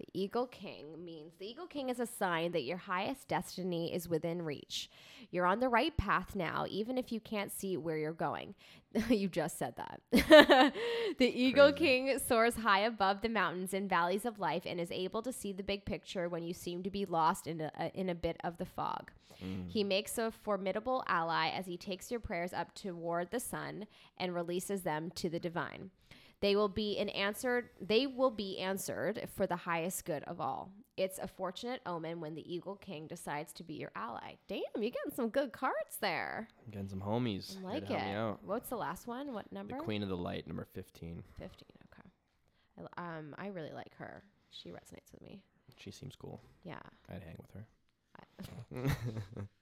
The 0.00 0.08
Eagle 0.18 0.46
King 0.46 1.04
means 1.04 1.34
the 1.38 1.46
Eagle 1.46 1.66
King 1.66 1.90
is 1.90 2.00
a 2.00 2.06
sign 2.06 2.52
that 2.52 2.62
your 2.62 2.78
highest 2.78 3.28
destiny 3.28 3.92
is 3.92 4.08
within 4.08 4.40
reach. 4.40 4.88
You're 5.30 5.44
on 5.44 5.60
the 5.60 5.68
right 5.68 5.94
path 5.94 6.34
now, 6.34 6.64
even 6.70 6.96
if 6.96 7.12
you 7.12 7.20
can't 7.20 7.52
see 7.52 7.76
where 7.76 7.98
you're 7.98 8.14
going. 8.14 8.54
you 9.10 9.28
just 9.28 9.58
said 9.58 9.74
that. 9.76 10.00
the 11.18 11.26
Eagle 11.26 11.70
Crazy. 11.72 11.84
King 11.84 12.18
soars 12.18 12.54
high 12.54 12.80
above 12.80 13.20
the 13.20 13.28
mountains 13.28 13.74
and 13.74 13.90
valleys 13.90 14.24
of 14.24 14.38
life 14.38 14.62
and 14.64 14.80
is 14.80 14.90
able 14.90 15.20
to 15.20 15.34
see 15.34 15.52
the 15.52 15.62
big 15.62 15.84
picture 15.84 16.30
when 16.30 16.44
you 16.44 16.54
seem 16.54 16.82
to 16.82 16.90
be 16.90 17.04
lost 17.04 17.46
in 17.46 17.60
a, 17.60 17.90
in 17.92 18.08
a 18.08 18.14
bit 18.14 18.38
of 18.42 18.56
the 18.56 18.64
fog. 18.64 19.10
Mm. 19.44 19.70
He 19.70 19.84
makes 19.84 20.16
a 20.16 20.30
formidable 20.30 21.04
ally 21.08 21.50
as 21.50 21.66
he 21.66 21.76
takes 21.76 22.10
your 22.10 22.20
prayers 22.20 22.54
up 22.54 22.74
toward 22.74 23.30
the 23.30 23.40
sun 23.40 23.86
and 24.16 24.34
releases 24.34 24.80
them 24.80 25.10
to 25.16 25.28
the 25.28 25.40
divine. 25.40 25.90
They 26.40 26.56
will 26.56 26.68
be 26.68 26.98
an 26.98 27.10
answered 27.10 27.68
they 27.80 28.06
will 28.06 28.30
be 28.30 28.58
answered 28.58 29.28
for 29.36 29.46
the 29.46 29.56
highest 29.56 30.04
good 30.04 30.22
of 30.24 30.40
all. 30.40 30.72
It's 30.96 31.18
a 31.18 31.26
fortunate 31.26 31.80
omen 31.86 32.20
when 32.20 32.34
the 32.34 32.54
Eagle 32.54 32.76
King 32.76 33.06
decides 33.06 33.52
to 33.54 33.62
be 33.62 33.74
your 33.74 33.90
ally. 33.94 34.34
Damn, 34.48 34.60
you're 34.76 34.90
getting 34.90 35.12
some 35.14 35.28
good 35.28 35.52
cards 35.52 35.96
there. 36.00 36.48
I'm 36.64 36.70
getting 36.70 36.88
some 36.88 37.00
homies. 37.00 37.56
I 37.58 37.74
like 37.74 37.90
it. 37.90 38.36
What's 38.44 38.68
the 38.68 38.76
last 38.76 39.06
one? 39.06 39.32
What 39.32 39.50
number? 39.52 39.76
The 39.76 39.82
Queen 39.82 40.02
of 40.02 40.08
the 40.08 40.16
Light, 40.16 40.46
number 40.46 40.66
15. 40.74 41.22
15. 41.38 41.48
Okay. 41.92 42.88
I, 42.96 43.18
um, 43.18 43.34
I 43.38 43.46
really 43.48 43.72
like 43.72 43.94
her. 43.96 44.22
She 44.50 44.70
resonates 44.70 45.12
with 45.12 45.22
me. 45.22 45.42
She 45.78 45.90
seems 45.90 46.16
cool. 46.16 46.42
Yeah. 46.64 46.80
I'd 47.08 47.22
hang 47.22 47.36
with 47.38 47.52
her. 47.52 47.66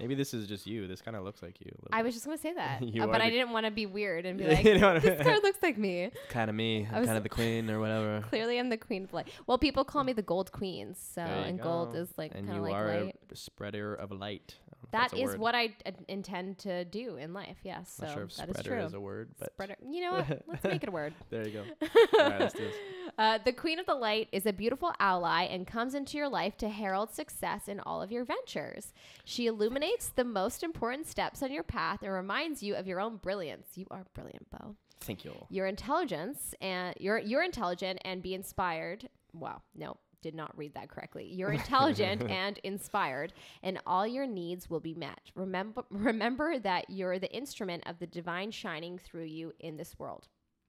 Maybe 0.00 0.14
this 0.14 0.34
is 0.34 0.46
just 0.46 0.66
you. 0.66 0.86
This 0.86 1.00
kind 1.00 1.16
of 1.16 1.24
looks 1.24 1.42
like 1.42 1.60
you. 1.60 1.70
I 1.92 2.02
was 2.02 2.14
just 2.14 2.24
gonna 2.26 2.38
say 2.38 2.52
that, 2.54 2.82
uh, 2.82 3.06
but 3.06 3.20
I 3.20 3.30
didn't 3.30 3.50
want 3.50 3.66
to 3.66 3.72
be 3.72 3.86
weird 3.86 4.26
and 4.26 4.38
be 4.38 4.44
like, 4.48 4.64
You 4.64 4.78
know 4.78 4.98
"This 4.98 5.22
card 5.22 5.42
looks 5.42 5.62
like 5.62 5.78
me." 5.78 6.10
kind 6.28 6.48
of 6.50 6.56
me. 6.56 6.86
I'm 6.92 7.04
kind 7.04 7.16
of 7.16 7.22
the 7.22 7.28
queen 7.28 7.70
or 7.70 7.80
whatever. 7.80 8.24
Clearly, 8.28 8.58
I'm 8.58 8.68
the 8.68 8.76
queen 8.76 9.04
of 9.04 9.12
light. 9.12 9.28
Well, 9.46 9.58
people 9.58 9.84
call 9.84 10.04
me 10.04 10.12
the 10.12 10.22
gold 10.22 10.52
queen, 10.52 10.94
so 10.94 11.22
and 11.22 11.60
gold 11.60 11.94
is 11.94 12.10
like 12.16 12.32
kind 12.32 12.50
of 12.50 12.62
like 12.62 12.74
are 12.74 13.04
light. 13.04 13.16
a 13.30 13.36
spreader 13.36 13.94
of 13.94 14.10
light. 14.12 14.56
I 14.92 14.98
don't 14.98 15.02
know 15.02 15.08
That 15.10 15.10
that's 15.18 15.32
word. 15.32 15.38
what 15.40 15.54
I 15.54 15.74
uh, 15.86 15.90
intend 16.08 16.58
to 16.60 16.84
do 16.84 17.16
in 17.16 17.32
life. 17.32 17.56
Yes, 17.62 17.94
so 17.98 18.06
Not 18.06 18.14
sure 18.14 18.22
if 18.24 18.36
that 18.36 18.48
is 18.48 18.56
spreader 18.58 18.70
true. 18.78 18.86
is 18.86 18.94
a 18.94 19.00
word, 19.00 19.30
but 19.38 19.52
Spreader. 19.52 19.76
You 19.86 20.00
know 20.02 20.12
what? 20.12 20.42
Let's 20.48 20.64
make 20.64 20.82
it 20.82 20.88
a 20.88 20.92
word. 20.92 21.14
there 21.30 21.46
you 21.48 21.52
go. 21.52 21.64
All 22.18 22.30
right, 22.30 22.40
let's 22.40 22.54
do 22.54 22.64
this. 22.64 22.74
Uh, 23.18 23.38
the 23.44 23.52
Queen 23.52 23.78
of 23.78 23.86
the 23.86 23.94
Light 23.94 24.28
is 24.32 24.46
a 24.46 24.52
beautiful 24.52 24.92
ally 24.98 25.42
and 25.44 25.66
comes 25.66 25.94
into 25.94 26.16
your 26.16 26.28
life 26.28 26.56
to 26.58 26.68
herald 26.68 27.12
success 27.12 27.68
in 27.68 27.78
all 27.80 28.00
of 28.00 28.10
your 28.10 28.24
ventures. 28.24 28.92
She 29.24 29.46
illuminates 29.46 30.08
the 30.08 30.24
most 30.24 30.62
important 30.62 31.06
steps 31.06 31.42
on 31.42 31.52
your 31.52 31.62
path 31.62 32.02
and 32.02 32.10
reminds 32.12 32.62
you 32.62 32.74
of 32.74 32.86
your 32.86 33.00
own 33.00 33.16
brilliance. 33.16 33.68
You 33.74 33.86
are 33.90 34.04
brilliant, 34.14 34.48
Beau. 34.50 34.76
Thank 35.00 35.24
you. 35.24 35.32
Your 35.50 35.66
intelligence 35.66 36.54
and 36.62 36.94
you're 36.98 37.18
you're 37.18 37.42
intelligent 37.42 38.00
and 38.04 38.22
be 38.22 38.34
inspired. 38.34 39.08
Wow, 39.34 39.62
no, 39.74 39.96
did 40.22 40.34
not 40.34 40.56
read 40.56 40.74
that 40.74 40.88
correctly. 40.88 41.26
You're 41.30 41.52
intelligent 41.52 42.30
and 42.30 42.58
inspired, 42.64 43.32
and 43.62 43.78
all 43.86 44.06
your 44.06 44.26
needs 44.26 44.70
will 44.70 44.80
be 44.80 44.94
met. 44.94 45.30
Remember 45.34 45.84
remember 45.90 46.58
that 46.60 46.88
you're 46.88 47.18
the 47.18 47.34
instrument 47.34 47.82
of 47.86 47.98
the 47.98 48.06
divine 48.06 48.50
shining 48.50 48.98
through 48.98 49.24
you 49.24 49.52
in 49.60 49.76
this 49.76 49.98
world. 49.98 50.28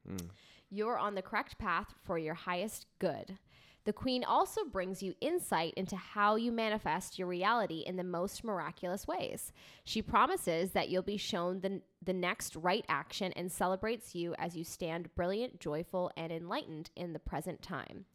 Mm. 0.10 0.30
You're 0.70 0.98
on 0.98 1.16
the 1.16 1.22
correct 1.22 1.58
path 1.58 1.94
for 2.04 2.18
your 2.18 2.34
highest 2.34 2.88
good. 3.00 3.38
The 3.86 3.94
Queen 3.94 4.24
also 4.24 4.64
brings 4.64 5.04
you 5.04 5.14
insight 5.20 5.74
into 5.76 5.98
how 5.98 6.36
you 6.36 6.54
manifest 6.54 7.20
your 7.20 7.28
reality 7.28 7.84
in 7.86 7.98
the 7.98 8.04
most 8.04 8.44
miraculous 8.44 9.06
ways. 9.06 9.52
She 9.84 10.02
promises 10.02 10.72
that 10.72 10.88
you'll 10.88 11.02
be 11.02 11.18
shown 11.18 11.60
the, 11.60 11.82
the 12.02 12.14
next 12.14 12.56
right 12.56 12.86
action 12.88 13.34
and 13.34 13.52
celebrates 13.52 14.16
you 14.16 14.36
as 14.40 14.56
you 14.56 14.64
stand 14.64 15.14
brilliant, 15.16 15.60
joyful, 15.60 16.12
and 16.16 16.32
enlightened 16.32 16.92
in 16.96 17.12
the 17.12 17.20
present 17.20 17.62
time. 17.62 18.06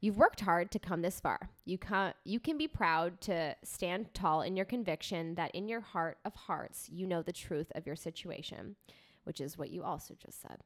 You've 0.00 0.16
worked 0.16 0.40
hard 0.40 0.70
to 0.70 0.78
come 0.78 1.02
this 1.02 1.20
far. 1.20 1.50
You 1.64 1.76
can, 1.76 2.14
you 2.24 2.40
can 2.40 2.56
be 2.56 2.68
proud 2.68 3.20
to 3.22 3.54
stand 3.62 4.14
tall 4.14 4.42
in 4.42 4.56
your 4.56 4.64
conviction 4.64 5.34
that 5.34 5.54
in 5.54 5.68
your 5.68 5.80
heart 5.80 6.18
of 6.24 6.34
hearts, 6.34 6.88
you 6.90 7.06
know 7.06 7.22
the 7.22 7.32
truth 7.32 7.70
of 7.74 7.86
your 7.86 7.96
situation 7.96 8.76
which 9.24 9.40
is 9.40 9.58
what 9.58 9.70
you 9.70 9.82
also 9.82 10.14
just 10.14 10.40
said. 10.40 10.58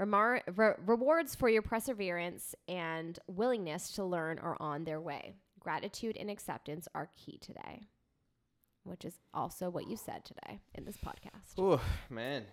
Remar- 0.00 0.42
re- 0.56 0.74
rewards 0.86 1.34
for 1.34 1.48
your 1.48 1.62
perseverance 1.62 2.54
and 2.68 3.18
willingness 3.26 3.90
to 3.92 4.04
learn 4.04 4.38
are 4.38 4.56
on 4.60 4.84
their 4.84 5.00
way. 5.00 5.34
Gratitude 5.58 6.16
and 6.16 6.30
acceptance 6.30 6.88
are 6.94 7.10
key 7.16 7.38
today, 7.38 7.82
which 8.84 9.04
is 9.04 9.18
also 9.32 9.70
what 9.70 9.88
you 9.88 9.96
said 9.96 10.24
today 10.24 10.60
in 10.74 10.84
this 10.84 10.96
podcast. 10.96 11.58
Oh 11.58 11.80
man, 12.10 12.44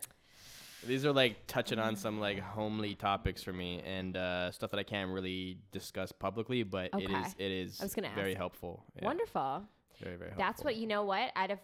these 0.85 1.05
are 1.05 1.11
like 1.13 1.45
touching 1.47 1.79
on 1.79 1.95
some 1.95 2.19
like 2.19 2.39
homely 2.39 2.95
topics 2.95 3.43
for 3.43 3.53
me 3.53 3.81
and 3.85 4.15
uh, 4.17 4.51
stuff 4.51 4.71
that 4.71 4.79
I 4.79 4.83
can't 4.83 5.11
really 5.11 5.57
discuss 5.71 6.11
publicly, 6.11 6.63
but 6.63 6.85
it 6.93 7.03
Okay. 7.05 7.13
is 7.13 7.35
it 7.37 7.51
is 7.51 7.81
I 7.81 7.83
was 7.85 7.93
gonna 7.95 8.11
very 8.15 8.31
ask. 8.31 8.37
helpful. 8.37 8.83
Yeah, 8.95 9.05
Wonderful. 9.05 9.63
Very 9.99 10.15
very 10.15 10.29
helpful. 10.31 10.45
That's 10.47 10.63
what 10.63 10.75
you 10.77 10.87
know 10.87 11.03
what 11.03 11.31
out 11.35 11.51
of 11.51 11.59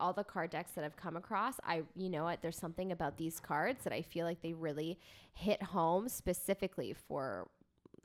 all 0.00 0.12
the 0.12 0.24
card 0.24 0.50
decks 0.50 0.72
that 0.72 0.84
I've 0.84 0.96
come 0.96 1.16
across, 1.16 1.54
I 1.64 1.82
you 1.94 2.08
know 2.10 2.24
what 2.24 2.42
there's 2.42 2.58
something 2.58 2.90
about 2.92 3.16
these 3.16 3.38
cards 3.38 3.84
that 3.84 3.92
I 3.92 4.02
feel 4.02 4.26
like 4.26 4.40
they 4.42 4.52
really 4.54 4.98
hit 5.34 5.62
home 5.62 6.08
specifically 6.08 6.94
for 7.06 7.48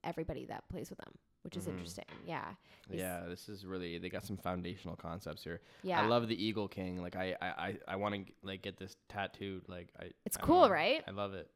everybody 0.04 0.46
that 0.46 0.68
plays 0.70 0.90
with 0.90 1.00
them, 1.00 1.14
which 1.44 1.56
is 1.58 1.66
Mhm. 1.66 1.72
interesting. 1.72 2.06
Yeah. 2.26 2.54
These- 2.90 3.00
Yeah, 3.00 3.26
this 3.28 3.50
is 3.50 3.66
really 3.66 3.98
they 3.98 4.10
got 4.10 4.24
some 4.26 4.38
foundational 4.38 4.96
concepts 4.96 5.44
here. 5.44 5.62
Yeah. 5.84 6.02
I 6.02 6.08
love 6.08 6.28
the 6.28 6.44
Eagle 6.44 6.68
King. 6.68 7.02
Like 7.02 7.16
I 7.16 7.36
I 7.42 7.48
I, 7.48 7.78
I 7.90 7.96
want 7.96 8.16
to 8.28 8.34
like 8.42 8.62
get 8.62 8.78
this 8.78 8.96
tattooed. 9.08 9.68
Like 9.70 9.90
I. 10.00 10.12
It's 10.26 10.38
I 10.38 10.42
cool, 10.42 10.62
know. 10.68 10.70
right? 10.72 11.04
I 11.08 11.12
love 11.12 11.34
it. 11.34 11.50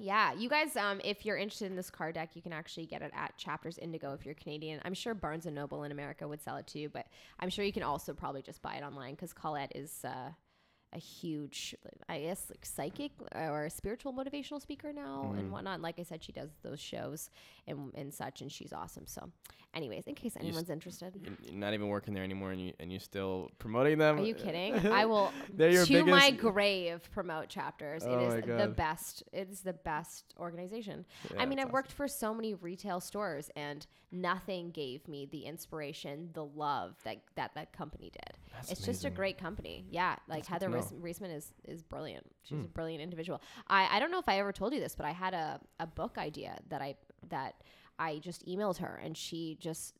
Yeah, 0.00 0.32
you 0.32 0.48
guys, 0.48 0.76
um, 0.76 1.00
if 1.02 1.26
you're 1.26 1.36
interested 1.36 1.66
in 1.66 1.74
this 1.74 1.90
card 1.90 2.14
deck, 2.14 2.36
you 2.36 2.42
can 2.42 2.52
actually 2.52 2.86
get 2.86 3.02
it 3.02 3.10
at 3.14 3.36
Chapters 3.36 3.78
Indigo 3.78 4.12
if 4.12 4.24
you're 4.24 4.34
Canadian. 4.36 4.80
I'm 4.84 4.94
sure 4.94 5.12
Barnes 5.12 5.44
and 5.44 5.56
Noble 5.56 5.82
in 5.82 5.90
America 5.90 6.28
would 6.28 6.40
sell 6.40 6.56
it 6.56 6.68
to 6.68 6.78
you, 6.78 6.88
but 6.88 7.08
I'm 7.40 7.48
sure 7.50 7.64
you 7.64 7.72
can 7.72 7.82
also 7.82 8.14
probably 8.14 8.40
just 8.42 8.62
buy 8.62 8.74
it 8.76 8.84
online 8.84 9.14
because 9.14 9.32
Colette 9.32 9.72
is 9.74 10.04
uh, 10.04 10.30
a 10.92 10.98
huge, 10.98 11.74
I 12.08 12.20
guess, 12.20 12.46
like 12.48 12.64
psychic 12.64 13.12
or 13.34 13.68
spiritual 13.70 14.12
motivational 14.12 14.60
speaker 14.60 14.92
now 14.92 15.34
and 15.36 15.48
Mhm. 15.48 15.50
whatnot. 15.50 15.80
Like 15.82 15.98
I 15.98 16.02
said, 16.02 16.22
she 16.24 16.32
does 16.32 16.50
those 16.62 16.80
shows 16.80 17.28
and, 17.66 17.92
and 17.94 18.12
such, 18.12 18.40
and 18.40 18.50
she's 18.50 18.72
awesome. 18.72 19.06
So, 19.06 19.30
anyways, 19.74 20.06
in 20.06 20.14
case 20.14 20.34
anyone's 20.40 20.70
interested, 20.70 21.12
You're 21.42 21.54
not 21.54 21.74
even 21.74 21.88
working 21.88 22.14
there 22.14 22.24
anymore, 22.24 22.52
and 22.52 22.60
you 22.60 22.72
and 22.80 22.90
you 22.90 22.98
still 23.00 23.50
promoting 23.58 23.98
them. 23.98 24.18
are 24.18 24.22
you 24.22 24.34
kidding? 24.34 24.74
I 24.86 25.04
will 25.04 25.30
to 25.58 26.04
my 26.06 26.30
grave 26.30 27.06
promote 27.12 27.48
chapters. 27.48 28.02
Oh 28.06 28.12
it 28.12 28.22
is 28.22 28.44
the 28.46 28.68
best. 28.68 29.22
It 29.32 29.48
is 29.50 29.60
the 29.60 29.74
best 29.74 30.32
organization. 30.38 31.04
Yeah, 31.34 31.42
I 31.42 31.46
mean, 31.46 31.58
I've 31.58 31.70
worked 31.72 31.92
for 31.92 32.08
so 32.08 32.32
many 32.32 32.54
retail 32.54 33.00
stores, 33.00 33.50
and 33.56 33.86
nothing 34.10 34.70
gave 34.70 35.06
me 35.06 35.26
the 35.26 35.44
inspiration, 35.44 36.30
the 36.32 36.44
love 36.46 36.96
that 37.04 37.18
that, 37.34 37.54
that 37.54 37.72
company 37.72 38.10
did. 38.10 38.38
That's 38.52 38.72
it's 38.72 38.84
just 38.84 39.04
a 39.04 39.10
great 39.10 39.38
company. 39.38 39.86
Yeah, 39.90 40.16
like 40.28 40.38
That's 40.46 40.48
Heather 40.48 40.68
Reis- 40.70 40.92
Reisman 40.92 41.34
is 41.36 41.52
is 41.64 41.82
brilliant. 41.82 42.26
She's 42.42 42.58
Hmm. 42.58 42.64
a 42.64 42.68
brilliant 42.68 43.02
individual. 43.02 43.40
I 43.68 43.96
I 43.96 43.98
don't 44.00 44.10
know 44.10 44.18
if 44.18 44.28
I 44.28 44.38
ever 44.38 44.52
told 44.52 44.72
you 44.74 44.80
this, 44.80 44.94
but 44.94 45.06
I 45.06 45.12
had 45.12 45.34
a 45.34 45.60
a 45.80 45.86
book 45.86 46.18
idea 46.18 46.58
that 46.68 46.80
I 46.82 46.96
that 47.28 47.62
I 47.98 48.18
just 48.18 48.46
emailed 48.46 48.78
her, 48.78 49.00
and 49.02 49.16
she 49.16 49.56
just 49.60 49.94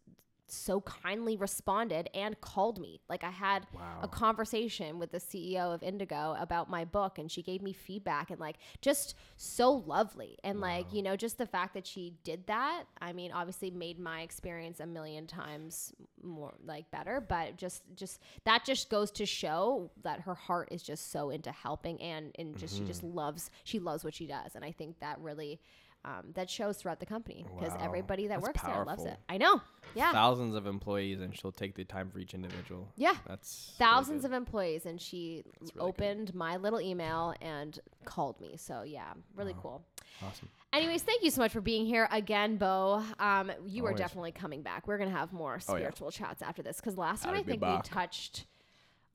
so 0.50 0.80
kindly 0.80 1.36
responded 1.36 2.08
and 2.14 2.40
called 2.40 2.80
me. 2.80 3.00
Like 3.08 3.24
I 3.24 3.30
had 3.30 3.66
Wow. 3.74 4.00
a 4.02 4.08
conversation 4.08 4.98
with 4.98 5.12
the 5.12 5.18
CEO 5.18 5.74
of 5.74 5.82
Indigo 5.82 6.36
about 6.38 6.70
my 6.70 6.84
book 6.84 7.18
and 7.18 7.30
she 7.30 7.42
gave 7.42 7.62
me 7.62 7.72
feedback 7.72 8.30
and 8.30 8.40
like 8.40 8.56
just 8.80 9.14
so 9.36 9.72
lovely. 9.72 10.38
And 10.44 10.60
like, 10.60 10.92
you 10.92 11.02
know, 11.02 11.16
just 11.16 11.38
the 11.38 11.46
fact 11.46 11.74
that 11.74 11.86
she 11.86 12.14
did 12.24 12.46
that, 12.46 12.84
I 13.00 13.12
mean, 13.12 13.32
obviously 13.32 13.70
made 13.70 13.98
my 13.98 14.22
experience 14.22 14.80
a 14.80 14.86
million 14.86 15.26
times 15.26 15.92
more 16.22 16.54
like 16.64 16.90
better, 16.90 17.20
but 17.20 17.56
just 17.56 17.82
just 17.94 18.20
that 18.44 18.64
just 18.64 18.90
goes 18.90 19.10
to 19.12 19.26
show 19.26 19.90
that 20.02 20.20
her 20.20 20.34
heart 20.34 20.68
is 20.72 20.82
just 20.82 21.10
so 21.12 21.30
into 21.30 21.50
helping 21.52 22.00
and 22.00 22.34
and 22.38 22.56
just 22.56 22.76
she 22.76 22.84
just 22.84 23.04
mm-hmm. 23.04 23.16
loves 23.16 23.50
she 23.64 23.78
loves 23.78 24.04
what 24.04 24.14
she 24.14 24.26
does. 24.26 24.54
And 24.54 24.64
I 24.64 24.72
think 24.72 24.98
that 25.00 25.18
really 25.20 25.60
um, 26.08 26.32
that 26.34 26.48
shows 26.48 26.76
throughout 26.78 27.00
the 27.00 27.06
company 27.06 27.44
because 27.54 27.72
Wow. 27.74 27.84
everybody 27.84 28.26
that 28.28 28.40
That's 28.40 28.46
works 28.48 28.62
there 28.62 28.84
loves 28.84 29.04
it. 29.04 29.18
I 29.28 29.36
know. 29.38 29.60
Yeah. 29.94 30.12
Thousands 30.12 30.54
of 30.54 30.66
employees, 30.66 31.20
and 31.20 31.36
she'll 31.36 31.52
take 31.52 31.74
the 31.74 31.84
time 31.84 32.10
for 32.10 32.18
each 32.18 32.34
individual. 32.34 32.88
Yeah. 32.96 33.14
That's 33.26 33.74
thousands 33.78 34.24
of 34.24 34.32
employees 34.32 34.86
and 34.86 35.00
she 35.00 35.44
That's 35.60 35.74
really 35.74 35.92
good. 35.92 36.02
opened 36.04 36.34
my 36.34 36.56
little 36.56 36.80
email 36.80 37.34
and 37.40 37.78
called 38.04 38.40
me 38.40 38.56
so 38.56 38.82
yeah 38.82 39.12
really 39.36 39.52
Wow. 39.54 39.58
cool 39.62 39.86
awesome. 40.26 40.48
anyways 40.72 41.02
thank 41.02 41.22
you 41.22 41.30
so 41.30 41.40
much 41.42 41.52
for 41.52 41.60
being 41.60 41.84
here 41.86 42.08
again 42.10 42.56
Beau 42.56 43.02
um, 43.18 43.50
you 43.66 43.84
are 43.86 43.92
definitely 43.94 44.32
coming 44.32 44.62
back 44.62 44.86
we're 44.88 44.98
gonna 44.98 45.10
have 45.10 45.32
more 45.32 45.58
Oh, 45.68 45.74
yeah. 45.74 45.78
spiritual 45.80 46.10
chats 46.10 46.42
after 46.42 46.62
this 46.62 46.76
because 46.76 46.96
last 46.96 47.22
time 47.22 47.34
I'll 47.34 47.40
i 47.40 47.42
be 47.42 47.52
think 47.58 47.62
we 47.62 47.78
touched 47.84 48.46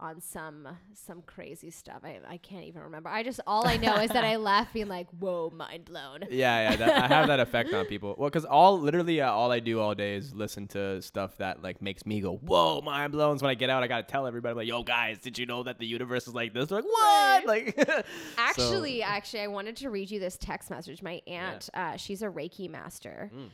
on 0.04 0.20
some 0.20 0.68
some 0.94 1.22
crazy 1.26 1.72
stuff 1.72 2.02
I, 2.04 2.20
I 2.28 2.38
can't 2.38 2.66
even 2.66 2.82
remember 2.82 3.10
i 3.10 3.24
just 3.24 3.40
all 3.48 3.66
i 3.66 3.78
know 3.78 3.96
is 3.98 4.10
that 4.12 4.26
i 4.26 4.36
left 4.52 4.74
being 4.74 4.90
like 4.90 5.08
whoa 5.20 5.50
mind 5.56 5.86
blown 5.86 6.20
Yeah, 6.30 6.72
yeah. 6.72 6.76
That, 6.76 7.04
I 7.04 7.08
have 7.08 7.28
that 7.28 7.40
effect 7.40 7.74
on 7.74 7.86
people. 7.86 8.14
Well, 8.18 8.30
because 8.30 8.44
all 8.46 8.80
literally 8.80 9.22
uh, 9.22 9.32
all 9.32 9.52
I 9.52 9.60
do 9.60 9.80
all 9.80 9.96
day 9.96 10.16
is 10.16 10.34
listen 10.34 10.68
to 10.70 11.02
stuff 11.02 11.38
that 11.38 11.64
like 11.64 11.82
makes 11.82 12.06
me 12.06 12.20
go, 12.22 12.36
"Whoa, 12.36 12.82
mind 12.82 13.12
blown!" 13.14 13.38
So 13.40 13.46
when 13.46 13.52
I 13.52 13.56
get 13.56 13.70
out, 13.70 13.84
I 13.84 13.88
gotta 13.88 14.04
tell 14.04 14.26
everybody, 14.28 14.56
like, 14.56 14.68
"Yo, 14.68 14.84
guys, 14.84 15.20
did 15.20 15.38
you 15.38 15.46
know 15.46 15.64
that 15.64 15.80
the 15.80 15.86
universe 15.86 16.28
is 16.28 16.34
like 16.34 16.54
this?" 16.54 16.68
They're 16.70 16.82
like, 16.82 16.86
"What?" 16.86 17.46
Like, 17.46 17.76
so- 17.88 18.04
Actually, 18.38 19.02
actually, 19.04 19.42
I 19.42 19.48
wanted 19.48 19.76
to 19.78 19.90
read 19.90 20.10
you 20.12 20.20
this 20.20 20.38
text 20.38 20.70
message. 20.70 21.02
My 21.02 21.22
aunt, 21.28 21.70
uh, 21.74 21.96
she's 21.98 22.22
a 22.22 22.28
Reiki 22.28 22.70
master, 22.70 23.32
Mm. 23.34 23.50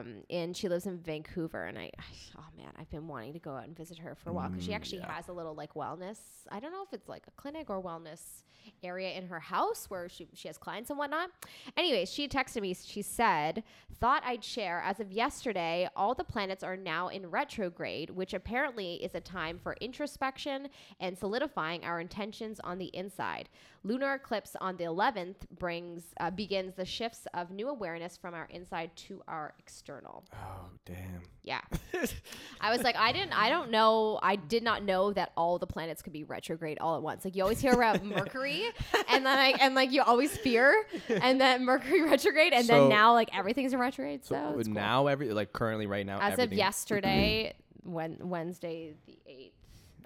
um, 0.00 0.14
and 0.30 0.56
she 0.56 0.68
lives 0.68 0.86
in 0.86 0.98
Vancouver. 0.98 1.64
And 1.64 1.78
I, 1.78 1.90
oh 2.38 2.44
man, 2.56 2.72
I've 2.78 2.90
been 2.90 3.06
wanting 3.08 3.32
to 3.34 3.38
go 3.38 3.52
out 3.54 3.64
and 3.66 3.76
visit 3.76 3.98
her 3.98 4.14
for 4.14 4.30
a 4.30 4.32
while 4.32 4.48
because 4.48 4.64
she 4.64 4.70
Mm, 4.72 4.76
actually 4.76 4.98
yeah. 4.98 5.12
has 5.12 5.28
a 5.28 5.32
little 5.32 5.54
like 5.54 5.74
wellness. 5.90 6.18
I 6.50 6.60
don't 6.60 6.72
know 6.72 6.82
if 6.82 6.92
it's 6.92 7.08
like 7.08 7.24
a 7.26 7.30
clinic 7.32 7.70
or 7.70 7.82
wellness 7.82 8.42
area 8.82 9.12
in 9.12 9.26
her 9.26 9.40
house 9.40 9.86
where 9.88 10.08
she 10.08 10.28
she 10.34 10.48
has 10.48 10.58
clients 10.58 10.90
and 10.90 10.98
whatnot. 10.98 11.30
Anyways, 11.76 12.10
she 12.12 12.28
texted 12.28 12.62
me. 12.62 12.74
She 12.74 13.02
said, 13.02 13.62
"Thought 14.00 14.22
I'd 14.24 14.44
share. 14.44 14.82
As 14.84 15.00
of 15.00 15.12
yesterday, 15.12 15.88
all 15.96 16.14
the 16.14 16.24
planets 16.24 16.62
are 16.62 16.76
now 16.76 17.08
in 17.08 17.30
retrograde, 17.30 18.10
which 18.10 18.34
apparently 18.34 18.94
is 19.02 19.14
a 19.14 19.20
time 19.20 19.58
for 19.58 19.76
introspection 19.80 20.68
and 21.00 21.16
solidifying 21.16 21.84
our 21.84 22.00
intentions 22.00 22.60
on 22.60 22.78
the 22.78 22.94
inside. 22.94 23.48
Lunar 23.82 24.14
eclipse 24.14 24.54
on 24.60 24.76
the 24.76 24.84
11th 24.84 25.36
brings 25.58 26.02
uh, 26.20 26.30
begins 26.30 26.74
the 26.74 26.84
shifts 26.84 27.26
of 27.32 27.50
new 27.50 27.68
awareness 27.68 28.16
from 28.16 28.34
our 28.34 28.46
inside 28.50 28.94
to 28.94 29.22
our 29.26 29.54
external. 29.58 30.24
oh 30.34 30.66
damn. 30.84 31.22
Yeah. 31.42 31.60
I 32.60 32.70
was 32.70 32.82
like, 32.82 32.94
I 32.96 33.12
didn't, 33.12 33.32
I 33.32 33.48
don't 33.48 33.70
know, 33.70 34.18
I 34.22 34.36
did 34.36 34.62
not 34.62 34.82
know 34.84 35.12
that 35.14 35.32
all 35.36 35.58
the 35.58 35.66
planets 35.66 36.02
could 36.02 36.12
be 36.12 36.24
retrograde 36.24 36.78
all 36.78 36.96
at 36.96 37.02
once. 37.02 37.24
Like 37.24 37.34
you 37.34 37.42
always 37.42 37.58
hear 37.60 37.72
about 37.72 38.04
Mercury, 38.04 38.64
and 39.08 39.24
then 39.24 39.36
like, 39.38 39.62
and 39.62 39.74
like 39.74 39.90
you 39.92 40.02
always 40.02 40.36
fear, 40.36 40.84
and 41.08 41.40
then 41.40 41.64
Mercury 41.64 42.02
retrograde, 42.08 42.52
and 42.52 42.66
So- 42.66 42.80
then 42.80 42.88
now 42.90 43.14
like 43.14 43.30
everything's 43.34 43.72
in 43.72 43.78
retrograde. 43.80 44.26
So, 44.26 44.34
So 44.34 44.58
it's 44.58 44.68
cool. 44.68 44.74
now 44.74 45.06
every 45.06 45.32
like 45.32 45.54
currently 45.54 45.86
right 45.86 46.04
now, 46.04 46.20
as 46.20 46.38
of 46.38 46.52
yesterday, 46.52 47.54
when 47.82 48.18
Wednesday 48.20 48.92
the 49.06 49.18
eighth, 49.26 49.54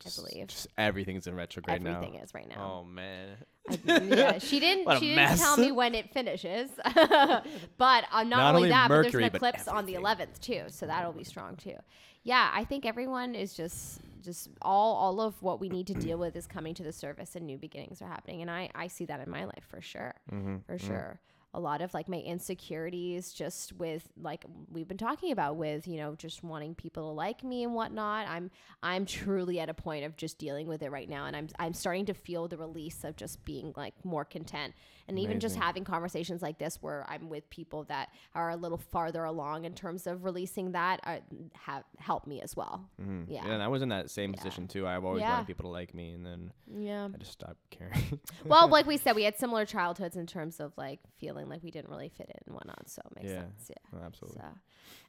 I 0.06 0.10
believe 0.14 0.46
just 0.46 0.68
everything's 0.78 1.26
in 1.26 1.34
retrograde 1.34 1.82
now. 1.82 1.96
everything 1.96 2.20
is 2.20 2.32
right 2.34 2.48
now. 2.48 2.80
Oh 2.80 2.84
man. 2.84 3.30
I, 3.70 3.78
yeah, 3.86 4.38
she 4.38 4.60
didn't. 4.60 4.84
What 4.84 4.96
a 4.96 5.00
she 5.00 5.06
didn't 5.08 5.16
mess. 5.16 5.40
tell 5.40 5.56
me 5.56 5.72
when 5.72 5.94
it 5.94 6.10
finishes. 6.12 6.70
but 6.84 8.04
uh, 8.12 8.22
not, 8.22 8.24
Not 8.24 8.54
only, 8.54 8.56
only 8.56 8.68
that, 8.70 8.88
Mercury, 8.90 9.24
but 9.30 9.32
but 9.40 9.40
there's 9.40 9.64
an 9.64 9.64
eclipse 9.64 9.68
on 9.68 9.86
the 9.86 9.96
everything. 9.96 10.26
11th 10.28 10.40
too, 10.40 10.62
so 10.68 10.86
that'll 10.86 11.12
be 11.12 11.24
strong 11.24 11.56
too. 11.56 11.76
Yeah, 12.24 12.50
I 12.52 12.64
think 12.64 12.84
everyone 12.86 13.34
is 13.34 13.54
just 13.54 14.00
just 14.22 14.48
all 14.62 14.94
all 14.96 15.20
of 15.20 15.34
what 15.42 15.60
we 15.60 15.68
need 15.68 15.86
to 15.88 15.94
deal 15.94 16.16
with 16.18 16.34
is 16.36 16.46
coming 16.46 16.72
to 16.74 16.82
the 16.82 16.92
surface 16.92 17.36
and 17.36 17.46
new 17.46 17.58
beginnings 17.58 18.00
are 18.00 18.06
happening 18.08 18.40
and 18.40 18.50
i 18.50 18.70
i 18.74 18.86
see 18.86 19.04
that 19.04 19.20
in 19.20 19.30
my 19.30 19.44
life 19.44 19.66
for 19.68 19.82
sure 19.82 20.14
Mm-hmm. 20.32 20.56
for 20.66 20.78
sure 20.78 21.20
a 21.54 21.60
lot 21.60 21.80
of 21.80 21.94
like 21.94 22.08
my 22.08 22.18
insecurities 22.18 23.32
just 23.32 23.72
with 23.74 24.08
like 24.20 24.44
we've 24.70 24.88
been 24.88 24.98
talking 24.98 25.30
about 25.30 25.56
with 25.56 25.86
you 25.86 25.96
know 25.96 26.14
just 26.16 26.42
wanting 26.42 26.74
people 26.74 27.10
to 27.10 27.14
like 27.14 27.42
me 27.44 27.62
and 27.64 27.74
whatnot. 27.74 28.26
I'm 28.28 28.50
i'm 28.82 29.06
truly 29.14 29.60
at 29.60 29.68
a 29.68 29.74
point 29.74 30.04
of 30.04 30.16
just 30.16 30.38
dealing 30.38 30.66
with 30.66 30.82
it 30.82 30.90
right 30.90 31.08
now 31.08 31.26
and 31.26 31.36
i'm 31.36 31.48
i'm 31.58 31.72
starting 31.72 32.06
to 32.06 32.14
feel 32.14 32.48
the 32.48 32.56
release 32.56 33.04
of 33.04 33.16
just 33.16 33.44
being 33.44 33.72
like 33.76 33.94
more 34.04 34.24
content 34.24 34.74
and 35.08 35.18
even 35.18 35.38
just 35.40 35.56
having 35.56 35.84
conversations 35.84 36.40
like 36.42 36.58
this 36.58 36.78
where 36.80 37.04
i'm 37.08 37.28
with 37.28 37.48
people 37.50 37.84
that 37.84 38.08
are 38.34 38.50
a 38.50 38.56
little 38.56 38.78
farther 38.78 39.24
along 39.24 39.64
in 39.64 39.74
terms 39.74 40.06
of 40.06 40.24
releasing 40.24 40.72
that 40.72 41.00
uh, 41.04 41.18
have 41.54 41.84
helped 41.98 42.26
me 42.26 42.40
as 42.40 42.56
well 42.56 42.88
Mhm. 43.00 43.24
Yeah. 43.28 43.46
and 43.46 43.62
I 43.62 43.68
was 43.68 43.82
in 43.82 43.88
that 43.90 44.10
same 44.10 44.30
Yeah. 44.30 44.36
position 44.36 44.68
too. 44.68 44.86
I've 44.86 45.04
always 45.04 45.20
Yeah. 45.22 45.32
wanted 45.32 45.46
people 45.46 45.64
to 45.64 45.68
like 45.70 45.94
me, 45.94 46.12
and 46.12 46.24
then 46.24 46.52
yeah 46.76 47.08
I 47.12 47.16
just 47.18 47.32
stopped 47.32 47.58
caring. 47.70 48.18
well 48.44 48.68
like 48.68 48.86
we 48.86 48.96
said 48.96 49.14
we 49.16 49.24
had 49.24 49.36
similar 49.38 49.64
childhoods 49.66 50.16
in 50.16 50.26
terms 50.26 50.60
of 50.60 50.72
like 50.76 51.00
feeling 51.18 51.48
like 51.48 51.62
we 51.62 51.70
didn't 51.70 51.90
really 51.90 52.08
fit 52.08 52.28
in 52.28 52.40
and 52.46 52.54
whatnot 52.54 52.88
so 52.88 53.02
it 53.10 53.16
makes 53.22 53.32
Yeah. 53.32 53.40
sense 53.40 53.70
yeah 53.70 53.98
Oh, 54.00 54.04
absolutely. 54.04 54.40
So, 54.40 54.46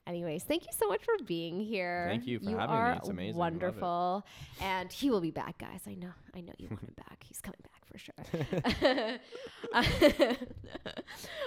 anyways, 0.07 0.43
thank 0.43 0.63
you 0.65 0.71
so 0.73 0.87
much 0.87 1.03
for 1.03 1.23
being 1.25 1.59
here. 1.59 2.05
Thank 2.09 2.27
you 2.27 2.39
for 2.39 2.45
you 2.45 2.57
having 2.57 2.75
me. 2.83 2.91
It's 2.97 3.09
amazing. 3.09 3.35
Wonderful, 3.37 4.25
and 4.61 4.91
he 4.91 5.09
will 5.09 5.21
be 5.21 5.31
back, 5.31 5.57
guys. 5.57 5.81
I 5.87 5.95
know. 5.95 6.11
I 6.35 6.41
know 6.41 6.53
you 6.57 6.67
want 6.69 6.81
him 6.81 6.93
back. 6.95 7.23
He's 7.27 7.41
coming 7.41 7.59
back. 7.63 7.74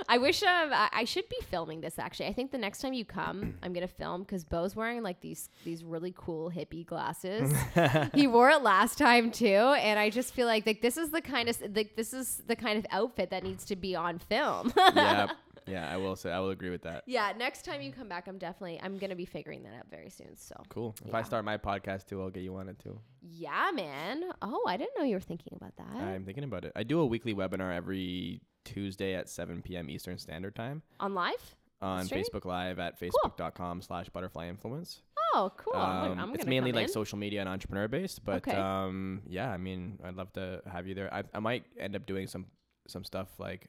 I 0.09 0.19
wish 0.19 0.43
um, 0.43 0.73
I, 0.73 0.89
I 0.93 1.05
should 1.05 1.28
be 1.28 1.36
filming 1.51 1.81
this. 1.81 1.98
Actually, 1.98 2.27
I 2.27 2.32
think 2.32 2.51
the 2.51 2.59
next 2.59 2.81
time 2.81 2.93
you 2.93 3.05
come, 3.05 3.55
I'm 3.62 3.73
gonna 3.73 3.89
film 3.89 4.23
because 4.23 4.44
Beau's 4.44 4.74
wearing 4.74 5.02
like 5.02 5.20
these 5.20 5.48
these 5.65 5.85
really 5.85 6.15
cool 6.16 6.51
hippie 6.51 6.86
glasses. 6.86 7.52
he 8.15 8.27
wore 8.27 8.51
it 8.51 8.62
last 8.62 8.98
time 8.98 9.31
too, 9.31 9.47
and 9.47 9.98
I 9.98 10.10
just 10.10 10.35
feel 10.35 10.47
like 10.47 10.66
like 10.66 10.82
this 10.82 10.97
is 10.97 11.10
the 11.10 11.20
kind 11.20 11.48
of 11.48 11.60
like 11.74 11.97
this 11.97 12.12
is 12.12 12.43
the 12.47 12.56
kind 12.56 12.78
of 12.78 12.86
outfit 12.90 13.31
that 13.31 13.43
needs 13.43 13.65
to 13.66 13.77
be 13.77 13.94
on 13.94 14.19
film. 14.19 14.73
yeah, 14.77 15.31
yeah. 15.68 15.92
I 15.92 15.96
will 15.96 16.16
say 16.16 16.30
I 16.32 16.40
will 16.40 16.50
agree 16.50 16.70
with 16.70 16.82
that. 16.82 17.04
Yeah, 17.06 17.32
next 17.36 17.64
time 17.64 17.80
you 17.82 17.92
come 17.92 18.08
back, 18.08 18.26
I'm 18.26 18.38
definitely 18.38 18.80
I'm 18.82 18.98
gonna 18.98 19.16
be 19.16 19.24
figuring 19.24 19.62
that 19.64 19.74
out 19.74 19.90
very 19.90 20.10
soon. 20.10 20.36
So 20.36 20.54
Cool. 20.68 20.94
If 21.04 21.08
Yeah. 21.12 21.16
I 21.18 21.22
start 21.22 21.44
my 21.44 21.56
podcast 21.58 22.06
too, 22.06 22.20
I'll 22.22 22.30
get 22.30 22.42
you 22.42 22.56
on 22.56 22.68
it 22.68 22.78
too. 22.78 22.98
yeah, 23.20 23.70
man. 23.74 24.24
Oh, 24.42 24.64
I 24.66 24.76
didn't 24.76 24.96
know 24.98 25.04
you 25.04 25.16
were 25.16 25.20
thinking 25.20 25.52
about 25.56 25.76
that 25.76 25.96
I'm 26.02 26.24
thinking 26.24 26.44
about 26.44 26.64
it. 26.64 26.72
I 26.76 26.82
do 26.82 27.00
a 27.00 27.06
weekly 27.06 27.34
webinar 27.34 27.74
every 27.74 28.40
Tuesday 28.64 29.14
at 29.14 29.28
7 29.28 29.62
p.m. 29.62 29.88
Eastern 29.88 30.18
Standard 30.18 30.54
Time 30.54 30.82
on 31.00 31.14
live. 31.14 31.56
on 31.80 32.04
Streaming? 32.04 32.24
Facebook 32.26 32.44
Live 32.44 32.78
at 32.78 32.98
facebook.com 33.00 33.82
slash 33.82 34.08
butterfly 34.10 34.48
influence. 34.48 35.02
Oh, 35.34 35.52
cool. 35.56 35.74
Um, 35.80 36.18
I'm 36.18 36.34
it's 36.34 36.46
mainly 36.46 36.72
like 36.72 36.84
in. 36.86 36.92
social 36.92 37.18
media 37.18 37.40
and 37.40 37.48
entrepreneur 37.48 37.86
based, 37.88 38.24
but 38.24 38.36
Okay. 38.48 38.56
um, 38.56 39.22
yeah, 39.26 39.50
I 39.50 39.58
mean, 39.58 39.98
I'd 40.02 40.16
love 40.16 40.32
to 40.34 40.62
have 40.70 40.86
you 40.86 40.94
there. 40.94 41.12
I, 41.12 41.22
I 41.34 41.38
might 41.40 41.64
end 41.78 41.94
up 41.96 42.06
doing 42.06 42.26
some 42.26 42.46
some 42.88 43.04
stuff 43.04 43.28
like 43.38 43.68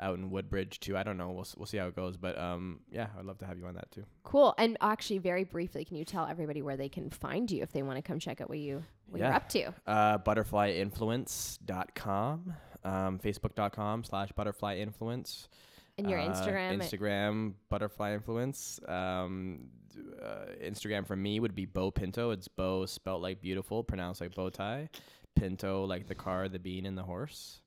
out 0.00 0.18
in 0.18 0.30
Woodbridge 0.30 0.80
too. 0.80 0.96
I 0.96 1.02
don't 1.04 1.16
know. 1.16 1.30
We'll 1.30 1.42
s- 1.42 1.54
we'll 1.56 1.66
see 1.66 1.76
how 1.78 1.86
it 1.86 1.94
goes, 1.96 2.16
but 2.16 2.36
um, 2.38 2.80
yeah, 2.90 3.06
I'd 3.18 3.24
love 3.24 3.38
to 3.38 3.46
have 3.46 3.58
you 3.58 3.66
on 3.66 3.74
that 3.74 3.90
too. 3.92 4.04
Cool. 4.24 4.54
And 4.58 4.76
actually, 4.80 5.18
very 5.18 5.44
briefly, 5.44 5.84
can 5.84 5.96
you 5.96 6.04
tell 6.04 6.26
everybody 6.26 6.62
where 6.62 6.76
they 6.76 6.88
can 6.88 7.10
find 7.10 7.48
you 7.50 7.62
if 7.62 7.72
they 7.72 7.82
want 7.82 7.96
to 7.96 8.02
come 8.02 8.18
check 8.18 8.40
out 8.40 8.48
what 8.48 8.58
you 8.58 8.82
what 9.08 9.20
you're 9.20 9.32
up 9.32 9.48
to? 9.50 9.72
Uh, 9.86 10.18
butterflyinfluence.com, 10.18 12.54
um, 12.84 13.18
facebook.com 13.18 14.04
slash 14.04 14.30
butterflyinfluence. 14.32 15.48
And 15.96 16.10
your 16.10 16.18
Uh, 16.18 16.28
Instagram. 16.28 16.80
Instagram, 16.82 17.54
butterfly 17.68 18.14
influence. 18.14 18.80
Um, 18.88 19.68
uh, 20.20 20.46
Instagram 20.60 21.06
for 21.06 21.14
me 21.14 21.38
would 21.38 21.54
be 21.54 21.66
Beau 21.66 21.92
Pinto. 21.92 22.30
It's 22.32 22.48
Beau 22.48 22.84
spelt 22.84 23.22
like 23.22 23.40
beautiful, 23.40 23.84
pronounced 23.84 24.20
like 24.20 24.34
bow 24.34 24.50
tie. 24.50 24.88
Pinto 25.36 25.84
like 25.84 26.08
the 26.08 26.14
car, 26.16 26.48
the 26.48 26.58
bean, 26.58 26.84
and 26.86 26.98
the 26.98 27.04
horse. 27.04 27.60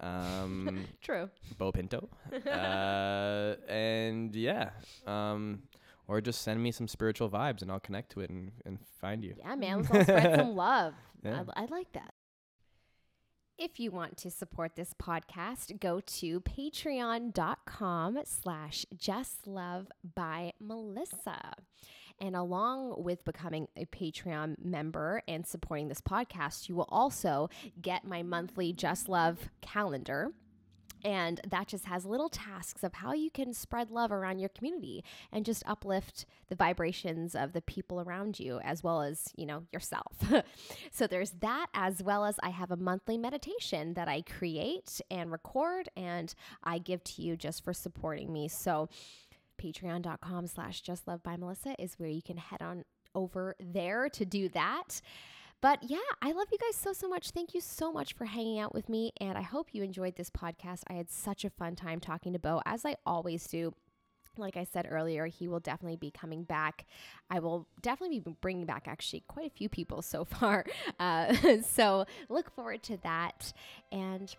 Um, 0.00 0.84
True. 1.02 1.28
Beau 1.58 1.72
Pinto. 1.72 2.08
Uh, 2.46 3.54
and 3.68 4.34
yeah. 4.34 4.70
Um, 5.06 5.62
or 6.08 6.20
just 6.20 6.42
send 6.42 6.62
me 6.62 6.72
some 6.72 6.88
spiritual 6.88 7.30
vibes 7.30 7.62
and 7.62 7.70
I'll 7.70 7.80
connect 7.80 8.12
to 8.12 8.20
it 8.20 8.30
and, 8.30 8.52
and 8.64 8.78
find 9.00 9.22
you. 9.24 9.34
Yeah, 9.38 9.54
man. 9.54 9.78
Let's 9.78 9.90
all 9.90 10.02
spread 10.02 10.36
some 10.36 10.56
love. 10.56 10.94
Yeah. 11.22 11.44
I, 11.54 11.62
I 11.62 11.66
like 11.66 11.92
that. 11.92 12.14
If 13.58 13.78
you 13.78 13.90
want 13.90 14.16
to 14.18 14.30
support 14.30 14.74
this 14.74 14.94
podcast, 15.00 15.78
go 15.80 16.00
to 16.00 16.40
patreon.com 16.40 18.18
slash 18.24 18.86
just 18.96 19.46
love 19.46 19.88
by 20.14 20.52
Melissa. 20.58 21.52
And 22.20 22.36
along 22.36 23.02
with 23.02 23.24
becoming 23.24 23.68
a 23.76 23.86
Patreon 23.86 24.62
member 24.62 25.22
and 25.26 25.46
supporting 25.46 25.88
this 25.88 26.02
podcast, 26.02 26.68
you 26.68 26.74
will 26.74 26.88
also 26.90 27.48
get 27.80 28.04
my 28.04 28.22
monthly 28.22 28.72
Just 28.72 29.08
Love 29.08 29.48
calendar. 29.62 30.32
And 31.02 31.40
that 31.48 31.68
just 31.68 31.86
has 31.86 32.04
little 32.04 32.28
tasks 32.28 32.82
of 32.82 32.94
how 32.94 33.12
you 33.12 33.30
can 33.30 33.54
spread 33.54 33.90
love 33.90 34.12
around 34.12 34.38
your 34.38 34.50
community 34.50 35.04
and 35.32 35.44
just 35.44 35.62
uplift 35.66 36.26
the 36.48 36.54
vibrations 36.54 37.34
of 37.34 37.52
the 37.52 37.62
people 37.62 38.00
around 38.00 38.38
you 38.38 38.60
as 38.62 38.82
well 38.82 39.02
as, 39.02 39.28
you 39.36 39.46
know, 39.46 39.64
yourself. 39.72 40.12
so 40.90 41.06
there's 41.06 41.30
that 41.40 41.68
as 41.74 42.02
well 42.02 42.24
as 42.24 42.38
I 42.42 42.50
have 42.50 42.70
a 42.70 42.76
monthly 42.76 43.16
meditation 43.16 43.94
that 43.94 44.08
I 44.08 44.22
create 44.22 45.00
and 45.10 45.32
record 45.32 45.88
and 45.96 46.34
I 46.62 46.78
give 46.78 47.02
to 47.04 47.22
you 47.22 47.36
just 47.36 47.64
for 47.64 47.72
supporting 47.72 48.32
me. 48.32 48.48
So 48.48 48.88
patreon.com 49.60 50.46
slash 50.46 50.80
just 50.80 51.06
love 51.06 51.22
by 51.22 51.36
melissa 51.36 51.74
is 51.78 51.98
where 51.98 52.08
you 52.08 52.22
can 52.22 52.36
head 52.36 52.62
on 52.62 52.84
over 53.14 53.54
there 53.60 54.08
to 54.08 54.24
do 54.24 54.48
that 54.48 55.00
but 55.60 55.78
yeah 55.82 55.98
i 56.22 56.32
love 56.32 56.46
you 56.50 56.58
guys 56.58 56.76
so 56.76 56.92
so 56.92 57.08
much 57.08 57.30
thank 57.30 57.54
you 57.54 57.60
so 57.60 57.92
much 57.92 58.14
for 58.14 58.24
hanging 58.24 58.58
out 58.58 58.74
with 58.74 58.88
me 58.88 59.12
and 59.20 59.36
i 59.36 59.42
hope 59.42 59.68
you 59.72 59.82
enjoyed 59.82 60.16
this 60.16 60.30
podcast 60.30 60.82
i 60.88 60.94
had 60.94 61.10
such 61.10 61.44
a 61.44 61.50
fun 61.50 61.74
time 61.74 62.00
talking 62.00 62.32
to 62.32 62.38
Beau 62.38 62.62
as 62.64 62.84
i 62.84 62.96
always 63.04 63.46
do 63.46 63.74
like 64.36 64.56
I 64.56 64.64
said 64.64 64.86
earlier, 64.88 65.26
he 65.26 65.48
will 65.48 65.60
definitely 65.60 65.96
be 65.96 66.10
coming 66.10 66.44
back. 66.44 66.86
I 67.30 67.40
will 67.40 67.66
definitely 67.82 68.20
be 68.20 68.36
bringing 68.40 68.66
back 68.66 68.86
actually 68.86 69.24
quite 69.28 69.46
a 69.46 69.54
few 69.54 69.68
people 69.68 70.02
so 70.02 70.24
far. 70.24 70.64
Uh, 70.98 71.34
so 71.62 72.06
look 72.28 72.50
forward 72.54 72.82
to 72.84 72.96
that. 72.98 73.52
And 73.92 74.34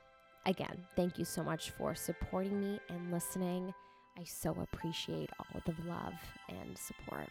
again, 0.45 0.85
thank 0.95 1.17
you 1.17 1.25
so 1.25 1.43
much 1.43 1.71
for 1.71 1.95
supporting 1.95 2.59
me 2.59 2.79
and 2.89 3.11
listening. 3.11 3.73
I 4.17 4.23
so 4.23 4.55
appreciate 4.61 5.29
all 5.39 5.61
the 5.65 5.75
love 5.87 6.13
and 6.49 6.77
support. 6.77 7.29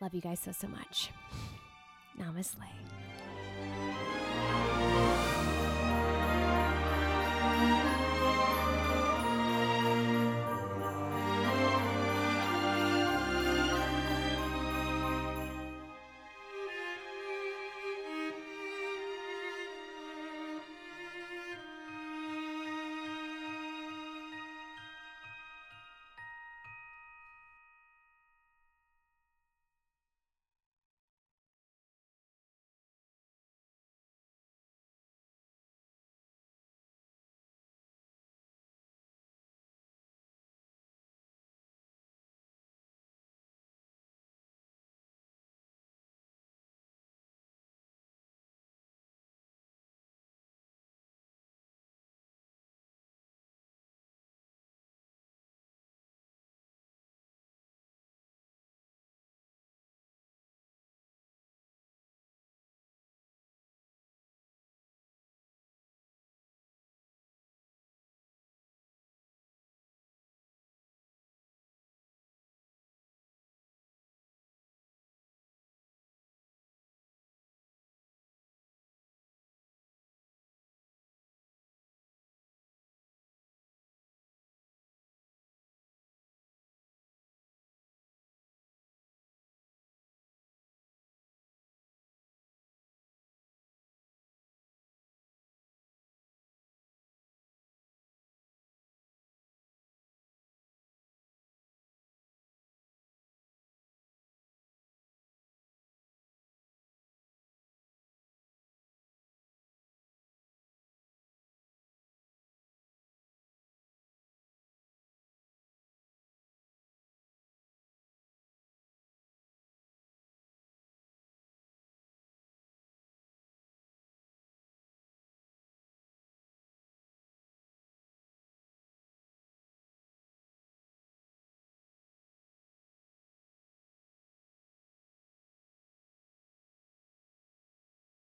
Love 0.00 0.14
you 0.14 0.20
guys 0.20 0.40
so, 0.40 0.52
so 0.52 0.68
much. 0.68 1.10
Namaste. 2.18 2.56